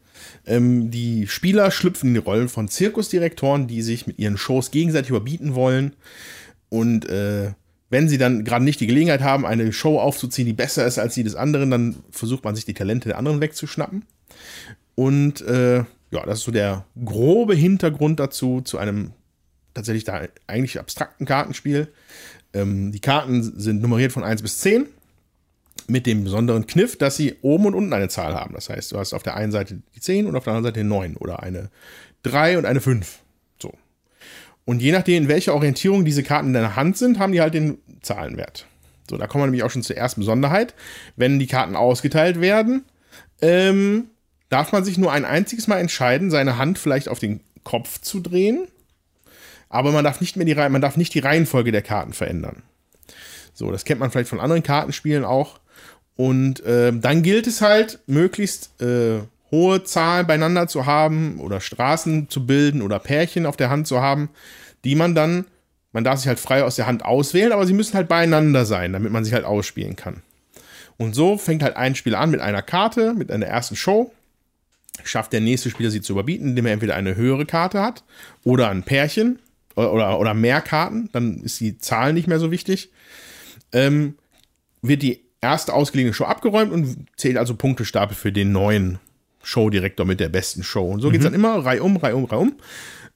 Ähm, 0.45 0.91
die 0.91 1.27
Spieler 1.27 1.71
schlüpfen 1.71 2.07
in 2.07 2.13
die 2.13 2.19
Rollen 2.21 2.47
von 2.47 2.69
Zirkusdirektoren, 2.69 3.67
die 3.67 3.81
sich 3.81 4.07
mit 4.07 4.17
ihren 4.17 4.37
Shows 4.37 4.71
gegenseitig 4.71 5.09
überbieten 5.09 5.55
wollen. 5.55 5.93
Und 6.69 7.05
äh, 7.09 7.51
wenn 7.93 8.09
sie 8.09 8.17
dann 8.17 8.43
gerade 8.43 8.65
nicht 8.65 8.79
die 8.79 8.87
Gelegenheit 8.87 9.21
haben, 9.21 9.45
eine 9.45 9.71
Show 9.71 9.99
aufzuziehen, 9.99 10.47
die 10.47 10.53
besser 10.53 10.83
ist 10.87 10.97
als 10.97 11.13
die 11.13 11.23
des 11.23 11.35
anderen, 11.35 11.69
dann 11.69 11.97
versucht 12.09 12.43
man 12.43 12.55
sich 12.55 12.65
die 12.65 12.73
Talente 12.73 13.07
der 13.07 13.19
anderen 13.19 13.39
wegzuschnappen. 13.39 14.03
Und 14.95 15.41
äh, 15.41 15.83
ja, 16.09 16.25
das 16.25 16.39
ist 16.39 16.45
so 16.45 16.51
der 16.51 16.85
grobe 17.05 17.53
Hintergrund 17.53 18.19
dazu, 18.19 18.61
zu 18.61 18.79
einem 18.79 19.11
tatsächlich 19.75 20.05
da 20.05 20.21
eigentlich 20.47 20.79
abstrakten 20.79 21.27
Kartenspiel. 21.27 21.87
Ähm, 22.53 22.91
die 22.91 22.99
Karten 22.99 23.43
sind 23.43 23.83
nummeriert 23.83 24.11
von 24.11 24.23
1 24.23 24.41
bis 24.41 24.57
10. 24.57 24.87
Mit 25.85 26.07
dem 26.07 26.23
besonderen 26.23 26.65
Kniff, 26.65 26.97
dass 26.97 27.15
sie 27.15 27.35
oben 27.43 27.67
und 27.67 27.75
unten 27.75 27.93
eine 27.93 28.09
Zahl 28.09 28.33
haben. 28.33 28.55
Das 28.55 28.69
heißt, 28.69 28.91
du 28.91 28.97
hast 28.97 29.13
auf 29.13 29.21
der 29.21 29.35
einen 29.35 29.51
Seite 29.51 29.83
die 29.95 29.99
10 29.99 30.25
und 30.25 30.35
auf 30.35 30.45
der 30.45 30.53
anderen 30.53 30.73
Seite 30.73 30.79
die 30.79 30.89
9 30.89 31.15
oder 31.17 31.43
eine 31.43 31.69
3 32.23 32.57
und 32.57 32.65
eine 32.65 32.81
5. 32.81 33.22
Und 34.65 34.81
je 34.81 34.91
nachdem, 34.91 35.23
in 35.23 35.29
welcher 35.29 35.53
Orientierung 35.53 36.05
diese 36.05 36.23
Karten 36.23 36.47
in 36.47 36.53
deiner 36.53 36.75
Hand 36.75 36.97
sind, 36.97 37.19
haben 37.19 37.33
die 37.33 37.41
halt 37.41 37.53
den 37.53 37.79
Zahlenwert. 38.01 38.65
So, 39.09 39.17
da 39.17 39.27
kommen 39.27 39.43
wir 39.43 39.47
nämlich 39.47 39.63
auch 39.63 39.71
schon 39.71 39.83
zur 39.83 39.97
ersten 39.97 40.21
Besonderheit. 40.21 40.73
Wenn 41.15 41.39
die 41.39 41.47
Karten 41.47 41.75
ausgeteilt 41.75 42.39
werden, 42.39 42.85
ähm, 43.41 44.05
darf 44.49 44.71
man 44.71 44.85
sich 44.85 44.97
nur 44.97 45.11
ein 45.11 45.25
einziges 45.25 45.67
Mal 45.67 45.79
entscheiden, 45.79 46.31
seine 46.31 46.57
Hand 46.57 46.79
vielleicht 46.79 47.09
auf 47.09 47.19
den 47.19 47.41
Kopf 47.63 47.99
zu 47.99 48.19
drehen. 48.19 48.67
Aber 49.67 49.91
man 49.91 50.03
darf 50.03 50.21
nicht 50.21 50.37
mehr 50.37 50.45
die, 50.45 50.55
man 50.55 50.81
darf 50.81 50.97
nicht 50.97 51.13
die 51.13 51.19
Reihenfolge 51.19 51.71
der 51.71 51.81
Karten 51.81 52.13
verändern. 52.13 52.63
So, 53.53 53.71
das 53.71 53.85
kennt 53.85 53.99
man 53.99 54.11
vielleicht 54.11 54.29
von 54.29 54.39
anderen 54.39 54.63
Kartenspielen 54.63 55.25
auch. 55.25 55.59
Und 56.15 56.63
äh, 56.63 56.93
dann 56.93 57.23
gilt 57.23 57.47
es 57.47 57.61
halt, 57.61 57.99
möglichst 58.05 58.79
äh, 58.81 59.21
hohe 59.53 59.83
Zahlen 59.83 60.25
beieinander 60.25 60.67
zu 60.67 60.87
haben 60.87 61.39
oder 61.39 61.61
Straßen 61.61 62.27
zu 62.27 62.47
bilden 62.47 62.81
oder 62.81 62.97
Pärchen 62.97 63.45
auf 63.45 63.55
der 63.55 63.69
Hand 63.69 63.85
zu 63.85 64.01
haben, 64.01 64.29
die 64.83 64.95
man 64.95 65.13
dann, 65.13 65.45
man 65.91 66.03
darf 66.03 66.17
sich 66.17 66.27
halt 66.27 66.39
frei 66.39 66.63
aus 66.63 66.75
der 66.75 66.87
Hand 66.87 67.05
auswählen, 67.05 67.51
aber 67.51 67.67
sie 67.67 67.73
müssen 67.73 67.93
halt 67.93 68.07
beieinander 68.07 68.65
sein, 68.65 68.93
damit 68.93 69.11
man 69.11 69.23
sich 69.23 69.35
halt 69.35 69.45
ausspielen 69.45 69.95
kann. 69.95 70.23
Und 70.97 71.13
so 71.13 71.37
fängt 71.37 71.61
halt 71.61 71.77
ein 71.77 71.93
Spieler 71.93 72.19
an 72.19 72.31
mit 72.31 72.41
einer 72.41 72.63
Karte, 72.63 73.13
mit 73.13 73.31
einer 73.31 73.45
ersten 73.45 73.75
Show. 73.75 74.11
Schafft 75.03 75.33
der 75.33 75.41
nächste 75.41 75.69
Spieler 75.69 75.91
sie 75.91 76.01
zu 76.01 76.13
überbieten, 76.13 76.49
indem 76.49 76.65
er 76.65 76.73
entweder 76.73 76.95
eine 76.95 77.15
höhere 77.15 77.45
Karte 77.45 77.79
hat 77.79 78.03
oder 78.43 78.69
ein 78.69 78.81
Pärchen 78.81 79.37
oder, 79.75 79.93
oder, 79.93 80.19
oder 80.19 80.33
mehr 80.33 80.61
Karten, 80.61 81.09
dann 81.13 81.41
ist 81.43 81.59
die 81.59 81.77
Zahl 81.77 82.13
nicht 82.13 82.27
mehr 82.27 82.39
so 82.39 82.49
wichtig. 82.49 82.89
Ähm, 83.71 84.15
wird 84.81 85.03
die 85.03 85.21
erste 85.41 85.73
ausgelegene 85.73 86.15
Show 86.15 86.25
abgeräumt 86.25 86.71
und 86.71 87.05
zählt 87.17 87.37
also 87.37 87.55
Punktestapel 87.55 88.15
für 88.15 88.31
den 88.31 88.51
neuen 88.51 88.99
Showdirektor 89.43 90.05
mit 90.05 90.19
der 90.19 90.29
besten 90.29 90.63
Show. 90.63 90.89
Und 90.89 91.01
so 91.01 91.09
geht 91.09 91.19
es 91.19 91.25
dann 91.25 91.33
immer 91.33 91.63
reihum, 91.65 91.97
reihum, 91.97 92.25
reihum. 92.25 92.55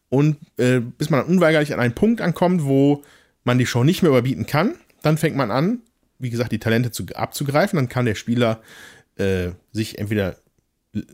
Und 0.09 0.37
äh, 0.57 0.79
bis 0.79 1.09
man 1.09 1.21
dann 1.21 1.29
unweigerlich 1.29 1.73
an 1.73 1.79
einen 1.79 1.95
Punkt 1.95 2.21
ankommt, 2.21 2.63
wo 2.63 3.03
man 3.43 3.57
die 3.57 3.65
Show 3.65 3.83
nicht 3.83 4.03
mehr 4.03 4.11
überbieten 4.11 4.45
kann, 4.45 4.75
dann 5.01 5.17
fängt 5.17 5.35
man 5.35 5.51
an, 5.51 5.79
wie 6.19 6.29
gesagt, 6.29 6.51
die 6.51 6.59
Talente 6.59 6.91
zu, 6.91 7.05
abzugreifen. 7.13 7.77
Dann 7.77 7.89
kann 7.89 8.05
der 8.05 8.15
Spieler 8.15 8.61
äh, 9.15 9.49
sich 9.71 9.97
entweder 9.97 10.37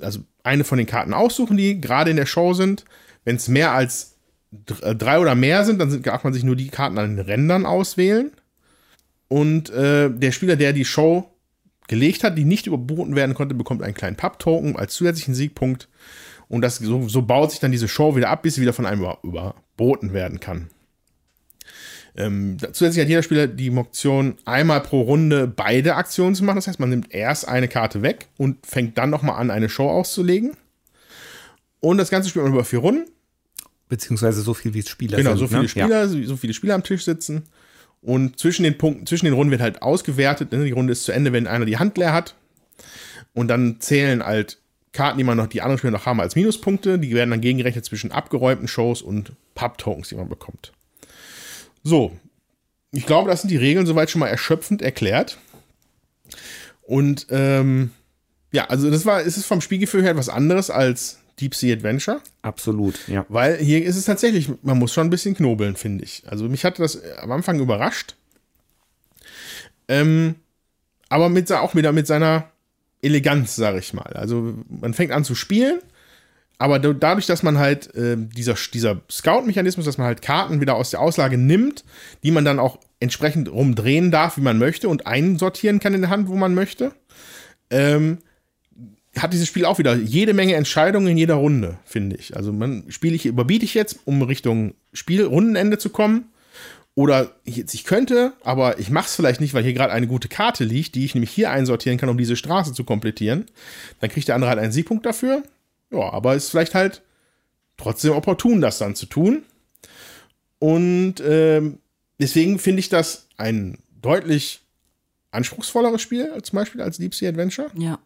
also 0.02 0.20
eine 0.44 0.64
von 0.64 0.78
den 0.78 0.88
Karten 0.88 1.14
aussuchen, 1.14 1.58
die 1.58 1.80
gerade 1.80 2.12
in 2.12 2.18
der 2.18 2.26
Show 2.26 2.54
sind. 2.54 2.86
Wenn 3.26 3.36
es 3.36 3.48
mehr 3.48 3.72
als 3.72 4.16
äh, 4.82 4.96
drei 4.96 5.20
oder 5.20 5.36
mehr 5.36 5.66
sind, 5.66 5.80
dann 5.80 5.90
sind, 5.90 6.06
darf 6.06 6.24
man 6.24 6.34
sich 6.34 6.44
nur 6.44 6.56
die 6.56 6.70
Karten 6.70 6.98
an 6.98 7.16
den 7.16 7.26
Rändern 7.26 7.66
auswählen. 7.66 8.32
Und 9.28 9.70
äh, 9.72 10.10
der 10.12 10.32
Spieler, 10.32 10.56
der 10.56 10.74
die 10.74 10.86
Show 10.86 11.33
gelegt 11.94 12.24
hat, 12.24 12.40
die 12.40 12.44
nicht 12.44 12.66
überboten 12.66 13.16
werden 13.16 13.36
konnte, 13.36 13.54
bekommt 13.54 13.84
einen 13.84 13.94
kleinen 13.94 14.16
Pub-Token 14.16 14.76
als 14.78 14.96
zusätzlichen 14.96 15.36
Siegpunkt. 15.36 15.90
Und 16.50 16.62
das, 16.62 16.78
so, 16.78 17.08
so, 17.08 17.22
baut 17.22 17.52
sich 17.52 17.60
dann 17.60 17.72
diese 17.72 17.88
Show 17.88 18.16
wieder 18.16 18.32
ab, 18.32 18.42
bis 18.42 18.56
sie 18.56 18.62
wieder 18.62 18.74
von 18.74 18.88
einem 18.88 19.02
über, 19.02 19.20
überboten 19.22 20.12
werden 20.12 20.40
kann. 20.40 20.72
Ähm, 22.16 22.58
zusätzlich 22.60 23.04
hat 23.04 23.10
jeder 23.10 23.22
Spieler 23.22 23.46
die 23.46 23.70
Option, 23.70 24.38
einmal 24.44 24.82
pro 24.82 25.02
Runde 25.02 25.46
beide 25.46 25.94
Aktionen 25.94 26.34
zu 26.34 26.44
machen. 26.44 26.56
Das 26.56 26.66
heißt, 26.66 26.80
man 26.80 26.90
nimmt 26.90 27.14
erst 27.14 27.48
eine 27.48 27.68
Karte 27.68 28.02
weg 28.02 28.28
und 28.38 28.66
fängt 28.66 28.98
dann 28.98 29.12
nochmal 29.12 29.40
an, 29.40 29.52
eine 29.52 29.70
Show 29.70 29.88
auszulegen. 29.88 30.58
Und 31.80 32.00
das 32.00 32.10
Ganze 32.10 32.30
spielt 32.30 32.44
man 32.44 32.54
über 32.54 32.66
vier 32.66 32.80
Runden. 32.80 33.06
Beziehungsweise 33.88 34.42
so 34.42 34.56
viel 34.56 34.74
wie 34.74 34.80
es 34.80 34.90
Spieler 34.90 35.18
genau, 35.18 35.36
sind. 35.36 35.48
Genau, 35.48 35.48
so 35.48 35.48
viele 35.48 35.62
ne? 35.62 35.70
Spieler, 35.70 36.06
ja. 36.06 36.28
so 36.28 36.38
viele 36.38 36.56
Spieler 36.56 36.74
am 36.74 36.84
Tisch 36.84 37.06
sitzen. 37.06 37.44
Und 38.04 38.38
zwischen 38.38 38.64
den 38.64 38.78
Punkten, 38.78 39.08
zwischen 39.08 39.26
den 39.26 39.34
Runden 39.34 39.52
wird 39.52 39.62
halt 39.62 39.82
ausgewertet. 39.82 40.52
Ne? 40.52 40.66
Die 40.66 40.72
Runde 40.72 40.92
ist 40.92 41.06
zu 41.06 41.14
Ende, 41.14 41.32
wenn 41.32 41.48
einer 41.48 41.66
die 41.66 41.78
Hand 41.78 41.98
leer 41.98 42.14
hat. 42.14 42.36
Und 43.34 43.48
dann 43.48 43.80
zählen 43.80 44.24
halt 44.24 44.60
Karten, 44.92 45.18
die 45.18 45.24
man 45.24 45.38
noch, 45.38 45.48
die 45.48 45.62
anderen 45.62 45.80
Spieler 45.80 45.92
noch 45.92 46.06
haben, 46.06 46.20
als 46.20 46.36
Minuspunkte. 46.36 47.00
Die 47.00 47.16
werden 47.16 47.32
dann 47.32 47.42
gegengerechnet 47.42 47.86
zwischen 47.86 48.12
abgeräumten 48.12 48.68
Shows 48.68 49.02
und 49.02 49.32
Pub-Tokens, 49.56 50.10
die 50.10 50.16
man 50.16 50.30
bekommt. 50.30 50.74
So. 51.84 52.12
Ich 52.92 53.08
glaube, 53.08 53.30
das 53.30 53.42
sind 53.42 53.50
die 53.50 53.58
Regeln 53.58 53.88
soweit 53.88 54.12
schon 54.12 54.20
mal 54.20 54.28
erschöpfend 54.28 54.82
erklärt. 54.82 55.40
Und 56.84 57.28
ähm, 57.32 57.92
ja, 58.52 58.66
also 58.66 58.92
das 58.92 59.06
war, 59.06 59.22
ist 59.22 59.38
es 59.38 59.46
vom 59.46 59.62
Spielgefühl 59.62 60.04
her 60.04 60.12
etwas 60.12 60.30
anderes 60.30 60.70
als 60.70 61.20
Deep 61.40 61.56
Sea 61.56 61.74
Adventure. 61.74 62.22
Absolut, 62.42 63.08
ja. 63.08 63.26
Weil 63.30 63.58
hier 63.58 63.84
ist 63.84 63.96
es 63.96 64.06
tatsächlich, 64.06 64.50
man 64.62 64.78
muss 64.78 64.94
schon 64.94 65.08
ein 65.08 65.10
bisschen 65.10 65.36
knobeln, 65.36 65.76
finde 65.76 66.04
ich. 66.04 66.24
Also 66.28 66.48
mich 66.48 66.64
hatte 66.66 66.82
das 66.82 67.02
am 67.18 67.32
Anfang 67.32 67.60
überrascht. 67.60 68.16
Ähm, 69.88 70.36
aber 71.10 71.30
mit, 71.30 71.52
auch 71.52 71.76
wieder 71.76 71.92
mit 71.92 72.08
seiner 72.08 72.50
Eleganz, 73.02 73.56
sage 73.56 73.80
ich 73.80 73.94
mal. 73.94 74.14
Also 74.14 74.56
man 74.70 74.94
fängt 74.94 75.12
an 75.12 75.26
zu 75.26 75.36
spielen, 75.36 75.80
aber 76.58 76.80
dadurch, 76.80 77.26
dass 77.26 77.44
man 77.44 77.58
halt 77.58 77.94
äh, 77.96 78.16
dieser, 78.18 78.56
dieser 78.74 79.02
Scout-Mechanismus, 79.12 79.86
dass 79.86 79.98
man 79.98 80.08
halt 80.08 80.22
Karten 80.22 80.62
wieder 80.62 80.76
aus 80.76 80.92
der 80.92 81.02
Auslage 81.02 81.38
nimmt, 81.38 81.84
die 82.24 82.32
man 82.32 82.46
dann 82.46 82.60
auch 82.60 82.80
entsprechend 83.00 83.52
rumdrehen 83.52 84.12
darf, 84.12 84.38
wie 84.38 84.42
man 84.42 84.58
möchte 84.58 84.88
und 84.88 85.06
einsortieren 85.06 85.80
kann 85.80 85.94
in 85.94 86.02
der 86.02 86.10
Hand, 86.10 86.30
wo 86.30 86.36
man 86.36 86.54
möchte, 86.54 86.94
ähm, 87.70 88.20
hat 89.18 89.34
dieses 89.34 89.48
Spiel 89.48 89.66
auch 89.66 89.78
wieder 89.78 89.96
jede 89.96 90.34
Menge 90.34 90.56
Entscheidungen 90.56 91.08
in 91.08 91.18
jeder 91.18 91.36
Runde, 91.36 91.78
finde 91.86 92.16
ich. 92.16 92.36
Also 92.36 92.52
man 92.52 92.86
spiele 92.90 93.16
ich, 93.16 93.26
überbiete 93.26 93.66
ich 93.66 93.74
jetzt, 93.74 94.00
um 94.06 94.22
Richtung 94.24 94.74
Spielrundenende 94.92 95.78
zu 95.78 95.90
kommen. 95.90 96.30
Oder 96.96 97.32
ich, 97.44 97.60
ich 97.74 97.84
könnte, 97.86 98.34
aber 98.44 98.80
ich 98.80 98.92
mache 98.92 99.08
es 99.08 99.16
vielleicht 99.16 99.42
nicht, 99.42 99.54
weil 99.54 99.64
hier 99.64 99.74
gerade 99.74 99.94
eine 99.94 100.08
gute 100.08 100.28
Karte 100.28 100.64
liegt, 100.64 100.94
die 100.94 101.06
ich 101.06 101.16
nämlich 101.16 101.32
hier 101.32 101.50
einsortieren 101.50 101.98
kann, 101.98 102.10
um 102.10 102.18
diese 102.18 102.36
Straße 102.36 102.74
zu 102.74 102.84
komplettieren. 102.84 103.46
Dann 104.00 104.12
kriegt 104.12 104.28
der 104.28 104.36
andere 104.36 104.50
halt 104.50 104.60
einen 104.60 104.72
Siegpunkt 104.72 105.06
dafür. 105.06 105.44
Ja, 105.92 106.12
aber 106.12 106.36
ist 106.36 106.50
vielleicht 106.50 106.76
halt 106.76 107.02
trotzdem 107.78 108.14
opportun, 108.14 108.62
das 108.62 108.78
dann 108.78 108.96
zu 108.96 109.08
tun. 109.08 109.44
Und 110.60 111.16
ähm, 111.26 111.80
deswegen 112.20 112.60
finde 112.60 112.80
ich 112.80 112.90
das 112.90 113.28
ein 113.38 113.80
deutlich 114.02 114.62
anspruchsvolleres 115.32 116.02
Spiel, 116.02 116.32
zum 116.44 116.58
Beispiel 116.58 116.82
als 116.82 116.98
Deep 116.98 117.16
Sea 117.16 117.30
Adventure. 117.30 117.70
Ja. 117.76 118.00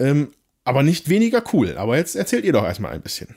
Ähm, 0.00 0.32
aber 0.64 0.82
nicht 0.82 1.08
weniger 1.08 1.44
cool. 1.52 1.76
Aber 1.76 1.96
jetzt 1.96 2.16
erzählt 2.16 2.44
ihr 2.44 2.52
doch 2.52 2.64
erstmal 2.64 2.92
ein 2.92 3.02
bisschen. 3.02 3.36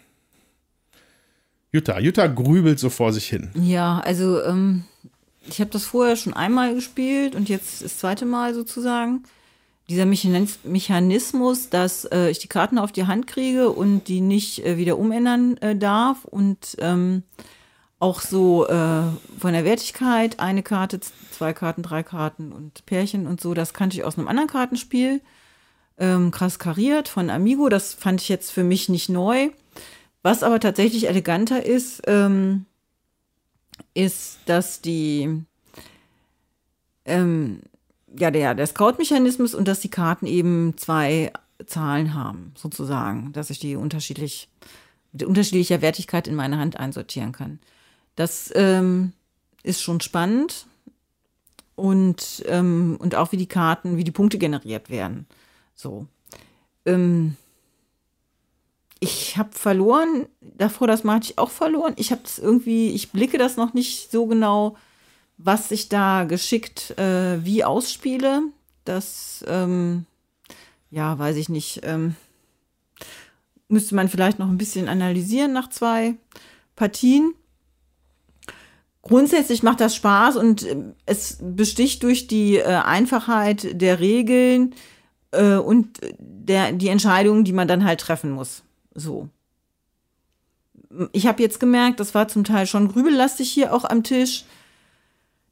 Jutta, 1.72 2.00
Jutta 2.00 2.28
grübelt 2.28 2.80
so 2.80 2.90
vor 2.90 3.12
sich 3.14 3.28
hin. 3.28 3.50
Ja, 3.56 4.00
also 4.00 4.44
ähm, 4.44 4.86
ich 5.48 5.60
habe 5.60 5.72
das 5.72 5.86
vorher 5.86 6.16
schon 6.16 6.34
einmal 6.34 6.74
gespielt 6.76 7.36
und 7.36 7.50
jetzt 7.50 7.84
das 7.84 7.98
zweite 7.98 8.26
Mal 8.26 8.54
sozusagen. 8.54 9.24
Dieser 9.90 10.06
Mechanismus, 10.06 11.70
dass 11.70 12.06
äh, 12.06 12.30
ich 12.30 12.40
die 12.40 12.48
Karten 12.48 12.78
auf 12.78 12.94
die 12.94 13.06
Hand 13.06 13.28
kriege 13.28 13.70
und 13.70 14.08
die 14.08 14.22
nicht 14.22 14.66
äh, 14.66 14.78
wieder 14.78 14.98
umändern 14.98 15.58
äh, 15.58 15.76
darf 15.76 16.24
und 16.24 16.78
ähm, 16.80 17.24
auch 18.00 18.22
so 18.22 18.66
äh, 18.68 19.04
von 19.40 19.54
der 19.54 19.66
Wertigkeit 19.66 20.40
eine 20.40 20.64
Karte, 20.64 21.02
zwei 21.32 21.52
Karten, 21.52 21.84
drei 21.84 22.02
Karten 22.02 22.54
und 22.54 22.86
Pärchen 22.86 23.28
und 23.28 23.42
so, 23.42 23.54
das 23.54 23.74
kannte 23.74 23.98
ich 23.98 24.06
aus 24.06 24.18
einem 24.18 24.30
anderen 24.30 24.48
Kartenspiel 24.50 25.22
ähm, 25.98 26.32
krass 26.32 26.60
kariert 26.60 27.08
von 27.08 27.30
Amigo. 27.30 27.70
Das 27.70 27.94
fand 27.94 28.22
ich 28.22 28.30
jetzt 28.30 28.52
für 28.52 28.64
mich 28.64 28.90
nicht 28.90 29.10
neu. 29.10 29.50
Was 30.22 30.44
aber 30.44 30.60
tatsächlich 30.60 31.08
eleganter 31.08 31.66
ist, 31.66 32.02
ähm, 32.08 32.66
ist, 33.94 34.40
dass 34.46 34.82
die 34.82 35.44
ähm, 37.06 37.60
ja, 38.18 38.32
der, 38.32 38.56
der 38.56 38.68
Scout-Mechanismus 38.68 39.56
und 39.56 39.68
dass 39.68 39.80
die 39.80 39.90
Karten 39.90 40.26
eben 40.26 40.78
zwei 40.78 41.32
Zahlen 41.66 42.14
haben, 42.14 42.54
sozusagen, 42.56 43.34
dass 43.34 43.50
ich 43.50 43.60
die 43.60 43.76
unterschiedlich, 43.76 44.50
mit 45.12 45.24
unterschiedlicher 45.24 45.82
Wertigkeit 45.82 46.28
in 46.28 46.36
meine 46.36 46.58
Hand 46.58 46.78
einsortieren 46.78 47.32
kann. 47.32 47.60
Das 48.16 48.52
ähm, 48.56 49.14
ist 49.64 49.82
schon 49.82 50.02
spannend 50.02 50.68
und, 51.76 52.44
ähm, 52.48 52.98
und 53.00 53.16
auch 53.16 53.32
wie 53.32 53.38
die 53.38 53.48
Karten, 53.48 53.98
wie 53.98 54.04
die 54.04 54.12
Punkte 54.12 54.38
generiert 54.38 54.90
werden. 54.90 55.26
So. 55.76 56.08
Ähm, 56.86 57.36
ich 59.00 59.36
habe 59.38 59.50
verloren, 59.52 60.28
davor 60.40 60.88
das 60.88 61.04
Mal 61.04 61.16
hatte 61.16 61.32
ich 61.32 61.38
auch 61.38 61.50
verloren. 61.50 61.94
Ich 61.98 62.12
habe 62.12 62.22
das 62.24 62.40
irgendwie, 62.40 62.92
ich 62.92 63.12
blicke 63.12 63.38
das 63.38 63.58
noch 63.58 63.74
nicht 63.74 64.12
so 64.12 64.28
genau, 64.28 64.78
was 65.38 65.72
ich 65.72 65.90
da 65.90 66.24
geschickt 66.24 66.98
äh, 66.98 67.44
wie 67.44 67.66
ausspiele. 67.66 68.44
Das, 68.86 69.44
ähm, 69.48 70.06
ja, 70.90 71.20
weiß 71.20 71.36
ich 71.36 71.50
nicht. 71.50 71.82
Ähm, 71.84 72.16
müsste 73.68 73.96
man 73.96 74.08
vielleicht 74.08 74.40
noch 74.40 74.48
ein 74.48 74.58
bisschen 74.58 74.88
analysieren 74.88 75.52
nach 75.52 75.70
zwei 75.70 76.16
Partien. 76.76 77.34
Grundsätzlich 79.02 79.64
macht 79.64 79.82
das 79.82 79.96
Spaß 79.96 80.38
und 80.38 80.64
äh, 80.64 80.78
es 81.06 81.40
besticht 81.42 82.04
durch 82.04 82.28
die 82.28 82.56
äh, 82.56 82.64
Einfachheit 82.64 83.82
der 83.82 84.00
Regeln 84.00 84.74
äh, 85.34 85.58
und 85.58 86.00
der, 86.20 86.72
die 86.72 86.90
Entscheidungen, 86.90 87.44
die 87.44 87.54
man 87.54 87.68
dann 87.68 87.84
halt 87.84 88.00
treffen 88.00 88.32
muss. 88.32 88.64
So. 88.94 89.30
Ich 91.12 91.28
habe 91.28 91.42
jetzt 91.42 91.60
gemerkt, 91.60 92.00
das 92.00 92.14
war 92.14 92.28
zum 92.28 92.44
Teil 92.44 92.68
schon 92.68 92.88
grübellastig 92.88 93.52
hier 93.52 93.74
auch 93.74 93.84
am 93.84 94.04
Tisch. 94.04 94.46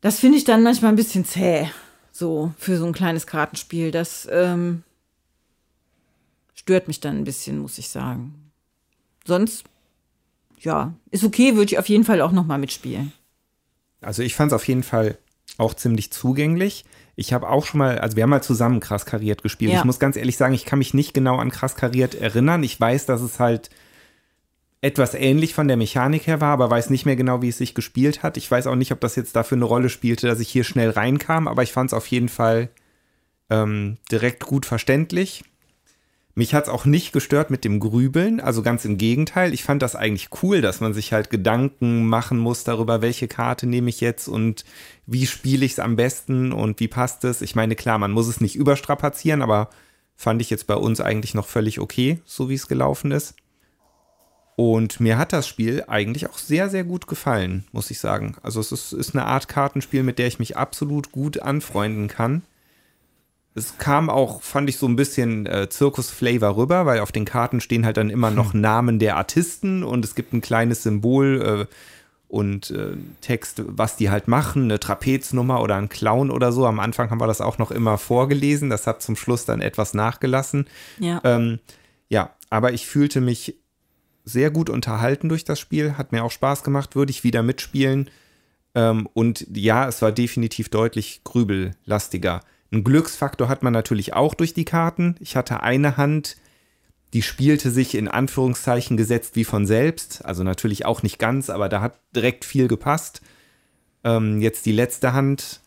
Das 0.01 0.19
finde 0.19 0.37
ich 0.37 0.43
dann 0.43 0.63
manchmal 0.63 0.91
ein 0.91 0.97
bisschen 0.97 1.25
zäh. 1.25 1.69
So, 2.11 2.53
für 2.57 2.77
so 2.77 2.85
ein 2.85 2.93
kleines 2.93 3.25
Kartenspiel. 3.25 3.91
Das 3.91 4.27
ähm, 4.31 4.83
stört 6.53 6.87
mich 6.87 6.99
dann 6.99 7.17
ein 7.17 7.23
bisschen, 7.23 7.59
muss 7.59 7.77
ich 7.77 7.89
sagen. 7.89 8.51
Sonst, 9.25 9.63
ja, 10.59 10.93
ist 11.09 11.23
okay, 11.23 11.55
würde 11.55 11.71
ich 11.71 11.79
auf 11.79 11.89
jeden 11.89 12.03
Fall 12.03 12.21
auch 12.21 12.31
nochmal 12.31 12.59
mitspielen. 12.59 13.13
Also 14.01 14.23
ich 14.23 14.35
fand 14.35 14.51
es 14.51 14.55
auf 14.55 14.67
jeden 14.67 14.83
Fall 14.83 15.17
auch 15.57 15.73
ziemlich 15.73 16.11
zugänglich. 16.11 16.85
Ich 17.21 17.33
habe 17.33 17.47
auch 17.49 17.67
schon 17.67 17.77
mal, 17.77 17.99
also 17.99 18.17
wir 18.17 18.23
haben 18.23 18.31
mal 18.31 18.41
zusammen 18.41 18.79
krass 18.79 19.05
kariert 19.05 19.43
gespielt. 19.43 19.73
Ja. 19.73 19.79
Ich 19.79 19.85
muss 19.85 19.99
ganz 19.99 20.15
ehrlich 20.15 20.37
sagen, 20.37 20.55
ich 20.55 20.65
kann 20.65 20.79
mich 20.79 20.95
nicht 20.95 21.13
genau 21.13 21.37
an 21.37 21.51
krass 21.51 21.75
kariert 21.75 22.15
erinnern. 22.15 22.63
Ich 22.63 22.79
weiß, 22.79 23.05
dass 23.05 23.21
es 23.21 23.39
halt 23.39 23.69
etwas 24.81 25.13
ähnlich 25.13 25.53
von 25.53 25.67
der 25.67 25.77
Mechanik 25.77 26.25
her 26.25 26.41
war, 26.41 26.51
aber 26.51 26.71
weiß 26.71 26.89
nicht 26.89 27.05
mehr 27.05 27.15
genau, 27.15 27.43
wie 27.43 27.49
es 27.49 27.59
sich 27.59 27.75
gespielt 27.75 28.23
hat. 28.23 28.37
Ich 28.37 28.49
weiß 28.49 28.65
auch 28.65 28.75
nicht, 28.75 28.91
ob 28.91 28.99
das 29.01 29.15
jetzt 29.15 29.35
dafür 29.35 29.57
eine 29.57 29.65
Rolle 29.65 29.89
spielte, 29.89 30.25
dass 30.25 30.39
ich 30.39 30.49
hier 30.49 30.63
schnell 30.63 30.89
reinkam, 30.89 31.47
aber 31.47 31.61
ich 31.61 31.71
fand 31.71 31.91
es 31.91 31.93
auf 31.93 32.07
jeden 32.07 32.29
Fall 32.29 32.69
ähm, 33.51 33.97
direkt 34.11 34.43
gut 34.43 34.65
verständlich. 34.65 35.43
Mich 36.33 36.53
hat 36.53 36.65
es 36.65 36.69
auch 36.69 36.85
nicht 36.85 37.11
gestört 37.11 37.51
mit 37.51 37.65
dem 37.65 37.79
Grübeln, 37.79 38.39
also 38.39 38.61
ganz 38.61 38.85
im 38.85 38.97
Gegenteil. 38.97 39.53
Ich 39.53 39.63
fand 39.63 39.81
das 39.81 39.95
eigentlich 39.95 40.29
cool, 40.41 40.61
dass 40.61 40.79
man 40.79 40.93
sich 40.93 41.11
halt 41.11 41.29
Gedanken 41.29 42.05
machen 42.05 42.37
muss 42.37 42.63
darüber, 42.63 43.01
welche 43.01 43.27
Karte 43.27 43.67
nehme 43.67 43.89
ich 43.89 43.99
jetzt 43.99 44.27
und 44.29 44.63
wie 45.05 45.27
spiele 45.27 45.65
ich 45.65 45.73
es 45.73 45.79
am 45.79 45.97
besten 45.97 46.53
und 46.53 46.79
wie 46.79 46.87
passt 46.87 47.25
es. 47.25 47.41
Ich 47.41 47.55
meine, 47.55 47.75
klar, 47.75 47.97
man 47.97 48.11
muss 48.11 48.27
es 48.27 48.39
nicht 48.39 48.55
überstrapazieren, 48.55 49.41
aber 49.41 49.69
fand 50.15 50.41
ich 50.41 50.49
jetzt 50.49 50.67
bei 50.67 50.75
uns 50.75 51.01
eigentlich 51.01 51.33
noch 51.33 51.47
völlig 51.47 51.79
okay, 51.79 52.19
so 52.25 52.47
wie 52.47 52.55
es 52.55 52.67
gelaufen 52.67 53.11
ist. 53.11 53.35
Und 54.55 54.99
mir 54.99 55.17
hat 55.17 55.33
das 55.33 55.47
Spiel 55.47 55.83
eigentlich 55.87 56.29
auch 56.29 56.37
sehr, 56.37 56.69
sehr 56.69 56.83
gut 56.83 57.07
gefallen, 57.07 57.65
muss 57.71 57.91
ich 57.91 57.99
sagen. 57.99 58.35
Also 58.43 58.59
es 58.59 58.71
ist, 58.71 58.93
ist 58.93 59.15
eine 59.15 59.25
Art 59.25 59.47
Kartenspiel, 59.47 60.03
mit 60.03 60.19
der 60.19 60.27
ich 60.27 60.39
mich 60.39 60.55
absolut 60.55 61.11
gut 61.11 61.39
anfreunden 61.39 62.07
kann. 62.07 62.43
Es 63.53 63.77
kam 63.77 64.09
auch, 64.09 64.41
fand 64.41 64.69
ich, 64.69 64.77
so 64.77 64.87
ein 64.87 64.95
bisschen 64.95 65.45
äh, 65.45 65.67
Zirkus-Flavor 65.69 66.55
rüber, 66.55 66.85
weil 66.85 67.01
auf 67.01 67.11
den 67.11 67.25
Karten 67.25 67.59
stehen 67.59 67.85
halt 67.85 67.97
dann 67.97 68.09
immer 68.09 68.31
noch 68.31 68.53
Namen 68.53 68.97
der 68.97 69.17
Artisten 69.17 69.83
und 69.83 70.05
es 70.05 70.15
gibt 70.15 70.33
ein 70.33 70.41
kleines 70.41 70.83
Symbol 70.83 71.67
äh, 71.69 71.75
und 72.29 72.71
äh, 72.71 72.95
Text, 73.19 73.61
was 73.67 73.97
die 73.97 74.09
halt 74.09 74.29
machen, 74.29 74.63
eine 74.63 74.79
Trapeznummer 74.79 75.61
oder 75.61 75.75
ein 75.75 75.89
Clown 75.89 76.31
oder 76.31 76.53
so. 76.53 76.65
Am 76.65 76.79
Anfang 76.79 77.09
haben 77.09 77.19
wir 77.19 77.27
das 77.27 77.41
auch 77.41 77.57
noch 77.57 77.71
immer 77.71 77.97
vorgelesen, 77.97 78.69
das 78.69 78.87
hat 78.87 79.01
zum 79.01 79.17
Schluss 79.17 79.43
dann 79.43 79.59
etwas 79.59 79.93
nachgelassen. 79.93 80.65
Ja. 80.97 81.19
Ähm, 81.25 81.59
ja, 82.07 82.33
aber 82.49 82.71
ich 82.71 82.87
fühlte 82.87 83.19
mich 83.19 83.57
sehr 84.23 84.49
gut 84.49 84.69
unterhalten 84.69 85.27
durch 85.27 85.43
das 85.43 85.59
Spiel, 85.59 85.97
hat 85.97 86.13
mir 86.13 86.23
auch 86.23 86.31
Spaß 86.31 86.63
gemacht, 86.63 86.95
würde 86.95 87.11
ich 87.11 87.25
wieder 87.25 87.43
mitspielen. 87.43 88.09
Ähm, 88.75 89.09
und 89.13 89.45
ja, 89.53 89.89
es 89.89 90.01
war 90.01 90.13
definitiv 90.13 90.69
deutlich 90.69 91.25
grübellastiger. 91.25 92.41
Ein 92.71 92.83
Glücksfaktor 92.83 93.49
hat 93.49 93.63
man 93.63 93.73
natürlich 93.73 94.13
auch 94.13 94.33
durch 94.33 94.53
die 94.53 94.65
Karten. 94.65 95.15
Ich 95.19 95.35
hatte 95.35 95.61
eine 95.61 95.97
Hand, 95.97 96.37
die 97.13 97.21
spielte 97.21 97.69
sich 97.69 97.95
in 97.95 98.07
Anführungszeichen 98.07 98.95
gesetzt 98.95 99.35
wie 99.35 99.43
von 99.43 99.65
selbst. 99.65 100.23
Also 100.23 100.43
natürlich 100.43 100.85
auch 100.85 101.03
nicht 101.03 101.19
ganz, 101.19 101.49
aber 101.49 101.67
da 101.67 101.81
hat 101.81 101.99
direkt 102.15 102.45
viel 102.45 102.69
gepasst. 102.69 103.21
Ähm, 104.05 104.41
jetzt 104.41 104.65
die 104.65 104.71
letzte 104.71 105.11
Hand, 105.11 105.59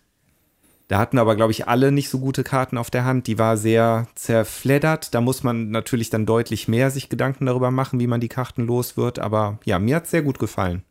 da 0.88 0.98
hatten 0.98 1.18
aber, 1.18 1.36
glaube 1.36 1.52
ich, 1.52 1.68
alle 1.68 1.92
nicht 1.92 2.08
so 2.08 2.18
gute 2.18 2.42
Karten 2.42 2.78
auf 2.78 2.90
der 2.90 3.04
Hand. 3.04 3.26
Die 3.26 3.38
war 3.38 3.58
sehr 3.58 4.06
zerfleddert. 4.14 5.14
Da 5.14 5.20
muss 5.20 5.42
man 5.42 5.70
natürlich 5.70 6.08
dann 6.08 6.24
deutlich 6.24 6.68
mehr 6.68 6.90
sich 6.90 7.10
Gedanken 7.10 7.46
darüber 7.46 7.70
machen, 7.70 8.00
wie 8.00 8.06
man 8.06 8.20
die 8.20 8.28
Karten 8.28 8.64
los 8.64 8.96
wird. 8.96 9.18
Aber 9.18 9.58
ja, 9.64 9.78
mir 9.78 9.96
hat 9.96 10.04
es 10.04 10.10
sehr 10.10 10.22
gut 10.22 10.38
gefallen. 10.38 10.82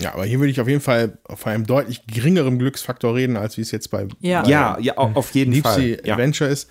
Ja, 0.00 0.14
aber 0.14 0.24
hier 0.24 0.38
würde 0.40 0.50
ich 0.50 0.60
auf 0.60 0.68
jeden 0.68 0.80
Fall 0.80 1.18
von 1.28 1.52
einem 1.52 1.66
deutlich 1.66 2.06
geringeren 2.06 2.58
Glücksfaktor 2.58 3.14
reden, 3.14 3.36
als 3.36 3.56
wie 3.56 3.60
es 3.62 3.70
jetzt 3.70 3.90
bei, 3.90 4.06
Ja. 4.20 4.42
bei 4.42 4.48
Ja, 4.48 4.78
ja, 4.80 4.96
au- 4.98 5.12
auf 5.14 5.30
jeden 5.32 5.52
Deep 5.52 5.64
Fall. 5.64 5.80
Sea 5.80 5.96
Ja. 6.04 6.14
Adventure 6.14 6.48
ist. 6.50 6.68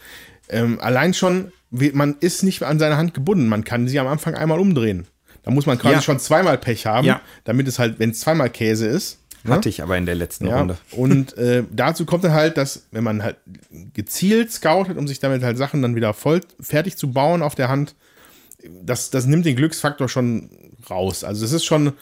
Ähm, 0.50 0.80
allein 0.82 1.14
schon, 1.14 1.52
man 1.70 2.16
ist 2.20 2.44
nicht 2.44 2.64
an 2.64 2.80
seine 2.80 2.98
Hand 2.98 3.14
gebunden. 3.14 3.48
Man 3.48 3.64
kann 3.64 3.88
sie 3.88 4.00
am 4.00 4.08
Anfang 4.08 4.34
einmal 4.36 4.60
umdrehen. 4.60 5.06
Da 5.44 5.52
muss 5.52 5.66
man 5.68 5.78
quasi 5.78 5.96
Ja. 5.96 6.02
schon 6.02 6.20
zweimal 6.20 6.58
Pech 6.58 6.86
haben, 6.86 7.06
Ja. 7.08 7.22
damit 7.44 7.68
es 7.68 7.78
halt, 7.80 8.00
wenn 8.00 8.10
es 8.12 8.20
zweimal 8.20 8.50
Käse 8.50 8.88
ist. 8.88 9.20
ne? 9.46 9.54
Hatte 9.54 9.70
ich 9.70 9.82
aber 9.82 9.96
in 9.98 10.06
der 10.06 10.16
letzten 10.16 10.48
Ja, 10.48 10.58
Runde. 10.60 10.78
und 10.92 11.38
äh, 11.38 11.64
dazu 11.72 12.06
kommt 12.06 12.26
dann 12.26 12.34
halt, 12.34 12.58
dass 12.58 12.88
wenn 12.92 13.06
man 13.06 13.24
halt 13.24 13.38
gezielt 13.94 14.52
scoutet, 14.52 14.98
um 14.98 15.08
sich 15.08 15.20
damit 15.20 15.44
halt 15.44 15.58
Sachen 15.58 15.82
dann 15.82 15.96
wieder 15.96 16.14
voll 16.14 16.42
fertig 16.60 16.98
zu 16.98 17.12
bauen 17.14 17.42
auf 17.42 17.56
der 17.56 17.70
Hand, 17.70 17.96
das, 18.84 19.10
das 19.12 19.26
nimmt 19.28 19.46
den 19.46 19.56
Glücksfaktor 19.56 20.10
schon 20.10 20.50
raus. 20.90 21.24
Also 21.24 21.46
es 21.46 21.54
ist 21.54 21.64
schon 21.64 21.94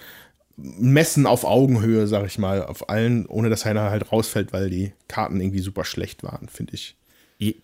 Messen 0.57 1.27
auf 1.27 1.43
Augenhöhe, 1.43 2.07
sag 2.07 2.25
ich 2.25 2.37
mal, 2.39 2.65
auf 2.65 2.89
allen, 2.89 3.25
ohne 3.27 3.49
dass 3.49 3.65
einer 3.65 3.89
halt 3.91 4.11
rausfällt, 4.11 4.53
weil 4.53 4.69
die 4.69 4.91
Karten 5.07 5.39
irgendwie 5.39 5.59
super 5.59 5.85
schlecht 5.85 6.23
waren, 6.23 6.49
finde 6.49 6.73
ich. 6.73 6.95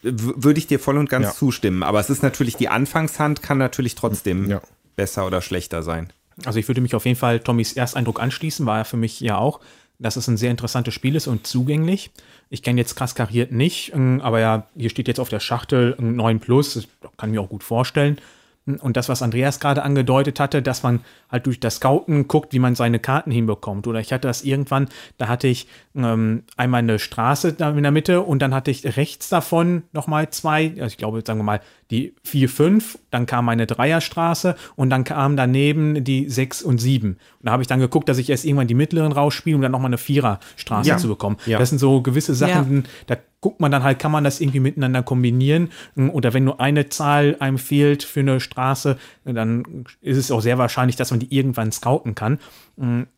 Würde 0.03 0.59
ich 0.59 0.67
dir 0.67 0.79
voll 0.79 0.97
und 0.97 1.09
ganz 1.09 1.25
Ja. 1.27 1.33
zustimmen. 1.33 1.81
Aber 1.81 1.99
es 1.99 2.11
ist 2.11 2.21
natürlich, 2.21 2.55
die 2.55 2.69
Anfangshand 2.69 3.41
kann 3.41 3.57
natürlich 3.57 3.95
trotzdem 3.95 4.47
Ja. 4.49 4.61
besser 4.95 5.25
oder 5.25 5.41
schlechter 5.41 5.81
sein. 5.81 6.13
Also 6.45 6.59
ich 6.59 6.67
würde 6.67 6.81
mich 6.81 6.93
auf 6.93 7.05
jeden 7.05 7.17
Fall 7.17 7.39
Tommys 7.39 7.73
Ersteindruck 7.73 8.21
anschließen, 8.21 8.65
war 8.67 8.77
er 8.79 8.85
für 8.85 8.97
mich 8.97 9.19
ja 9.19 9.37
auch, 9.37 9.59
dass 9.97 10.15
es 10.15 10.27
ein 10.27 10.37
sehr 10.37 10.51
interessantes 10.51 10.93
Spiel 10.93 11.15
ist 11.15 11.25
und 11.27 11.47
zugänglich. 11.47 12.11
Ich 12.49 12.61
kenne 12.61 12.79
jetzt 12.81 12.95
krass 12.95 13.15
kariert 13.15 13.51
nicht, 13.51 13.91
ähm, 13.95 14.21
aber 14.21 14.39
ja, 14.39 14.67
hier 14.75 14.89
steht 14.91 15.07
jetzt 15.07 15.19
auf 15.19 15.29
der 15.29 15.39
Schachtel 15.39 15.95
ein 15.99 16.15
9 16.15 16.39
Plus, 16.39 16.75
das 16.75 16.87
kann 17.17 17.29
ich 17.29 17.35
mir 17.35 17.41
auch 17.41 17.49
gut 17.49 17.63
vorstellen. 17.63 18.17
Und 18.65 18.95
das, 18.95 19.09
was 19.09 19.21
Andreas 19.21 19.59
gerade 19.59 19.83
angedeutet 19.83 20.39
hatte, 20.39 20.61
dass 20.61 20.83
man 20.83 21.01
halt 21.29 21.45
durch 21.47 21.59
das 21.59 21.75
Scouten 21.75 22.29
guckt, 22.29 22.53
wie 22.53 22.59
man 22.59 22.75
seine 22.75 22.99
Karten 22.99 23.29
hinbekommt. 23.29 23.87
Oder 23.87 23.99
ich 23.99 24.13
hatte 24.13 24.27
das 24.27 24.43
irgendwann, 24.43 24.87
da 25.17 25.27
hatte 25.27 25.47
ich 25.47 25.67
ähm, 25.95 26.43
einmal 26.55 26.79
eine 26.79 26.97
Straße 26.97 27.49
in 27.59 27.83
der 27.83 27.91
Mitte 27.91 28.21
und 28.21 28.41
dann 28.41 28.53
hatte 28.53 28.71
ich 28.71 28.97
rechts 28.97 29.27
davon 29.27 29.83
nochmal 29.91 30.29
zwei, 30.29 30.69
also 30.75 30.85
ich 30.85 30.97
glaube, 30.97 31.21
sagen 31.25 31.39
wir 31.39 31.43
mal, 31.43 31.61
die 31.93 32.13
4, 32.23 32.49
5, 32.49 32.99
dann 33.11 33.25
kam 33.25 33.47
eine 33.47 33.65
Dreierstraße 33.65 34.55
und 34.75 34.89
dann 34.89 35.05
kam 35.05 35.37
daneben 35.37 36.03
die 36.03 36.27
6 36.29 36.61
und 36.63 36.79
7. 36.79 37.11
Und 37.11 37.17
da 37.41 37.51
habe 37.53 37.61
ich 37.63 37.67
dann 37.67 37.79
geguckt, 37.79 38.09
dass 38.09 38.17
ich 38.17 38.29
erst 38.29 38.43
irgendwann 38.43 38.67
die 38.67 38.73
mittleren 38.73 39.13
rausspiele, 39.13 39.55
um 39.55 39.61
dann 39.61 39.71
nochmal 39.71 39.89
eine 39.89 39.97
Viererstraße 39.97 40.89
Ja. 40.89 40.97
zu 40.97 41.07
bekommen. 41.07 41.37
Ja. 41.45 41.57
Das 41.59 41.69
sind 41.69 41.79
so 41.79 42.01
gewisse 42.01 42.33
Sachen, 42.33 42.77
Ja. 42.77 42.89
da 43.07 43.17
guckt 43.39 43.59
man 43.61 43.71
dann 43.71 43.83
halt, 43.83 43.99
kann 43.99 44.11
man 44.11 44.23
das 44.23 44.41
irgendwie 44.41 44.59
miteinander 44.61 45.03
kombinieren? 45.03 45.69
Oder 45.95 46.33
wenn 46.33 46.43
nur 46.45 46.59
eine 46.59 46.89
Zahl 46.89 47.35
einem 47.39 47.57
fehlt 47.57 48.03
für 48.03 48.21
eine 48.21 48.39
Straße, 48.39 48.97
dann 49.25 49.85
ist 50.01 50.17
es 50.17 50.31
auch 50.31 50.41
sehr 50.41 50.57
wahrscheinlich, 50.57 50.95
dass 50.95 51.11
man 51.11 51.19
die 51.19 51.33
irgendwann 51.35 51.71
scouten 51.71 52.15
kann. 52.15 52.39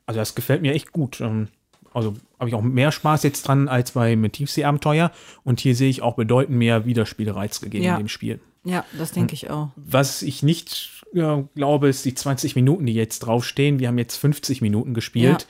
Also 0.05 0.19
das 0.19 0.35
gefällt 0.35 0.61
mir 0.61 0.73
echt 0.73 0.91
gut. 0.91 1.21
Ähm, 1.21 1.47
Also 1.93 2.13
habe 2.39 2.49
ich 2.49 2.55
auch 2.55 2.61
mehr 2.61 2.91
Spaß 2.91 3.23
jetzt 3.23 3.47
dran 3.47 3.69
als 3.69 3.91
beim 3.91 4.29
Tiefsee-Abenteuer. 4.29 5.11
Und 5.45 5.61
hier 5.61 5.75
sehe 5.75 5.89
ich 5.89 6.01
auch 6.01 6.15
bedeutend 6.15 6.57
mehr 6.57 6.85
Wiederspielreiz 6.85 7.61
gegeben 7.61 7.85
Ja. 7.85 7.93
in 7.95 8.03
dem 8.03 8.09
Spiel. 8.09 8.41
Ja, 8.65 8.83
das 8.97 9.11
denke 9.11 9.33
ich 9.33 9.49
auch. 9.49 9.69
Was 9.75 10.21
ich 10.21 10.43
nicht 10.43 11.03
ja, 11.13 11.47
glaube, 11.55 11.87
ist 11.87 12.03
die 12.03 12.13
20 12.13 12.55
Minuten, 12.55 12.85
die 12.85 12.93
jetzt 12.93 13.19
draufstehen. 13.19 13.79
Wir 13.79 13.87
haben 13.87 13.97
jetzt 13.97 14.17
50 14.17 14.61
Minuten 14.61 14.93
gespielt. 14.93 15.47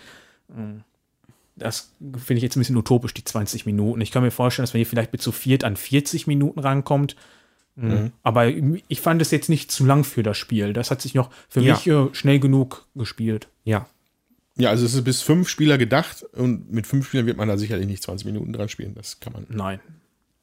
Das 1.55 1.93
finde 1.99 2.37
ich 2.37 2.43
jetzt 2.43 2.55
ein 2.55 2.59
bisschen 2.59 2.75
utopisch, 2.77 3.13
die 3.13 3.23
20 3.23 3.65
Minuten. 3.65 4.01
Ich 4.01 4.11
kann 4.11 4.21
mir 4.21 4.31
vorstellen, 4.31 4.63
dass 4.63 4.73
man 4.73 4.79
hier 4.79 4.85
vielleicht 4.85 5.13
mit 5.13 5.21
zu 5.21 5.31
viert 5.31 5.63
an 5.63 5.77
40 5.77 6.27
Minuten 6.27 6.59
rankommt. 6.59 7.15
Mhm. 7.75 8.11
Aber 8.23 8.47
ich 8.47 9.01
fand 9.01 9.21
es 9.21 9.31
jetzt 9.31 9.49
nicht 9.49 9.71
zu 9.71 9.85
lang 9.85 10.03
für 10.03 10.23
das 10.23 10.37
Spiel. 10.37 10.73
Das 10.73 10.91
hat 10.91 11.01
sich 11.01 11.13
noch 11.13 11.31
für 11.49 11.61
Ja. 11.61 11.73
mich 11.73 11.87
äh, 11.87 12.13
schnell 12.13 12.39
genug 12.39 12.87
gespielt. 12.95 13.47
Ja. 13.63 13.87
Ja, 14.57 14.69
also 14.69 14.85
es 14.85 14.93
ist 14.93 15.03
bis 15.03 15.21
fünf 15.21 15.49
Spieler 15.49 15.77
gedacht 15.77 16.23
und 16.33 16.71
mit 16.71 16.87
fünf 16.87 17.07
Spielern 17.07 17.25
wird 17.25 17.37
man 17.37 17.49
da 17.49 17.57
sicherlich 17.57 17.87
nicht 17.87 18.03
20 18.03 18.25
Minuten 18.25 18.53
dran 18.53 18.69
spielen. 18.69 18.93
Das 18.95 19.19
kann 19.19 19.33
man. 19.33 19.45
Nein. 19.49 19.79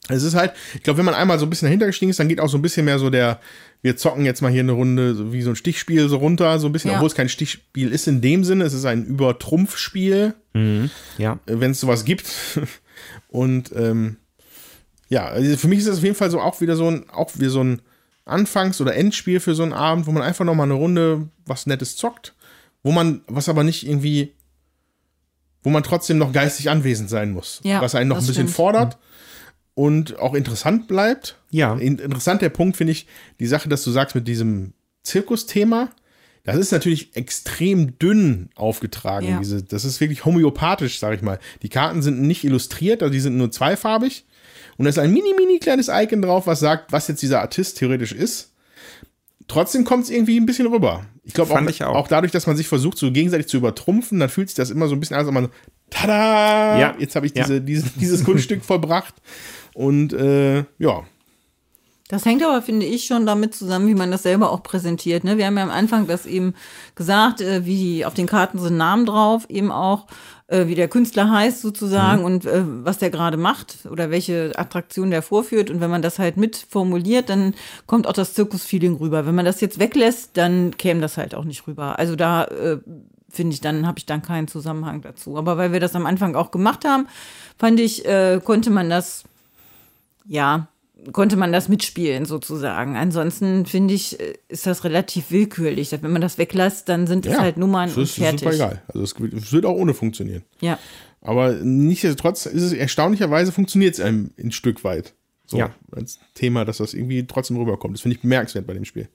Es 0.09 0.25
ist 0.25 0.35
halt, 0.35 0.53
ich 0.75 0.83
glaube, 0.83 0.99
wenn 0.99 1.05
man 1.05 1.15
einmal 1.15 1.39
so 1.39 1.47
ein 1.47 1.51
bisschen 1.51 1.67
dahinter 1.67 1.87
gestiegen 1.87 2.11
ist, 2.11 2.19
dann 2.19 2.29
geht 2.29 2.41
auch 2.41 2.49
so 2.49 2.59
ein 2.59 2.63
bisschen 2.63 2.85
mehr 2.85 2.99
so 2.99 3.09
der, 3.09 3.41
wir 3.83 3.97
zocken 3.97 4.25
jetzt 4.25 4.43
mal 4.43 4.51
hier 4.51 4.61
eine 4.61 4.73
Runde, 4.73 5.15
so 5.15 5.33
wie 5.33 5.43
so 5.43 5.51
ein 5.51 5.57
Stichspiel 5.57 6.09
so 6.09 6.17
runter, 6.17 6.59
so 6.59 6.67
ein 6.69 6.73
bisschen, 6.73 6.91
Ja. 6.91 6.97
obwohl 6.97 7.09
es 7.09 7.15
kein 7.15 7.29
Stichspiel 7.29 7.93
ist 7.93 8.09
in 8.09 8.21
dem 8.21 8.43
Sinne, 8.43 8.65
es 8.65 8.73
ist 8.73 8.85
ein 8.85 9.05
Übertrumpfspiel, 9.05 10.35
Ja. 11.19 11.33
äh, 11.47 11.61
wenn 11.61 11.71
es 11.71 11.81
sowas 11.81 12.05
gibt. 12.05 12.27
Und 13.29 13.71
ähm, 13.77 14.17
ja, 15.09 15.27
also 15.27 15.57
für 15.57 15.69
mich 15.69 15.79
ist 15.81 15.89
das 15.89 15.99
auf 15.99 16.05
jeden 16.05 16.17
Fall 16.17 16.31
so 16.31 16.41
auch 16.41 16.61
wieder 16.61 16.75
so 16.77 16.91
ein, 16.91 17.09
auch 17.11 17.31
wie 17.37 17.49
so 17.49 17.63
ein 17.63 17.81
Anfangs- 18.25 18.81
oder 18.81 18.95
Endspiel 18.97 19.41
für 19.41 19.55
so 19.55 19.63
einen 19.63 19.73
Abend, 19.73 20.07
wo 20.07 20.13
man 20.13 20.23
einfach 20.23 20.45
noch 20.45 20.55
mal 20.55 20.65
eine 20.65 20.75
Runde 20.75 21.29
was 21.47 21.67
Nettes 21.67 21.97
zockt, 21.97 22.35
wo 22.83 22.93
man, 22.93 23.23
was 23.29 23.49
aber 23.49 23.63
nicht 23.65 23.87
irgendwie, 23.87 24.33
wo 25.63 25.71
man 25.71 25.83
trotzdem 25.83 26.19
noch 26.19 26.33
geistig 26.33 26.71
anwesend 26.71 27.09
sein 27.11 27.31
muss, 27.33 27.61
Ja, 27.63 27.81
was 27.81 27.95
einen 27.95 28.09
noch 28.09 28.17
ein 28.17 28.21
bisschen 28.27 28.35
stimmt. 28.35 28.51
fordert 28.51 28.99
und 29.75 30.19
auch 30.19 30.35
interessant 30.35 30.89
bleibt. 30.89 31.37
Ja. 31.51 31.75
In, 31.75 31.99
interessant 31.99 32.43
der 32.43 32.51
Punkt 32.51 32.77
finde 32.77 32.93
ich 32.93 33.07
die 33.41 33.47
Sache, 33.47 33.69
dass 33.69 33.85
du 33.85 33.91
sagst 33.91 34.15
mit 34.15 34.29
diesem 34.29 34.73
Zirkusthema. 35.03 35.91
Das 36.45 36.57
ist 36.57 36.73
natürlich 36.73 37.15
extrem 37.17 37.99
dünn 37.99 38.51
aufgetragen. 38.57 39.29
Ja. 39.29 39.39
Diese, 39.39 39.63
das 39.63 39.85
ist 39.85 40.01
wirklich 40.01 40.25
homöopathisch, 40.25 40.99
sag 40.99 41.15
ich 41.15 41.23
mal. 41.23 41.39
Die 41.63 41.69
Karten 41.69 42.03
sind 42.03 42.21
nicht 42.21 42.43
illustriert, 42.45 43.03
also 43.03 43.13
die 43.13 43.21
sind 43.21 43.37
nur 43.37 43.53
zweifarbig. 43.53 44.27
Und 44.77 44.85
da 44.85 44.89
ist 44.89 44.99
ein 44.99 45.13
mini, 45.13 45.35
mini 45.37 45.59
kleines 45.59 45.89
Icon 45.89 46.23
drauf, 46.23 46.47
was 46.47 46.59
sagt, 46.61 46.93
was 46.93 47.07
jetzt 47.09 47.23
dieser 47.23 47.41
Artist 47.41 47.79
theoretisch 47.79 48.13
ist. 48.13 48.53
Trotzdem 49.47 49.85
kommt 49.85 50.05
es 50.05 50.11
irgendwie 50.11 50.39
ein 50.39 50.47
bisschen 50.47 50.67
rüber. 50.67 51.05
Ich 51.25 51.35
glaube 51.35 51.53
auch, 51.53 51.81
auch. 51.83 51.95
auch 51.95 52.09
dadurch, 52.09 52.33
dass 52.33 52.47
man 52.47 52.57
sich 52.57 52.67
versucht, 52.67 52.99
so 52.99 53.13
gegenseitig 53.13 53.47
zu 53.49 53.59
übertrumpfen, 53.59 54.19
dann 54.19 54.29
fühlt 54.29 54.49
sich 54.49 54.57
das 54.57 54.71
immer 54.71 54.89
so 54.89 54.95
ein 54.95 55.01
bisschen 55.01 55.15
an, 55.15 55.21
als 55.21 55.29
ob 55.29 55.35
man 55.35 55.49
tada! 55.91 56.79
Ja. 56.79 56.97
Jetzt 56.99 57.15
habe 57.15 57.27
ich 57.27 57.35
Ja. 57.37 57.45
diese, 57.45 57.61
dieses, 57.61 57.95
dieses 57.95 58.25
Kunststück 58.25 58.65
vollbracht. 58.65 59.15
Und 59.75 60.13
äh, 60.13 60.65
ja, 60.79 61.05
Das 62.13 62.27
hängt 62.27 62.43
aber, 62.43 62.61
finde 62.61 62.85
ich, 62.85 63.05
schon 63.05 63.25
damit 63.25 63.55
zusammen, 63.55 63.89
wie 63.89 63.95
man 63.95 64.11
das 64.11 64.23
selber 64.23 64.51
auch 64.53 64.63
präsentiert. 64.63 65.25
Ne? 65.25 65.39
Wir 65.39 65.47
haben 65.47 65.57
ja 65.57 65.63
am 65.63 65.71
Anfang 65.71 66.07
das 66.07 66.27
eben 66.27 66.53
gesagt, 66.95 67.41
äh, 67.41 67.65
wie 67.65 68.05
auf 68.05 68.13
den 68.13 68.27
Karten 68.27 68.59
sind 68.59 68.77
Namen 68.77 69.07
drauf, 69.07 69.49
eben 69.49 69.73
auch, 69.73 70.07
äh, 70.49 70.67
wie 70.67 70.75
der 70.75 70.89
Künstler 70.89 71.31
heißt 71.31 71.63
sozusagen 71.63 72.23
und 72.23 72.45
äh, 72.45 72.65
was 72.85 72.99
der 72.99 73.09
gerade 73.09 73.39
macht 73.39 73.87
oder 73.91 74.11
welche 74.11 74.53
Attraktion 74.57 75.11
der 75.11 75.23
vorführt. 75.23 75.71
Und 75.71 75.81
wenn 75.81 75.91
man 75.91 76.03
das 76.03 76.19
halt 76.19 76.37
mit 76.37 76.57
formuliert, 76.69 77.31
dann 77.31 77.55
kommt 77.87 78.07
auch 78.07 78.13
das 78.13 78.35
Zirkus-Feeling 78.35 78.97
rüber. 78.97 79.25
Wenn 79.25 79.35
man 79.35 79.47
das 79.47 79.63
jetzt 79.63 79.79
weglässt, 79.79 80.33
dann 80.35 80.77
käme 80.77 81.01
das 81.01 81.17
halt 81.17 81.35
auch 81.35 81.45
nicht 81.45 81.67
rüber. 81.67 81.99
Also 81.99 82.15
da 82.15 82.45
äh, 82.45 82.77
finde 83.31 83.55
ich, 83.55 83.63
dann 83.63 83.87
habe 83.87 83.99
ich 83.99 84.05
dann 84.05 84.21
keinen 84.21 84.49
Zusammenhang 84.49 85.01
dazu. 85.01 85.39
Aber 85.39 85.57
weil 85.57 85.73
wir 85.73 85.81
das 85.81 85.97
am 85.97 86.05
Anfang 86.05 86.37
auch 86.37 86.51
gemacht 86.51 86.85
haben, 86.85 87.09
fand 87.59 87.81
ich, 87.81 88.05
äh, 88.05 88.39
konnte 88.45 88.69
man 88.69 88.91
das 88.91 89.25
ja, 90.27 90.69
konnte 91.13 91.37
man 91.37 91.53
das 91.53 91.69
mitspielen 91.69 92.25
sozusagen. 92.27 92.97
Ansonsten 92.97 93.67
finde 93.67 93.95
ich, 93.95 94.21
äh, 94.21 94.35
ist 94.49 94.67
das 94.67 94.85
relativ 94.85 95.31
willkürlich. 95.31 95.91
Wenn 95.93 96.13
man 96.13 96.23
das 96.23 96.39
weglässt, 96.39 96.89
dann 96.89 97.07
sind 97.07 97.27
es 97.27 97.33
ja 97.33 97.41
halt 97.41 97.57
Nummern 97.57 97.89
das 97.89 97.97
und 97.97 98.03
ist 98.05 98.15
fertig. 98.15 98.41
super 98.41 98.55
egal. 98.55 98.83
Also 98.89 99.03
es, 99.03 99.53
wird 99.53 99.67
auch 99.67 99.75
ohne 99.77 99.95
funktionieren. 99.95 100.43
Ja. 100.61 100.79
Aber 101.21 101.53
nichtsdestotrotz 101.53 102.47
ist 102.47 102.63
es 102.63 102.73
erstaunlicherweise 102.73 103.53
funktioniert 103.53 103.95
es 103.95 104.01
einem 104.01 104.31
ein 104.39 104.53
Stück 104.53 104.85
weit. 104.85 105.15
So 105.47 105.59
Ja. 105.59 105.71
als 105.91 106.19
Thema, 106.35 106.65
dass 106.65 106.79
das 106.79 106.95
irgendwie 106.95 107.27
trotzdem 107.27 107.57
rüberkommt. 107.57 107.95
Das 107.95 108.01
finde 108.03 108.17
ich 108.17 108.23
bemerkenswert 108.23 108.67
bei 108.67 108.75
dem 108.75 108.85
Spiel. 108.85 109.09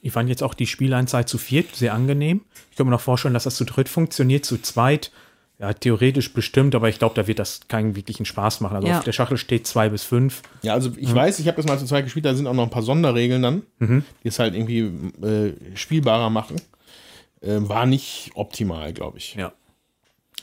Ich 0.00 0.12
fand 0.12 0.30
jetzt 0.30 0.42
auch 0.42 0.54
die 0.54 0.66
Spieleinzeit 0.66 1.28
zu 1.28 1.36
viert 1.36 1.76
sehr 1.76 1.92
angenehm. 1.92 2.40
Ich 2.70 2.76
kann 2.76 2.86
mir 2.86 2.90
noch 2.92 3.00
vorstellen, 3.02 3.34
dass 3.34 3.44
das 3.44 3.56
zu 3.56 3.64
dritt 3.64 3.88
funktioniert, 3.88 4.46
zu 4.46 4.56
zweit. 4.60 5.12
Ja, 5.62 5.72
theoretisch 5.72 6.32
bestimmt, 6.34 6.74
aber 6.74 6.88
ich 6.88 6.98
glaube, 6.98 7.14
da 7.14 7.28
wird 7.28 7.38
das 7.38 7.60
keinen 7.68 7.94
wirklichen 7.94 8.24
Spaß 8.26 8.60
machen. 8.62 8.74
Also 8.74 8.88
Ja. 8.88 8.98
auf 8.98 9.04
der 9.04 9.12
Schachtel 9.12 9.36
steht 9.38 9.64
zwei 9.64 9.88
bis 9.90 10.02
fünf. 10.02 10.42
Ja, 10.62 10.74
also 10.74 10.90
ich 10.96 11.14
weiß, 11.14 11.38
ich 11.38 11.46
habe 11.46 11.56
das 11.56 11.66
mal 11.66 11.78
zu 11.78 11.84
zweit 11.86 12.02
gespielt, 12.02 12.24
da 12.24 12.34
sind 12.34 12.48
auch 12.48 12.52
noch 12.52 12.64
ein 12.64 12.70
paar 12.70 12.82
Sonderregeln 12.82 13.42
dann, 13.42 13.62
die 13.78 14.02
es 14.28 14.40
halt 14.40 14.54
irgendwie 14.56 14.80
äh, 15.24 15.52
spielbarer 15.76 16.30
machen. 16.30 16.60
Ähm, 17.42 17.68
war 17.68 17.86
nicht 17.86 18.32
optimal, 18.34 18.92
glaube 18.92 19.18
ich. 19.18 19.36
Ja. 19.36 19.52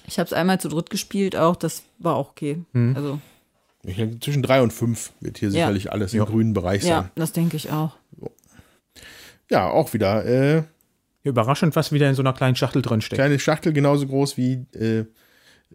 Ich 0.08 0.20
habe 0.20 0.26
es 0.28 0.32
einmal 0.32 0.62
zu 0.62 0.70
dritt 0.70 0.90
gespielt, 0.90 1.36
auch 1.36 1.58
das 1.58 1.84
war 1.98 2.16
auch 2.16 2.30
okay. 2.30 2.64
Also 2.96 3.20
Ich 3.84 3.98
denke, 3.98 4.22
zwischen 4.22 4.42
drei 4.42 4.62
und 4.62 4.72
fünf 4.72 5.12
wird 5.20 5.38
hier 5.38 5.50
Ja. 5.50 5.54
sicherlich 5.54 5.92
alles 5.92 6.14
im 6.14 6.24
grünen 6.24 6.54
Bereich 6.54 6.84
sein. 6.84 6.92
ja, 6.92 7.12
das 7.16 7.34
denke 7.34 7.58
ich 7.58 7.72
auch. 7.72 7.92
Ja, 9.52 9.70
auch 9.70 9.92
wieder 9.94 10.26
äh, 10.26 10.64
Überraschend, 11.30 11.76
was 11.76 11.92
wieder 11.92 12.10
in 12.10 12.16
so 12.16 12.22
einer 12.22 12.34
kleinen 12.34 12.56
Schachtel 12.56 12.82
drin 12.82 13.02
steckt. 13.02 13.20
kleine 13.20 13.40
Schachtel, 13.40 13.72
genauso 13.74 14.06
groß 14.08 14.36
wie 14.38 14.66
äh, 14.76 15.06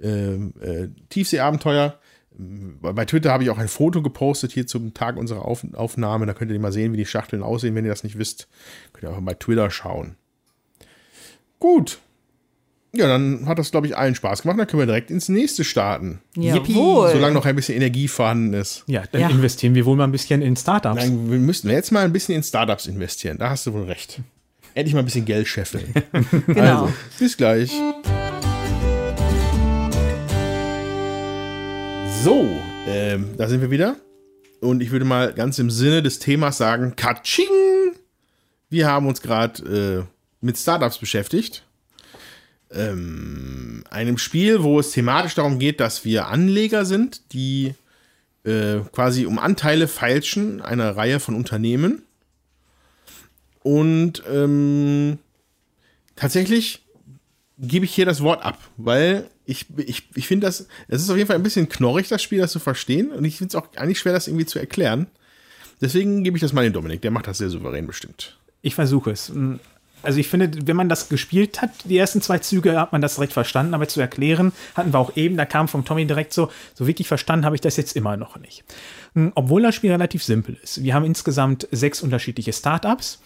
äh, 0.02 0.35
äh, 0.35 0.89
Tiefseeabenteuer. 1.09 1.98
Bei 2.36 3.05
Twitter 3.05 3.31
habe 3.31 3.44
ich 3.44 3.51
auch 3.51 3.59
ein 3.59 3.68
Foto 3.68 4.02
gepostet 4.02 4.51
hier 4.51 4.66
zum 4.66 4.93
Tag 4.93 5.16
unserer 5.16 5.44
Auf 5.44 5.64
Aufnahme. 5.74 6.26
Da 6.26 6.35
könnt 6.35 6.51
ihr 6.51 6.59
mal 6.59 6.72
sehen, 6.72 6.93
wie 6.93 6.97
die 6.97 7.06
Schachteln 7.06 7.44
aussehen. 7.44 7.76
Wenn 7.76 7.85
ihr 7.85 7.90
das 7.93 8.02
nicht 8.02 8.18
wisst, 8.18 8.48
könnt 8.93 9.05
ihr 9.05 9.10
einfach 9.10 9.22
bei 9.22 9.35
Twitter 9.35 9.70
schauen. 9.70 10.16
Gut. 11.60 12.01
Ja, 12.93 13.09
dann 13.09 13.47
hat 13.47 13.59
das, 13.59 13.70
glaube 13.72 13.86
ich, 13.89 13.97
allen 13.97 14.14
Spaß 14.14 14.43
gemacht. 14.43 14.59
Dann 14.59 14.66
können 14.66 14.81
wir 14.82 14.86
direkt 14.86 15.10
ins 15.10 15.28
nächste 15.28 15.64
starten. 15.64 16.20
Jawohl. 16.36 17.10
Solange 17.12 17.35
noch 17.35 17.44
ein 17.44 17.56
bisschen 17.56 17.76
Energie 17.76 18.06
vorhanden 18.06 18.52
ist. 18.55 18.85
Ja, 18.86 19.02
dann 19.10 19.20
Ja. 19.20 19.28
investieren 19.31 19.74
wir 19.74 19.85
wohl 19.85 19.97
mal 19.97 20.05
ein 20.05 20.12
bisschen 20.12 20.43
in 20.43 20.55
Startups. 20.56 21.01
Dann 21.01 21.31
wir 21.31 21.39
müssten 21.39 21.68
wir 21.68 21.74
jetzt 21.74 21.90
mal 21.90 22.05
ein 22.05 22.12
bisschen 22.12 22.36
in 22.36 22.43
Startups 22.43 22.86
investieren. 22.86 23.39
Da 23.39 23.51
hast 23.51 23.66
du 23.66 23.72
wohl 23.72 23.85
recht. 23.85 24.20
Endlich 24.74 24.94
mal 24.94 25.01
ein 25.01 25.05
bisschen 25.05 25.24
Geld 25.24 25.46
scheffeln. 25.46 25.92
Genau. 26.46 26.84
Also, 26.84 26.92
bis 27.18 27.36
gleich. 27.36 27.70
So, 32.24 32.48
ähm, 32.88 33.36
da 33.36 33.48
sind 33.48 33.60
wir 33.60 33.70
wieder. 33.70 33.96
Und 34.60 34.82
ich 34.82 34.90
würde 34.90 35.05
mal 35.05 35.32
ganz 35.32 35.59
im 35.59 35.70
Sinne 35.70 36.02
des 36.02 36.18
Themas 36.18 36.59
sagen, 36.59 36.96
Katsching! 36.96 37.46
Wir 38.68 38.88
haben 38.88 39.06
uns 39.06 39.22
gerade 39.22 40.06
äh, 40.09 40.44
mit 40.44 40.59
Startups 40.59 40.98
beschäftigt. 40.98 41.64
Ähm, 42.72 43.84
einem 43.90 44.18
Spiel, 44.18 44.64
wo 44.64 44.80
es 44.80 44.90
thematisch 44.90 45.36
darum 45.36 45.60
geht, 45.60 45.78
dass 45.78 46.05
wir 46.05 46.26
Anleger 46.26 46.84
sind, 46.84 47.32
die 47.32 47.74
äh, 48.42 48.80
quasi 48.90 49.26
um 49.26 49.38
Anteile 49.38 49.86
feilschen 49.86 50.60
einer 50.62 50.96
Reihe 50.96 51.20
von 51.20 51.36
Unternehmen. 51.36 52.02
Und 53.65 54.23
ähm, 54.31 55.19
tatsächlich 56.16 56.85
gebe 57.59 57.86
ich 57.86 57.95
hier 57.95 58.05
das 58.05 58.20
Wort 58.20 58.45
ab, 58.45 58.59
weil 58.77 59.28
ich, 59.47 59.66
ich, 59.78 60.05
ich 60.15 60.27
finde 60.27 60.47
das, 60.47 60.69
es 60.86 61.03
ist 61.03 61.09
auf 61.09 61.16
jeden 61.16 61.27
Fall 61.27 61.36
ein 61.36 61.43
bisschen 61.43 61.69
knorrig, 61.69 62.09
das 62.09 62.23
Spiel, 62.23 62.41
das 62.41 62.53
zu 62.53 62.59
verstehen. 62.61 63.11
Und 63.11 63.24
ich 63.24 63.39
finde 63.39 63.49
es 63.49 63.55
auch 63.55 63.69
eigentlich 63.77 63.99
schwer, 63.99 64.12
das 64.12 64.28
irgendwie 64.28 64.45
zu 64.45 64.59
erklären. 64.59 65.07
Deswegen 65.81 66.24
gebe 66.24 66.36
ich 66.36 66.43
das 66.43 66.53
mal 66.53 66.62
den 66.62 66.74
Dominik, 66.74 67.01
der 67.01 67.11
macht 67.11 67.27
das 67.27 67.39
sehr 67.39 67.49
souverän 67.49 67.86
bestimmt. 67.86 68.39
Ich 68.61 68.74
versuche 68.74 69.11
es. 69.11 69.32
Also 70.03 70.20
ich 70.20 70.28
finde, 70.28 70.51
wenn 70.66 70.77
man 70.77 70.91
das 70.91 71.09
gespielt 71.09 71.62
hat, 71.62 71.70
die 71.85 71.97
ersten 71.97 72.20
zwei 72.20 72.39
Züge, 72.39 72.78
hat 72.78 72.93
man 72.93 73.01
das 73.01 73.15
direkt 73.15 73.32
verstanden, 73.32 73.73
aber 73.73 73.89
zu 73.89 73.99
erklären 73.99 74.53
hatten 74.74 74.93
wir 74.93 74.99
auch 74.99 75.16
eben, 75.16 75.39
da 75.39 75.47
kam 75.47 75.69
vom 75.69 75.86
Tommy 75.86 76.07
direkt 76.07 76.35
so, 76.35 76.51
so 76.74 76.86
wirklich 76.86 77.09
verstanden 77.09 77.47
habe 77.47 77.57
ich 77.57 77.62
das 77.62 77.78
jetzt 77.78 77.97
immer 77.97 78.19
noch 78.19 78.39
nicht. 78.39 78.62
Hm, 79.15 79.32
Obwohl 79.35 79.62
das 79.62 79.74
Spiel 79.74 79.91
relativ 79.91 80.23
simpel 80.23 80.59
ist. 80.62 80.82
Wir 80.82 80.95
haben 80.95 81.07
insgesamt 81.07 81.66
sechs 81.70 82.03
unterschiedliche 82.03 82.53
Startups, 82.53 83.20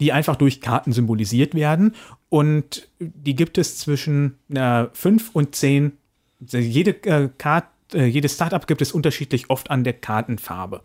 die 0.00 0.12
einfach 0.12 0.36
durch 0.36 0.60
Karten 0.60 0.92
symbolisiert 0.92 1.54
werden 1.54 1.94
und 2.28 2.88
die 2.98 3.34
gibt 3.34 3.58
es 3.58 3.78
zwischen 3.78 4.38
äh, 4.48 4.86
fünf 4.92 5.30
und 5.32 5.54
zehn. 5.54 5.92
Also 6.40 6.58
Jede, 6.58 6.90
äh, 7.04 7.28
Karte, 7.38 7.68
äh, 7.94 8.06
jedes 8.06 8.34
Startup 8.34 8.66
gibt 8.66 8.82
es 8.82 8.92
unterschiedlich 8.92 9.50
oft 9.50 9.70
an 9.70 9.84
der 9.84 9.92
Kartenfarbe. 9.92 10.82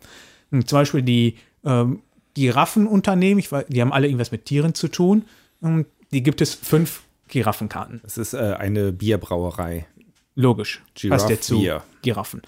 Hm, 0.50 0.66
Zum 0.66 0.78
Beispiel 0.78 1.02
die 1.02 1.36
ähm, 1.64 2.02
Giraffenunternehmen, 2.34 3.38
ich 3.38 3.50
weiß, 3.50 3.66
die 3.68 3.80
haben 3.80 3.92
alle 3.92 4.06
irgendwas 4.06 4.30
mit 4.30 4.44
Tieren 4.44 4.74
zu 4.74 4.88
tun. 4.88 5.24
Ähm, 5.62 5.86
Die 6.12 6.22
gibt 6.22 6.40
es 6.40 6.54
fünf 6.54 7.02
Giraffenkarten. 7.28 8.00
Es 8.04 8.16
ist 8.16 8.34
äh, 8.34 8.54
eine 8.58 8.92
Bierbrauerei. 8.92 9.86
Logisch. 10.34 10.82
Giraffe 10.94 11.18
passt 11.18 11.30
ja 11.30 11.40
zu 11.40 11.60
Beer. 11.60 11.82
Giraffen. 12.02 12.42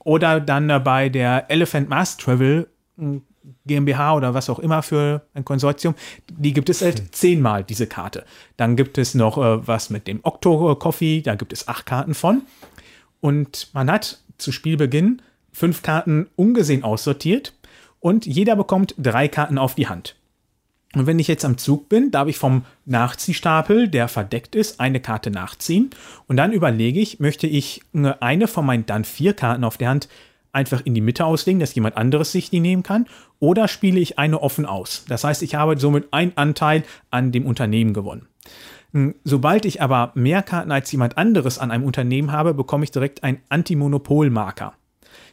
Oder 0.00 0.40
dann 0.40 0.68
bei 0.84 1.08
der 1.08 1.50
Elephant 1.50 1.88
Mass 1.88 2.18
Travel 2.18 2.68
GmbH 3.66 4.14
oder 4.14 4.34
was 4.34 4.50
auch 4.50 4.58
immer 4.58 4.82
für 4.82 5.22
ein 5.34 5.44
Konsortium, 5.44 5.94
die 6.30 6.52
gibt 6.52 6.70
es 6.70 6.82
halt 6.82 7.14
zehnmal, 7.14 7.64
diese 7.64 7.86
Karte. 7.86 8.24
Dann 8.56 8.76
gibt 8.76 8.98
es 8.98 9.14
noch 9.14 9.38
äh, 9.38 9.66
was 9.66 9.90
mit 9.90 10.06
dem 10.06 10.20
Octo 10.22 10.74
Coffee, 10.76 11.20
da 11.22 11.34
gibt 11.34 11.52
es 11.52 11.68
acht 11.68 11.86
Karten 11.86 12.14
von. 12.14 12.42
Und 13.20 13.70
man 13.72 13.90
hat 13.90 14.20
zu 14.38 14.52
Spielbeginn 14.52 15.22
fünf 15.52 15.82
Karten 15.82 16.28
ungesehen 16.36 16.82
aussortiert 16.82 17.54
und 18.00 18.26
jeder 18.26 18.56
bekommt 18.56 18.94
drei 18.98 19.28
Karten 19.28 19.58
auf 19.58 19.74
die 19.74 19.88
Hand. 19.88 20.16
Und 20.94 21.06
wenn 21.06 21.18
ich 21.18 21.28
jetzt 21.28 21.44
am 21.44 21.58
Zug 21.58 21.88
bin, 21.88 22.10
darf 22.10 22.28
ich 22.28 22.38
vom 22.38 22.64
Nachziehstapel, 22.84 23.88
der 23.88 24.08
verdeckt 24.08 24.54
ist, 24.54 24.78
eine 24.78 25.00
Karte 25.00 25.30
nachziehen. 25.30 25.90
Und 26.28 26.36
dann 26.36 26.52
überlege 26.52 27.00
ich, 27.00 27.18
möchte 27.18 27.46
ich 27.46 27.82
eine 28.20 28.46
von 28.46 28.66
meinen 28.66 28.86
dann 28.86 29.04
vier 29.04 29.34
Karten 29.34 29.64
auf 29.64 29.76
der 29.76 29.88
Hand 29.88 30.08
einfach 30.52 30.82
in 30.84 30.94
die 30.94 31.00
Mitte 31.00 31.24
auslegen, 31.24 31.58
dass 31.58 31.74
jemand 31.74 31.96
anderes 31.96 32.30
sich 32.30 32.48
die 32.48 32.60
nehmen 32.60 32.84
kann. 32.84 33.06
Oder 33.44 33.68
spiele 33.68 34.00
ich 34.00 34.18
eine 34.18 34.40
offen 34.40 34.64
aus. 34.64 35.04
Das 35.06 35.22
heißt, 35.22 35.42
ich 35.42 35.54
habe 35.54 35.78
somit 35.78 36.14
einen 36.14 36.32
Anteil 36.36 36.82
an 37.10 37.30
dem 37.30 37.44
Unternehmen 37.44 37.92
gewonnen. 37.92 38.26
Sobald 39.22 39.66
ich 39.66 39.82
aber 39.82 40.12
mehr 40.14 40.42
Karten 40.42 40.72
als 40.72 40.90
jemand 40.90 41.18
anderes 41.18 41.58
an 41.58 41.70
einem 41.70 41.84
Unternehmen 41.84 42.32
habe, 42.32 42.54
bekomme 42.54 42.84
ich 42.84 42.90
direkt 42.90 43.22
einen 43.22 43.42
Anti-Monopol-Marker. 43.50 44.72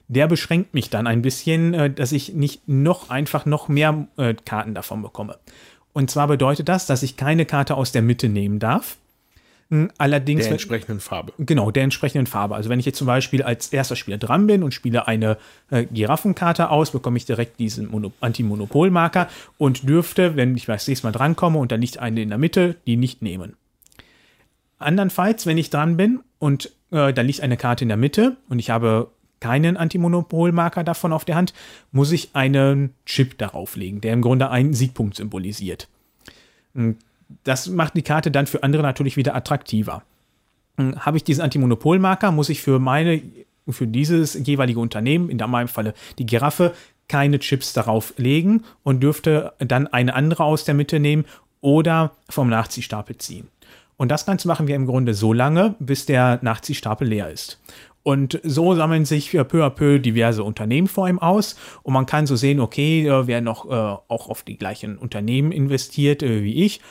Der 0.09 0.27
beschränkt 0.27 0.73
mich 0.73 0.89
dann 0.89 1.07
ein 1.07 1.21
bisschen, 1.21 1.73
äh, 1.73 1.89
dass 1.89 2.11
ich 2.11 2.33
nicht 2.33 2.67
noch 2.67 3.09
einfach 3.09 3.45
noch 3.45 3.69
mehr 3.69 4.07
äh, 4.17 4.33
Karten 4.33 4.73
davon 4.73 5.01
bekomme. 5.01 5.37
Und 5.93 6.11
zwar 6.11 6.27
bedeutet 6.27 6.67
das, 6.67 6.87
dass 6.87 7.03
ich 7.03 7.15
keine 7.15 7.45
Karte 7.45 7.75
aus 7.75 7.93
der 7.93 8.01
Mitte 8.01 8.27
nehmen 8.27 8.59
darf. 8.59 8.97
Hm, 9.71 9.89
Allerdings, 9.97 10.43
Der 10.43 10.51
entsprechenden 10.51 10.99
Farbe. 10.99 11.31
Genau, 11.39 11.71
der 11.71 11.83
entsprechenden 11.83 12.27
Farbe. 12.27 12.55
Also 12.55 12.69
wenn 12.69 12.79
ich 12.79 12.85
jetzt 12.85 12.97
zum 12.97 13.07
Beispiel 13.07 13.41
als 13.41 13.69
erster 13.69 13.95
Spieler 13.95 14.17
dran 14.17 14.45
bin 14.45 14.63
und 14.63 14.73
spiele 14.73 15.07
eine 15.07 15.37
äh, 15.69 15.85
Giraffenkarte 15.85 16.69
aus, 16.69 16.91
bekomme 16.91 17.15
ich 17.15 17.25
direkt 17.25 17.57
diesen 17.57 17.89
Mono 17.89 18.11
Anti-Monopol-Marker 18.19 19.29
und 19.57 19.87
dürfte, 19.87 20.35
wenn 20.35 20.57
ich 20.57 20.65
das 20.65 20.87
nächste 20.89 21.07
Mal 21.07 21.13
drankomme 21.13 21.57
und 21.57 21.71
da 21.71 21.77
liegt 21.77 21.99
eine 21.99 22.21
in 22.21 22.27
der 22.27 22.37
Mitte, 22.37 22.75
die 22.85 22.97
nicht 22.97 23.21
nehmen. 23.21 23.55
Andernfalls, 24.77 25.45
wenn 25.45 25.57
ich 25.57 25.69
dran 25.69 25.95
bin 25.95 26.19
und 26.37 26.73
äh, 26.91 27.13
da 27.13 27.21
liegt 27.21 27.39
eine 27.39 27.55
Karte 27.55 27.85
in 27.85 27.87
der 27.87 27.97
Mitte 27.97 28.35
und 28.49 28.59
ich 28.59 28.69
habe 28.71 29.09
keinen 29.39 29.77
Anti-Monopol-Marker 29.77 30.83
davon 30.83 31.13
auf 31.13 31.23
der 31.23 31.35
Hand, 31.35 31.53
muss 31.93 32.11
ich 32.11 32.31
einen 32.33 32.93
Chip 33.05 33.37
darauf 33.37 33.77
legen, 33.77 34.01
der 34.01 34.11
im 34.11 34.21
Grunde 34.21 34.49
einen 34.49 34.73
Siegpunkt 34.73 35.15
symbolisiert. 35.15 35.87
Das 37.43 37.67
macht 37.67 37.95
die 37.95 38.01
Karte 38.01 38.31
dann 38.31 38.47
für 38.47 38.63
andere 38.63 38.83
natürlich 38.83 39.17
wieder 39.17 39.35
attraktiver. 39.35 40.03
Hm, 40.77 41.05
Habe 41.05 41.17
ich 41.17 41.23
diesen 41.23 41.41
Antimonopolmarker, 41.41 42.31
muss 42.31 42.49
ich 42.49 42.61
für 42.61 42.79
meine, 42.79 43.21
für 43.69 43.87
dieses 43.87 44.33
jeweilige 44.45 44.79
Unternehmen, 44.79 45.29
in 45.29 45.37
meinem 45.37 45.67
Falle 45.67 45.93
die 46.17 46.25
Giraffe, 46.25 46.73
keine 47.07 47.39
Chips 47.39 47.73
darauf 47.73 48.13
legen 48.17 48.63
und 48.83 49.03
dürfte 49.03 49.53
dann 49.59 49.87
eine 49.87 50.15
andere 50.15 50.45
aus 50.45 50.63
der 50.63 50.75
Mitte 50.75 50.99
nehmen 50.99 51.25
oder 51.59 52.11
vom 52.29 52.49
Nachziehstapel 52.49 53.17
ziehen. 53.17 53.49
Und 53.97 54.09
das 54.09 54.25
Ganze 54.25 54.47
machen 54.47 54.67
wir 54.67 54.75
im 54.75 54.87
Grunde 54.87 55.13
so 55.13 55.33
lange, 55.33 55.75
bis 55.79 56.05
der 56.05 56.39
Nachziehstapel 56.41 57.07
leer 57.07 57.29
ist. 57.29 57.59
Und 58.03 58.39
so 58.43 58.73
sammeln 58.73 59.05
sich 59.05 59.31
peu 59.31 59.63
à 59.63 59.69
peu 59.69 59.99
diverse 59.99 60.43
Unternehmen 60.43 60.87
vor 60.87 61.07
ihm 61.07 61.19
aus. 61.19 61.55
Und 61.83 61.93
man 61.93 62.07
kann 62.07 62.25
so 62.25 62.35
sehen, 62.35 62.59
okay, 62.59 63.05
äh, 63.05 63.27
wer 63.27 63.41
noch 63.41 63.65
äh, 63.69 63.69
auch 64.07 64.29
auf 64.29 64.41
die 64.41 64.57
gleichen 64.57 64.97
Unternehmen 64.97 65.51
investiert 65.51 66.23
äh, 66.23 66.43
wie 66.43 66.63
ich. 66.63 66.81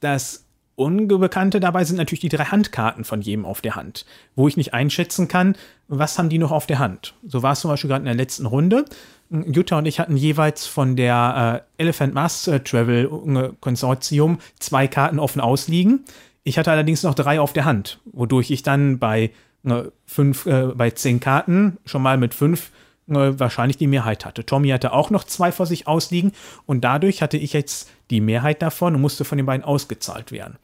Das 0.00 0.46
Unbekannte 0.76 1.58
dabei 1.58 1.84
sind 1.84 1.96
natürlich 1.96 2.20
die 2.20 2.28
drei 2.28 2.44
Handkarten 2.44 3.04
von 3.04 3.22
jedem 3.22 3.46
auf 3.46 3.62
der 3.62 3.76
Hand, 3.76 4.04
wo 4.34 4.46
ich 4.46 4.58
nicht 4.58 4.74
einschätzen 4.74 5.26
kann, 5.26 5.56
was 5.88 6.18
haben 6.18 6.28
die 6.28 6.38
noch 6.38 6.52
auf 6.52 6.66
der 6.66 6.78
Hand. 6.78 7.14
So 7.26 7.42
war 7.42 7.52
es 7.52 7.60
zum 7.60 7.70
Beispiel 7.70 7.88
gerade 7.88 8.02
in 8.02 8.06
der 8.06 8.14
letzten 8.14 8.44
Runde. 8.44 8.84
Jutta 9.30 9.78
und 9.78 9.86
ich 9.86 9.98
hatten 9.98 10.16
jeweils 10.16 10.66
von 10.66 10.94
der 10.94 11.64
äh, 11.78 11.82
Elephant 11.82 12.14
Master 12.14 12.62
Travel 12.62 13.06
äh, 13.06 13.50
Konsortium 13.60 14.38
zwei 14.58 14.86
Karten 14.86 15.18
offen 15.18 15.40
ausliegen. 15.40 16.04
Ich 16.44 16.58
hatte 16.58 16.70
allerdings 16.70 17.02
noch 17.02 17.14
drei 17.14 17.40
auf 17.40 17.52
der 17.54 17.64
Hand, 17.64 17.98
wodurch 18.04 18.50
ich 18.50 18.62
dann 18.62 18.98
bei 18.98 19.32
äh, 19.64 19.84
fünf, 20.04 20.46
äh, 20.46 20.66
bei 20.74 20.90
zehn 20.90 21.20
Karten 21.20 21.78
schon 21.86 22.02
mal 22.02 22.18
mit 22.18 22.34
fünf 22.34 22.70
wahrscheinlich 23.06 23.76
die 23.76 23.86
Mehrheit 23.86 24.24
hatte. 24.24 24.44
Tommy 24.44 24.68
hatte 24.70 24.92
auch 24.92 25.10
noch 25.10 25.24
zwei 25.24 25.52
vor 25.52 25.66
sich 25.66 25.86
ausliegen 25.86 26.32
und 26.66 26.82
dadurch 26.82 27.22
hatte 27.22 27.36
ich 27.36 27.52
jetzt 27.52 27.88
die 28.10 28.20
Mehrheit 28.20 28.62
davon 28.62 28.94
und 28.94 29.00
musste 29.00 29.24
von 29.24 29.38
den 29.38 29.46
beiden 29.46 29.64
ausgezahlt 29.64 30.32
werden. 30.32 30.56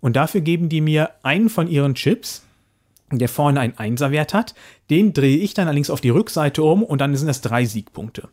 Und 0.00 0.16
dafür 0.16 0.40
geben 0.40 0.68
die 0.68 0.80
mir 0.80 1.10
einen 1.22 1.48
von 1.48 1.68
ihren 1.68 1.94
Chips, 1.94 2.42
der 3.12 3.28
vorne 3.28 3.60
einen 3.60 3.78
Einserwert 3.78 4.34
hat. 4.34 4.54
Den 4.90 5.12
drehe 5.12 5.38
ich 5.38 5.54
dann 5.54 5.68
allerdings 5.68 5.90
auf 5.90 6.00
die 6.00 6.10
Rückseite 6.10 6.62
um 6.62 6.82
und 6.82 7.00
dann 7.00 7.14
sind 7.14 7.28
das 7.28 7.40
drei 7.40 7.64
Siegpunkte. 7.64 8.28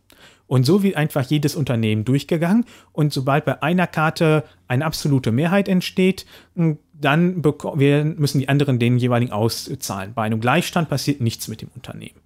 Und 0.48 0.66
so 0.66 0.84
wird 0.84 0.98
einfach 0.98 1.24
jedes 1.24 1.56
Unternehmen 1.56 2.06
durchgegangen. 2.06 2.66
Und 2.92 3.14
sobald 3.14 3.46
bei 3.46 3.62
einer 3.64 3.88
Karte 3.88 4.44
eine 4.68 4.86
absolute 4.86 5.32
Mehrheit 5.32 5.68
entsteht, 5.68 6.26
dann 6.56 7.42
müssen 7.42 8.40
die 8.40 8.50
anderen 8.50 8.78
den 8.78 8.98
jeweiligen 8.98 9.32
auszahlen. 9.32 10.14
Bei 10.14 10.24
einem 10.24 10.42
Gleichstand 10.42 10.90
passiert 10.90 11.22
nichts 11.22 11.48
mit 11.48 11.62
dem 11.62 11.70
Unternehmen. 11.76 12.20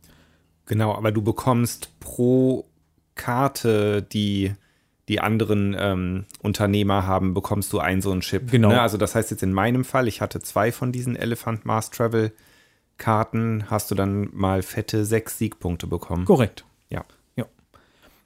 Genau, 0.67 0.93
aber 0.93 1.11
du 1.11 1.21
bekommst 1.21 1.99
pro 1.99 2.65
Karte, 3.15 4.03
die 4.03 4.53
die 5.07 5.21
anderen 5.21 5.75
ähm, 5.79 6.25
Unternehmer 6.41 7.07
haben, 7.07 7.33
bekommst 7.33 7.71
du 7.71 7.79
einen 7.79 8.01
so 8.01 8.11
einen 8.11 8.21
Chip. 8.21 8.51
Genau. 8.51 8.69
Ne? 8.69 8.81
Also 8.81 8.97
das 8.97 9.15
heißt 9.15 9.31
jetzt 9.31 9.43
in 9.43 9.53
meinem 9.53 9.85
Fall, 9.85 10.07
ich 10.07 10.19
hatte 10.21 10.41
zwei 10.41 10.71
von 10.71 10.91
diesen 10.91 11.15
Elephant 11.15 11.65
Mars 11.65 11.89
Travel 11.91 12.33
Karten, 12.97 13.69
hast 13.69 13.89
du 13.89 13.95
dann 13.95 14.29
mal 14.33 14.61
fette 14.63 15.05
sechs 15.05 15.37
Siegpunkte 15.37 15.87
bekommen. 15.87 16.25
Korrekt. 16.25 16.65
Ja. 16.89 17.05
ja. 17.35 17.45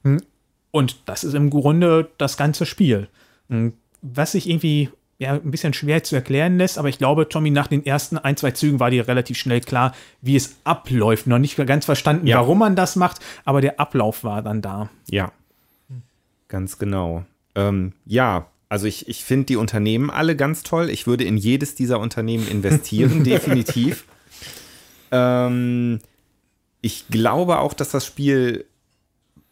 Hm. 0.02 0.22
Und 0.70 1.08
das 1.08 1.24
ist 1.24 1.34
im 1.34 1.50
Grunde 1.50 2.10
das 2.18 2.36
ganze 2.36 2.66
Spiel. 2.66 3.08
Hm. 3.48 3.74
Was 4.00 4.32
sich 4.32 4.48
irgendwie 4.48 4.90
ja, 5.22 5.32
ein 5.32 5.50
bisschen 5.50 5.72
schwer 5.72 6.02
zu 6.02 6.14
erklären 6.14 6.58
lässt, 6.58 6.78
aber 6.78 6.88
ich 6.88 6.98
glaube, 6.98 7.28
Tommy, 7.28 7.50
nach 7.50 7.66
den 7.66 7.86
ersten 7.86 8.18
ein, 8.18 8.36
zwei 8.36 8.50
Zügen 8.50 8.80
war 8.80 8.90
dir 8.90 9.08
relativ 9.08 9.38
schnell 9.38 9.60
klar, 9.60 9.94
wie 10.20 10.36
es 10.36 10.56
abläuft. 10.64 11.26
Noch 11.26 11.38
nicht 11.38 11.56
ganz 11.56 11.84
verstanden, 11.84 12.26
ja. 12.26 12.36
warum 12.36 12.58
man 12.58 12.76
das 12.76 12.96
macht, 12.96 13.20
aber 13.44 13.60
der 13.60 13.80
Ablauf 13.80 14.24
war 14.24 14.42
dann 14.42 14.60
da. 14.60 14.90
Ja, 15.10 15.32
Ganz 16.52 16.76
genau. 16.76 17.24
Ähm, 17.54 17.94
ja, 18.04 18.46
also 18.68 18.86
ich, 18.86 19.08
ich 19.08 19.24
finde 19.24 19.46
die 19.46 19.56
Unternehmen 19.56 20.10
alle 20.10 20.36
ganz 20.36 20.62
toll. 20.62 20.90
Ich 20.90 21.06
würde 21.06 21.24
in 21.24 21.38
jedes 21.38 21.76
dieser 21.76 21.98
Unternehmen 21.98 22.46
investieren, 22.46 23.24
definitiv. 23.24 24.04
Ähm, 25.10 26.00
ich 26.82 27.08
glaube 27.08 27.58
auch, 27.58 27.72
dass 27.72 27.88
das 27.88 28.04
Spiel 28.04 28.66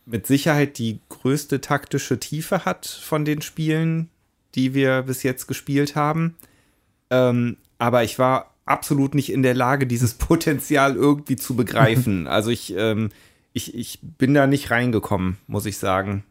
mit 0.04 0.26
Sicherheit 0.26 0.76
die 0.76 1.00
größte 1.08 1.62
taktische 1.62 2.20
Tiefe 2.20 2.66
hat 2.66 2.84
von 2.84 3.24
den 3.24 3.40
Spielen, 3.40 4.10
die 4.54 4.74
wir 4.74 5.02
bis 5.02 5.22
jetzt 5.22 5.46
gespielt 5.46 5.96
haben. 5.96 6.36
Ähm, 7.10 7.56
aber 7.78 8.04
ich 8.04 8.18
war 8.18 8.54
absolut 8.64 9.14
nicht 9.14 9.32
in 9.32 9.42
der 9.42 9.54
Lage, 9.54 9.86
dieses 9.86 10.14
Potenzial 10.18 10.96
irgendwie 10.96 11.36
zu 11.36 11.56
begreifen. 11.56 12.26
Also 12.30 12.50
ich, 12.50 12.74
ähm, 12.76 13.10
ich, 13.52 13.74
ich 13.74 13.98
bin 14.02 14.34
da 14.34 14.46
nicht 14.46 14.70
reingekommen, 14.70 15.38
muss 15.46 15.66
ich 15.66 15.78
sagen. 15.78 16.24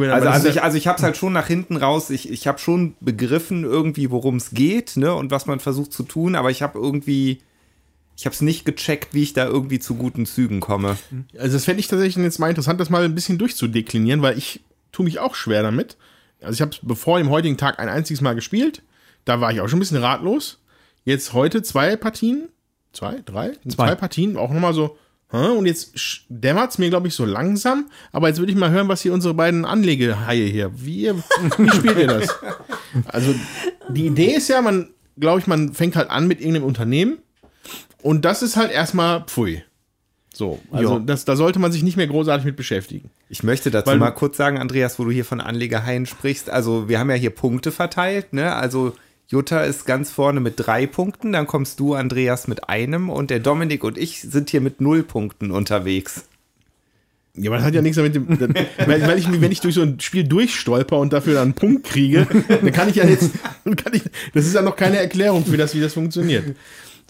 meine, 0.00 0.12
Also, 0.12 0.28
also 0.28 0.48
ich, 0.48 0.62
also 0.62 0.76
ich 0.76 0.86
habe 0.86 0.98
es 0.98 1.02
halt 1.02 1.16
schon 1.16 1.32
nach 1.32 1.46
hinten 1.46 1.76
raus, 1.76 2.10
ich, 2.10 2.30
ich 2.30 2.46
habe 2.46 2.58
schon 2.58 2.94
begriffen 3.00 3.64
irgendwie, 3.64 4.10
worum 4.10 4.36
es 4.36 4.50
geht, 4.50 4.96
ne, 4.96 5.14
und 5.14 5.30
was 5.30 5.46
man 5.46 5.60
versucht 5.60 5.92
zu 5.92 6.02
tun, 6.02 6.34
aber 6.34 6.50
ich 6.50 6.62
habe 6.62 6.78
irgendwie, 6.78 7.40
ich 8.16 8.26
habe 8.26 8.34
es 8.34 8.42
nicht 8.42 8.64
gecheckt, 8.64 9.14
wie 9.14 9.22
ich 9.22 9.32
da 9.32 9.46
irgendwie 9.46 9.78
zu 9.78 9.94
guten 9.94 10.26
Zügen 10.26 10.60
komme. 10.60 10.96
Also 11.38 11.54
das 11.54 11.64
fände 11.64 11.80
ich 11.80 11.88
tatsächlich 11.88 12.22
jetzt 12.22 12.38
mal 12.38 12.50
interessant, 12.50 12.80
das 12.80 12.90
mal 12.90 13.04
ein 13.04 13.14
bisschen 13.14 13.38
durchzudeklinieren, 13.38 14.20
weil 14.20 14.36
ich 14.36 14.60
tue 14.92 15.04
mich 15.04 15.20
auch 15.20 15.34
schwer 15.34 15.62
damit. 15.62 15.96
Also 16.40 16.54
ich 16.54 16.60
habe 16.60 16.70
es 16.72 16.78
bevor 16.82 17.18
dem 17.18 17.30
heutigen 17.30 17.56
Tag 17.56 17.78
ein 17.78 17.88
einziges 17.88 18.20
Mal 18.20 18.34
gespielt. 18.34 18.82
Da 19.24 19.40
war 19.40 19.52
ich 19.52 19.60
auch 19.60 19.68
schon 19.68 19.78
ein 19.78 19.80
bisschen 19.80 20.02
ratlos. 20.02 20.60
Jetzt 21.04 21.32
heute 21.32 21.62
zwei 21.62 21.96
Partien. 21.96 22.48
Zwei, 22.92 23.20
drei? 23.24 23.52
Zwei, 23.68 23.94
Partien. 23.94 24.36
Auch 24.36 24.50
nochmal 24.52 24.74
so. 24.74 24.96
Und 25.30 25.66
jetzt 25.66 25.92
dämmert 26.30 26.70
es 26.70 26.78
mir, 26.78 26.88
glaube 26.88 27.08
ich, 27.08 27.14
so 27.14 27.26
langsam. 27.26 27.90
Aber 28.12 28.28
jetzt 28.28 28.38
würde 28.38 28.50
ich 28.52 28.56
mal 28.58 28.70
hören, 28.70 28.88
was 28.88 29.02
hier 29.02 29.12
unsere 29.12 29.34
beiden 29.34 29.66
Anlegehaie 29.66 30.46
hier. 30.46 30.70
Wie, 30.74 31.02
ihr- 31.02 31.16
wie 31.58 31.70
spielt 31.70 31.98
ihr 31.98 32.06
das? 32.06 32.34
Also 33.06 33.34
die 33.90 34.06
Idee 34.06 34.34
ist 34.36 34.48
ja, 34.48 34.62
man, 34.62 34.88
glaube 35.18 35.40
ich, 35.40 35.46
man 35.46 35.74
fängt 35.74 35.96
halt 35.96 36.08
an 36.08 36.26
mit 36.28 36.40
irgendeinem 36.40 36.64
Unternehmen. 36.64 37.18
Und 38.00 38.24
das 38.24 38.42
ist 38.42 38.56
halt 38.56 38.70
erstmal 38.70 39.24
pfui. 39.26 39.62
So, 40.38 40.60
also 40.70 41.00
das, 41.00 41.24
da 41.24 41.34
sollte 41.34 41.58
man 41.58 41.72
sich 41.72 41.82
nicht 41.82 41.96
mehr 41.96 42.06
großartig 42.06 42.46
mit 42.46 42.54
beschäftigen. 42.54 43.10
Ich 43.28 43.42
möchte 43.42 43.72
dazu 43.72 43.90
Weil- 43.90 43.98
mal 43.98 44.12
kurz 44.12 44.36
sagen, 44.36 44.56
Andreas, 44.56 44.96
wo 45.00 45.04
du 45.04 45.10
hier 45.10 45.24
von 45.24 45.40
Anlegerhaien 45.40 46.06
sprichst. 46.06 46.48
Also, 46.48 46.88
wir 46.88 47.00
haben 47.00 47.10
ja 47.10 47.16
hier 47.16 47.30
Punkte 47.30 47.72
verteilt, 47.72 48.32
ne? 48.32 48.54
Also, 48.54 48.92
Jutta 49.26 49.62
ist 49.62 49.84
ganz 49.84 50.12
vorne 50.12 50.38
mit 50.38 50.54
drei 50.56 50.86
Punkten, 50.86 51.32
dann 51.32 51.48
kommst 51.48 51.80
du, 51.80 51.94
Andreas, 51.94 52.46
mit 52.46 52.68
einem 52.68 53.10
und 53.10 53.30
der 53.30 53.40
Dominik 53.40 53.82
und 53.82 53.98
ich 53.98 54.20
sind 54.20 54.50
hier 54.50 54.60
mit 54.60 54.80
null 54.80 55.02
Punkten 55.02 55.50
unterwegs. 55.50 56.22
Ja, 57.34 57.50
aber 57.50 57.56
das 57.56 57.66
hat 57.66 57.74
ja 57.74 57.82
nichts 57.82 57.96
damit, 57.96 58.14
weil, 58.86 59.02
weil 59.08 59.18
ich, 59.18 59.40
wenn 59.40 59.50
ich 59.50 59.60
durch 59.60 59.74
so 59.74 59.82
ein 59.82 59.98
Spiel 59.98 60.22
durchstolper 60.22 60.98
und 60.98 61.12
dafür 61.12 61.34
dann 61.34 61.42
einen 61.42 61.54
Punkt 61.54 61.84
kriege, 61.84 62.28
dann 62.48 62.72
kann 62.72 62.88
ich 62.88 62.94
ja 62.94 63.04
jetzt, 63.04 63.32
kann 63.64 63.92
ich, 63.92 64.02
das 64.34 64.46
ist 64.46 64.54
ja 64.54 64.62
noch 64.62 64.76
keine 64.76 64.98
Erklärung 64.98 65.44
für 65.44 65.56
das, 65.56 65.74
wie 65.74 65.80
das 65.80 65.94
funktioniert. 65.94 66.54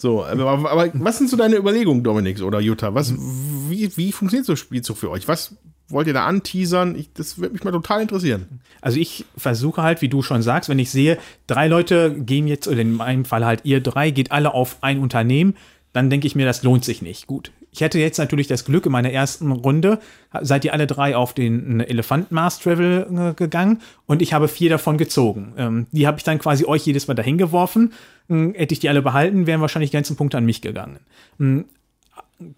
So, 0.01 0.23
aber, 0.23 0.71
aber 0.71 0.89
was 0.93 1.17
sind 1.17 1.29
so 1.29 1.35
deine 1.35 1.57
Überlegungen, 1.57 2.03
Dominik 2.03 2.41
oder 2.41 2.61
Jutta? 2.61 2.95
Was, 2.95 3.13
wie, 3.17 3.95
wie 3.97 4.11
funktioniert 4.13 4.45
so 4.45 4.53
ein 4.53 4.57
Spielzug 4.57 4.97
für 4.97 5.11
euch? 5.11 5.27
Was 5.27 5.55
wollt 5.89 6.07
ihr 6.07 6.13
da 6.13 6.25
anteasern? 6.25 6.95
Ich, 6.95 7.11
das 7.13 7.37
würde 7.37 7.53
mich 7.53 7.63
mal 7.63 7.71
total 7.71 8.01
interessieren. 8.01 8.61
Also 8.79 8.97
ich 8.97 9.25
versuche 9.35 9.81
halt, 9.81 10.01
wie 10.01 10.07
du 10.07 10.21
schon 10.21 10.41
sagst, 10.41 10.69
wenn 10.69 10.79
ich 10.79 10.89
sehe, 10.89 11.17
drei 11.47 11.67
Leute 11.67 12.15
gehen 12.17 12.47
jetzt, 12.47 12.67
oder 12.67 12.79
in 12.79 12.93
meinem 12.93 13.25
Fall 13.25 13.45
halt 13.45 13.61
ihr 13.65 13.81
drei, 13.81 14.11
geht 14.11 14.31
alle 14.31 14.53
auf 14.53 14.77
ein 14.81 14.99
Unternehmen, 14.99 15.55
dann 15.91 16.09
denke 16.09 16.27
ich 16.27 16.35
mir, 16.35 16.45
das 16.45 16.63
lohnt 16.63 16.85
sich 16.85 17.01
nicht. 17.01 17.27
Gut. 17.27 17.51
Ich 17.71 17.81
hätte 17.81 17.99
jetzt 17.99 18.17
natürlich 18.17 18.47
das 18.47 18.65
Glück 18.65 18.85
in 18.85 18.91
meiner 18.91 19.11
ersten 19.11 19.51
Runde, 19.51 19.99
seid 20.41 20.65
ihr 20.65 20.73
alle 20.73 20.87
drei 20.87 21.15
auf 21.15 21.33
den 21.33 21.79
Elefant 21.79 22.31
Mars 22.31 22.59
Travel 22.59 23.07
äh, 23.11 23.33
gegangen 23.33 23.81
und 24.05 24.21
ich 24.21 24.33
habe 24.33 24.47
vier 24.47 24.69
davon 24.69 24.97
gezogen. 24.97 25.53
Ähm, 25.57 25.87
die 25.91 26.07
habe 26.07 26.17
ich 26.17 26.23
dann 26.23 26.39
quasi 26.39 26.65
euch 26.65 26.85
jedes 26.85 27.07
Mal 27.07 27.13
dahin 27.13 27.37
geworfen. 27.37 27.93
Ähm, 28.29 28.53
hätte 28.55 28.73
ich 28.73 28.79
die 28.79 28.89
alle 28.89 29.01
behalten, 29.01 29.47
wären 29.47 29.61
wahrscheinlich 29.61 29.91
die 29.91 29.97
ganzen 29.97 30.15
Punkte 30.15 30.37
an 30.37 30.45
mich 30.45 30.61
gegangen. 30.61 30.99
Ähm, 31.39 31.65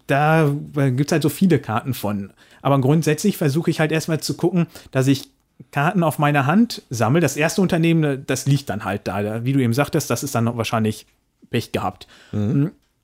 da 0.06 0.54
gibt 0.74 1.06
es 1.06 1.12
halt 1.12 1.22
so 1.22 1.28
viele 1.28 1.58
Karten 1.58 1.92
von. 1.92 2.32
Aber 2.62 2.80
grundsätzlich 2.80 3.36
versuche 3.36 3.70
ich 3.70 3.80
halt 3.80 3.90
erstmal 3.90 4.20
zu 4.20 4.34
gucken, 4.34 4.66
dass 4.92 5.08
ich 5.08 5.28
Karten 5.72 6.02
auf 6.02 6.18
meiner 6.18 6.46
Hand 6.46 6.82
sammle. 6.88 7.20
Das 7.20 7.36
erste 7.36 7.60
Unternehmen, 7.60 8.24
das 8.26 8.46
liegt 8.46 8.70
dann 8.70 8.84
halt 8.84 9.08
da. 9.08 9.44
Wie 9.44 9.52
du 9.52 9.60
eben 9.60 9.72
sagtest, 9.72 10.08
das 10.08 10.22
ist 10.22 10.34
dann 10.34 10.56
wahrscheinlich 10.56 11.06
Pech 11.50 11.72
gehabt. 11.72 12.06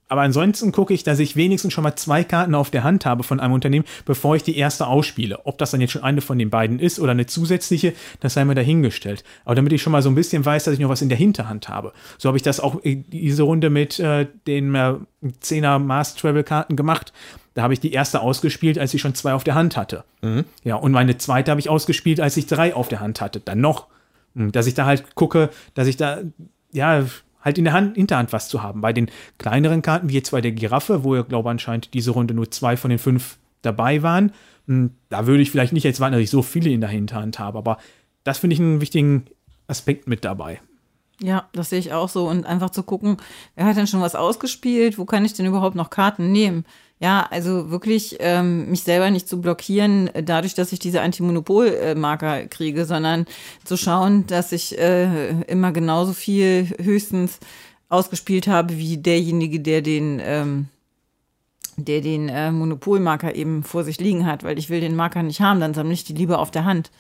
Aber 0.09 0.23
ansonsten 0.23 0.73
gucke 0.73 0.95
ich, 0.95 1.05
dass 1.05 1.19
ich 1.19 1.37
wenigstens 1.37 1.73
schon 1.73 1.85
mal 1.85 1.97
zwei 1.97 2.25
Karten 2.25 2.55
auf 2.55 2.71
der 2.71 2.83
Hand 2.83 3.05
habe 3.05 3.23
von 3.23 3.41
einem 3.41 3.53
Unternehmen, 3.53 3.85
bevor 4.07 4.37
ich 4.37 4.43
die 4.43 4.57
erste 4.57 4.87
ausspiele. 4.87 5.45
Ob 5.45 5.59
das 5.59 5.71
dann 5.71 5.81
jetzt 5.81 5.93
schon 5.93 6.03
eine 6.03 6.21
von 6.23 6.39
den 6.39 6.51
beiden 6.51 6.79
ist 6.79 6.99
oder 6.99 7.13
eine 7.13 7.27
zusätzliche, 7.27 7.93
das 8.21 8.35
sei 8.35 8.45
mir 8.45 8.55
dahingestellt. 8.55 9.23
Aber 9.45 9.55
damit 9.55 9.73
ich 9.73 9.83
schon 9.83 9.93
mal 9.93 10.03
so 10.03 10.09
ein 10.09 10.15
bisschen 10.15 10.45
weiß, 10.45 10.65
dass 10.65 10.75
ich 10.75 10.81
noch 10.81 10.89
was 10.89 11.03
in 11.03 11.11
der 11.11 11.19
Hinterhand 11.19 11.69
habe. 11.69 11.93
So 12.17 12.29
habe 12.29 12.39
ich 12.39 12.43
das 12.43 12.59
auch 12.61 12.81
diese 12.85 13.43
Runde 13.43 13.69
mit 13.71 13.99
äh, 14.01 14.27
den 14.47 14.75
äh, 14.75 14.95
10er 15.43 15.79
Mars 15.79 16.15
Travel 16.15 16.43
Karten 16.43 16.75
gemacht. 16.75 17.13
Da 17.55 17.63
habe 17.63 17.75
ich 17.75 17.81
die 17.81 17.93
erste 17.93 18.21
ausgespielt, 18.21 18.79
als 18.79 18.95
ich 18.95 19.01
schon 19.01 19.15
zwei 19.15 19.35
auf 19.35 19.45
der 19.45 19.57
Hand 19.57 19.77
hatte. 19.77 20.05
Ja, 20.65 20.77
und 20.77 20.93
meine 20.93 21.19
zweite 21.19 21.51
habe 21.51 21.61
ich 21.61 21.69
ausgespielt, 21.69 22.21
als 22.21 22.37
ich 22.37 22.47
drei 22.47 22.73
auf 22.75 22.89
der 22.89 23.01
Hand 23.01 23.21
hatte. 23.21 23.41
Dann 23.41 23.61
noch. 23.61 23.89
Hm, 24.37 24.53
Dass 24.53 24.67
ich 24.67 24.75
da 24.75 24.87
halt 24.87 25.17
gucke, 25.17 25.51
dass 25.75 25.89
ich 25.89 25.97
da, 25.97 26.19
ja, 26.73 27.05
halt 27.41 27.59
in 27.59 27.65
der 27.65 27.73
Hand, 27.73 27.97
Hinterhand 27.97 28.33
was 28.33 28.49
zu 28.49 28.63
haben. 28.63 28.81
Bei 28.81 28.93
den 28.93 29.11
kleineren 29.39 29.83
Karten, 29.83 30.09
wie 30.09 30.15
jetzt 30.15 30.31
bei 30.31 30.41
der 30.41 30.53
Giraffe, 30.53 31.05
wo 31.05 31.15
ja, 31.15 31.23
glaube 31.23 31.51
anscheinend 31.51 31.95
diese 31.95 32.11
Runde 32.11 32.35
nur 32.35 32.51
zwei 32.51 32.77
von 32.77 32.91
den 32.91 32.99
fünf 32.99 33.39
dabei 33.63 34.03
waren, 34.03 34.33
hm, 34.67 34.91
da 35.09 35.27
würde 35.27 35.43
ich 35.43 35.51
vielleicht 35.51 35.73
nicht 35.73 35.85
jetzt 35.85 36.01
warten, 36.01 36.13
dass 36.13 36.23
ich 36.23 36.31
so 36.31 36.43
viele 36.43 36.71
in 36.71 36.81
der 36.81 36.91
Hinterhand 36.91 37.39
habe. 37.39 37.59
Aber 37.59 37.79
das 38.25 38.39
finde 38.39 38.55
ich 38.55 38.61
einen 38.61 38.81
wichtigen 38.81 39.27
Aspekt 39.67 40.07
mit 40.07 40.25
dabei. 40.25 40.61
Ja, 41.21 41.49
das 41.53 41.71
sehe 41.71 41.81
ich 41.81 41.93
auch 41.93 42.09
so. 42.09 42.29
Und 42.29 42.47
einfach 42.47 42.71
zu 42.71 42.83
gucken, 42.83 43.17
wer 43.57 43.67
hat 43.67 43.77
denn 43.77 43.87
schon 43.87 44.01
was 44.01 44.15
ausgespielt? 44.15 44.99
Wo 44.99 45.05
kann 45.05 45.25
ich 45.25 45.33
denn 45.33 45.47
überhaupt 45.47 45.75
noch 45.75 45.91
Karten 45.91 46.31
nehmen? 46.31 46.65
Ja, 47.01 47.29
also 47.31 47.71
wirklich 47.71 48.17
ähm, 48.19 48.71
mich 48.71 48.83
selber 48.83 49.11
nicht 49.11 49.29
zu 49.29 49.41
blockieren, 49.41 50.09
äh, 50.15 50.23
dadurch, 50.25 50.55
dass 50.55 50.73
ich 50.73 50.81
diese 50.81 51.01
Anti-Monopol-Marker 51.01 52.47
kriege, 52.47 52.85
sondern 52.87 53.27
zu 53.65 53.77
schauen, 53.77 54.27
dass 54.27 54.51
ich 54.51 54.77
äh, 54.77 55.43
immer 55.43 55.71
genauso 55.71 56.13
viel 56.13 56.75
höchstens 56.83 57.39
ausgespielt 57.89 58.49
habe 58.49 58.77
wie 58.79 58.97
derjenige, 58.97 59.61
der 59.61 59.81
den, 59.81 60.21
ähm, 60.23 60.67
der 61.77 62.01
den 62.01 62.29
äh, 62.29 62.51
Monopolmarker 62.51 63.35
eben 63.37 63.63
vor 63.63 63.85
sich 63.85 64.01
liegen 64.01 64.27
hat, 64.27 64.43
weil 64.43 64.59
ich 64.59 64.69
will 64.69 64.81
den 64.81 64.97
Marker 64.97 65.23
nicht 65.23 65.41
haben, 65.41 65.61
dann 65.61 65.75
sammle 65.75 65.93
ich 65.95 66.03
die 66.03 66.15
lieber 66.15 66.41
auf 66.41 66.51
der 66.51 66.65
Hand 66.65 66.91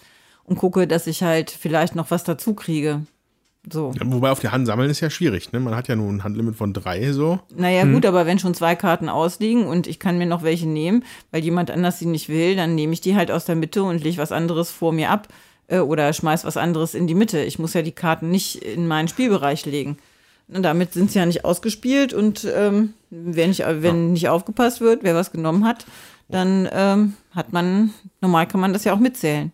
und 0.44 0.58
gucke, 0.58 0.86
dass 0.86 1.08
ich 1.08 1.24
halt 1.24 1.50
vielleicht 1.50 1.96
noch 1.96 2.12
was 2.12 2.22
dazu 2.22 2.54
kriege. 2.54 3.02
So. 3.72 3.92
Ja, 3.98 4.02
wobei 4.06 4.30
auf 4.30 4.40
die 4.40 4.48
Hand 4.48 4.66
sammeln 4.66 4.90
ist 4.90 5.00
ja 5.00 5.10
schwierig, 5.10 5.52
ne? 5.52 5.60
Man 5.60 5.74
hat 5.74 5.88
ja 5.88 5.96
nur 5.96 6.08
ein 6.08 6.24
Handlimit 6.24 6.56
von 6.56 6.72
drei 6.72 7.12
so. 7.12 7.40
Naja, 7.56 7.84
gut, 7.84 8.06
aber 8.06 8.26
wenn 8.26 8.38
schon 8.38 8.54
zwei 8.54 8.74
Karten 8.74 9.08
ausliegen 9.08 9.66
und 9.66 9.86
ich 9.86 9.98
kann 9.98 10.18
mir 10.18 10.26
noch 10.26 10.42
welche 10.42 10.68
nehmen, 10.68 11.04
weil 11.30 11.42
jemand 11.42 11.70
anders 11.70 11.98
sie 11.98 12.06
nicht 12.06 12.28
will, 12.28 12.56
dann 12.56 12.74
nehme 12.74 12.92
ich 12.92 13.00
die 13.00 13.16
halt 13.16 13.30
aus 13.30 13.44
der 13.44 13.56
Mitte 13.56 13.82
und 13.82 14.02
lege 14.02 14.18
was 14.18 14.32
anderes 14.32 14.70
vor 14.70 14.92
mir 14.92 15.10
ab 15.10 15.28
äh, 15.68 15.78
oder 15.78 16.12
schmeiß 16.12 16.44
was 16.44 16.56
anderes 16.56 16.94
in 16.94 17.06
die 17.06 17.14
Mitte. 17.14 17.42
Ich 17.42 17.58
muss 17.58 17.74
ja 17.74 17.82
die 17.82 17.92
Karten 17.92 18.30
nicht 18.30 18.56
in 18.56 18.86
meinen 18.86 19.08
Spielbereich 19.08 19.64
legen. 19.66 19.98
Und 20.48 20.62
damit 20.62 20.94
sind 20.94 21.10
sie 21.10 21.18
ja 21.18 21.26
nicht 21.26 21.44
ausgespielt 21.44 22.14
und 22.14 22.46
ähm, 22.54 22.94
wenn, 23.10 23.50
nicht, 23.50 23.62
wenn 23.66 24.12
nicht 24.14 24.30
aufgepasst 24.30 24.80
wird, 24.80 25.02
wer 25.02 25.14
was 25.14 25.30
genommen 25.30 25.66
hat, 25.66 25.84
dann 26.28 26.68
ähm, 26.72 27.14
hat 27.34 27.52
man, 27.52 27.92
normal 28.20 28.46
kann 28.46 28.60
man 28.60 28.72
das 28.72 28.84
ja 28.84 28.94
auch 28.94 28.98
mitzählen. 28.98 29.52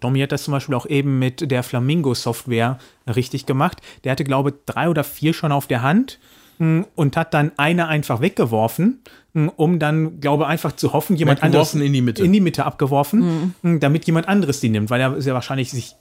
Tommy 0.00 0.20
hat 0.20 0.32
das 0.32 0.44
zum 0.44 0.52
Beispiel 0.52 0.74
auch 0.74 0.86
eben 0.86 1.18
mit 1.18 1.50
der 1.50 1.62
Flamingo-Software 1.62 2.78
richtig 3.14 3.46
gemacht. 3.46 3.80
Der 4.04 4.12
hatte, 4.12 4.24
glaube 4.24 4.50
ich, 4.50 4.56
drei 4.66 4.88
oder 4.88 5.04
vier 5.04 5.32
schon 5.32 5.52
auf 5.52 5.66
der 5.66 5.82
Hand 5.82 6.18
mh, 6.58 6.86
und 6.94 7.16
hat 7.16 7.34
dann 7.34 7.52
eine 7.56 7.88
einfach 7.88 8.20
weggeworfen, 8.20 9.00
mh, 9.34 9.52
um 9.56 9.78
dann, 9.78 10.20
glaube 10.20 10.44
ich, 10.44 10.48
einfach 10.48 10.72
zu 10.72 10.92
hoffen, 10.92 11.16
jemand 11.16 11.42
anderes 11.42 11.74
in 11.74 11.92
die 11.92 12.02
Mitte. 12.02 12.24
in 12.24 12.32
die 12.32 12.40
Mitte 12.40 12.64
abgeworfen, 12.64 13.54
mh, 13.62 13.78
damit 13.78 14.06
jemand 14.06 14.28
anderes 14.28 14.60
die 14.60 14.68
nimmt, 14.68 14.90
weil 14.90 15.00
er 15.00 15.20
sehr 15.20 15.34
wahrscheinlich 15.34 15.70
sich 15.70 15.94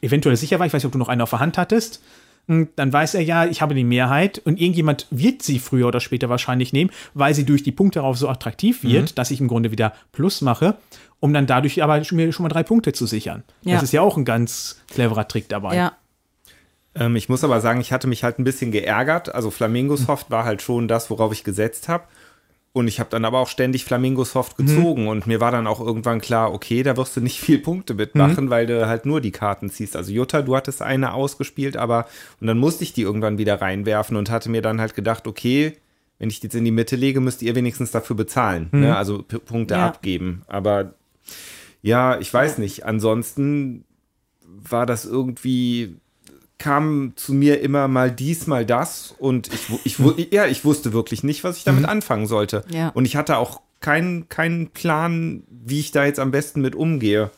eventuell 0.00 0.36
sicher 0.36 0.58
war. 0.58 0.66
Ich 0.66 0.72
weiß 0.72 0.82
nicht, 0.82 0.86
ob 0.86 0.92
du 0.92 0.98
noch 0.98 1.08
eine 1.08 1.22
auf 1.22 1.30
der 1.30 1.40
Hand 1.40 1.58
hattest. 1.58 2.02
Dann 2.48 2.92
weiß 2.92 3.14
er 3.14 3.22
ja, 3.22 3.44
ich 3.44 3.62
habe 3.62 3.72
die 3.72 3.84
Mehrheit 3.84 4.42
und 4.44 4.60
irgendjemand 4.60 5.06
wird 5.12 5.42
sie 5.42 5.60
früher 5.60 5.86
oder 5.86 6.00
später 6.00 6.28
wahrscheinlich 6.28 6.72
nehmen, 6.72 6.90
weil 7.14 7.34
sie 7.34 7.44
durch 7.44 7.62
die 7.62 7.70
Punkte 7.70 8.00
darauf 8.00 8.18
so 8.18 8.28
attraktiv 8.28 8.82
wird, 8.82 9.16
dass 9.16 9.30
ich 9.30 9.40
im 9.40 9.46
Grunde 9.46 9.70
wieder 9.70 9.92
Plus 10.10 10.40
mache, 10.40 10.74
um 11.22 11.32
dann 11.32 11.46
dadurch 11.46 11.82
aber 11.82 12.02
schon- 12.04 12.16
mir 12.16 12.30
schon 12.32 12.42
mal 12.42 12.48
drei 12.50 12.64
Punkte 12.64 12.92
zu 12.92 13.06
sichern. 13.06 13.44
Ja. 13.62 13.74
Das 13.76 13.84
ist 13.84 13.92
ja 13.92 14.02
auch 14.02 14.16
ein 14.16 14.24
ganz 14.24 14.82
cleverer 14.90 15.26
Trick 15.28 15.48
dabei. 15.48 15.76
Ja, 15.76 15.92
Ähm, 16.94 17.16
ich 17.16 17.30
muss 17.30 17.42
aber 17.42 17.60
sagen, 17.62 17.80
ich 17.80 17.90
hatte 17.92 18.06
mich 18.06 18.22
halt 18.22 18.38
ein 18.38 18.44
bisschen 18.44 18.70
geärgert. 18.70 19.34
Also 19.34 19.50
Flamingo 19.50 19.96
Soft 19.96 20.30
war 20.30 20.44
halt 20.44 20.60
schon 20.60 20.88
das, 20.88 21.08
worauf 21.08 21.32
ich 21.32 21.42
gesetzt 21.44 21.88
habe. 21.88 22.04
Und 22.74 22.88
ich 22.88 23.00
habe 23.00 23.08
dann 23.10 23.24
aber 23.24 23.38
auch 23.38 23.48
ständig 23.48 23.84
Flamingo 23.84 24.24
Soft 24.24 24.56
gezogen. 24.58 25.06
Und 25.08 25.26
mir 25.26 25.40
war 25.40 25.50
dann 25.52 25.66
auch 25.66 25.78
irgendwann 25.80 26.20
klar, 26.20 26.52
okay, 26.52 26.82
da 26.82 26.96
wirst 26.98 27.16
du 27.16 27.20
nicht 27.22 27.38
viel 27.40 27.58
Punkte 27.58 27.94
mitmachen, 27.94 28.50
weil 28.50 28.66
du 28.66 28.86
halt 28.88 29.06
nur 29.06 29.20
die 29.22 29.30
Karten 29.30 29.70
ziehst. 29.70 29.94
Also 29.96 30.10
Jutta, 30.12 30.42
du 30.42 30.54
hattest 30.56 30.82
eine 30.82 31.14
ausgespielt, 31.14 31.76
aber 31.78 32.06
und 32.40 32.46
dann 32.48 32.58
musste 32.58 32.82
ich 32.84 32.92
die 32.92 33.02
irgendwann 33.02 33.38
wieder 33.38 33.60
reinwerfen 33.62 34.16
und 34.16 34.28
hatte 34.30 34.50
mir 34.50 34.60
dann 34.62 34.80
halt 34.80 34.94
gedacht, 34.94 35.26
okay, 35.26 35.76
wenn 36.18 36.28
ich 36.30 36.40
die 36.40 36.46
jetzt 36.48 36.54
in 36.56 36.64
die 36.64 36.70
Mitte 36.70 36.96
lege, 36.96 37.20
müsst 37.20 37.40
ihr 37.42 37.54
wenigstens 37.54 37.90
dafür 37.90 38.16
bezahlen. 38.16 38.68
Ne? 38.72 38.94
Also 38.96 39.22
P 39.22 39.38
Punkte 39.38 39.74
Ja. 39.74 39.86
abgeben. 39.88 40.42
Aber 40.46 40.94
ja, 41.82 42.18
ich 42.18 42.32
weiß 42.32 42.58
nicht. 42.58 42.84
Ansonsten 42.84 43.84
war 44.44 44.86
das 44.86 45.04
irgendwie 45.04 45.96
kam 46.58 47.14
zu 47.16 47.34
mir 47.34 47.60
immer 47.60 47.88
mal 47.88 48.12
dies, 48.12 48.46
mal 48.46 48.64
das 48.64 49.16
und 49.18 49.50
ich, 49.52 49.98
ich, 49.98 50.32
ja, 50.32 50.46
ich 50.46 50.64
wusste 50.64 50.92
wirklich 50.92 51.24
nicht, 51.24 51.42
was 51.42 51.56
ich 51.56 51.64
damit 51.64 51.84
anfangen 51.86 52.28
sollte. 52.28 52.64
Ja. 52.72 52.90
Und 52.90 53.04
ich 53.04 53.16
hatte 53.16 53.36
auch 53.36 53.60
keinen 53.80 54.28
keinen 54.28 54.68
Plan, 54.68 55.42
wie 55.50 55.80
ich 55.80 55.90
da 55.90 56.04
jetzt 56.04 56.20
am 56.20 56.30
besten 56.30 56.60
mit 56.60 56.76
umgehe. 56.76 57.30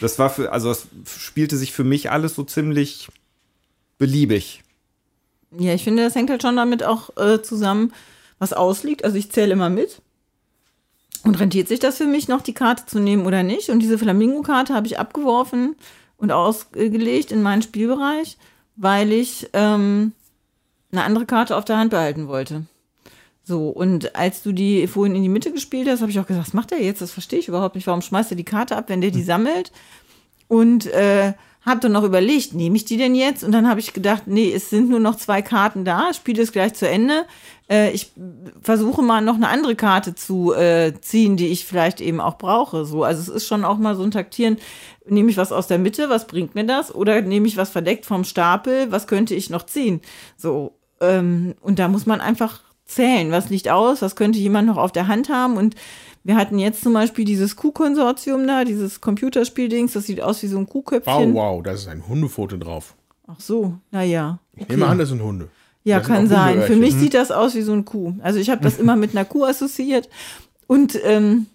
Das 0.00 0.18
war 0.18 0.30
für, 0.30 0.52
also 0.52 0.70
es 0.70 0.88
spielte 1.06 1.58
sich 1.58 1.72
für 1.72 1.84
mich 1.84 2.10
alles 2.10 2.34
so 2.34 2.44
ziemlich 2.44 3.08
beliebig. 3.98 4.62
Ja, 5.58 5.74
ich 5.74 5.84
finde, 5.84 6.02
das 6.02 6.14
hängt 6.14 6.30
halt 6.30 6.40
schon 6.40 6.56
damit 6.56 6.82
auch 6.82 7.14
äh, 7.18 7.42
zusammen, 7.42 7.92
was 8.38 8.54
ausliegt. 8.54 9.04
Also 9.04 9.18
ich 9.18 9.30
zähle 9.30 9.52
immer 9.52 9.68
mit. 9.68 10.00
Und 11.24 11.38
rentiert 11.38 11.68
sich 11.68 11.78
das 11.78 11.98
für 11.98 12.06
mich 12.06 12.28
noch, 12.28 12.42
die 12.42 12.52
Karte 12.52 12.86
zu 12.86 12.98
nehmen 12.98 13.26
oder 13.26 13.42
nicht? 13.42 13.68
Und 13.70 13.78
diese 13.78 13.98
Flamingo-Karte 13.98 14.74
habe 14.74 14.86
ich 14.86 14.98
abgeworfen 14.98 15.76
und 16.16 16.32
ausgelegt 16.32 17.30
in 17.30 17.42
meinen 17.42 17.62
Spielbereich, 17.62 18.36
weil 18.76 19.12
ich 19.12 19.48
ähm, 19.52 20.12
eine 20.90 21.04
andere 21.04 21.26
Karte 21.26 21.56
auf 21.56 21.64
der 21.64 21.78
Hand 21.78 21.90
behalten 21.90 22.28
wollte. 22.28 22.66
So, 23.44 23.68
und 23.68 24.14
als 24.14 24.42
du 24.42 24.52
die 24.52 24.86
vorhin 24.86 25.16
in 25.16 25.22
die 25.22 25.28
Mitte 25.28 25.52
gespielt 25.52 25.88
hast, 25.88 26.00
habe 26.00 26.10
ich 26.10 26.18
auch 26.20 26.26
gesagt, 26.26 26.46
was 26.46 26.54
macht 26.54 26.70
der 26.70 26.82
jetzt? 26.82 27.02
Das 27.02 27.10
verstehe 27.10 27.40
ich 27.40 27.48
überhaupt 27.48 27.74
nicht. 27.74 27.86
Warum 27.86 28.02
schmeißt 28.02 28.32
er 28.32 28.36
die 28.36 28.44
Karte 28.44 28.76
ab, 28.76 28.84
wenn 28.88 29.00
der 29.00 29.10
die 29.10 29.22
sammelt? 29.22 29.72
Und 30.48 30.86
äh, 30.86 31.32
habe 31.64 31.80
dann 31.80 31.92
noch 31.92 32.04
überlegt, 32.04 32.54
nehme 32.54 32.76
ich 32.76 32.84
die 32.84 32.96
denn 32.96 33.14
jetzt? 33.14 33.42
Und 33.42 33.52
dann 33.52 33.68
habe 33.68 33.80
ich 33.80 33.92
gedacht, 33.92 34.24
nee, 34.26 34.52
es 34.52 34.70
sind 34.70 34.88
nur 34.88 35.00
noch 35.00 35.16
zwei 35.16 35.42
Karten 35.42 35.84
da, 35.84 36.12
Spiel 36.12 36.38
ist 36.38 36.52
gleich 36.52 36.74
zu 36.74 36.88
Ende. 36.88 37.24
Äh, 37.72 37.90
ich 37.92 38.12
versuche 38.60 39.00
mal 39.02 39.22
noch 39.22 39.36
eine 39.36 39.48
andere 39.48 39.74
Karte 39.74 40.14
zu 40.14 40.52
äh, 40.52 40.92
ziehen, 41.00 41.38
die 41.38 41.48
ich 41.48 41.64
vielleicht 41.64 42.02
eben 42.02 42.20
auch 42.20 42.36
brauche. 42.36 42.84
So, 42.84 43.02
also 43.02 43.20
es 43.22 43.28
ist 43.28 43.46
schon 43.48 43.64
auch 43.64 43.78
mal 43.78 43.96
so 43.96 44.02
ein 44.02 44.10
Taktieren. 44.10 44.58
Nehme 45.06 45.30
ich 45.30 45.38
was 45.38 45.52
aus 45.52 45.68
der 45.68 45.78
Mitte, 45.78 46.10
was 46.10 46.26
bringt 46.26 46.54
mir 46.54 46.66
das? 46.66 46.94
Oder 46.94 47.22
nehme 47.22 47.48
ich 47.48 47.56
was 47.56 47.70
verdeckt 47.70 48.04
vom 48.04 48.24
Stapel, 48.24 48.92
was 48.92 49.06
könnte 49.06 49.34
ich 49.34 49.48
noch 49.48 49.64
ziehen? 49.64 50.02
So, 50.36 50.72
ähm, 51.00 51.54
und 51.62 51.78
da 51.78 51.88
muss 51.88 52.04
man 52.04 52.20
einfach 52.20 52.60
zählen, 52.84 53.30
was 53.30 53.48
liegt 53.48 53.70
aus, 53.70 54.02
was 54.02 54.16
könnte 54.16 54.38
jemand 54.38 54.68
noch 54.68 54.76
auf 54.76 54.92
der 54.92 55.08
Hand 55.08 55.30
haben 55.30 55.56
und 55.56 55.74
wir 56.24 56.36
hatten 56.36 56.58
jetzt 56.58 56.82
zum 56.82 56.92
Beispiel 56.92 57.24
dieses 57.24 57.56
Kuh-Konsortium 57.56 58.46
da, 58.46 58.64
dieses 58.64 59.00
Computerspieldings, 59.00 59.94
das 59.94 60.06
sieht 60.06 60.20
aus 60.20 60.42
wie 60.42 60.46
so 60.46 60.58
ein 60.58 60.66
Wow, 60.66 60.72
Kuhköpfchen. 60.72 61.34
wow, 61.34 61.62
da 61.62 61.72
ist 61.72 61.88
ein 61.88 62.06
Hundefoto 62.06 62.58
drauf. 62.58 62.94
Ach 63.26 63.40
so, 63.40 63.74
naja. 63.90 64.38
Ich 64.54 64.68
nehme 64.68 64.86
an, 64.86 64.98
das 64.98 65.08
sind 65.08 65.22
Hunde. 65.22 65.48
Ja, 65.84 65.98
Das 65.98 66.08
kann 66.08 66.28
sein. 66.28 66.62
Für 66.62 66.76
mich 66.76 66.94
sieht 66.94 67.14
das 67.14 67.30
aus 67.30 67.54
wie 67.54 67.62
so 67.62 67.72
ein 67.72 67.84
Kuh. 67.84 68.14
Also 68.22 68.38
ich 68.38 68.50
habe 68.50 68.62
das 68.62 68.78
immer 68.78 68.96
mit 68.96 69.12
einer 69.12 69.24
Kuh 69.24 69.44
assoziiert. 69.44 70.08
Und 70.66 70.98
ähm, 71.04 71.46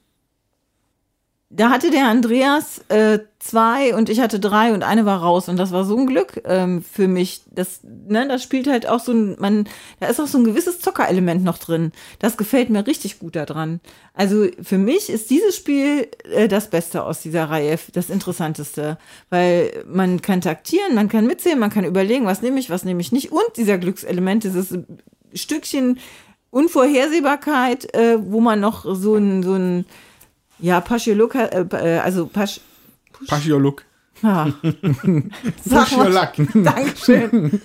da 1.49 1.69
hatte 1.69 1.91
der 1.91 2.07
Andreas 2.07 2.81
äh, 2.89 3.19
zwei 3.39 3.95
und 3.95 4.09
ich 4.09 4.19
hatte 4.19 4.37
drei 4.37 4.73
und 4.73 4.83
eine 4.83 5.05
war 5.05 5.21
raus. 5.21 5.47
Und 5.47 5.55
das 5.55 5.71
war 5.71 5.85
so 5.85 5.95
ein 5.95 6.05
Glück 6.05 6.41
ähm, 6.43 6.83
für 6.83 7.07
mich. 7.07 7.41
Das, 7.51 7.79
ne, 7.83 8.27
das 8.27 8.43
spielt 8.43 8.67
halt 8.67 8.85
auch 8.87 8.99
so 8.99 9.13
ein, 9.13 9.37
man, 9.39 9.69
da 10.01 10.07
ist 10.07 10.19
auch 10.19 10.27
so 10.27 10.37
ein 10.39 10.43
gewisses 10.43 10.81
Zockerelement 10.81 11.45
noch 11.45 11.57
drin. 11.57 11.93
Das 12.19 12.35
gefällt 12.35 12.69
mir 12.69 12.85
richtig 12.85 13.19
gut 13.19 13.37
daran. 13.37 13.79
Also 14.13 14.47
für 14.61 14.77
mich 14.77 15.09
ist 15.09 15.29
dieses 15.29 15.55
Spiel 15.55 16.09
äh, 16.29 16.49
das 16.49 16.69
Beste 16.69 17.03
aus 17.03 17.21
dieser 17.21 17.45
Reihe, 17.45 17.79
das 17.93 18.09
Interessanteste. 18.09 18.97
Weil 19.29 19.85
man 19.87 20.21
kann 20.21 20.41
taktieren, 20.41 20.95
man 20.95 21.07
kann 21.07 21.27
mitzählen, 21.27 21.59
man 21.59 21.69
kann 21.69 21.85
überlegen, 21.85 22.25
was 22.25 22.41
nehme 22.41 22.59
ich, 22.59 22.69
was 22.69 22.83
nehme 22.83 22.99
ich 22.99 23.13
nicht. 23.13 23.31
Und 23.31 23.55
dieser 23.55 23.77
Glückselement, 23.77 24.43
dieses 24.43 24.77
Stückchen 25.33 25.97
Unvorhersehbarkeit, 26.49 27.93
äh, 27.93 28.17
wo 28.19 28.41
man 28.41 28.59
noch 28.59 28.83
so 28.95 29.15
ein, 29.15 29.43
so 29.43 29.53
ein 29.53 29.85
ja, 30.59 30.81
Paschioluk, 30.81 31.35
äh, 31.35 31.65
äh, 31.71 31.99
also 31.99 32.27
Pasch, 32.27 32.59
Paschioluk. 33.27 33.83
Mal. 34.21 34.51
Paschiolak. 35.69 36.33
Dankeschön. 36.53 37.61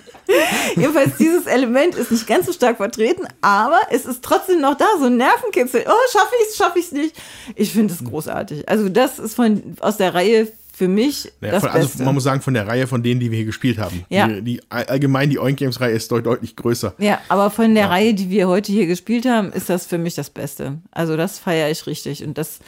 Jedenfalls, 0.75 1.17
dieses 1.17 1.47
Element 1.47 1.95
ist 1.95 2.11
nicht 2.11 2.27
ganz 2.27 2.45
so 2.45 2.53
stark 2.53 2.77
vertreten, 2.77 3.27
aber 3.41 3.79
es 3.89 4.05
ist 4.05 4.23
trotzdem 4.23 4.61
noch 4.61 4.77
da, 4.77 4.85
so 4.99 5.05
ein 5.05 5.17
Nervenkitzel. 5.17 5.83
Oh, 5.87 6.11
schaffe 6.11 6.35
ich 6.41 6.49
es, 6.49 6.55
schaffe 6.55 6.79
ich 6.79 6.85
es 6.85 6.91
nicht. 6.91 7.15
Ich 7.55 7.71
finde 7.71 7.93
es 7.93 8.03
großartig. 8.03 8.69
Also, 8.69 8.87
das 8.89 9.17
ist 9.17 9.35
von, 9.35 9.75
aus 9.79 9.97
der 9.97 10.13
Reihe 10.13 10.51
für 10.75 10.87
mich 10.87 11.31
Naja, 11.39 11.53
das 11.53 11.61
von, 11.61 11.71
also 11.71 11.87
Beste. 11.87 12.03
man 12.03 12.15
muss 12.15 12.23
sagen, 12.23 12.41
von 12.41 12.55
der 12.55 12.67
Reihe 12.67 12.87
von 12.87 13.03
denen, 13.03 13.19
die 13.19 13.29
wir 13.29 13.37
hier 13.37 13.45
gespielt 13.45 13.77
haben. 13.77 14.03
Ja. 14.09 14.27
Die, 14.27 14.41
die, 14.41 14.61
allgemein 14.69 15.29
die 15.29 15.37
Oink 15.37 15.57
Games 15.57 15.79
Reihe 15.79 15.93
ist 15.93 16.11
deut 16.11 16.25
deutlich 16.25 16.55
größer. 16.55 16.95
ja, 16.97 17.19
aber 17.29 17.51
von 17.51 17.75
der 17.75 17.89
Reihe, 17.91 18.15
die 18.15 18.29
wir 18.31 18.47
heute 18.47 18.71
hier 18.71 18.87
gespielt 18.87 19.25
haben, 19.25 19.51
ist 19.53 19.69
das 19.69 19.85
für 19.85 19.99
mich 19.99 20.15
das 20.15 20.31
Beste. 20.31 20.79
Also, 20.91 21.15
das 21.15 21.37
feiere 21.37 21.69
ich 21.69 21.85
richtig. 21.85 22.23
Und 22.23 22.39
das, 22.39 22.59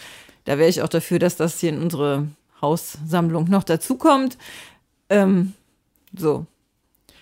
da 0.45 0.59
wäre 0.59 0.69
ich 0.69 0.83
auch 0.83 0.89
dafür, 0.89 1.17
dass 1.17 1.35
das 1.35 1.59
hier 1.59 1.69
in 1.69 1.81
unsere 1.81 2.27
Haussammlung 2.61 3.49
noch 3.49 3.63
dazukommt. 3.63 4.37
Ähm, 5.09 5.53
so. 6.15 6.45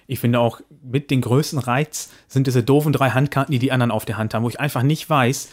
Ich 0.05 0.19
finde 0.19 0.39
auch, 0.39 0.59
mit 0.83 1.11
den 1.11 1.21
größten 1.21 1.59
Reiz 1.59 2.09
sind 2.27 2.45
diese 2.45 2.61
doofen 2.61 2.91
drei 2.91 3.11
Handkarten, 3.11 3.53
die 3.53 3.59
die 3.59 3.71
anderen 3.71 3.91
auf 3.91 4.03
der 4.03 4.17
Hand 4.17 4.33
haben, 4.33 4.43
wo 4.43 4.49
ich 4.49 4.59
einfach 4.59 4.83
nicht 4.83 5.09
weiß, 5.09 5.47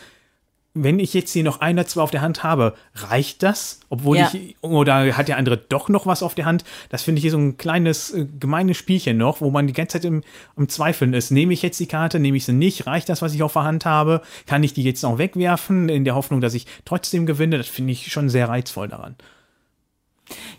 wenn 0.73 1.01
ich 1.01 1.15
jetzt 1.15 1.33
hier 1.33 1.43
noch 1.43 1.61
ein 1.61 1.77
oder 1.77 1.87
zwei 1.87 2.03
auf 2.03 2.13
der 2.13 2.21
Hand 2.21 2.45
habe, 2.45 2.75
reicht 2.95 3.43
das? 3.43 3.81
Obwohl 3.89 4.19
Ja. 4.19 4.31
ich, 4.33 4.57
oder 4.61 5.17
hat 5.17 5.27
der 5.27 5.37
andere 5.37 5.57
doch 5.57 5.89
noch 5.89 6.07
was 6.07 6.23
auf 6.23 6.37
der 6.37 6.45
Hand? 6.45 6.65
Das 6.91 7.03
finde 7.03 7.19
ich 7.19 7.23
hier 7.23 7.33
so 7.33 7.39
ein 7.39 7.57
kleines, 7.57 8.13
äh, 8.13 8.27
gemeines 8.39 8.77
Spielchen 8.77 9.17
noch, 9.17 9.41
wo 9.41 9.51
man 9.51 9.67
die 9.67 9.73
ganze 9.73 9.95
Zeit 9.95 10.05
im, 10.05 10.23
im 10.57 10.69
Zweifeln 10.69 11.13
ist. 11.13 11.33
Nehme 11.33 11.53
ich 11.53 11.63
jetzt 11.63 11.81
die 11.81 11.87
Karte, 11.87 12.21
nehme 12.21 12.37
ich 12.37 12.45
sie 12.45 12.53
nicht? 12.53 12.87
Reicht 12.87 13.09
das, 13.09 13.21
was 13.21 13.35
ich 13.35 13.43
auf 13.43 13.55
der 13.55 13.65
Hand 13.65 13.85
habe? 13.85 14.23
Kann 14.47 14.63
ich 14.63 14.73
die 14.73 14.85
jetzt 14.85 15.03
noch 15.03 15.19
wegwerfen, 15.19 15.89
in 15.89 16.05
der 16.05 16.15
Hoffnung, 16.15 16.41
dass 16.41 16.55
ich 16.55 16.67
trotzdem 16.85 17.27
gewinne? 17.27 17.59
Das 17.59 17.67
finde 17.69 17.93
ich 17.93 18.13
schon 18.13 18.29
sehr 18.29 18.49
reizvoll 18.49 18.87
daran. 18.89 19.17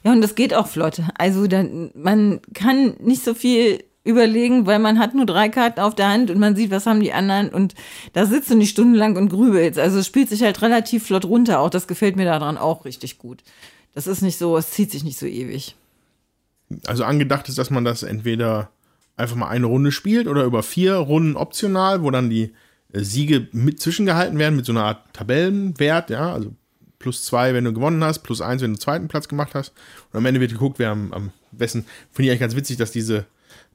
Ja, 0.04 0.12
und 0.12 0.20
das 0.22 0.36
geht 0.36 0.54
auch 0.54 0.68
flott. 0.68 1.02
Also 1.18 1.48
dann, 1.48 1.92
man 1.96 2.42
kann 2.54 2.96
nicht 3.00 3.24
so 3.24 3.34
viel 3.34 3.82
überlegen, 4.04 4.66
weil 4.66 4.80
man 4.80 4.98
hat 4.98 5.14
nur 5.14 5.26
drei 5.26 5.50
Karten 5.50 5.80
auf 5.80 5.94
der 5.96 6.10
Hand 6.10 6.32
und 6.32 6.40
man 6.40 6.56
sieht, 6.56 6.72
was 6.72 6.86
haben 6.86 7.02
die 7.02 7.14
anderen 7.14 7.50
und 7.50 7.76
da 8.14 8.26
sitzt 8.26 8.50
du 8.50 8.56
nicht 8.56 8.72
stundenlang 8.72 9.16
und 9.16 9.30
grübelst. 9.30 9.78
Also 9.78 10.00
es 10.00 10.08
spielt 10.08 10.30
sich 10.30 10.42
halt 10.42 10.62
relativ 10.62 11.06
flott 11.06 11.26
runter. 11.26 11.60
Auch 11.60 11.70
das 11.70 11.88
gefällt 11.88 12.16
mir 12.16 12.26
daran 12.26 12.58
auch 12.58 12.86
richtig 12.86 13.20
gut. 13.20 13.44
Das 13.94 14.08
ist 14.08 14.22
nicht 14.22 14.38
so, 14.38 14.58
es 14.58 14.72
zieht 14.72 14.92
sich 14.92 15.04
nicht 15.04 15.20
so 15.20 15.28
ewig. 15.28 15.76
Also 16.88 17.04
angedacht 17.04 17.50
ist, 17.50 17.58
dass 17.58 17.70
man 17.70 17.86
das 17.86 18.02
entweder 18.02 18.70
einfach 19.18 19.36
mal 19.36 19.50
eine 19.50 19.68
Runde 19.68 19.92
spielt 19.92 20.28
oder 20.28 20.46
über 20.46 20.64
vier 20.64 20.96
Runden 20.96 21.36
optional, 21.36 22.02
wo 22.02 22.10
dann 22.10 22.30
die 22.30 22.54
äh, 22.94 23.02
Siege 23.02 23.48
mit 23.52 23.80
zwischengehalten 23.80 24.40
werden 24.40 24.56
mit 24.56 24.66
so 24.66 24.72
einer 24.72 24.86
Art 24.86 25.14
Tabellenwert, 25.14 26.10
ja, 26.10 26.32
also 26.34 26.54
plus 26.98 27.24
zwei, 27.24 27.54
wenn 27.54 27.66
du 27.66 27.74
gewonnen 27.74 28.04
hast, 28.04 28.20
plus 28.20 28.42
eins, 28.42 28.62
wenn 28.62 28.74
du 28.74 28.80
zweiten 28.80 29.08
Platz 29.08 29.28
gemacht 29.28 29.54
hast. 29.54 29.74
Und 30.12 30.18
am 30.18 30.26
Ende 30.26 30.40
wird 30.40 30.52
geguckt, 30.52 30.80
wer 30.80 30.92
am, 30.92 31.12
am 31.14 31.32
besten. 31.52 31.86
Finde 32.12 32.28
ich 32.28 32.32
eigentlich 32.32 32.40
ganz 32.40 32.56
witzig, 32.56 32.78
dass 32.78 32.92
diese 32.92 33.26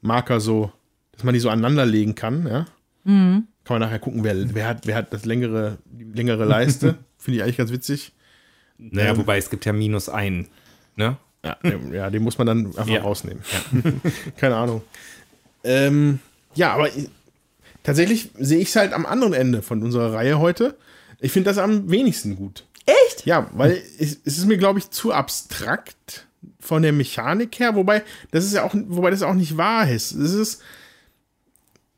Marker 0.01 0.39
so, 0.39 0.71
dass 1.11 1.23
man 1.23 1.33
die 1.33 1.39
so 1.39 1.49
aneinander 1.49 1.85
legen 1.85 2.15
kann, 2.15 2.47
ja. 2.47 2.65
Mhm. 3.03 3.47
Kann 3.63 3.79
man 3.79 3.81
nachher 3.81 3.99
gucken, 3.99 4.23
wer, 4.23 4.53
wer, 4.53 4.67
hat, 4.67 4.87
wer 4.87 4.95
hat 4.95 5.13
das 5.13 5.25
längere, 5.25 5.77
die 5.85 6.05
längere 6.05 6.45
Leiste. 6.45 6.97
Finde 7.17 7.37
ich 7.37 7.43
eigentlich 7.43 7.57
ganz 7.57 7.71
witzig. 7.71 8.13
Naja, 8.77 9.11
ähm, 9.11 9.17
wobei 9.17 9.37
es 9.37 9.49
gibt 9.49 9.65
ja 9.65 9.73
minus 9.73 10.09
einen, 10.09 10.47
ne? 10.95 11.17
Ja, 11.43 11.57
ja, 11.91 12.09
den 12.09 12.23
muss 12.23 12.37
man 12.37 12.47
dann 12.47 12.65
einfach 12.67 12.87
ja. 12.87 13.01
rausnehmen. 13.01 13.43
Ja. 13.51 13.91
Keine 14.37 14.55
Ahnung. 14.55 14.81
Ähm, 15.63 16.19
ja, 16.55 16.73
aber 16.73 16.89
tatsächlich 17.83 18.31
sehe 18.37 18.59
ich 18.59 18.69
es 18.69 18.75
halt 18.75 18.93
am 18.93 19.05
anderen 19.05 19.33
Ende 19.33 19.61
von 19.61 19.83
unserer 19.83 20.13
Reihe 20.13 20.39
heute. 20.39 20.77
Ich 21.19 21.31
finde 21.31 21.49
das 21.49 21.57
am 21.57 21.89
wenigsten 21.89 22.35
gut. 22.35 22.65
Echt? 22.85 23.25
Ja, 23.25 23.49
weil 23.53 23.81
es, 23.99 24.19
es 24.23 24.37
ist 24.37 24.45
mir, 24.45 24.57
glaube 24.57 24.79
ich, 24.79 24.89
zu 24.89 25.11
abstrakt 25.11 26.26
von 26.59 26.81
der 26.81 26.93
Mechanik 26.93 27.59
her, 27.59 27.75
wobei 27.75 28.03
das 28.31 28.45
ist 28.45 28.53
ja 28.53 28.63
auch, 28.63 28.73
wobei 28.73 29.09
das 29.09 29.23
auch 29.23 29.33
nicht 29.33 29.57
wahr 29.57 29.89
ist. 29.89 30.11
Es 30.11 30.33
ist, 30.33 30.61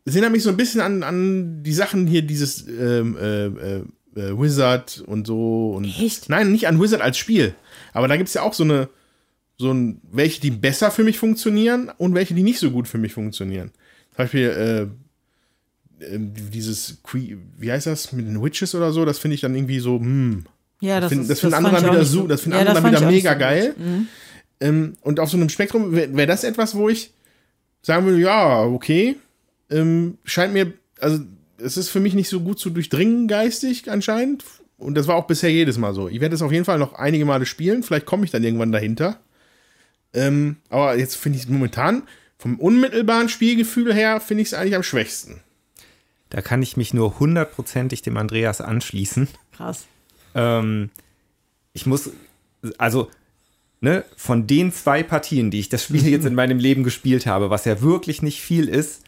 es 0.06 0.16
erinnert 0.16 0.32
mich 0.32 0.44
so 0.44 0.50
ein 0.50 0.58
bisschen 0.58 0.82
an, 0.82 1.04
an 1.04 1.64
die 1.64 1.74
Sachen 1.74 2.08
hier, 2.08 2.22
dieses 2.22 2.68
ähm, 2.68 3.18
äh, 3.18 3.46
äh, 3.46 3.84
äh 4.16 4.40
Wizard 4.40 5.04
und 5.06 5.28
so. 5.28 5.72
Und 5.72 5.86
Echt? 5.86 6.30
Nein, 6.30 6.52
nicht 6.52 6.68
an 6.68 6.82
Wizard 6.82 7.02
als 7.02 7.18
Spiel. 7.18 7.54
Aber 7.94 8.08
da 8.08 8.18
gibt 8.18 8.30
es 8.30 8.34
ja 8.34 8.42
auch 8.42 8.54
so 8.54 8.64
eine, 8.64 8.90
so 9.58 9.72
ein, 9.72 10.02
welche, 10.12 10.42
die 10.42 10.52
besser 10.52 10.90
für 10.92 11.04
mich 11.04 11.20
funktionieren 11.20 11.92
und 11.98 12.16
welche, 12.16 12.34
die 12.34 12.44
nicht 12.44 12.60
so 12.60 12.72
gut 12.72 12.88
für 12.88 12.98
mich 12.98 13.14
funktionieren. 13.14 13.72
Zum 14.12 14.18
Beispiel, 14.18 14.90
äh, 16.02 16.06
äh 16.06 16.20
dieses, 16.20 17.02
wie 17.14 17.72
heißt 17.72 17.88
das, 17.88 18.12
mit 18.14 18.26
den 18.26 18.42
Witches 18.42 18.74
oder 18.74 18.92
so, 18.92 19.06
das 19.06 19.20
finde 19.20 19.36
ich 19.36 19.42
dann 19.42 19.56
irgendwie 19.56 19.80
so, 19.80 20.00
hm. 20.00 20.46
Ja, 20.80 21.00
das, 21.00 21.10
das, 21.10 21.18
find, 21.18 21.30
das 21.30 21.40
finden 21.40 21.56
andere 21.56 21.76
dann 21.76 21.92
wieder 21.92 22.06
so, 22.06 22.28
das 22.28 22.42
finden 22.42 22.58
ja, 22.58 22.66
andere 22.66 22.82
dann 22.82 22.92
wieder 22.92 23.12
mega 23.12 23.34
so 23.34 23.40
geil. 23.40 23.76
Mhm. 23.78 24.08
Ähm, 24.62 24.98
und 25.02 25.20
auf 25.20 25.30
so 25.30 25.38
einem 25.38 25.50
Spektrum 25.50 25.94
wäre 25.94 26.16
wär 26.16 26.28
das 26.28 26.44
etwas, 26.44 26.76
wo 26.76 26.90
ich 26.90 27.12
sagen 27.82 28.06
würde, 28.06 28.20
ja, 28.20 28.64
okay, 28.64 29.18
ähm, 29.70 30.18
scheint 30.24 30.54
mir, 30.54 30.74
also 31.00 31.20
es 31.58 31.78
ist 31.78 31.90
für 31.90 32.00
mich 32.00 32.14
nicht 32.14 32.30
so 32.30 32.42
gut 32.42 32.60
zu 32.60 32.70
durchdringen 32.70 33.28
geistig 33.28 33.92
anscheinend. 33.92 34.44
Und 34.78 34.96
das 34.96 35.08
war 35.08 35.16
auch 35.16 35.28
bisher 35.28 35.52
jedes 35.52 35.78
Mal 35.78 35.94
so. 35.94 36.08
Ich 36.08 36.22
werde 36.22 36.36
es 36.36 36.42
auf 36.42 36.54
jeden 36.54 36.66
Fall 36.66 36.80
noch 36.80 36.94
einige 36.94 37.26
Male 37.26 37.46
spielen. 37.46 37.84
Vielleicht 37.84 38.06
komme 38.06 38.24
ich 38.24 38.32
dann 38.32 38.44
irgendwann 38.44 38.72
dahinter. 38.72 39.20
Ähm, 40.14 40.58
aber 40.70 40.98
jetzt 40.98 41.18
finde 41.18 41.38
ich 41.38 41.44
es 41.44 41.50
momentan 41.50 42.04
vom 42.38 42.58
unmittelbaren 42.58 43.28
Spielgefühl 43.28 43.94
her, 43.94 44.22
finde 44.22 44.44
ich 44.44 44.48
es 44.48 44.54
eigentlich 44.54 44.76
am 44.76 44.84
schwächsten. 44.84 45.42
Da 46.30 46.42
kann 46.42 46.64
ich 46.64 46.78
mich 46.78 46.94
nur 46.94 47.20
hundertprozentig 47.20 48.02
dem 48.02 48.16
Andreas 48.16 48.62
anschließen. 48.62 49.28
Krass. 49.52 49.86
Ähm, 50.36 50.90
ich 51.74 51.86
muss, 51.86 52.12
also, 52.78 53.10
ne, 53.82 54.04
von 54.16 54.48
den 54.48 54.72
zwei 54.72 55.04
Partien, 55.04 55.52
die 55.52 55.60
ich 55.60 55.70
das 55.70 55.84
Spiel 55.84 56.08
jetzt 56.08 56.26
in 56.26 56.36
meinem 56.36 56.60
Leben 56.60 56.84
gespielt 56.84 57.26
habe, 57.26 57.50
was 57.50 57.66
ja 57.66 57.82
wirklich 57.82 58.22
nicht 58.22 58.42
viel 58.42 58.68
ist, 58.68 59.04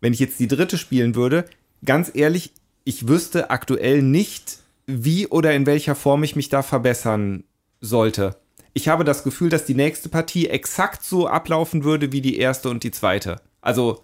wenn 0.00 0.12
ich 0.12 0.18
jetzt 0.18 0.40
die 0.40 0.48
dritte 0.48 0.78
spielen 0.78 1.14
würde, 1.14 1.44
ganz 1.84 2.10
ehrlich, 2.14 2.52
ich 2.84 3.08
wüsste 3.08 3.50
aktuell 3.50 4.02
nicht, 4.02 4.58
wie 4.86 5.26
oder 5.26 5.52
in 5.54 5.66
welcher 5.66 5.94
Form 5.94 6.22
ich 6.22 6.36
mich 6.36 6.48
da 6.48 6.62
verbessern 6.62 7.44
sollte 7.80 8.36
ich 8.76 8.88
habe 8.88 9.04
das 9.04 9.22
Gefühl, 9.22 9.48
dass 9.48 9.64
die 9.64 9.74
nächste 9.74 10.10
Partie 10.10 10.50
exakt 10.50 11.02
so 11.02 11.26
ablaufen 11.26 11.82
würde 11.82 12.12
wie 12.12 12.20
die 12.20 12.36
erste 12.36 12.68
und 12.68 12.84
die 12.84 12.90
zweite. 12.90 13.40
Also, 13.62 14.02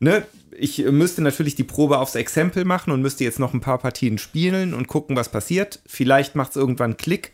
ne, 0.00 0.26
ich 0.58 0.78
müsste 0.84 1.22
natürlich 1.22 1.54
die 1.54 1.64
Probe 1.64 1.98
aufs 1.98 2.14
Exempel 2.14 2.64
machen 2.64 2.90
und 2.92 3.02
müsste 3.02 3.24
jetzt 3.24 3.38
noch 3.38 3.54
ein 3.54 3.60
paar 3.60 3.78
Partien 3.78 4.18
spielen 4.18 4.74
und 4.74 4.88
gucken, 4.88 5.16
was 5.16 5.28
passiert. 5.28 5.80
Vielleicht 5.86 6.34
macht 6.34 6.50
es 6.50 6.56
irgendwann 6.56 6.96
Klick. 6.96 7.32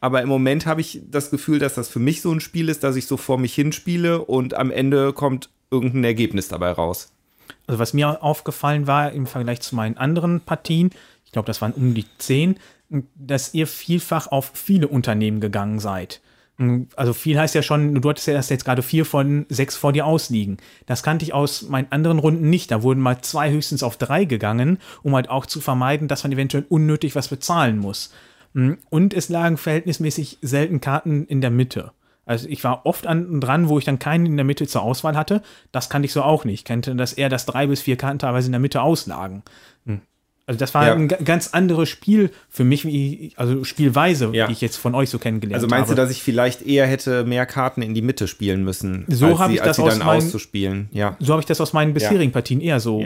Aber 0.00 0.20
im 0.22 0.28
Moment 0.28 0.66
habe 0.66 0.80
ich 0.80 1.00
das 1.10 1.30
Gefühl, 1.30 1.58
dass 1.58 1.74
das 1.74 1.88
für 1.88 1.98
mich 1.98 2.20
so 2.20 2.32
ein 2.32 2.40
Spiel 2.40 2.68
ist, 2.68 2.84
dass 2.84 2.96
ich 2.96 3.06
so 3.06 3.16
vor 3.16 3.38
mich 3.38 3.54
hinspiele 3.54 4.22
und 4.22 4.54
am 4.54 4.70
Ende 4.70 5.12
kommt 5.12 5.50
irgendein 5.70 6.04
Ergebnis 6.04 6.48
dabei 6.48 6.70
raus. 6.70 7.12
Also 7.66 7.78
was 7.78 7.94
mir 7.94 8.22
aufgefallen 8.22 8.86
war 8.86 9.12
im 9.12 9.26
Vergleich 9.26 9.60
zu 9.60 9.74
meinen 9.74 9.96
anderen 9.96 10.40
Partien, 10.40 10.90
ich 11.24 11.32
glaube, 11.32 11.46
das 11.46 11.60
waren 11.60 11.72
um 11.72 11.94
die 11.94 12.04
zehn, 12.18 12.58
dass 13.14 13.54
ihr 13.54 13.66
vielfach 13.66 14.28
auf 14.28 14.52
viele 14.54 14.88
Unternehmen 14.88 15.40
gegangen 15.40 15.80
seid. 15.80 16.20
Also 16.96 17.12
viel 17.12 17.38
heißt 17.38 17.54
ja 17.54 17.62
schon, 17.62 18.00
du 18.00 18.08
hattest 18.08 18.26
ja 18.28 18.34
erst 18.34 18.50
jetzt 18.50 18.64
gerade 18.64 18.82
vier 18.82 19.04
von 19.04 19.44
sechs 19.50 19.76
vor 19.76 19.92
dir 19.92 20.06
ausliegen. 20.06 20.56
Das 20.86 21.02
kannte 21.02 21.24
ich 21.24 21.34
aus 21.34 21.68
meinen 21.68 21.90
anderen 21.90 22.18
Runden 22.18 22.48
nicht. 22.48 22.70
Da 22.70 22.82
wurden 22.82 23.00
mal 23.00 23.20
zwei 23.20 23.50
höchstens 23.50 23.82
auf 23.82 23.98
drei 23.98 24.24
gegangen, 24.24 24.78
um 25.02 25.14
halt 25.14 25.28
auch 25.28 25.44
zu 25.44 25.60
vermeiden, 25.60 26.08
dass 26.08 26.24
man 26.24 26.32
eventuell 26.32 26.64
unnötig 26.68 27.14
was 27.14 27.28
bezahlen 27.28 27.78
muss. 27.78 28.10
Und 28.54 29.12
es 29.12 29.28
lagen 29.28 29.58
verhältnismäßig 29.58 30.38
selten 30.40 30.80
Karten 30.80 31.26
in 31.26 31.42
der 31.42 31.50
Mitte. 31.50 31.92
Also 32.24 32.48
ich 32.48 32.64
war 32.64 32.86
oft 32.86 33.06
an, 33.06 33.40
dran, 33.40 33.68
wo 33.68 33.78
ich 33.78 33.84
dann 33.84 33.98
keinen 33.98 34.24
in 34.24 34.36
der 34.36 34.46
Mitte 34.46 34.66
zur 34.66 34.82
Auswahl 34.82 35.14
hatte. 35.14 35.42
Das 35.72 35.90
kannte 35.90 36.06
ich 36.06 36.12
so 36.12 36.22
auch 36.22 36.46
nicht. 36.46 36.60
Ich 36.60 36.64
kannte, 36.64 36.96
dass 36.96 37.12
eher 37.12 37.28
das 37.28 37.44
drei 37.44 37.66
bis 37.66 37.82
vier 37.82 37.96
Karten 37.96 38.18
teilweise 38.18 38.46
in 38.46 38.52
der 38.52 38.60
Mitte 38.60 38.80
auslagen. 38.80 39.42
Also 40.48 40.60
das 40.60 40.74
war 40.74 40.86
ja. 40.86 40.94
ein 40.94 41.08
ganz 41.08 41.48
anderes 41.48 41.88
Spiel 41.88 42.30
für 42.48 42.62
mich, 42.62 42.84
wie, 42.84 43.32
also 43.36 43.64
Spielweise, 43.64 44.30
ja. 44.32 44.46
die 44.46 44.52
ich 44.52 44.60
jetzt 44.60 44.76
von 44.76 44.94
euch 44.94 45.10
so 45.10 45.18
kennengelernt 45.18 45.60
habe. 45.60 45.64
Also 45.64 45.74
meinst 45.74 45.90
habe. 45.90 45.96
du, 45.96 46.02
dass 46.02 46.10
ich 46.12 46.22
vielleicht 46.22 46.62
eher 46.62 46.86
hätte 46.86 47.24
mehr 47.24 47.46
Karten 47.46 47.82
in 47.82 47.94
die 47.94 48.02
Mitte 48.02 48.28
spielen 48.28 48.62
müssen, 48.62 49.04
so 49.08 49.40
habe 49.40 49.54
ich 49.54 49.58
das 49.58 49.68
als 49.68 49.76
sie 49.76 49.82
dann 49.82 50.06
meinen, 50.06 50.18
auszuspielen? 50.18 50.88
Ja. 50.92 51.16
So 51.18 51.32
habe 51.32 51.40
ich 51.40 51.46
das 51.46 51.60
aus 51.60 51.72
meinen 51.72 51.94
bisherigen 51.94 52.30
ja. 52.30 52.34
Partien 52.34 52.60
eher 52.60 52.78
so 52.78 53.02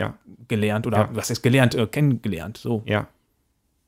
gelernt 0.47 0.85
oder 0.85 1.09
was 1.13 1.31
ist 1.31 1.41
gelernt, 1.41 1.73
äh, 1.73 1.87
kennengelernt. 1.87 2.57
So. 2.57 2.83
Ja. 2.85 3.07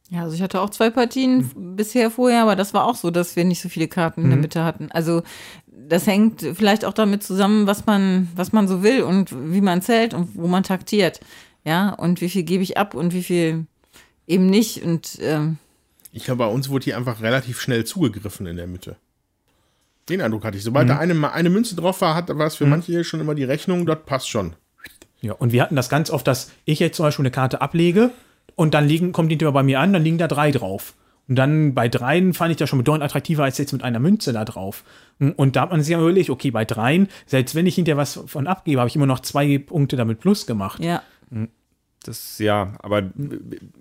Ja, 0.10 0.24
also 0.24 0.36
ich 0.36 0.42
hatte 0.42 0.62
auch 0.62 0.70
zwei 0.70 0.90
Partien 0.90 1.50
mhm. 1.56 1.76
bisher 1.76 2.12
vorher, 2.12 2.44
aber 2.44 2.56
das 2.56 2.74
war 2.74 2.86
auch 2.86 2.96
so, 2.96 3.10
dass 3.10 3.36
wir 3.36 3.46
nicht 3.46 3.62
so 3.62 3.70
viele 3.70 3.88
Karten 3.88 4.22
mhm. 4.22 4.26
in 4.26 4.30
der 4.32 4.38
mhm. 4.38 4.42
Mitte 4.42 4.64
hatten. 4.64 4.92
Also 4.92 5.24
das 5.68 6.08
hängt 6.08 6.42
vielleicht 6.42 6.86
auch 6.86 6.94
damit 6.94 7.24
zusammen, 7.24 7.68
was 7.68 7.86
man, 7.86 8.30
was 8.36 8.52
man 8.52 8.68
so 8.68 8.84
will 8.84 9.04
und 9.04 9.32
wie 9.52 9.62
man 9.62 9.82
zählt 9.82 10.14
und 10.14 10.36
wo 10.36 10.48
man 10.48 10.64
taktiert. 10.64 11.20
Ja, 11.66 11.90
und 11.90 12.22
wie 12.22 12.30
viel 12.30 12.44
gebe 12.44 12.64
ich 12.64 12.78
ab 12.78 12.94
und 12.94 13.14
wie 13.14 13.24
viel 13.24 13.66
eben 14.28 14.48
nicht. 14.48 14.84
Und 14.84 15.18
ähm, 15.22 15.58
ich 16.12 16.26
glaube, 16.26 16.40
bei 16.40 16.48
uns 16.48 16.70
wurde 16.70 16.86
hier 16.86 16.98
einfach 16.98 17.22
relativ 17.22 17.60
schnell 17.62 17.86
zugegriffen 17.86 18.46
in 18.46 18.58
der 18.58 18.68
Mitte. 18.68 18.98
Den 20.10 20.22
Eindruck 20.22 20.44
hatte 20.44 20.58
ich. 20.58 20.64
Sobald 20.64 20.88
mhm. 20.88 20.90
da 20.90 20.98
eine, 21.00 21.34
eine 21.34 21.50
Münze 21.50 21.76
drauf 21.76 22.02
war, 22.02 22.16
hat, 22.16 22.30
war 22.30 22.48
es 22.48 22.56
für 22.56 22.66
mhm. 22.66 22.72
manche 22.72 22.92
hier 22.92 23.04
schon 23.04 23.22
immer 23.22 23.36
die 23.36 23.46
Rechnung, 23.46 23.86
dort 23.86 24.06
passt 24.06 24.30
schon. 24.30 24.54
Ja, 25.22 25.34
und 25.34 25.54
wir 25.54 25.62
hatten 25.62 25.78
das 25.78 25.88
ganz 25.90 26.10
oft, 26.10 26.28
dass 26.28 26.52
ich 26.66 26.80
jetzt 26.80 26.98
zum 26.98 27.06
Beispiel 27.06 27.24
eine 27.24 27.32
Karte 27.32 27.62
ablege 27.62 28.12
und 28.56 28.74
dann 28.74 28.88
liegen, 28.88 29.14
kommt 29.14 29.32
die 29.32 29.36
immer 29.36 29.54
bei 29.54 29.64
mir 29.64 29.80
an, 29.80 29.94
dann 29.94 30.04
liegen 30.04 30.18
da 30.18 30.28
drei 30.28 30.52
drauf. 30.52 30.96
Und 31.30 31.38
dann 31.38 31.74
bei 31.74 31.88
dreien 31.88 32.34
fand 32.34 32.52
ich 32.52 32.58
das 32.58 32.70
schon 32.70 32.80
bedeutend 32.80 33.04
attraktiver 33.04 33.46
als 33.46 33.58
jetzt 33.58 33.72
mit 33.72 33.82
einer 33.82 34.00
Münze 34.00 34.34
da 34.34 34.44
drauf. 34.44 34.84
Und 35.20 35.56
da 35.56 35.62
hat 35.62 35.72
man 35.72 35.82
sich 35.82 35.94
ja 35.94 36.00
überlegt, 36.00 36.30
okay, 36.30 36.52
bei 36.52 36.66
dreien, 36.66 37.08
selbst 37.26 37.56
wenn 37.56 37.66
ich 37.66 37.76
hinterher 37.76 37.98
was 37.98 38.20
von 38.26 38.46
abgebe, 38.46 38.82
habe 38.82 38.90
ich 38.90 38.98
immer 38.98 39.06
noch 39.06 39.22
zwei 39.22 39.58
Punkte 39.58 39.96
damit 39.96 40.20
plus 40.20 40.46
gemacht. 40.46 40.84
Ja. 40.84 41.02
Das, 42.04 42.38
ja, 42.40 42.74
aber 42.80 43.12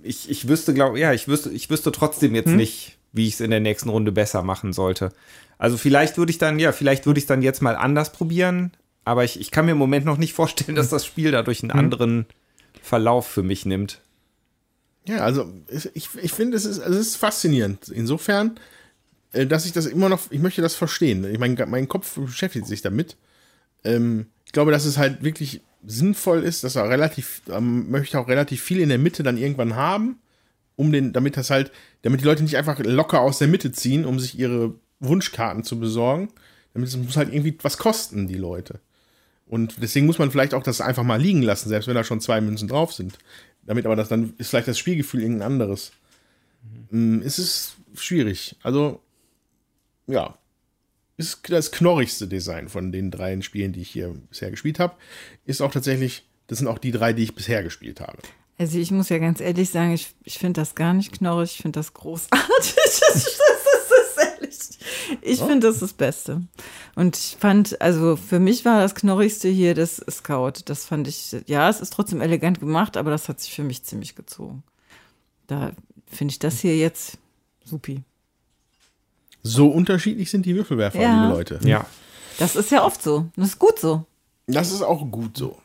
ich, 0.02 0.30
ich 0.30 0.48
wüsste, 0.48 0.74
glaube 0.74 0.98
ja, 0.98 1.12
ich 1.12 1.26
wüsste, 1.26 1.50
ich 1.50 1.68
wüsste 1.70 1.90
trotzdem 1.90 2.34
jetzt 2.34 2.50
hm? 2.50 2.56
nicht, 2.56 2.98
wie 3.12 3.26
ich 3.26 3.34
es 3.34 3.40
in 3.40 3.50
der 3.50 3.60
nächsten 3.60 3.88
Runde 3.88 4.12
besser 4.12 4.42
machen 4.42 4.72
sollte. 4.72 5.12
Also 5.58 5.76
vielleicht 5.76 6.18
würde 6.18 6.30
ich 6.30 6.38
dann, 6.38 6.58
ja, 6.58 6.72
vielleicht 6.72 7.06
würde 7.06 7.18
ich 7.18 7.26
dann 7.26 7.42
jetzt 7.42 7.62
mal 7.62 7.76
anders 7.76 8.12
probieren, 8.12 8.72
aber 9.04 9.24
ich, 9.24 9.40
ich 9.40 9.50
kann 9.50 9.66
mir 9.66 9.72
im 9.72 9.78
Moment 9.78 10.06
noch 10.06 10.18
nicht 10.18 10.34
vorstellen, 10.34 10.76
dass 10.76 10.88
das 10.88 11.04
Spiel 11.04 11.32
dadurch 11.32 11.62
einen 11.62 11.72
hm? 11.72 11.78
anderen 11.78 12.26
Verlauf 12.80 13.26
für 13.26 13.42
mich 13.42 13.66
nimmt. 13.66 14.00
Ja, 15.06 15.18
also 15.18 15.52
ich, 15.94 16.08
ich 16.14 16.32
finde, 16.32 16.56
es 16.56 16.64
ist, 16.64 16.78
es 16.78 16.96
ist 16.96 17.16
faszinierend. 17.16 17.88
Insofern, 17.88 18.60
äh, 19.32 19.46
dass 19.46 19.66
ich 19.66 19.72
das 19.72 19.86
immer 19.86 20.08
noch, 20.08 20.30
ich 20.30 20.40
möchte 20.40 20.62
das 20.62 20.76
verstehen. 20.76 21.24
Ich 21.24 21.40
mein, 21.40 21.56
mein 21.68 21.88
Kopf 21.88 22.16
beschäftigt 22.16 22.66
sich 22.66 22.82
damit. 22.82 23.16
Ähm, 23.82 24.26
ich 24.46 24.52
glaube, 24.52 24.70
dass 24.70 24.84
es 24.84 24.98
halt 24.98 25.24
wirklich 25.24 25.60
sinnvoll 25.84 26.42
ist, 26.42 26.64
dass 26.64 26.76
er 26.76 26.88
relativ, 26.88 27.42
ähm, 27.50 27.90
möchte 27.90 28.18
auch 28.18 28.28
relativ 28.28 28.62
viel 28.62 28.80
in 28.80 28.88
der 28.88 28.98
Mitte 28.98 29.22
dann 29.22 29.38
irgendwann 29.38 29.76
haben, 29.76 30.18
um 30.76 30.92
den, 30.92 31.12
damit 31.12 31.36
das 31.36 31.50
halt, 31.50 31.70
damit 32.02 32.20
die 32.20 32.24
Leute 32.24 32.42
nicht 32.42 32.56
einfach 32.56 32.78
locker 32.78 33.20
aus 33.20 33.38
der 33.38 33.48
Mitte 33.48 33.72
ziehen, 33.72 34.04
um 34.04 34.18
sich 34.18 34.38
ihre 34.38 34.74
Wunschkarten 35.00 35.64
zu 35.64 35.78
besorgen. 35.78 36.28
Damit 36.74 36.88
es 36.88 36.96
muss 36.96 37.16
halt 37.16 37.32
irgendwie 37.32 37.56
was 37.62 37.78
kosten, 37.78 38.26
die 38.26 38.36
Leute. 38.36 38.80
Und 39.46 39.82
deswegen 39.82 40.06
muss 40.06 40.18
man 40.18 40.30
vielleicht 40.30 40.54
auch 40.54 40.62
das 40.62 40.80
einfach 40.80 41.02
mal 41.02 41.20
liegen 41.20 41.42
lassen, 41.42 41.68
selbst 41.68 41.86
wenn 41.86 41.94
da 41.94 42.04
schon 42.04 42.20
zwei 42.20 42.40
Münzen 42.40 42.68
drauf 42.68 42.92
sind. 42.92 43.18
Damit 43.66 43.84
aber 43.84 43.96
das 43.96 44.08
dann 44.08 44.34
ist 44.38 44.48
vielleicht 44.48 44.68
das 44.68 44.78
Spielgefühl 44.78 45.20
irgendein 45.20 45.52
anderes. 45.52 45.92
Mhm. 46.90 47.22
Es 47.24 47.38
ist 47.38 47.76
schwierig. 47.94 48.56
Also, 48.62 49.00
ja. 50.06 50.38
Ist 51.22 51.50
das 51.50 51.70
knorrigste 51.72 52.26
Design 52.26 52.68
von 52.68 52.92
den 52.92 53.10
drei 53.10 53.40
Spielen, 53.42 53.72
die 53.72 53.80
ich 53.82 53.90
hier 53.90 54.14
bisher 54.30 54.50
gespielt 54.50 54.78
habe. 54.78 54.94
Ist 55.44 55.60
auch 55.60 55.72
tatsächlich, 55.72 56.24
das 56.48 56.58
sind 56.58 56.68
auch 56.68 56.78
die 56.78 56.92
drei, 56.92 57.12
die 57.12 57.22
ich 57.22 57.34
bisher 57.34 57.62
gespielt 57.62 58.00
habe. 58.00 58.18
Also 58.58 58.78
ich 58.78 58.90
muss 58.90 59.08
ja 59.08 59.18
ganz 59.18 59.40
ehrlich 59.40 59.70
sagen, 59.70 59.92
ich, 59.92 60.14
ich 60.24 60.38
finde 60.38 60.60
das 60.60 60.74
gar 60.74 60.92
nicht 60.94 61.12
knorrig, 61.12 61.52
ich 61.56 61.62
finde 61.62 61.78
das 61.80 61.94
großartig. 61.94 62.38
das 62.76 63.00
ist, 63.14 63.40
das 63.40 63.90
ist 63.90 64.18
ehrlich. 64.18 64.58
Ich 65.22 65.40
Oh. 65.40 65.46
finde 65.46 65.66
das 65.68 65.78
das 65.80 65.92
Beste. 65.92 66.42
Und 66.94 67.16
ich 67.16 67.36
fand, 67.40 67.80
also 67.80 68.16
für 68.16 68.38
mich 68.38 68.64
war 68.64 68.80
das 68.80 68.94
knorrigste 68.94 69.48
hier 69.48 69.74
das 69.74 69.96
Scout. 70.10 70.52
Das 70.66 70.84
fand 70.84 71.08
ich, 71.08 71.34
ja, 71.46 71.68
es 71.68 71.80
ist 71.80 71.92
trotzdem 71.92 72.20
elegant 72.20 72.60
gemacht, 72.60 72.96
aber 72.96 73.10
das 73.10 73.28
hat 73.28 73.40
sich 73.40 73.54
für 73.54 73.64
mich 73.64 73.84
ziemlich 73.84 74.14
gezogen. 74.14 74.62
Da 75.46 75.72
finde 76.06 76.32
ich 76.32 76.38
das 76.38 76.60
hier 76.60 76.76
jetzt 76.76 77.18
supi. 77.64 78.02
So 79.42 79.68
unterschiedlich 79.68 80.30
sind 80.30 80.46
die 80.46 80.54
Würfelwerfer, 80.54 81.00
Ja. 81.00 81.22
liebe 81.24 81.34
Leute. 81.34 81.60
Ja. 81.64 81.86
Das 82.38 82.56
ist 82.56 82.70
ja 82.70 82.84
oft 82.84 83.02
so. 83.02 83.26
Das 83.36 83.48
ist 83.48 83.58
gut 83.58 83.78
so. 83.78 84.04
Das 84.46 84.72
ist 84.72 84.82
auch 84.82 85.04
gut 85.10 85.36
so. 85.36 85.58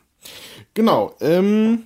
Genau. 0.74 1.14
Ähm, 1.20 1.84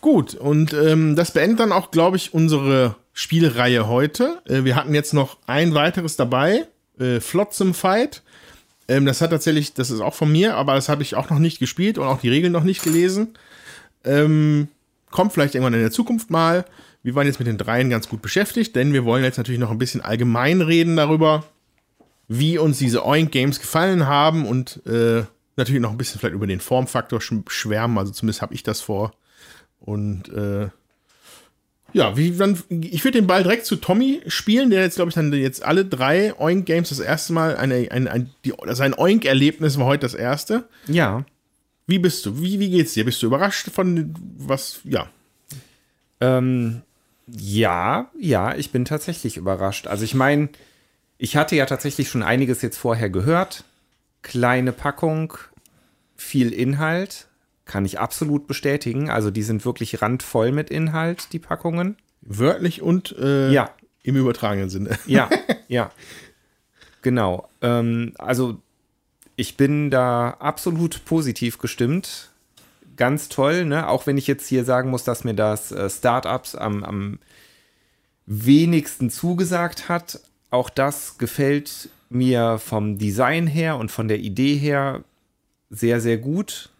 gut. 0.00 0.34
Und 0.34 0.72
ähm, 0.72 1.16
das 1.16 1.30
beendet 1.32 1.60
dann 1.60 1.72
auch, 1.72 1.90
glaube 1.90 2.16
ich, 2.16 2.34
unsere 2.34 2.96
Spielreihe 3.12 3.88
heute. 3.88 4.40
Äh, 4.46 4.64
wir 4.64 4.76
hatten 4.76 4.94
jetzt 4.94 5.14
noch 5.14 5.38
ein 5.46 5.74
weiteres 5.74 6.16
dabei. 6.16 6.66
Äh, 6.98 7.20
Flotsam 7.20 7.74
Fight. 7.74 8.22
Ähm, 8.88 9.06
das 9.06 9.20
hat 9.20 9.30
tatsächlich, 9.30 9.74
das 9.74 9.90
ist 9.90 10.00
auch 10.00 10.14
von 10.14 10.30
mir, 10.30 10.56
aber 10.56 10.74
das 10.74 10.88
habe 10.88 11.02
ich 11.02 11.14
auch 11.14 11.30
noch 11.30 11.38
nicht 11.38 11.58
gespielt 11.58 11.98
und 11.98 12.06
auch 12.06 12.20
die 12.20 12.28
Regeln 12.28 12.52
noch 12.52 12.64
nicht 12.64 12.82
gelesen. 12.82 13.34
Ähm, 14.04 14.68
kommt 15.10 15.32
vielleicht 15.32 15.54
irgendwann 15.54 15.74
in 15.74 15.80
der 15.80 15.90
Zukunft 15.90 16.30
mal. 16.30 16.64
Wir 17.06 17.14
waren 17.14 17.28
jetzt 17.28 17.38
mit 17.38 17.46
den 17.46 17.56
dreien 17.56 17.88
ganz 17.88 18.08
gut 18.08 18.20
beschäftigt, 18.20 18.74
denn 18.74 18.92
wir 18.92 19.04
wollen 19.04 19.22
jetzt 19.22 19.36
natürlich 19.36 19.60
noch 19.60 19.70
ein 19.70 19.78
bisschen 19.78 20.00
allgemein 20.00 20.60
reden 20.60 20.96
darüber, 20.96 21.44
wie 22.26 22.58
uns 22.58 22.78
diese 22.78 23.06
Oink 23.06 23.30
Games 23.30 23.60
gefallen 23.60 24.08
haben 24.08 24.44
und 24.44 24.84
äh, 24.86 25.22
natürlich 25.54 25.80
noch 25.80 25.92
ein 25.92 25.98
bisschen 25.98 26.18
vielleicht 26.18 26.34
über 26.34 26.48
den 26.48 26.58
Formfaktor 26.58 27.20
sch 27.20 27.32
schwärmen. 27.46 27.96
Also 27.96 28.10
zumindest 28.10 28.42
habe 28.42 28.54
ich 28.54 28.64
das 28.64 28.80
vor. 28.80 29.14
Und 29.78 30.30
äh, 30.30 30.66
ja, 31.92 32.16
wie 32.16 32.32
dann, 32.32 32.60
ich 32.70 33.04
würde 33.04 33.20
den 33.20 33.28
Ball 33.28 33.44
direkt 33.44 33.66
zu 33.66 33.76
Tommy 33.76 34.22
spielen, 34.26 34.70
der 34.70 34.82
jetzt, 34.82 34.96
glaube 34.96 35.10
ich, 35.10 35.14
dann 35.14 35.32
jetzt 35.32 35.64
alle 35.64 35.84
drei 35.84 36.34
Oink 36.40 36.66
Games 36.66 36.88
das 36.88 36.98
erste 36.98 37.32
Mal, 37.32 37.56
eine, 37.56 37.86
ein, 37.88 38.08
ein, 38.08 38.30
die, 38.44 38.52
sein 38.70 38.94
Oink-Erlebnis 38.98 39.78
war 39.78 39.86
heute 39.86 40.00
das 40.00 40.14
erste. 40.14 40.64
Ja. 40.88 41.24
Wie 41.86 42.00
bist 42.00 42.26
du? 42.26 42.40
Wie, 42.40 42.58
wie 42.58 42.70
geht's 42.70 42.94
dir? 42.94 43.04
Bist 43.04 43.22
du 43.22 43.26
überrascht 43.26 43.70
von 43.70 44.12
was? 44.38 44.80
Ja. 44.82 45.08
Ähm, 46.20 46.82
ja, 47.26 48.10
ja, 48.18 48.54
ich 48.54 48.70
bin 48.70 48.84
tatsächlich 48.84 49.36
überrascht. 49.36 49.86
Also 49.86 50.04
ich 50.04 50.14
meine, 50.14 50.48
ich 51.18 51.36
hatte 51.36 51.56
ja 51.56 51.66
tatsächlich 51.66 52.08
schon 52.08 52.22
einiges 52.22 52.62
jetzt 52.62 52.76
vorher 52.78 53.10
gehört. 53.10 53.64
Kleine 54.22 54.72
Packung, 54.72 55.34
viel 56.14 56.52
Inhalt, 56.52 57.26
kann 57.64 57.84
ich 57.84 57.98
absolut 57.98 58.46
bestätigen. 58.46 59.10
Also 59.10 59.30
die 59.30 59.42
sind 59.42 59.64
wirklich 59.64 60.02
randvoll 60.02 60.52
mit 60.52 60.70
Inhalt, 60.70 61.32
die 61.32 61.38
Packungen. 61.38 61.96
Wörtlich 62.20 62.82
und 62.82 63.14
äh, 63.18 63.50
Ja. 63.50 63.70
im 64.02 64.16
übertragenen 64.16 64.70
Sinne. 64.70 64.98
Ja, 65.06 65.28
ja. 65.68 65.90
Genau. 67.02 67.48
Ähm, 67.62 68.12
also 68.18 68.58
ich 69.36 69.56
bin 69.56 69.90
da 69.90 70.30
absolut 70.30 71.04
positiv 71.04 71.58
gestimmt. 71.58 72.30
Ganz 72.96 73.28
toll, 73.28 73.64
ne? 73.64 73.88
Auch 73.88 74.06
wenn 74.06 74.16
ich 74.16 74.26
jetzt 74.26 74.48
hier 74.48 74.64
sagen 74.64 74.90
muss, 74.90 75.04
dass 75.04 75.24
mir 75.24 75.34
das 75.34 75.72
äh, 75.72 75.88
Startups 75.90 76.54
am, 76.54 76.82
am 76.82 77.18
wenigsten 78.26 79.10
zugesagt 79.10 79.88
hat. 79.88 80.20
Auch 80.50 80.70
das 80.70 81.18
gefällt 81.18 81.90
mir 82.08 82.58
vom 82.58 82.98
Design 82.98 83.46
her 83.46 83.76
und 83.76 83.90
von 83.90 84.08
der 84.08 84.18
Idee 84.18 84.56
her 84.56 85.04
sehr, 85.70 86.00
sehr 86.00 86.18
gut. 86.18 86.70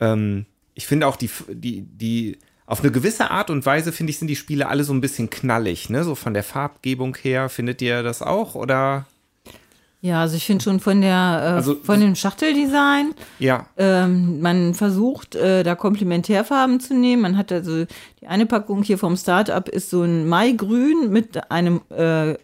Ähm, 0.00 0.46
ich 0.74 0.86
finde 0.86 1.06
auch 1.06 1.16
die, 1.16 1.30
die, 1.48 1.82
die, 1.82 2.38
auf 2.66 2.80
eine 2.80 2.90
gewisse 2.90 3.30
Art 3.30 3.50
und 3.50 3.64
Weise, 3.64 3.92
finde 3.92 4.10
ich, 4.10 4.18
sind 4.18 4.28
die 4.28 4.36
Spiele 4.36 4.68
alle 4.68 4.84
so 4.84 4.92
ein 4.92 5.00
bisschen 5.00 5.30
knallig, 5.30 5.90
ne? 5.90 6.04
So 6.04 6.14
von 6.14 6.34
der 6.34 6.42
Farbgebung 6.42 7.16
her. 7.16 7.48
Findet 7.48 7.80
ihr 7.82 8.02
das 8.02 8.22
auch? 8.22 8.54
Oder? 8.54 9.06
Ja, 10.04 10.20
also 10.20 10.36
ich 10.36 10.44
finde 10.44 10.62
schon 10.62 10.80
von 10.80 11.00
der, 11.00 11.08
äh, 11.10 11.54
Also- 11.54 11.76
von 11.82 11.98
dem 11.98 12.14
Schachteldesign, 12.14 13.14
Ja. 13.38 13.64
ähm, 13.78 14.38
man 14.42 14.74
versucht, 14.74 15.34
äh, 15.34 15.62
da 15.62 15.74
Komplementärfarben 15.74 16.78
zu 16.78 16.92
nehmen. 16.92 17.22
Man 17.22 17.38
hat 17.38 17.50
also 17.50 17.86
die 18.20 18.26
eine 18.26 18.44
Packung 18.44 18.82
hier 18.82 18.98
vom 18.98 19.16
Startup 19.16 19.66
ist 19.66 19.88
so 19.88 20.02
ein 20.02 20.28
Maigrün 20.28 21.08
mit 21.10 21.50
einem 21.50 21.80
äh, 21.88 22.34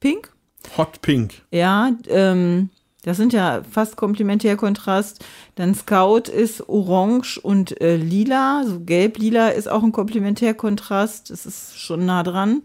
Pink. 0.00 0.32
Hot 0.76 1.02
Pink. 1.02 1.34
Ja, 1.52 1.92
ähm, 2.08 2.70
das 3.04 3.16
sind 3.18 3.32
ja 3.32 3.62
fast 3.70 3.94
Komplementärkontrast. 3.94 5.24
Dann 5.54 5.72
Scout 5.76 6.28
ist 6.32 6.68
orange 6.68 7.38
und 7.38 7.80
äh, 7.80 7.94
lila. 7.94 8.64
So 8.66 8.80
gelb-lila 8.80 9.50
ist 9.50 9.68
auch 9.70 9.84
ein 9.84 9.92
Komplementärkontrast. 9.92 11.30
Das 11.30 11.46
ist 11.46 11.78
schon 11.78 12.06
nah 12.06 12.24
dran. 12.24 12.62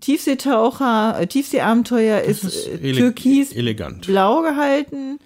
Tiefseetaucher, 0.00 1.20
äh, 1.20 1.26
Tiefseeabenteuer 1.26 2.20
ist, 2.22 2.66
äh, 2.66 2.76
ele- 2.82 2.98
türkis 2.98 3.52
Elegant. 3.52 4.06
blau 4.06 4.42
gehalten. 4.42 5.18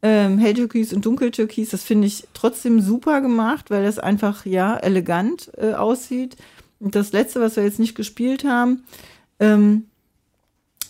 Ähm, 0.00 0.38
Helltürkis 0.38 0.92
und 0.92 1.04
Dunkeltürkis, 1.04 1.70
das 1.70 1.82
finde 1.82 2.06
ich 2.06 2.28
trotzdem 2.32 2.80
super 2.80 3.20
gemacht, 3.20 3.68
weil 3.70 3.82
das 3.82 3.98
einfach, 3.98 4.46
ja, 4.46 4.76
elegant 4.76 5.50
äh, 5.56 5.72
aussieht. 5.74 6.36
Und 6.78 6.94
das 6.94 7.10
letzte, 7.10 7.40
was 7.40 7.56
wir 7.56 7.64
jetzt 7.64 7.80
nicht 7.80 7.96
gespielt 7.96 8.44
haben, 8.44 8.84
ähm, 9.40 9.86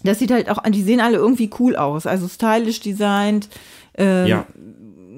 das 0.04 0.18
sieht 0.18 0.30
halt 0.30 0.50
auch, 0.50 0.62
die 0.68 0.82
sehen 0.82 1.00
alle 1.00 1.16
irgendwie 1.16 1.48
cool 1.58 1.74
aus. 1.74 2.06
Also 2.06 2.28
stylisch 2.28 2.80
designt, 2.80 3.48
ähm, 3.96 4.26
Ja. 4.26 4.46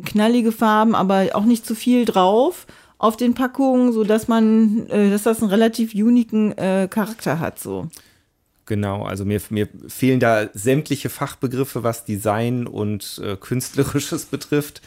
knallige 0.06 0.52
Farben, 0.52 0.94
aber 0.94 1.26
auch 1.34 1.44
nicht 1.44 1.66
zu 1.66 1.74
viel 1.74 2.04
drauf 2.04 2.66
auf 2.98 3.16
den 3.16 3.34
Packungen, 3.34 3.92
so 3.92 4.04
dass 4.04 4.28
man, 4.28 4.86
äh, 4.88 5.10
dass 5.10 5.24
das 5.24 5.40
einen 5.42 5.50
relativ 5.50 5.94
uniken 5.94 6.52
äh, 6.56 6.86
Charakter 6.88 7.40
hat, 7.40 7.58
so. 7.58 7.88
Genau, 8.70 9.02
also 9.02 9.24
mir, 9.24 9.40
mir 9.50 9.66
fehlen 9.88 10.20
da 10.20 10.48
sämtliche 10.54 11.10
Fachbegriffe, 11.10 11.82
was 11.82 12.04
Design 12.04 12.68
und 12.68 13.20
äh, 13.20 13.34
Künstlerisches 13.34 14.26
betrifft. 14.30 14.80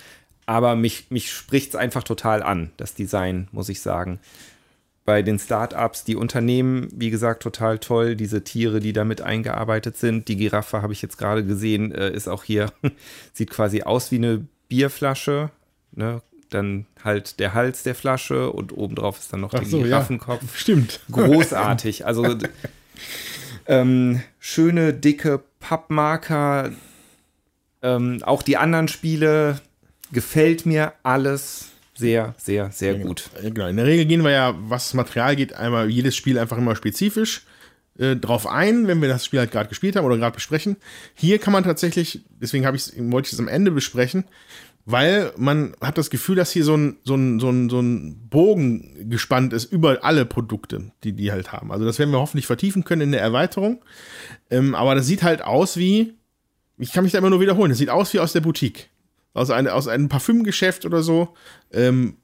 Aber 0.46 0.78
mich, 0.78 1.08
mich 1.10 1.34
spricht 1.34 1.72
es 1.72 1.76
einfach 1.76 2.04
total 2.04 2.44
an, 2.44 2.72
das 2.78 2.94
Design, 2.94 3.50
muss 3.52 3.68
ich 3.68 3.82
sagen. 3.82 4.22
Bei 5.04 5.22
den 5.22 5.38
Startups, 5.38 6.06
die 6.06 6.16
Unternehmen, 6.16 6.88
wie 6.94 7.10
gesagt, 7.10 7.44
total 7.44 7.78
toll. 7.78 8.16
Diese 8.16 8.46
Tiere, 8.46 8.80
die 8.80 8.94
damit 8.94 9.20
eingearbeitet 9.20 9.98
sind. 9.98 10.30
Die 10.30 10.38
Giraffe 10.38 10.82
habe 10.82 10.94
ich 10.94 11.02
jetzt 11.02 11.18
gerade 11.18 11.44
gesehen, 11.44 11.92
äh, 11.92 12.10
ist 12.10 12.30
auch 12.30 12.46
hier, 12.46 12.72
sieht 13.34 13.50
quasi 13.50 13.82
aus 13.82 14.12
wie 14.12 14.16
eine 14.16 14.48
Bierflasche. 14.70 15.50
Ne? 15.92 16.22
Dann 16.50 16.86
halt 17.04 17.42
der 17.42 17.54
Hals 17.54 17.84
der 17.84 17.96
Flasche 17.96 18.50
und 18.50 18.72
obendrauf 18.72 19.20
ist 19.20 19.34
dann 19.34 19.42
noch 19.42 19.54
Ach 19.54 19.60
der 19.60 19.68
so, 19.68 19.80
ja. 19.80 19.84
Giraffenkopf 19.88 20.56
Stimmt. 20.56 21.02
großartig. 21.12 22.06
Also 22.06 22.38
ähm, 23.68 24.22
schöne, 24.40 24.94
dicke 24.94 25.42
Pappmarker. 25.60 26.72
Ähm, 27.82 28.22
auch 28.24 28.42
die 28.42 28.58
anderen 28.58 28.88
Spiele 28.88 29.60
gefällt 30.12 30.66
mir 30.66 30.94
alles 31.04 31.72
sehr, 31.96 32.34
sehr, 32.38 32.72
sehr 32.72 32.96
gut. 32.96 33.30
Genau. 33.42 33.68
In 33.68 33.78
der 33.78 33.86
Regel 33.86 34.06
gehen 34.06 34.24
wir 34.24 34.32
ja, 34.32 34.56
was 34.58 34.94
Material 34.94 35.36
geht, 35.36 35.54
einmal 35.54 35.90
jedes 35.90 36.16
Spiel 36.16 36.40
einfach 36.40 36.58
immer 36.58 36.76
spezifisch 36.76 37.46
äh, 37.98 38.16
drauf 38.16 38.48
ein, 38.48 38.88
wenn 38.88 39.02
wir 39.02 39.10
das 39.10 39.26
Spiel 39.26 39.40
halt 39.40 39.52
gerade 39.52 39.70
gespielt 39.70 39.96
haben 39.96 40.06
oder 40.06 40.18
gerade 40.18 40.34
besprechen. 40.34 40.78
Hier 41.14 41.38
kann 41.40 41.54
man 41.54 41.64
tatsächlich, 41.64 42.22
deswegen 42.42 42.66
habe 42.66 42.78
ich 42.78 42.92
wollte 42.98 43.28
ich 43.28 43.34
es 43.34 43.40
am 43.40 43.48
Ende 43.48 43.72
besprechen, 43.72 44.24
weil 44.86 45.32
man 45.38 45.76
hat 45.80 45.98
das 45.98 46.10
Gefühl, 46.10 46.36
dass 46.36 46.52
hier 46.52 46.66
so 46.66 46.76
ein, 46.76 46.98
so 47.04 47.16
ein, 47.16 47.40
so 47.40 47.50
ein, 47.50 47.70
so 47.70 47.80
ein 47.80 48.28
Bogen 48.30 49.10
gespannt 49.10 49.54
ist 49.54 49.72
über 49.72 50.04
alle 50.04 50.26
Produkte, 50.26 50.92
die 51.04 51.14
die 51.14 51.32
halt 51.32 51.52
haben. 51.52 51.72
Also 51.72 51.86
das 51.86 52.00
werden 52.00 52.12
wir 52.12 52.20
hoffentlich 52.20 52.48
vertiefen 52.48 52.84
können 52.84 53.02
in 53.02 53.12
der 53.12 53.22
Erweiterung. 53.22 53.84
Ähm, 54.50 54.76
aber 54.76 54.96
das 54.96 55.06
sieht 55.06 55.24
halt 55.24 55.42
aus 55.42 55.78
wie, 55.78 56.16
ich 56.78 56.92
kann 56.92 57.04
mich 57.04 57.14
da 57.14 57.20
immer 57.20 57.30
nur 57.30 57.40
wiederholen, 57.40 57.70
das 57.70 57.78
sieht 57.78 57.90
aus 57.90 58.14
wie 58.14 58.20
aus 58.20 58.34
der 58.34 58.42
Boutique. 58.42 58.90
Aus, 59.34 59.50
eine, 59.50 59.74
aus 59.74 59.88
einem 59.88 60.10
Parfümgeschäft 60.10 60.86
oder 60.86 61.02
so. 61.02 61.34
Ähm, 61.72 62.18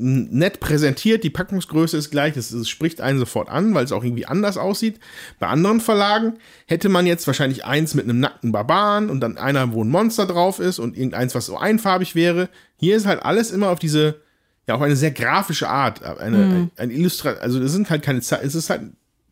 nett 0.00 0.60
präsentiert, 0.60 1.22
die 1.24 1.30
Packungsgröße 1.30 1.96
ist 1.96 2.10
gleich, 2.10 2.34
das, 2.34 2.50
das 2.50 2.68
spricht 2.68 3.00
einen 3.00 3.18
sofort 3.18 3.48
an, 3.48 3.74
weil 3.74 3.84
es 3.84 3.92
auch 3.92 4.02
irgendwie 4.02 4.26
anders 4.26 4.56
aussieht. 4.56 4.98
Bei 5.38 5.46
anderen 5.48 5.80
Verlagen 5.80 6.38
hätte 6.66 6.88
man 6.88 7.06
jetzt 7.06 7.26
wahrscheinlich 7.26 7.64
eins 7.64 7.94
mit 7.94 8.04
einem 8.04 8.20
nackten 8.20 8.52
Barbaren 8.52 9.10
und 9.10 9.20
dann 9.20 9.38
einer, 9.38 9.72
wo 9.72 9.84
ein 9.84 9.90
Monster 9.90 10.26
drauf 10.26 10.58
ist 10.58 10.78
und 10.78 10.96
irgendeins, 10.96 11.34
was 11.34 11.46
so 11.46 11.58
einfarbig 11.58 12.14
wäre. 12.14 12.48
Hier 12.76 12.96
ist 12.96 13.06
halt 13.06 13.22
alles 13.22 13.50
immer 13.50 13.68
auf 13.68 13.78
diese, 13.78 14.22
ja, 14.66 14.74
auf 14.74 14.82
eine 14.82 14.96
sehr 14.96 15.10
grafische 15.10 15.68
Art, 15.68 16.02
eine, 16.02 16.36
ein, 16.38 16.70
ein 16.76 16.90
Illustra 16.90 17.32
also 17.34 17.60
es 17.60 17.72
sind 17.72 17.90
halt 17.90 18.02
keine 18.02 18.20
Ze 18.22 18.40
es 18.42 18.54
ist 18.54 18.70
halt, 18.70 18.82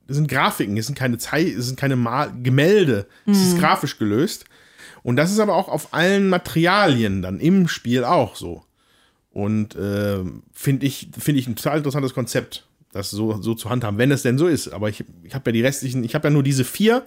es 0.06 0.16
sind 0.16 0.28
Grafiken, 0.28 0.76
es 0.76 0.86
sind 0.86 0.98
keine 0.98 1.18
Zei 1.18 1.44
es 1.44 1.66
sind 1.66 1.78
keine 1.78 1.96
Mal 1.96 2.32
Gemälde, 2.42 3.06
es 3.26 3.38
ist 3.38 3.58
grafisch 3.58 3.98
gelöst. 3.98 4.44
Und 5.02 5.16
das 5.16 5.30
ist 5.30 5.38
aber 5.38 5.54
auch 5.54 5.68
auf 5.68 5.94
allen 5.94 6.28
Materialien 6.28 7.22
dann 7.22 7.40
im 7.40 7.68
Spiel 7.68 8.04
auch 8.04 8.36
so. 8.36 8.64
Und 9.38 9.76
äh, 9.76 10.18
finde 10.52 10.84
ich, 10.84 11.10
finde 11.16 11.38
ich 11.38 11.46
ein 11.46 11.54
total 11.54 11.76
interessantes 11.76 12.12
Konzept, 12.12 12.66
das 12.90 13.10
so, 13.10 13.40
so 13.40 13.54
zu 13.54 13.70
handhaben, 13.70 13.96
wenn 13.96 14.10
es 14.10 14.22
denn 14.22 14.36
so 14.36 14.48
ist. 14.48 14.66
Aber 14.66 14.88
ich, 14.88 15.04
ich 15.22 15.32
habe 15.32 15.50
ja 15.50 15.52
die 15.52 15.62
restlichen, 15.62 16.02
ich 16.02 16.16
habe 16.16 16.26
ja 16.26 16.32
nur 16.32 16.42
diese 16.42 16.64
vier, 16.64 17.06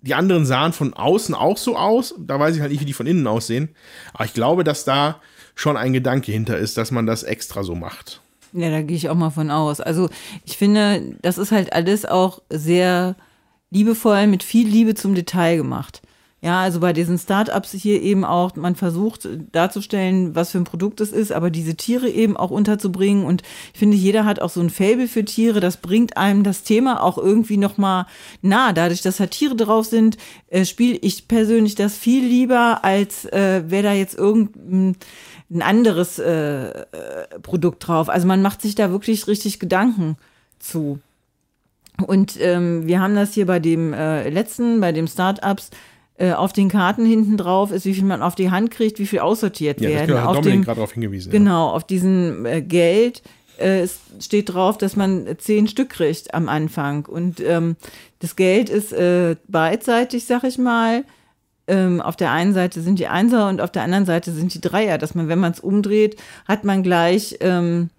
die 0.00 0.14
anderen 0.14 0.46
sahen 0.46 0.72
von 0.72 0.94
außen 0.94 1.34
auch 1.34 1.58
so 1.58 1.76
aus. 1.76 2.14
Da 2.18 2.40
weiß 2.40 2.54
ich 2.54 2.62
halt 2.62 2.72
nicht, 2.72 2.80
wie 2.80 2.86
die 2.86 2.94
von 2.94 3.06
innen 3.06 3.26
aussehen. 3.26 3.68
Aber 4.14 4.24
ich 4.24 4.32
glaube, 4.32 4.64
dass 4.64 4.86
da 4.86 5.20
schon 5.54 5.76
ein 5.76 5.92
Gedanke 5.92 6.32
hinter 6.32 6.56
ist, 6.56 6.78
dass 6.78 6.90
man 6.90 7.04
das 7.04 7.22
extra 7.22 7.62
so 7.62 7.74
macht. 7.74 8.22
Ja, 8.54 8.70
da 8.70 8.80
gehe 8.80 8.96
ich 8.96 9.10
auch 9.10 9.14
mal 9.14 9.28
von 9.28 9.50
aus. 9.50 9.82
Also 9.82 10.08
ich 10.46 10.56
finde, 10.56 11.18
das 11.20 11.36
ist 11.36 11.52
halt 11.52 11.74
alles 11.74 12.06
auch 12.06 12.40
sehr 12.48 13.14
liebevoll, 13.68 14.26
mit 14.26 14.42
viel 14.42 14.66
Liebe 14.66 14.94
zum 14.94 15.14
Detail 15.14 15.58
gemacht. 15.58 16.00
Ja, 16.40 16.60
also 16.60 16.78
bei 16.78 16.92
diesen 16.92 17.18
Startups 17.18 17.72
hier 17.72 18.00
eben 18.00 18.24
auch, 18.24 18.54
man 18.54 18.76
versucht 18.76 19.28
darzustellen, 19.50 20.36
was 20.36 20.52
für 20.52 20.58
ein 20.58 20.64
Produkt 20.64 21.00
es 21.00 21.10
ist, 21.10 21.32
aber 21.32 21.50
diese 21.50 21.74
Tiere 21.74 22.08
eben 22.08 22.36
auch 22.36 22.52
unterzubringen. 22.52 23.24
Und 23.24 23.42
ich 23.72 23.80
finde, 23.80 23.96
jeder 23.96 24.24
hat 24.24 24.40
auch 24.40 24.50
so 24.50 24.60
ein 24.60 24.70
Faible 24.70 25.08
für 25.08 25.24
Tiere. 25.24 25.58
Das 25.58 25.78
bringt 25.78 26.16
einem 26.16 26.44
das 26.44 26.62
Thema 26.62 27.02
auch 27.02 27.18
irgendwie 27.18 27.56
nochmal 27.56 28.06
nah. 28.40 28.72
Dadurch, 28.72 29.02
dass 29.02 29.16
da 29.16 29.26
Tiere 29.26 29.56
drauf 29.56 29.86
sind, 29.86 30.16
äh, 30.46 30.64
spiele 30.64 30.96
ich 31.02 31.26
persönlich 31.26 31.74
das 31.74 31.96
viel 31.98 32.24
lieber, 32.24 32.84
als 32.84 33.24
äh, 33.24 33.64
wäre 33.68 33.82
da 33.82 33.92
jetzt 33.92 34.16
irgendein 34.16 34.96
ein 35.50 35.62
anderes 35.62 36.18
äh, 36.18 36.68
äh, 36.68 36.84
Produkt 37.42 37.88
drauf. 37.88 38.08
Also 38.08 38.26
man 38.26 38.42
macht 38.42 38.60
sich 38.62 38.74
da 38.74 38.90
wirklich 38.90 39.26
richtig 39.26 39.58
Gedanken 39.58 40.16
zu. 40.58 41.00
Und 42.06 42.38
ähm, 42.40 42.86
wir 42.86 43.00
haben 43.00 43.14
das 43.14 43.32
hier 43.32 43.46
bei 43.46 43.58
dem 43.58 43.92
äh, 43.92 44.28
letzten, 44.28 44.80
bei 44.80 44.92
dem 44.92 45.08
Startups, 45.08 45.70
äh, 46.18 46.32
auf 46.32 46.52
den 46.52 46.68
Karten 46.68 47.06
hinten 47.06 47.36
drauf 47.36 47.72
ist, 47.72 47.84
wie 47.86 47.94
viel 47.94 48.04
man 48.04 48.22
auf 48.22 48.34
die 48.34 48.50
Hand 48.50 48.70
kriegt, 48.70 48.98
wie 48.98 49.06
viel 49.06 49.20
aussortiert 49.20 49.80
Ja, 49.80 49.88
werden. 49.90 50.18
hat 50.18 50.26
auf 50.26 50.36
Dominik 50.36 50.64
gerade 50.64 50.76
darauf 50.76 50.92
hingewiesen. 50.92 51.30
genau, 51.30 51.70
auf 51.70 51.84
diesem 51.84 52.44
äh, 52.44 52.60
Geld 52.60 53.22
äh, 53.58 53.80
es 53.80 53.98
steht 54.20 54.52
drauf, 54.54 54.78
dass 54.78 54.96
man 54.96 55.26
zehn 55.38 55.66
Stück 55.68 55.90
kriegt 55.90 56.32
am 56.34 56.48
Anfang. 56.48 57.06
Und 57.06 57.40
ähm, 57.40 57.76
das 58.20 58.36
Geld 58.36 58.70
ist 58.70 58.92
äh, 58.92 59.36
beidseitig, 59.48 60.24
sag 60.26 60.44
ich 60.44 60.58
mal. 60.58 61.04
Ähm, 61.66 62.00
auf 62.00 62.16
der 62.16 62.30
einen 62.30 62.54
Seite 62.54 62.80
sind 62.80 62.98
die 62.98 63.08
Einser 63.08 63.48
und 63.48 63.60
auf 63.60 63.70
der 63.70 63.82
anderen 63.82 64.06
Seite 64.06 64.32
sind 64.32 64.54
die 64.54 64.60
Dreier. 64.60 64.96
Dass 64.96 65.14
man, 65.14 65.28
wenn 65.28 65.38
man 65.40 65.52
es 65.52 65.60
umdreht, 65.60 66.16
hat 66.46 66.64
man 66.64 66.82
gleich, 66.82 67.36
ähm, 67.40 67.90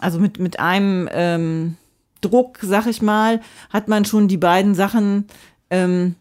also 0.00 0.18
mit, 0.18 0.38
mit 0.38 0.58
einem 0.58 1.08
ähm, 1.12 1.76
Druck, 2.20 2.58
sag 2.62 2.86
ich 2.86 3.02
mal, 3.02 3.40
hat 3.70 3.88
man 3.88 4.04
schon 4.04 4.26
die 4.26 4.38
beiden 4.38 4.74
Sachen 4.74 5.26
ähm, 5.70 6.16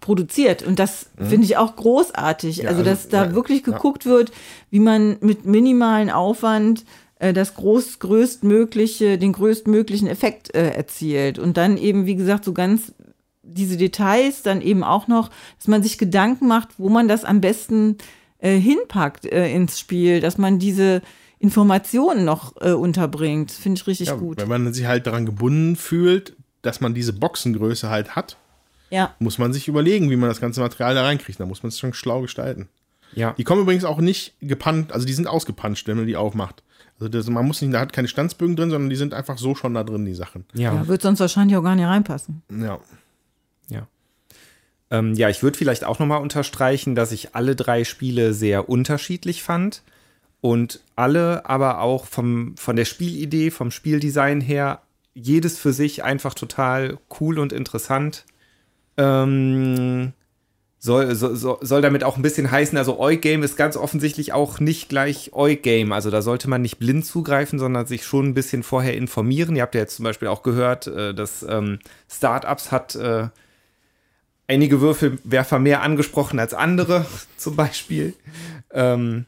produziert. 0.00 0.62
Und 0.62 0.78
das 0.78 1.06
finde 1.16 1.44
ich 1.44 1.56
auch 1.56 1.76
großartig. 1.76 2.58
Mhm. 2.58 2.62
Ja, 2.62 2.68
also, 2.70 2.80
also, 2.80 2.90
dass 2.90 3.08
da 3.08 3.26
ja, 3.26 3.34
wirklich 3.34 3.66
ja. 3.66 3.72
geguckt 3.72 4.06
wird, 4.06 4.32
wie 4.70 4.80
man 4.80 5.16
mit 5.20 5.44
minimalen 5.44 6.10
Aufwand 6.10 6.84
äh, 7.18 7.32
das 7.32 7.54
groß, 7.54 7.98
größtmögliche, 7.98 9.18
den 9.18 9.32
größtmöglichen 9.32 10.08
Effekt 10.08 10.54
äh, 10.54 10.70
erzielt. 10.70 11.38
Und 11.38 11.56
dann 11.56 11.76
eben, 11.76 12.06
wie 12.06 12.16
gesagt, 12.16 12.44
so 12.44 12.52
ganz 12.52 12.92
diese 13.42 13.76
Details 13.76 14.42
dann 14.42 14.62
eben 14.62 14.82
auch 14.82 15.06
noch, 15.06 15.30
dass 15.58 15.68
man 15.68 15.82
sich 15.82 15.98
Gedanken 15.98 16.48
macht, 16.48 16.70
wo 16.78 16.88
man 16.88 17.08
das 17.08 17.24
am 17.24 17.40
besten 17.40 17.98
äh, 18.38 18.58
hinpackt 18.58 19.26
äh, 19.26 19.52
ins 19.52 19.78
Spiel, 19.78 20.20
dass 20.20 20.38
man 20.38 20.58
diese 20.58 21.02
Informationen 21.38 22.24
noch 22.24 22.54
äh, 22.60 22.72
unterbringt. 22.72 23.50
Finde 23.50 23.80
ich 23.80 23.86
richtig 23.86 24.08
Ja, 24.08 24.16
gut. 24.16 24.40
Wenn 24.40 24.48
man 24.48 24.72
sich 24.72 24.86
halt 24.86 25.06
daran 25.06 25.26
gebunden 25.26 25.76
fühlt, 25.76 26.36
dass 26.62 26.80
man 26.80 26.94
diese 26.94 27.12
Boxengröße 27.12 27.90
halt 27.90 28.16
hat, 28.16 28.38
Ja. 28.94 29.14
muss 29.18 29.38
man 29.38 29.52
sich 29.52 29.66
überlegen, 29.66 30.08
wie 30.10 30.16
man 30.16 30.28
das 30.28 30.40
ganze 30.40 30.60
Material 30.60 30.94
da 30.94 31.02
reinkriegt. 31.02 31.40
Da 31.40 31.46
muss 31.46 31.62
man 31.62 31.68
es 31.68 31.78
schon 31.78 31.94
schlau 31.94 32.22
gestalten. 32.22 32.68
Ja. 33.12 33.32
Die 33.36 33.44
kommen 33.44 33.62
übrigens 33.62 33.84
auch 33.84 33.98
nicht 33.98 34.34
gepannt, 34.40 34.92
also 34.92 35.06
die 35.06 35.12
sind 35.12 35.26
ausgepanscht, 35.26 35.86
wenn 35.88 35.96
man 35.96 36.06
die 36.06 36.16
aufmacht. 36.16 36.62
Also 36.98 37.08
das, 37.08 37.28
man 37.28 37.44
muss 37.44 37.60
nicht, 37.60 37.74
da 37.74 37.80
hat 37.80 37.92
keine 37.92 38.08
Stanzbögen 38.08 38.56
drin, 38.56 38.70
sondern 38.70 38.90
die 38.90 38.96
sind 38.96 39.14
einfach 39.14 39.36
so 39.38 39.54
schon 39.54 39.74
da 39.74 39.82
drin, 39.82 40.04
die 40.04 40.14
Sachen. 40.14 40.44
Ja. 40.54 40.74
Ja, 40.74 40.86
wird 40.86 41.02
sonst 41.02 41.20
wahrscheinlich 41.20 41.56
auch 41.56 41.62
gar 41.62 41.74
nicht 41.74 41.86
reinpassen. 41.86 42.42
Ja. 42.50 42.78
Ja. 43.68 43.88
Ähm, 44.90 45.14
ja, 45.14 45.28
ich 45.28 45.42
würde 45.42 45.58
vielleicht 45.58 45.84
auch 45.84 45.98
nochmal 45.98 46.22
unterstreichen, 46.22 46.94
dass 46.94 47.10
ich 47.10 47.34
alle 47.34 47.56
drei 47.56 47.84
Spiele 47.84 48.32
sehr 48.32 48.68
unterschiedlich 48.68 49.42
fand 49.42 49.82
und 50.40 50.80
alle 50.94 51.48
aber 51.48 51.80
auch 51.80 52.04
vom, 52.04 52.56
von 52.56 52.76
der 52.76 52.84
Spielidee, 52.84 53.50
vom 53.50 53.70
Spieldesign 53.70 54.40
her, 54.40 54.82
jedes 55.14 55.58
für 55.58 55.72
sich 55.72 56.04
einfach 56.04 56.34
total 56.34 56.98
cool 57.20 57.38
und 57.38 57.52
interessant. 57.52 58.24
Ähm, 58.96 60.12
soll, 60.84 61.14
so, 61.14 61.34
so, 61.34 61.58
soll 61.62 61.80
damit 61.80 62.04
auch 62.04 62.16
ein 62.16 62.22
bisschen 62.22 62.50
heißen, 62.50 62.76
also 62.76 63.00
Eu-Game 63.00 63.42
ist 63.42 63.56
ganz 63.56 63.74
offensichtlich 63.74 64.34
auch 64.34 64.60
nicht 64.60 64.90
gleich 64.90 65.30
Eu-Game. 65.32 65.92
Also 65.92 66.10
da 66.10 66.20
sollte 66.20 66.50
man 66.50 66.60
nicht 66.60 66.78
blind 66.78 67.06
zugreifen, 67.06 67.58
sondern 67.58 67.86
sich 67.86 68.04
schon 68.04 68.26
ein 68.26 68.34
bisschen 68.34 68.62
vorher 68.62 68.94
informieren. 68.94 69.56
Ihr 69.56 69.62
habt 69.62 69.74
ja 69.74 69.80
jetzt 69.80 69.96
zum 69.96 70.04
Beispiel 70.04 70.28
auch 70.28 70.42
gehört, 70.42 70.86
äh, 70.86 71.14
dass 71.14 71.42
ähm, 71.48 71.78
Startups 72.06 72.70
hat 72.70 72.96
äh, 72.96 73.28
einige 74.46 74.82
Würfelwerfer 74.82 75.58
mehr 75.58 75.80
angesprochen 75.80 76.38
als 76.38 76.52
andere, 76.52 77.06
zum 77.38 77.56
Beispiel. 77.56 78.12
Ähm, 78.70 79.24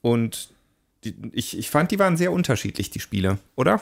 und 0.00 0.50
die, 1.04 1.14
ich, 1.32 1.56
ich 1.56 1.70
fand, 1.70 1.92
die 1.92 1.98
waren 1.98 2.16
sehr 2.16 2.32
unterschiedlich, 2.32 2.90
die 2.90 3.00
Spiele, 3.00 3.38
oder? 3.54 3.80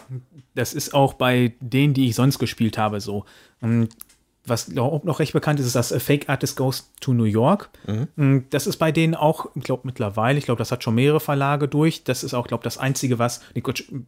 Das 0.54 0.74
ist 0.74 0.92
auch 0.92 1.14
bei 1.14 1.54
denen, 1.60 1.94
die 1.94 2.08
ich 2.08 2.14
sonst 2.14 2.38
gespielt 2.38 2.76
habe, 2.76 3.00
so. 3.00 3.24
Was 4.46 4.74
auch 4.76 5.04
noch 5.04 5.20
recht 5.20 5.34
bekannt 5.34 5.60
ist, 5.60 5.66
ist 5.66 5.76
das 5.76 5.92
äh, 5.92 6.00
Fake 6.00 6.28
Artist 6.28 6.56
Goes 6.56 6.90
to 7.00 7.12
New 7.12 7.24
York. 7.24 7.68
Mm, 8.16 8.38
Das 8.48 8.66
ist 8.66 8.78
bei 8.78 8.90
denen 8.90 9.14
auch, 9.14 9.46
ich 9.54 9.64
glaube, 9.64 9.82
mittlerweile, 9.84 10.38
ich 10.38 10.46
glaube, 10.46 10.58
das 10.58 10.72
hat 10.72 10.82
schon 10.82 10.94
mehrere 10.94 11.20
Verlage 11.20 11.68
durch. 11.68 12.04
Das 12.04 12.24
ist 12.24 12.32
auch, 12.32 12.46
glaube 12.46 12.64
das 12.64 12.78
einzige, 12.78 13.18
was 13.18 13.42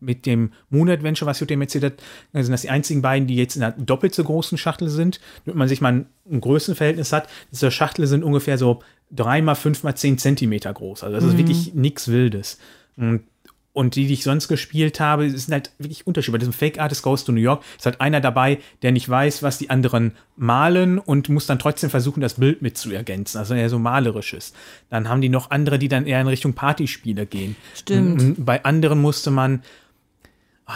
mit 0.00 0.24
dem 0.24 0.52
Moon 0.70 0.88
Adventure, 0.88 1.28
was 1.30 1.40
Jutem 1.40 1.60
erzählt 1.60 1.84
hat, 1.84 1.92
äh, 2.32 2.42
sind 2.42 2.52
das 2.52 2.62
die 2.62 2.70
einzigen 2.70 3.02
beiden, 3.02 3.28
die 3.28 3.36
jetzt 3.36 3.56
in 3.56 3.62
einer 3.62 3.72
doppelt 3.76 4.14
so 4.14 4.24
großen 4.24 4.56
Schachtel 4.56 4.88
sind. 4.88 5.20
Damit 5.44 5.58
man 5.58 5.68
sich 5.68 5.80
mal 5.80 5.92
ein, 5.92 6.40
Größenverhältnis 6.40 7.12
hat, 7.12 7.28
diese 7.50 7.70
Schachtel 7.70 8.06
sind 8.06 8.24
ungefähr 8.24 8.56
so 8.56 8.80
drei 9.10 9.42
mal 9.42 9.54
fünf 9.54 9.82
mal 9.82 9.94
zehn 9.94 10.16
Zentimeter 10.18 10.72
groß. 10.72 11.04
Also 11.04 11.14
das 11.16 11.24
ist 11.24 11.36
wirklich 11.36 11.74
nichts 11.74 12.08
Wildes. 12.08 12.58
Und 12.96 13.24
und 13.72 13.96
die, 13.96 14.06
die 14.06 14.14
ich 14.14 14.22
sonst 14.22 14.48
gespielt 14.48 15.00
habe, 15.00 15.30
sind 15.30 15.52
halt 15.52 15.70
wirklich 15.78 16.06
Unterschiede. 16.06 16.32
Bei 16.32 16.38
diesem 16.38 16.52
Fake 16.52 16.78
Artist 16.78 17.02
Goes 17.02 17.24
to 17.24 17.32
New 17.32 17.40
York 17.40 17.62
ist 17.78 17.86
halt 17.86 18.00
einer 18.00 18.20
dabei, 18.20 18.58
der 18.82 18.92
nicht 18.92 19.08
weiß, 19.08 19.42
was 19.42 19.58
die 19.58 19.70
anderen 19.70 20.12
malen 20.36 20.98
und 20.98 21.28
muss 21.30 21.46
dann 21.46 21.58
trotzdem 21.58 21.88
versuchen, 21.88 22.20
das 22.20 22.34
Bild 22.34 22.60
mit 22.60 22.76
zu 22.76 22.92
ergänzen. 22.92 23.38
Also 23.38 23.54
eher 23.54 23.70
so 23.70 23.78
malerisches. 23.78 24.52
Dann 24.90 25.08
haben 25.08 25.22
die 25.22 25.30
noch 25.30 25.50
andere, 25.50 25.78
die 25.78 25.88
dann 25.88 26.06
eher 26.06 26.20
in 26.20 26.26
Richtung 26.26 26.52
Partyspiele 26.52 27.24
gehen. 27.24 27.56
Stimmt. 27.74 28.20
Und 28.20 28.44
bei 28.44 28.62
anderen 28.64 29.00
musste 29.00 29.30
man 29.30 29.62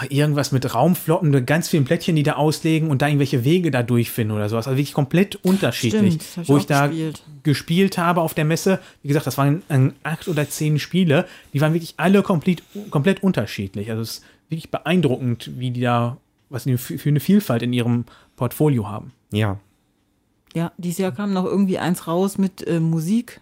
irgendwas 0.09 0.53
mit 0.53 0.75
Raumflotten, 0.75 1.31
mit 1.31 1.47
ganz 1.47 1.69
vielen 1.69 1.85
Plättchen, 1.85 2.17
die 2.17 2.23
da 2.23 2.35
auslegen 2.35 2.91
und 2.91 3.03
da 3.03 3.09
irgendwelche 3.09 3.45
Wege 3.45 3.71
da 3.71 3.83
durchfinden 3.83 4.37
oder 4.37 4.49
sowas. 4.49 4.67
Also 4.67 4.77
wirklich 4.77 4.95
komplett 4.95 5.37
unterschiedlich. 5.37 6.15
Stimmt, 6.15 6.21
das 6.23 6.37
hab 6.37 6.43
ich 6.43 6.49
Wo 6.49 6.57
ich 6.59 6.67
da 6.67 6.87
gespielt. 6.87 7.23
gespielt 7.43 7.99
habe 7.99 8.21
auf 8.21 8.35
der 8.35 8.45
Messe, 8.45 8.81
wie 9.03 9.09
gesagt, 9.09 9.27
das 9.27 9.39
waren 9.39 9.63
äh, 9.69 9.91
acht 10.03 10.29
oder 10.29 10.49
zehn 10.49 10.79
Spiele, 10.79 11.27
die 11.53 11.61
waren 11.61 11.73
wirklich 11.73 11.95
alle 11.97 12.23
komplett, 12.23 12.63
komplett 12.91 13.23
unterschiedlich. 13.23 13.91
Also 13.91 14.03
es 14.03 14.11
ist 14.19 14.25
wirklich 14.49 14.71
beeindruckend, 14.71 15.51
wie 15.57 15.71
die 15.71 15.81
da, 15.81 16.17
was 16.51 16.65
die 16.65 16.77
für 16.77 16.99
für 16.99 17.09
eine 17.09 17.21
Vielfalt 17.21 17.63
in 17.63 17.73
ihrem 17.73 18.05
Portfolio 18.37 18.89
haben. 18.89 19.13
Ja. 19.33 19.59
Ja, 20.55 20.73
dieses 20.79 20.99
Jahr 20.99 21.13
kam 21.13 21.33
noch 21.33 21.45
irgendwie 21.45 21.79
eins 21.79 22.07
raus 22.07 22.39
mit 22.39 22.67
äh, 22.67 22.81
Musik. 22.81 23.41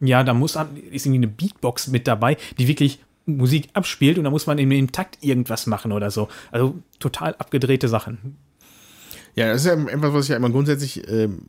Ja, 0.00 0.24
da 0.24 0.34
muss 0.34 0.56
ist 0.90 1.06
irgendwie 1.06 1.18
eine 1.18 1.28
Beatbox 1.28 1.88
mit 1.88 2.06
dabei, 2.06 2.36
die 2.58 2.68
wirklich 2.68 3.00
Musik 3.26 3.68
abspielt 3.74 4.18
und 4.18 4.24
da 4.24 4.30
muss 4.30 4.46
man 4.46 4.58
in 4.58 4.70
dem 4.70 4.92
Takt 4.92 5.18
irgendwas 5.22 5.66
machen 5.66 5.92
oder 5.92 6.10
so. 6.10 6.28
Also 6.50 6.78
total 6.98 7.34
abgedrehte 7.36 7.88
Sachen. 7.88 8.36
Ja, 9.34 9.48
das 9.52 9.64
ist 9.64 9.66
ja 9.68 9.74
etwas, 9.74 10.12
was 10.12 10.24
ich 10.24 10.30
ja 10.30 10.36
immer 10.36 10.50
grundsätzlich 10.50 11.08
ähm, 11.08 11.42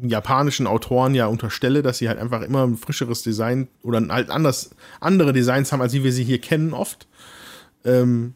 japanischen 0.00 0.66
Autoren 0.66 1.14
ja 1.14 1.26
unterstelle, 1.26 1.82
dass 1.82 1.98
sie 1.98 2.08
halt 2.08 2.18
einfach 2.18 2.42
immer 2.42 2.66
ein 2.66 2.76
frischeres 2.76 3.22
Design 3.22 3.68
oder 3.82 4.02
halt 4.08 4.30
anders, 4.30 4.70
andere 5.00 5.32
Designs 5.32 5.70
haben, 5.72 5.82
als 5.82 5.92
wie 5.92 6.04
wir 6.04 6.12
sie 6.12 6.24
hier 6.24 6.40
kennen 6.40 6.72
oft. 6.72 7.06
Ähm, 7.84 8.34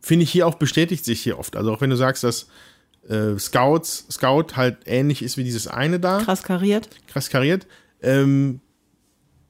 Finde 0.00 0.24
ich 0.24 0.30
hier 0.30 0.46
auch 0.46 0.54
bestätigt 0.56 1.04
sich 1.04 1.20
hier 1.20 1.38
oft. 1.38 1.56
Also 1.56 1.72
auch 1.72 1.80
wenn 1.80 1.90
du 1.90 1.96
sagst, 1.96 2.22
dass 2.24 2.48
äh, 3.08 3.38
Scouts, 3.38 4.06
Scout 4.10 4.56
halt 4.56 4.78
ähnlich 4.86 5.22
ist 5.22 5.36
wie 5.36 5.44
dieses 5.44 5.68
eine 5.68 6.00
da, 6.00 6.20
Krass 6.22 6.42
kariert. 6.42 6.88
krass 7.06 7.30
kariert. 7.30 7.66
Ähm, 8.02 8.60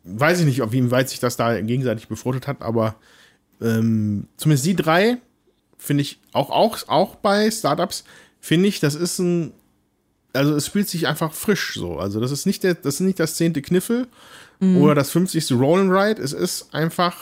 weiß 0.07 0.41
ich 0.41 0.47
nicht, 0.47 0.63
ob 0.63 0.73
wie 0.73 0.91
weit 0.91 1.09
sich 1.09 1.21
das 1.21 1.37
da 1.37 1.61
gegenseitig 1.61 2.09
befruchtet 2.09 2.47
hat, 2.47 2.63
aber 2.63 2.97
ähm, 3.61 4.29
zumindest 4.37 4.67
die 4.67 4.77
drei 4.77 5.19
finde 5.79 6.03
ich 6.03 6.19
auch, 6.33 6.51
auch, 6.51 6.89
auch 6.89 7.17
bei 7.17 7.51
Startups, 7.51 8.05
finde 8.41 8.69
ich, 8.69 8.81
das 8.81 8.95
ist 8.95 9.19
ein, 9.19 9.53
also 10.33 10.55
es 10.55 10.67
spielt 10.67 10.89
sich 10.89 11.07
einfach 11.07 11.33
frisch 11.33 11.75
so. 11.75 11.99
Also 11.99 12.21
das 12.21 12.31
ist 12.31 12.47
nicht 12.47 12.63
der, 12.63 12.75
das 12.75 12.95
ist 12.95 13.01
nicht 13.01 13.21
das 13.21 13.37
zehnte 13.37 13.63
Kniffel 13.63 14.07
oder 14.61 14.95
das 14.95 15.11
50. 15.11 15.53
Roll 15.53 15.81
and 15.81 15.93
Ride. 15.93 16.23
Es 16.23 16.33
ist 16.33 16.75
einfach, 16.75 17.17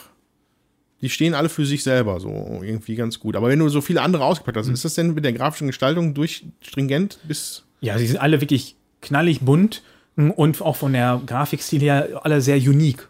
die 1.01 1.11
stehen 1.11 1.35
alle 1.35 1.49
für 1.49 1.67
sich 1.67 1.83
selber 1.83 2.21
so 2.21 2.61
irgendwie 2.63 2.95
ganz 2.95 3.19
gut. 3.19 3.35
Aber 3.37 3.49
wenn 3.49 3.59
du 3.59 3.69
so 3.69 3.81
viele 3.81 4.03
andere 4.03 4.25
ausgepackt 4.25 4.57
hast, 4.57 4.69
ist 4.69 4.85
das 4.85 4.95
denn 4.95 5.15
mit 5.15 5.25
der 5.25 5.33
grafischen 5.33 5.67
Gestaltung 5.67 6.15
durchstringent 6.15 7.19
bis 7.25 7.65
Ja, 7.81 7.99
sie 7.99 8.07
sind 8.07 8.19
alle 8.19 8.41
wirklich 8.41 8.77
knallig 9.01 9.41
bunt 9.41 9.83
und 10.17 10.63
auch 10.63 10.77
von 10.77 10.93
der 10.93 11.21
Grafikstil 11.27 11.81
her 11.81 12.21
alle 12.23 12.41
sehr 12.41 12.57
unique 12.57 13.09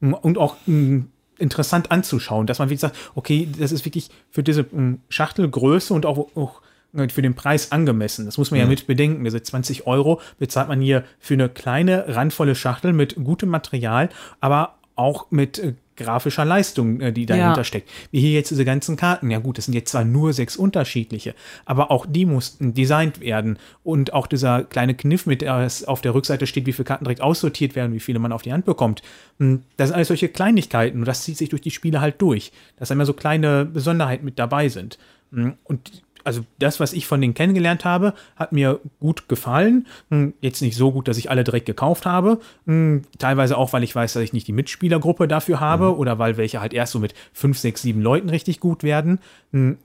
Mm, 0.00 0.12
und 0.12 0.38
auch 0.38 0.56
mm, 0.66 1.00
interessant 1.38 1.90
anzuschauen, 1.90 2.46
dass 2.46 2.58
man 2.58 2.68
wirklich 2.68 2.80
sagt, 2.80 2.96
okay, 3.14 3.48
das 3.58 3.72
ist 3.72 3.84
wirklich 3.84 4.10
für 4.30 4.42
diese 4.42 4.62
mm, 4.62 5.00
Schachtelgröße 5.08 5.94
und 5.94 6.06
auch, 6.06 6.36
auch 6.36 6.62
äh, 6.94 7.08
für 7.08 7.22
den 7.22 7.34
Preis 7.34 7.72
angemessen. 7.72 8.26
Das 8.26 8.38
muss 8.38 8.50
man 8.50 8.60
ja 8.60 8.66
mit 8.66 8.86
bedenken. 8.86 9.24
Diese 9.24 9.42
20 9.42 9.86
Euro 9.86 10.20
bezahlt 10.38 10.68
man 10.68 10.80
hier 10.80 11.04
für 11.18 11.34
eine 11.34 11.48
kleine, 11.48 12.04
randvolle 12.08 12.54
Schachtel 12.54 12.92
mit 12.92 13.16
gutem 13.16 13.48
Material, 13.48 14.08
aber 14.40 14.76
auch 14.94 15.30
mit 15.30 15.58
äh, 15.58 15.74
grafischer 15.96 16.44
Leistung, 16.44 17.00
äh, 17.00 17.12
die 17.12 17.26
dahinter 17.26 17.58
Ja. 17.58 17.64
steckt. 17.64 17.90
Wie 18.10 18.20
hier 18.20 18.32
jetzt 18.32 18.50
diese 18.50 18.64
ganzen 18.64 18.96
Karten. 18.96 19.30
Ja 19.30 19.38
gut, 19.38 19.58
das 19.58 19.64
sind 19.66 19.74
jetzt 19.74 19.90
zwar 19.90 20.04
nur 20.04 20.32
sechs 20.32 20.56
unterschiedliche, 20.56 21.34
aber 21.64 21.90
auch 21.90 22.06
die 22.08 22.26
mussten 22.26 22.74
designt 22.74 23.20
werden. 23.20 23.58
Und 23.82 24.12
auch 24.12 24.26
dieser 24.26 24.64
kleine 24.64 24.94
Kniff, 24.94 25.26
mit 25.26 25.42
der 25.42 25.56
es 25.58 25.84
auf 25.84 26.00
der 26.02 26.14
Rückseite 26.14 26.46
steht, 26.46 26.66
wie 26.66 26.72
viele 26.72 26.84
Karten 26.84 27.04
direkt 27.04 27.20
aussortiert 27.20 27.74
werden, 27.74 27.92
wie 27.92 28.00
viele 28.00 28.18
man 28.18 28.32
auf 28.32 28.42
die 28.42 28.52
Hand 28.52 28.64
bekommt. 28.64 29.02
Hm, 29.38 29.62
Das 29.76 29.88
sind 29.88 29.96
alles 29.96 30.08
solche 30.08 30.28
Kleinigkeiten 30.28 30.98
und 31.00 31.04
das 31.06 31.24
zieht 31.24 31.36
sich 31.38 31.48
durch 31.48 31.62
die 31.62 31.70
Spiele 31.70 32.00
halt 32.00 32.20
durch. 32.22 32.52
Dass 32.78 32.90
immer 32.90 33.06
so 33.06 33.12
kleine 33.14 33.64
Besonderheiten 33.64 34.24
mit 34.24 34.38
dabei 34.38 34.68
sind. 34.68 34.98
Hm, 35.32 35.54
Und 35.64 36.02
also 36.26 36.42
das, 36.58 36.80
was 36.80 36.92
ich 36.92 37.06
von 37.06 37.20
denen 37.20 37.34
kennengelernt 37.34 37.84
habe, 37.84 38.12
hat 38.36 38.52
mir 38.52 38.80
gut 39.00 39.28
gefallen. 39.28 39.86
Hm, 40.10 40.34
Jetzt 40.40 40.60
nicht 40.60 40.76
so 40.76 40.92
gut, 40.92 41.08
dass 41.08 41.18
ich 41.18 41.30
alle 41.30 41.44
direkt 41.44 41.66
gekauft 41.66 42.04
habe. 42.04 42.40
Hm, 42.66 43.02
Teilweise 43.18 43.56
auch, 43.56 43.72
weil 43.72 43.84
ich 43.84 43.94
weiß, 43.94 44.12
dass 44.14 44.22
ich 44.22 44.32
nicht 44.32 44.46
die 44.48 44.52
Mitspielergruppe 44.52 45.28
dafür 45.28 45.60
habe 45.60 45.96
oder 45.96 46.18
weil 46.18 46.36
welche 46.36 46.60
halt 46.60 46.74
erst 46.74 46.92
so 46.92 46.98
mit 46.98 47.14
fünf, 47.32 47.58
sechs, 47.58 47.82
sieben 47.82 48.00
Leuten 48.02 48.28
richtig 48.28 48.60
gut 48.60 48.82
werden. 48.82 49.20
Hm, 49.52 49.78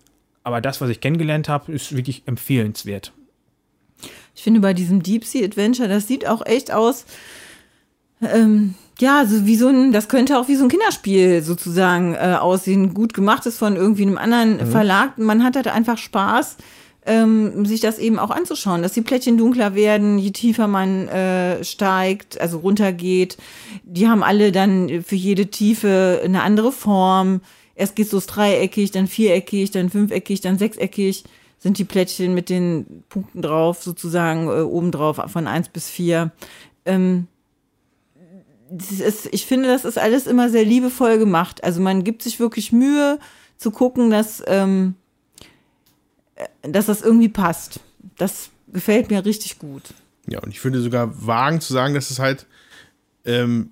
Aber 0.43 0.59
das, 0.61 0.81
was 0.81 0.89
ich 0.89 0.99
kennengelernt 0.99 1.47
habe, 1.47 1.72
ist 1.72 1.95
wirklich 1.95 2.23
empfehlenswert. 2.26 3.13
Ich 4.35 4.43
finde 4.43 4.59
bei 4.61 4.73
diesem 4.73 5.03
Deep 5.03 5.23
Sea 5.26 5.45
Adventure, 5.45 5.88
das 5.88 6.07
sieht 6.07 6.27
auch 6.27 6.43
echt 6.45 6.72
aus. 6.73 7.05
Ähm, 8.22 8.76
ja, 9.01 9.25
so 9.25 9.45
wie 9.45 9.55
so 9.55 9.67
ein, 9.67 9.91
das 9.91 10.07
könnte 10.07 10.37
auch 10.37 10.47
wie 10.47 10.55
so 10.55 10.63
ein 10.63 10.69
Kinderspiel 10.69 11.41
sozusagen 11.41 12.13
äh, 12.13 12.37
aussehen. 12.39 12.93
Gut 12.93 13.13
gemacht 13.13 13.45
ist 13.45 13.57
von 13.57 13.75
irgendwie 13.75 14.03
einem 14.03 14.17
anderen 14.17 14.65
Verlag. 14.67 15.17
Man 15.17 15.43
hat 15.43 15.55
halt 15.55 15.67
einfach 15.67 15.97
Spaß, 15.97 16.57
ähm, 17.05 17.65
sich 17.65 17.81
das 17.81 17.97
eben 17.97 18.19
auch 18.19 18.29
anzuschauen, 18.29 18.83
dass 18.83 18.93
die 18.93 19.01
Plättchen 19.01 19.37
dunkler 19.37 19.73
werden, 19.75 20.19
je 20.19 20.31
tiefer 20.31 20.67
man 20.67 21.07
äh, 21.07 21.63
steigt, 21.63 22.39
also 22.39 22.59
runtergeht. 22.59 23.37
Die 23.83 24.07
haben 24.07 24.23
alle 24.23 24.51
dann 24.51 25.03
für 25.03 25.15
jede 25.15 25.47
Tiefe 25.47 26.21
eine 26.23 26.43
andere 26.43 26.71
Form. 26.71 27.41
Erst 27.75 27.95
geht 27.95 28.13
es 28.13 28.25
dreieckig, 28.27 28.91
dann 28.91 29.07
viereckig, 29.07 29.71
dann 29.71 29.89
fünfeckig, 29.89 30.41
dann 30.41 30.59
sechseckig 30.59 31.23
sind 31.57 31.77
die 31.77 31.83
Plättchen 31.83 32.33
mit 32.33 32.49
den 32.49 33.03
Punkten 33.09 33.41
drauf, 33.41 33.83
sozusagen 33.83 34.47
äh, 34.47 34.61
oben 34.61 34.91
drauf 34.91 35.21
von 35.27 35.47
1 35.47 35.69
bis 35.69 35.89
4. 35.89 36.31
Ähm, 36.85 37.27
ist, 38.72 39.27
ich 39.31 39.45
finde, 39.45 39.68
das 39.68 39.85
ist 39.85 39.98
alles 39.98 40.27
immer 40.27 40.49
sehr 40.49 40.65
liebevoll 40.65 41.18
gemacht. 41.18 41.64
Also 41.64 41.81
man 41.81 42.03
gibt 42.03 42.23
sich 42.23 42.39
wirklich 42.39 42.72
Mühe 42.72 43.19
zu 43.57 43.72
gucken, 43.72 44.10
dass, 44.10 44.41
ähm, 44.48 44.95
äh, 46.35 46.48
dass 46.64 46.85
das 46.85 47.02
irgendwie 47.02 47.30
passt. 47.30 47.80
Das 48.18 48.49
gefällt 48.72 49.10
mir 49.10 49.26
richtig 49.26 49.60
gut. 49.60 49.84
Ja, 50.27 50.39
und 50.39 50.49
ich 50.49 50.64
würde 50.64 50.81
sogar 50.81 51.26
wagen 51.26 51.61
zu 51.61 51.73
sagen, 51.73 51.93
dass 51.93 52.11
es 52.11 52.19
halt, 52.19 52.45
ähm, 53.26 53.72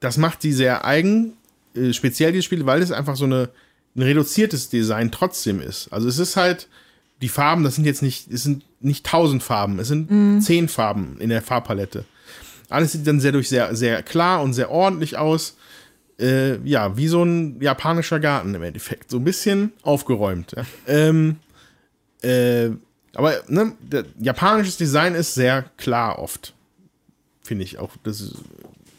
das 0.00 0.18
macht 0.18 0.42
sie 0.42 0.52
sehr 0.52 0.84
eigen, 0.84 1.32
äh, 1.74 1.92
speziell 1.92 2.32
die 2.32 2.42
Spiele, 2.42 2.66
weil 2.66 2.82
es 2.82 2.92
einfach 2.92 3.16
so 3.16 3.24
eine, 3.24 3.48
ein 3.96 4.02
reduziertes 4.02 4.68
Design 4.68 5.10
trotzdem 5.10 5.60
ist. 5.60 5.88
Also 5.92 6.08
es 6.08 6.18
ist 6.18 6.36
halt, 6.36 6.68
die 7.22 7.28
Farben, 7.28 7.64
das 7.64 7.76
sind 7.76 7.86
jetzt 7.86 8.02
nicht, 8.02 8.30
es 8.30 8.42
sind 8.42 8.64
nicht 8.80 9.06
tausend 9.06 9.42
Farben, 9.42 9.78
es 9.78 9.88
sind 9.88 10.42
zehn 10.42 10.68
Farben 10.68 11.16
in 11.18 11.30
der 11.30 11.40
Farbpalette. 11.40 12.04
Alles 12.68 12.92
sieht 12.92 13.06
dann 13.06 13.20
sehr 13.20 13.32
durch 13.32 13.48
sehr, 13.48 13.74
sehr 13.76 14.02
klar 14.02 14.42
und 14.42 14.52
sehr 14.52 14.70
ordentlich 14.70 15.16
aus. 15.16 15.56
Äh, 16.18 16.56
ja, 16.66 16.96
wie 16.96 17.08
so 17.08 17.22
ein 17.22 17.60
japanischer 17.60 18.20
Garten 18.20 18.54
im 18.54 18.62
Endeffekt. 18.62 19.10
So 19.10 19.18
ein 19.18 19.24
bisschen 19.24 19.72
aufgeräumt. 19.82 20.54
Ja. 20.56 20.64
Ähm, 20.86 21.36
äh, 22.22 22.70
aber 23.14 23.34
ne, 23.48 23.72
der, 23.80 24.04
japanisches 24.18 24.76
Design 24.76 25.14
ist 25.14 25.34
sehr 25.34 25.64
klar 25.76 26.18
oft. 26.18 26.54
Finde 27.42 27.64
ich 27.64 27.78
auch. 27.78 27.90
Das 28.02 28.20
ist, 28.20 28.36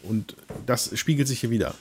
und 0.03 0.35
das 0.65 0.98
spiegelt 0.98 1.27
sich 1.27 1.39
hier 1.41 1.49
wieder. 1.49 1.73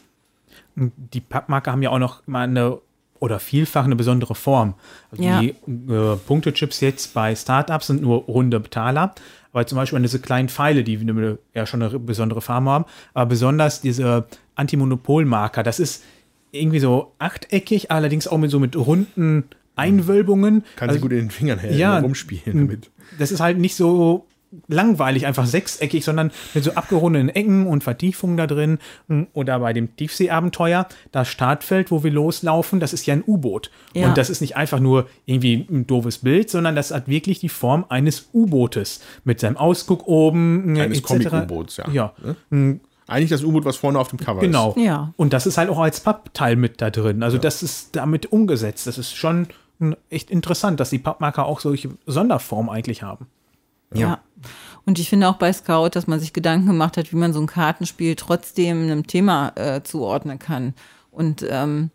Die 0.75 1.21
Pappmarker 1.21 1.73
haben 1.73 1.83
ja 1.83 1.91
auch 1.91 1.99
noch 1.99 2.27
mal 2.27 2.43
eine 2.43 2.79
oder 3.19 3.41
vielfach 3.41 3.85
eine 3.85 3.97
besondere 3.97 4.35
Form. 4.35 4.75
Also 5.11 5.23
Ja. 5.23 5.41
Die 5.41 5.51
äh, 5.51 6.17
Punktechips 6.27 6.81
jetzt 6.81 7.15
bei 7.15 7.35
Startups 7.35 7.87
sind 7.87 8.03
nur 8.03 8.25
runde 8.25 8.63
Taler, 8.63 9.15
aber 9.57 9.67
zum 9.67 9.77
Beispiel 9.77 9.99
diese 10.01 10.19
kleinen 10.19 10.51
Pfeile, 10.51 10.85
die 10.85 10.99
eine, 10.99 11.39
ja 11.55 11.65
schon 11.65 11.83
eine 11.83 11.99
besondere 11.99 12.43
Farbe 12.43 12.69
haben, 12.69 12.85
aber 13.15 13.25
besonders 13.25 13.81
diese 13.81 14.27
Antimonopolmarker, 14.55 15.63
das 15.63 15.81
ist 15.81 16.05
irgendwie 16.51 16.79
so 16.79 17.15
achteckig, 17.19 17.91
allerdings 17.91 18.29
auch 18.29 18.37
mit 18.37 18.51
so 18.51 18.61
mit 18.61 18.77
runden 18.77 19.45
Einwölbungen. 19.75 20.63
Kann 20.77 20.91
also, 20.91 20.99
sie 20.99 21.03
gut 21.03 21.13
in 21.13 21.19
den 21.21 21.31
Fingern 21.31 21.59
her 21.59 21.73
ja, 21.73 21.99
rumspielen 22.01 22.69
damit. 22.69 22.91
das 23.19 23.33
ist 23.33 23.41
halt 23.41 23.57
nicht 23.57 23.77
so 23.77 24.27
langweilig, 24.69 25.27
einfach 25.27 25.47
sechseckig, 25.47 26.05
sondern 26.05 26.31
mit 26.55 26.65
so 26.65 26.73
abgerundeten 26.73 27.29
Ecken 27.29 27.67
und 27.67 27.85
Vertiefungen 27.85 28.37
da 28.37 28.47
drin. 28.47 28.79
Oder 29.33 29.61
bei 29.61 29.73
dem 29.73 29.97
Tiefseeabenteuer, 29.97 30.87
das 31.13 31.29
Startfeld, 31.29 31.91
wo 31.91 32.03
wir 32.05 32.11
loslaufen, 32.11 32.81
das 32.81 32.93
ist 32.93 33.07
ja 33.07 33.15
ein 33.15 33.25
U-Boot. 33.27 33.71
Ja. 33.95 34.09
Und 34.09 34.19
das 34.19 34.31
ist 34.31 34.41
nicht 34.41 34.57
einfach 34.57 34.81
nur 34.81 35.09
irgendwie 35.25 35.67
ein 35.71 35.87
doofes 35.87 36.19
Bild, 36.19 36.51
sondern 36.51 36.77
das 36.77 36.91
hat 36.91 37.09
wirklich 37.09 37.39
die 37.39 37.49
Form 37.49 37.85
eines 37.89 38.29
U-Bootes. 38.33 39.01
Mit 39.25 39.41
seinem 39.41 39.57
Ausguck 39.57 40.07
oben. 40.07 40.79
Eines 40.79 40.99
etc. 40.99 41.07
Comic-U-Boots, 41.07 41.77
ja. 41.79 41.89
Ja, 41.91 42.13
Eigentlich 43.09 43.31
das 43.31 43.45
U-Boot, 43.45 43.65
was 43.65 43.77
vorne 43.77 43.99
auf 43.99 44.09
dem 44.09 44.19
Cover 44.19 44.41
genau. 44.41 44.71
ist. 44.71 44.85
Ja. 44.85 45.13
Und 45.17 45.33
das 45.33 45.47
ist 45.47 45.59
halt 45.59 45.71
auch 45.71 45.79
als 45.79 46.01
Pappteil 46.01 46.57
mit 46.57 46.81
da 46.81 46.91
drin. 46.91 47.23
Also 47.23 47.39
das 47.39 47.63
ist 47.63 47.95
damit 47.95 48.33
umgesetzt. 48.33 48.87
Das 48.87 48.99
ist 48.99 49.15
schon 49.15 49.47
echt 50.11 50.31
interessant, 50.31 50.81
dass 50.81 50.91
die 50.91 50.99
Pappmarker 50.99 51.47
auch 51.47 51.61
solche 51.61 51.91
Sonderformen 52.07 52.71
eigentlich 52.71 53.03
haben. 53.03 53.27
Ja. 53.95 54.21
Und 54.85 54.99
ich 54.99 55.09
finde 55.09 55.29
auch 55.29 55.37
bei 55.37 55.53
Scout, 55.53 55.91
dass 55.93 56.07
man 56.07 56.21
sich 56.21 56.33
Gedanken 56.33 56.67
gemacht 56.67 56.97
hat, 56.97 57.13
wie 57.13 57.17
man 57.17 57.33
so 57.33 57.41
ein 57.41 57.47
Kartenspiel 57.47 58.15
trotzdem 58.15 58.83
einem 58.83 59.07
Thema 59.07 59.53
äh, 59.57 59.83
zuordnen 59.83 60.39
kann 60.39 60.75
und 61.11 61.45
ähm, 61.49 61.91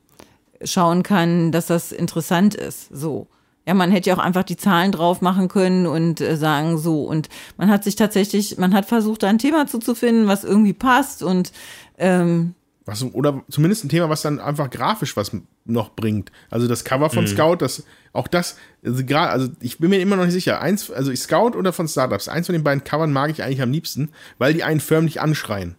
schauen 0.63 1.03
kann, 1.03 1.51
dass 1.51 1.68
das 1.68 1.91
interessant 1.91 2.55
ist. 2.55 2.89
So. 2.91 3.27
Ja, 3.65 3.76
man 3.76 3.91
hätte 3.91 4.09
ja 4.09 4.15
auch 4.15 4.22
einfach 4.22 4.43
die 4.43 4.57
Zahlen 4.57 4.91
drauf 4.91 5.22
machen 5.22 5.47
können 5.47 5.85
und 5.85 6.19
äh, 6.19 6.35
sagen 6.35 6.77
so. 6.77 7.03
Und 7.03 7.30
man 7.57 7.69
hat 7.69 7.84
sich 7.84 7.95
tatsächlich, 7.95 8.57
man 8.57 8.73
hat 8.73 8.85
versucht, 8.85 9.23
da 9.23 9.27
ein 9.27 9.38
Thema 9.38 9.68
zuzufinden, 9.68 10.27
was 10.27 10.43
irgendwie 10.43 10.73
passt 10.73 11.23
und 11.23 11.51
ähm, 11.97 12.55
Was, 12.91 13.03
oder 13.13 13.43
zumindest 13.49 13.84
ein 13.84 13.89
Thema, 13.89 14.09
was 14.09 14.22
dann 14.22 14.39
einfach 14.39 14.69
grafisch 14.69 15.15
was 15.18 15.31
noch 15.65 15.91
bringt. 15.95 16.31
Also 16.49 16.68
das 16.68 16.84
Cover 16.84 17.09
von 17.09 17.26
Scout, 17.27 17.57
das 17.57 17.84
auch 18.13 18.27
das, 18.27 18.57
also, 18.84 19.03
also 19.15 19.49
ich 19.61 19.77
bin 19.80 19.89
mir 19.89 19.99
immer 20.01 20.15
noch 20.18 20.26
nicht 20.26 20.34
sicher. 20.34 20.61
Eins, 20.61 20.91
also 20.91 21.15
Scout 21.15 21.57
oder 21.57 21.72
von 21.73 21.88
Startups, 21.88 22.27
eins 22.27 22.47
von 22.47 22.53
den 22.53 22.63
beiden 22.63 22.84
Covern 22.84 23.11
mag 23.13 23.31
ich 23.31 23.43
eigentlich 23.43 23.61
am 23.61 23.72
liebsten, 23.72 24.09
weil 24.38 24.53
die 24.53 24.63
einen 24.63 24.80
förmlich 24.81 25.22
anschreien. 25.22 25.76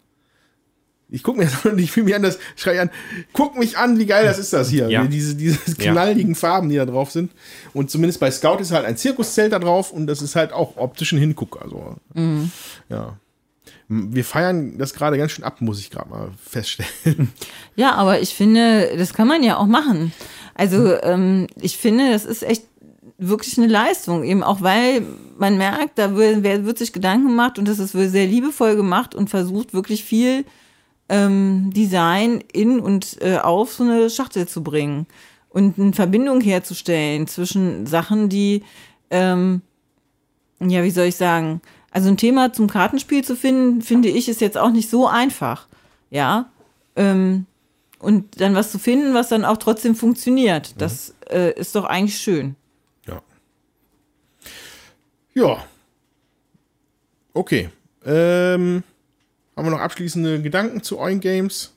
Ich 1.11 1.23
gucke 1.23 1.39
mir 1.39 1.45
das 1.51 1.67
an 1.67 1.73
und 1.73 1.79
ich 1.79 1.93
fühle 1.93 2.07
mich 2.07 2.15
an, 2.15 2.23
das 2.23 2.39
schreie 2.57 2.81
an, 2.81 2.91
guck 3.35 3.59
mich 3.59 3.77
an, 3.77 3.99
wie 3.99 4.07
geil 4.07 4.25
das 4.25 4.39
ist 4.39 4.53
das 4.55 4.71
hier. 4.71 4.89
Ja. 4.89 5.05
Diese, 5.05 5.35
diese 5.35 5.59
Ja. 5.79 5.93
knalligen 5.93 6.35
Farben, 6.35 6.71
die 6.71 6.77
da 6.77 6.87
drauf 6.87 7.11
sind. 7.11 7.33
Und 7.75 7.91
zumindest 7.91 8.19
bei 8.19 8.31
Scout 8.31 8.59
ist 8.61 8.73
halt 8.73 8.87
ein 8.87 8.97
Zirkuszelt 8.97 9.53
da 9.53 9.59
drauf 9.59 9.93
und 9.93 10.07
das 10.07 10.23
ist 10.23 10.35
halt 10.37 10.53
auch 10.53 10.77
optischen 10.79 11.19
Hinguck. 11.19 11.61
Also, 11.61 11.97
ja. 12.89 13.19
Wir 13.95 14.25
feiern 14.25 14.79
das 14.79 14.95
gerade 14.95 15.19
ganz 15.19 15.33
schön 15.33 15.45
ab, 15.45 15.61
muss 15.61 15.79
ich 15.79 15.91
gerade 15.91 16.09
mal 16.09 16.31
feststellen. 16.43 17.33
Ja, 17.77 17.95
aber 17.95 18.21
ich 18.21 18.35
finde, 18.35 18.97
das 18.99 19.15
kann 19.15 19.27
man 19.27 19.43
ja 19.43 19.57
auch 19.57 19.67
machen. 19.67 20.13
Also 20.55 21.01
ähm, 21.03 21.47
ich 21.61 21.79
finde, 21.79 22.13
das 22.13 22.25
ist 22.25 22.43
echt 22.43 22.65
wirklich 23.19 23.57
eine 23.57 23.67
Leistung, 23.67 24.25
eben 24.25 24.43
auch 24.43 24.61
weil 24.61 25.03
man 25.39 25.57
merkt, 25.57 25.99
da 25.99 26.15
wird, 26.15 26.43
wird 26.43 26.79
sich 26.79 26.93
Gedanken 26.93 27.29
gemacht 27.29 27.59
und 27.59 27.69
das 27.69 27.79
ist 27.79 27.95
wohl 27.95 28.09
sehr 28.09 28.27
liebevoll 28.27 28.77
gemacht 28.77 29.15
und 29.15 29.31
versucht 29.31 29.73
wirklich 29.73 30.05
viel 30.05 30.45
ähm, 31.09 31.71
Design 31.75 32.43
in 32.53 32.81
und 32.81 33.17
äh, 33.23 33.39
auf 33.39 33.73
so 33.73 33.85
eine 33.85 34.11
Schachtel 34.11 34.47
zu 34.47 34.63
bringen 34.63 35.07
und 35.49 35.79
eine 35.79 35.93
Verbindung 35.93 36.41
herzustellen 36.41 37.27
zwischen 37.27 37.87
Sachen, 37.87 38.29
die 38.29 38.63
ähm, 39.11 39.63
ja, 40.71 40.83
wie 40.83 40.91
soll 40.91 41.07
ich 41.07 41.17
sagen? 41.17 41.61
Also 41.93 42.09
ein 42.09 42.17
Thema 42.17 42.53
zum 42.53 42.69
Kartenspiel 42.69 43.23
zu 43.23 43.37
finden, 43.37 43.83
finde 43.83 44.09
ich, 44.09 44.29
ist 44.29 44.41
jetzt 44.41 44.57
auch 44.59 44.71
nicht 44.71 44.89
so 44.89 45.07
einfach. 45.07 45.69
Ja. 46.11 46.51
Ähm, 46.97 47.47
und 47.99 48.41
dann 48.41 48.55
was 48.55 48.73
zu 48.73 48.79
finden, 48.79 49.15
was 49.15 49.29
dann 49.29 49.45
auch 49.45 49.59
trotzdem 49.59 49.95
funktioniert. 49.95 50.75
Das 50.79 51.15
äh, 51.31 51.53
ist 51.53 51.75
doch 51.77 51.85
eigentlich 51.85 52.19
schön. 52.19 52.57
Ja. 53.07 53.23
Ja. 55.35 55.65
Okay. 57.35 57.69
Ähm, 58.05 58.83
haben 59.55 59.67
wir 59.67 59.71
noch 59.71 59.81
abschließende 59.81 60.41
Gedanken 60.41 60.83
zu 60.83 60.99
euren 60.99 61.21
Games? 61.21 61.73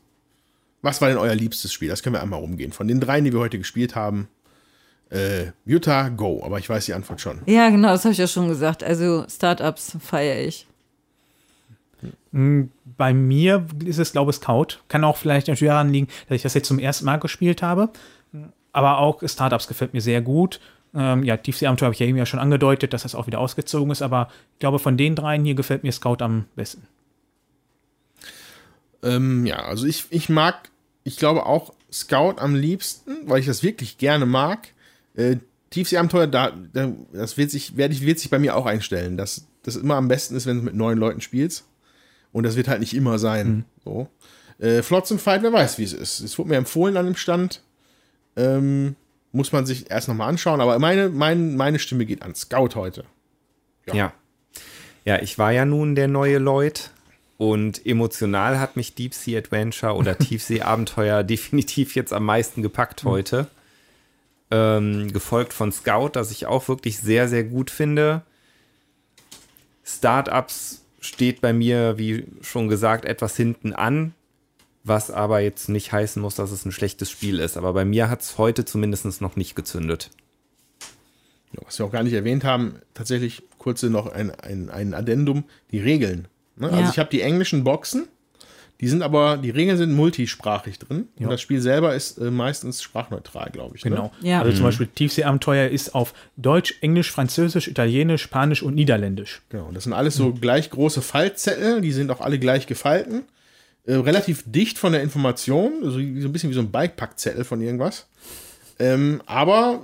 Was 0.81 1.01
war 1.01 1.09
denn 1.09 1.17
euer 1.17 1.35
liebstes 1.35 1.73
Spiel? 1.73 1.89
Das 1.89 2.01
können 2.01 2.15
wir 2.15 2.21
einmal 2.21 2.39
rumgehen. 2.39 2.71
Von 2.71 2.87
den 2.87 3.01
dreien, 3.01 3.25
die 3.25 3.33
wir 3.33 3.39
heute 3.39 3.57
gespielt 3.57 3.95
haben. 3.95 4.29
Äh, 5.09 5.51
Utah, 5.65 6.09
Go. 6.09 6.41
Aber 6.43 6.59
ich 6.59 6.69
weiß 6.69 6.85
die 6.85 6.93
Antwort 6.93 7.21
schon. 7.21 7.41
Ja, 7.45 7.69
genau, 7.69 7.89
das 7.89 8.03
habe 8.05 8.13
ich 8.13 8.17
ja 8.17 8.27
schon 8.27 8.47
gesagt. 8.47 8.83
Also 8.83 9.25
Startups 9.29 9.97
feiere 10.01 10.41
ich. 10.41 10.67
Bei 12.31 13.13
mir 13.13 13.65
ist 13.85 13.97
es, 13.97 14.11
glaube 14.11 14.31
ich, 14.31 14.37
Scout. 14.37 14.79
Kann 14.89 15.03
auch 15.03 15.17
vielleicht 15.17 15.47
natürlich 15.47 15.69
daran 15.69 15.91
liegen, 15.91 16.07
dass 16.27 16.35
ich 16.35 16.41
das 16.41 16.53
jetzt 16.53 16.67
zum 16.67 16.79
ersten 16.79 17.05
Mal 17.05 17.17
gespielt 17.17 17.61
habe. 17.61 17.89
Aber 18.73 18.99
auch 18.99 19.21
Startups 19.25 19.67
gefällt 19.67 19.93
mir 19.93 20.01
sehr 20.01 20.21
gut. 20.21 20.59
Ähm, 20.93 21.23
ja, 21.23 21.37
Tiefsee-Abenteuer 21.37 21.87
habe 21.87 21.93
ich 21.93 21.99
ja 21.99 22.07
eben 22.07 22.17
ja 22.17 22.25
schon 22.25 22.39
angedeutet, 22.39 22.93
dass 22.93 23.03
das 23.03 23.15
auch 23.15 23.27
wieder 23.27 23.39
ausgezogen 23.39 23.91
ist, 23.91 24.01
aber 24.01 24.29
ich 24.53 24.59
glaube, 24.59 24.79
von 24.79 24.95
den 24.95 25.15
dreien 25.15 25.43
hier 25.43 25.55
gefällt 25.55 25.83
mir 25.83 25.91
Scout 25.91 26.17
am 26.21 26.45
besten. 26.55 26.87
Ähm, 29.03 29.45
ja, 29.45 29.57
also 29.57 29.85
ich, 29.85 30.05
ich 30.09 30.29
mag, 30.29 30.71
ich 31.03 31.17
glaube 31.17 31.45
auch 31.45 31.73
Scout 31.91 32.35
am 32.37 32.55
liebsten, 32.55 33.29
weil 33.29 33.39
ich 33.39 33.45
das 33.45 33.61
wirklich 33.61 33.97
gerne 33.97 34.25
mag. 34.25 34.69
Äh, 35.15 35.37
Tiefsee-Abenteuer, 35.71 36.27
da, 36.27 36.53
da, 36.73 36.93
das 37.11 37.37
wird 37.37 37.51
sich, 37.51 37.75
werde 37.75 37.93
ich, 37.93 38.01
wird 38.01 38.19
sich 38.19 38.29
bei 38.29 38.39
mir 38.39 38.55
auch 38.55 38.65
einstellen, 38.65 39.17
dass 39.17 39.47
das 39.63 39.75
immer 39.75 39.95
am 39.95 40.07
besten 40.07 40.35
ist, 40.35 40.45
wenn 40.45 40.57
du 40.57 40.63
mit 40.63 40.75
neuen 40.75 40.97
Leuten 40.97 41.21
spielst. 41.21 41.65
Und 42.31 42.43
das 42.43 42.55
wird 42.55 42.67
halt 42.67 42.79
nicht 42.79 42.93
immer 42.93 43.17
sein. 43.17 43.47
Mhm. 43.47 43.63
So. 43.83 44.09
Äh, 44.59 44.81
Flotzenfight, 44.81 45.41
wer 45.41 45.53
weiß, 45.53 45.77
wie 45.77 45.83
es 45.83 45.93
ist. 45.93 46.19
Es 46.19 46.37
wurde 46.37 46.49
mir 46.49 46.57
empfohlen 46.57 46.97
an 46.97 47.05
dem 47.05 47.15
Stand. 47.15 47.61
Ähm, 48.35 48.95
muss 49.31 49.51
man 49.51 49.65
sich 49.65 49.91
erst 49.91 50.07
nochmal 50.07 50.29
anschauen, 50.29 50.61
aber 50.61 50.79
meine, 50.79 51.09
mein, 51.09 51.55
meine 51.57 51.79
Stimme 51.79 52.05
geht 52.05 52.21
an 52.21 52.35
Scout 52.35 52.75
heute. 52.75 53.03
Ja. 53.85 54.13
ja. 55.03 55.21
ich 55.21 55.37
war 55.37 55.51
ja 55.51 55.65
nun 55.65 55.95
der 55.95 56.07
neue 56.07 56.37
Lloyd 56.37 56.91
und 57.37 57.85
emotional 57.85 58.59
hat 58.59 58.77
mich 58.77 58.95
Deep 58.95 59.13
Sea 59.13 59.39
Adventure 59.39 59.93
oder 59.93 60.17
Tiefsee 60.17 60.61
Abenteuer 60.61 61.23
definitiv 61.23 61.95
jetzt 61.95 62.13
am 62.13 62.25
meisten 62.25 62.61
gepackt 62.61 63.03
heute. 63.03 63.47
Ähm, 64.57 65.11
gefolgt 65.11 65.51
von 65.51 65.73
Scout, 65.73 66.11
das 66.13 66.31
ich 66.31 66.45
auch 66.45 66.69
wirklich 66.69 66.99
sehr, 66.99 67.27
sehr 67.27 67.43
gut 67.43 67.69
finde. 67.69 68.21
Startups 69.83 70.85
steht 71.01 71.41
bei 71.41 71.51
mir, 71.51 71.97
wie 71.97 72.25
schon 72.41 72.69
gesagt, 72.69 73.03
etwas 73.03 73.35
hinten 73.35 73.73
an, 73.73 74.13
was 74.85 75.11
aber 75.11 75.41
jetzt 75.41 75.67
nicht 75.67 75.91
heißen 75.91 76.21
muss, 76.21 76.35
dass 76.35 76.51
es 76.51 76.63
ein 76.63 76.71
schlechtes 76.71 77.11
Spiel 77.11 77.39
ist. 77.39 77.57
Aber 77.57 77.73
bei 77.73 77.83
mir 77.83 78.09
hat 78.09 78.21
es 78.21 78.37
heute 78.37 78.63
zumindest 78.63 79.21
noch 79.21 79.35
nicht 79.35 79.55
gezündet. 79.55 80.09
Was 81.65 81.77
wir 81.77 81.85
auch 81.85 81.91
gar 81.91 82.03
nicht 82.03 82.13
erwähnt 82.13 82.45
haben, 82.45 82.75
tatsächlich 82.93 83.43
kurze 83.57 83.89
noch 83.89 84.07
ein, 84.07 84.31
ein, 84.31 84.69
ein 84.69 84.93
Addendum, 84.93 85.43
die 85.71 85.79
Regeln. 85.79 86.29
Ne? 86.55 86.69
Ja. 86.69 86.77
Also 86.77 86.91
ich 86.91 86.99
habe 86.99 87.09
die 87.09 87.21
englischen 87.21 87.65
Boxen, 87.65 88.07
die 88.81 88.87
sind 88.89 89.01
aber, 89.01 89.37
die 89.37 89.51
Regeln 89.51 89.77
sind 89.77 89.93
multisprachig 89.93 90.79
drin. 90.79 91.07
Ja. 91.17 91.25
Und 91.25 91.31
das 91.31 91.41
Spiel 91.41 91.61
selber 91.61 91.95
ist 91.95 92.17
äh, 92.17 92.29
meistens 92.29 92.83
sprachneutral, 92.83 93.49
glaube 93.51 93.77
ich. 93.77 93.83
Genau. 93.83 94.11
Ne? 94.21 94.29
Ja. 94.29 94.41
Also 94.41 94.57
zum 94.57 94.63
Beispiel 94.65 94.87
Tiefsee-Abenteuer 94.87 95.69
ist 95.69 95.95
auf 95.95 96.13
Deutsch, 96.35 96.75
Englisch, 96.81 97.11
Französisch, 97.11 97.67
Italienisch, 97.67 98.21
Spanisch 98.21 98.63
und 98.63 98.75
Niederländisch. 98.75 99.41
Genau. 99.49 99.71
Das 99.73 99.85
sind 99.85 99.93
alles 99.93 100.15
so 100.15 100.33
gleich 100.33 100.69
große 100.69 101.01
Faltzettel, 101.01 101.81
die 101.81 101.91
sind 101.93 102.11
auch 102.11 102.19
alle 102.19 102.37
gleich 102.37 102.67
gefalten. 102.67 103.23
Äh, 103.85 103.95
relativ 103.95 104.43
dicht 104.45 104.77
von 104.77 104.91
der 104.91 105.03
Information, 105.03 105.73
also 105.83 105.91
so 105.91 105.99
ein 105.99 106.33
bisschen 106.33 106.49
wie 106.49 106.55
so 106.55 106.61
ein 106.61 106.71
Bikepackzettel 106.71 107.43
von 107.43 107.61
irgendwas. 107.61 108.07
Ähm, 108.79 109.21
aber 109.25 109.81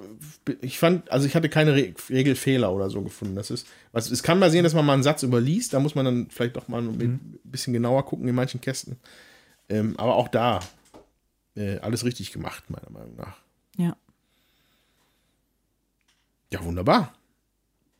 ich 0.61 0.79
fand, 0.79 1.11
also 1.11 1.27
ich 1.27 1.35
hatte 1.35 1.49
keine 1.49 1.75
Re 1.75 1.93
Regelfehler 2.09 2.71
oder 2.73 2.89
so 2.89 3.01
gefunden. 3.01 3.35
Das 3.35 3.51
ist, 3.51 3.67
was, 3.91 4.09
es 4.09 4.23
kann 4.23 4.39
mal 4.39 4.51
sehen, 4.51 4.63
dass 4.63 4.73
man 4.73 4.85
mal 4.85 4.93
einen 4.93 5.03
Satz 5.03 5.23
überliest, 5.23 5.73
da 5.73 5.79
muss 5.79 5.95
man 5.95 6.05
dann 6.05 6.27
vielleicht 6.29 6.55
doch 6.55 6.67
mal 6.67 6.81
ein 6.81 7.39
bisschen 7.43 7.73
genauer 7.73 8.05
gucken 8.05 8.27
in 8.27 8.35
manchen 8.35 8.61
Kästen. 8.61 8.97
Ähm, 9.69 9.95
aber 9.97 10.15
auch 10.15 10.27
da 10.27 10.59
äh, 11.55 11.77
alles 11.79 12.03
richtig 12.03 12.31
gemacht, 12.31 12.69
meiner 12.69 12.89
Meinung 12.89 13.15
nach. 13.15 13.37
Ja. 13.77 13.95
Ja, 16.51 16.63
wunderbar. 16.63 17.13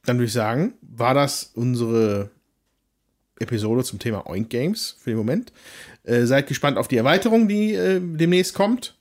Dann 0.04 0.18
würde 0.18 0.26
ich 0.26 0.34
sagen, 0.34 0.74
war 0.82 1.14
das 1.14 1.52
unsere 1.54 2.32
Episode 3.40 3.84
zum 3.84 4.00
Thema 4.00 4.28
Oink 4.28 4.50
Games 4.50 4.96
für 5.00 5.12
den 5.12 5.18
Moment. 5.18 5.54
Äh, 6.04 6.26
seid 6.26 6.48
gespannt 6.48 6.78
auf 6.78 6.88
die 6.88 6.98
Erweiterung, 6.98 7.48
die 7.48 7.74
äh, 7.74 8.00
demnächst 8.02 8.54
kommt. 8.54 8.96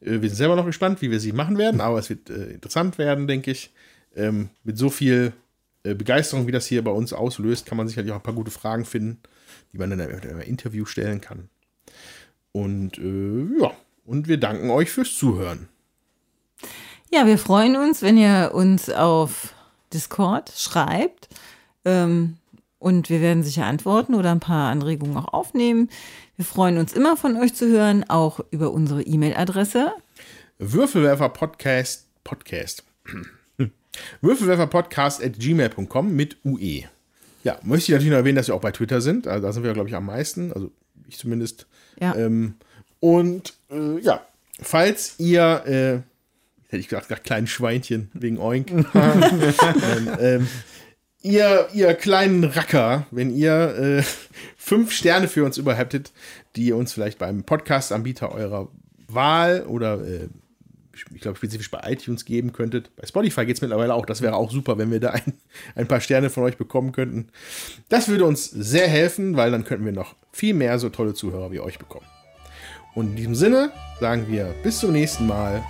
Äh, 0.00 0.20
wir 0.20 0.28
sind 0.28 0.36
selber 0.36 0.56
noch 0.56 0.66
gespannt, 0.66 1.02
wie 1.02 1.10
wir 1.10 1.20
sie 1.20 1.32
machen 1.32 1.58
werden, 1.58 1.80
aber 1.80 1.98
es 1.98 2.10
wird 2.10 2.30
äh, 2.30 2.52
interessant 2.52 2.98
werden, 2.98 3.26
denke 3.26 3.50
ich. 3.50 3.70
Ähm, 4.16 4.50
mit 4.64 4.78
so 4.78 4.90
viel 4.90 5.32
äh, 5.84 5.94
Begeisterung, 5.94 6.46
wie 6.46 6.52
das 6.52 6.66
hier 6.66 6.82
bei 6.82 6.90
uns 6.90 7.12
auslöst, 7.12 7.66
kann 7.66 7.76
man 7.76 7.88
sicherlich 7.88 8.12
auch 8.12 8.16
ein 8.16 8.22
paar 8.22 8.34
gute 8.34 8.50
Fragen 8.50 8.84
finden, 8.84 9.18
die 9.72 9.78
man 9.78 9.90
dann 9.90 10.00
im 10.00 10.10
im 10.10 10.40
Interview 10.40 10.84
stellen 10.84 11.20
kann. 11.20 11.48
Und 12.52 12.98
äh, 12.98 13.60
ja, 13.60 13.72
und 14.04 14.26
wir 14.26 14.38
danken 14.38 14.70
euch 14.70 14.90
fürs 14.90 15.14
Zuhören. 15.14 15.68
Ja, 17.12 17.26
wir 17.26 17.38
freuen 17.38 17.76
uns, 17.76 18.02
wenn 18.02 18.16
ihr 18.16 18.50
uns 18.54 18.90
auf 18.90 19.54
Discord 19.92 20.52
schreibt. 20.56 21.28
Ähm, 21.84 22.36
und 22.78 23.10
wir 23.10 23.20
werden 23.20 23.42
sicher 23.42 23.66
antworten 23.66 24.14
oder 24.14 24.30
ein 24.30 24.40
paar 24.40 24.70
Anregungen 24.70 25.16
auch 25.16 25.32
aufnehmen. 25.32 25.88
Wir 26.38 26.44
freuen 26.44 26.78
uns 26.78 26.92
immer 26.92 27.16
von 27.16 27.36
euch 27.36 27.52
zu 27.52 27.66
hören, 27.66 28.04
auch 28.08 28.38
über 28.52 28.70
unsere 28.70 29.02
E-Mail-Adresse. 29.02 29.90
Würfelwerfer 30.60 31.30
Podcast, 31.30 32.06
Podcast. 32.22 32.84
Würfelwerfer 34.20 34.68
Podcast 34.68 35.20
at 35.20 35.36
gmail.com 35.40 36.14
mit 36.14 36.36
UE. 36.44 36.84
Ja, 37.42 37.58
möchte 37.64 37.86
ich 37.86 37.88
natürlich 37.88 38.12
noch 38.12 38.18
erwähnen, 38.18 38.36
dass 38.36 38.46
wir 38.46 38.54
auch 38.54 38.60
bei 38.60 38.70
Twitter 38.70 39.00
sind. 39.00 39.26
Also 39.26 39.48
da 39.48 39.52
sind 39.52 39.64
wir, 39.64 39.72
glaube 39.72 39.88
ich, 39.88 39.96
am 39.96 40.06
meisten. 40.06 40.52
Also 40.52 40.70
ich 41.08 41.18
zumindest. 41.18 41.66
Ja. 42.00 42.14
Ähm, 42.14 42.54
und 43.00 43.54
äh, 43.72 43.98
ja, 43.98 44.24
falls 44.60 45.18
ihr, 45.18 45.64
äh, 45.66 46.70
hätte 46.70 46.80
ich 46.80 46.86
gesagt, 46.86 47.08
gesagt, 47.08 47.24
kleinen 47.24 47.48
Schweinchen 47.48 48.12
wegen 48.14 48.38
Oink. 48.38 48.70
ähm, 48.94 50.08
ähm, 50.20 50.48
ihr, 51.22 51.68
ihr 51.74 51.94
kleinen 51.94 52.44
Racker, 52.44 53.06
wenn 53.10 53.34
ihr 53.34 53.98
äh, 53.98 54.02
fünf 54.68 54.92
Sterne 54.92 55.28
für 55.28 55.44
uns 55.44 55.56
überhättet, 55.56 56.12
die 56.54 56.66
ihr 56.66 56.76
uns 56.76 56.92
vielleicht 56.92 57.18
beim 57.18 57.42
Podcast-Anbieter 57.42 58.30
eurer 58.32 58.68
Wahl 59.08 59.64
oder 59.66 60.06
äh, 60.06 60.28
ich 61.14 61.20
glaube 61.20 61.38
spezifisch 61.38 61.70
bei 61.70 61.80
iTunes 61.86 62.24
geben 62.24 62.52
könntet. 62.52 62.94
Bei 62.96 63.06
Spotify 63.06 63.46
geht 63.46 63.56
es 63.56 63.62
mittlerweile 63.62 63.94
auch. 63.94 64.04
Das 64.04 64.20
wäre 64.20 64.34
auch 64.34 64.50
super, 64.50 64.78
wenn 64.78 64.90
wir 64.90 65.00
da 65.00 65.10
ein, 65.10 65.32
ein 65.74 65.86
paar 65.86 66.00
Sterne 66.00 66.28
von 66.28 66.42
euch 66.42 66.56
bekommen 66.56 66.92
könnten. 66.92 67.28
Das 67.88 68.08
würde 68.08 68.24
uns 68.24 68.50
sehr 68.50 68.88
helfen, 68.88 69.36
weil 69.36 69.50
dann 69.50 69.64
könnten 69.64 69.84
wir 69.84 69.92
noch 69.92 70.16
viel 70.32 70.54
mehr 70.54 70.78
so 70.78 70.88
tolle 70.88 71.14
Zuhörer 71.14 71.50
wie 71.50 71.60
euch 71.60 71.78
bekommen. 71.78 72.06
Und 72.94 73.10
in 73.10 73.16
diesem 73.16 73.34
Sinne 73.34 73.70
sagen 74.00 74.26
wir 74.28 74.54
bis 74.62 74.80
zum 74.80 74.92
nächsten 74.92 75.26
Mal. 75.26 75.62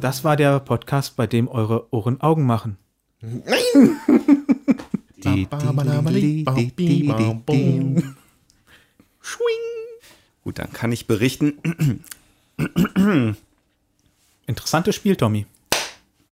Das 0.00 0.22
war 0.22 0.36
der 0.36 0.60
Podcast, 0.60 1.16
bei 1.16 1.26
dem 1.26 1.48
eure 1.48 1.92
Ohren 1.92 2.20
Augen 2.20 2.44
machen. 2.44 2.78
Gut, 10.44 10.58
dann 10.58 10.72
kann 10.72 10.92
ich 10.92 11.06
berichten. 11.06 12.04
Interessantes 14.46 14.94
Spiel, 14.94 15.16
Tommy. 15.16 15.46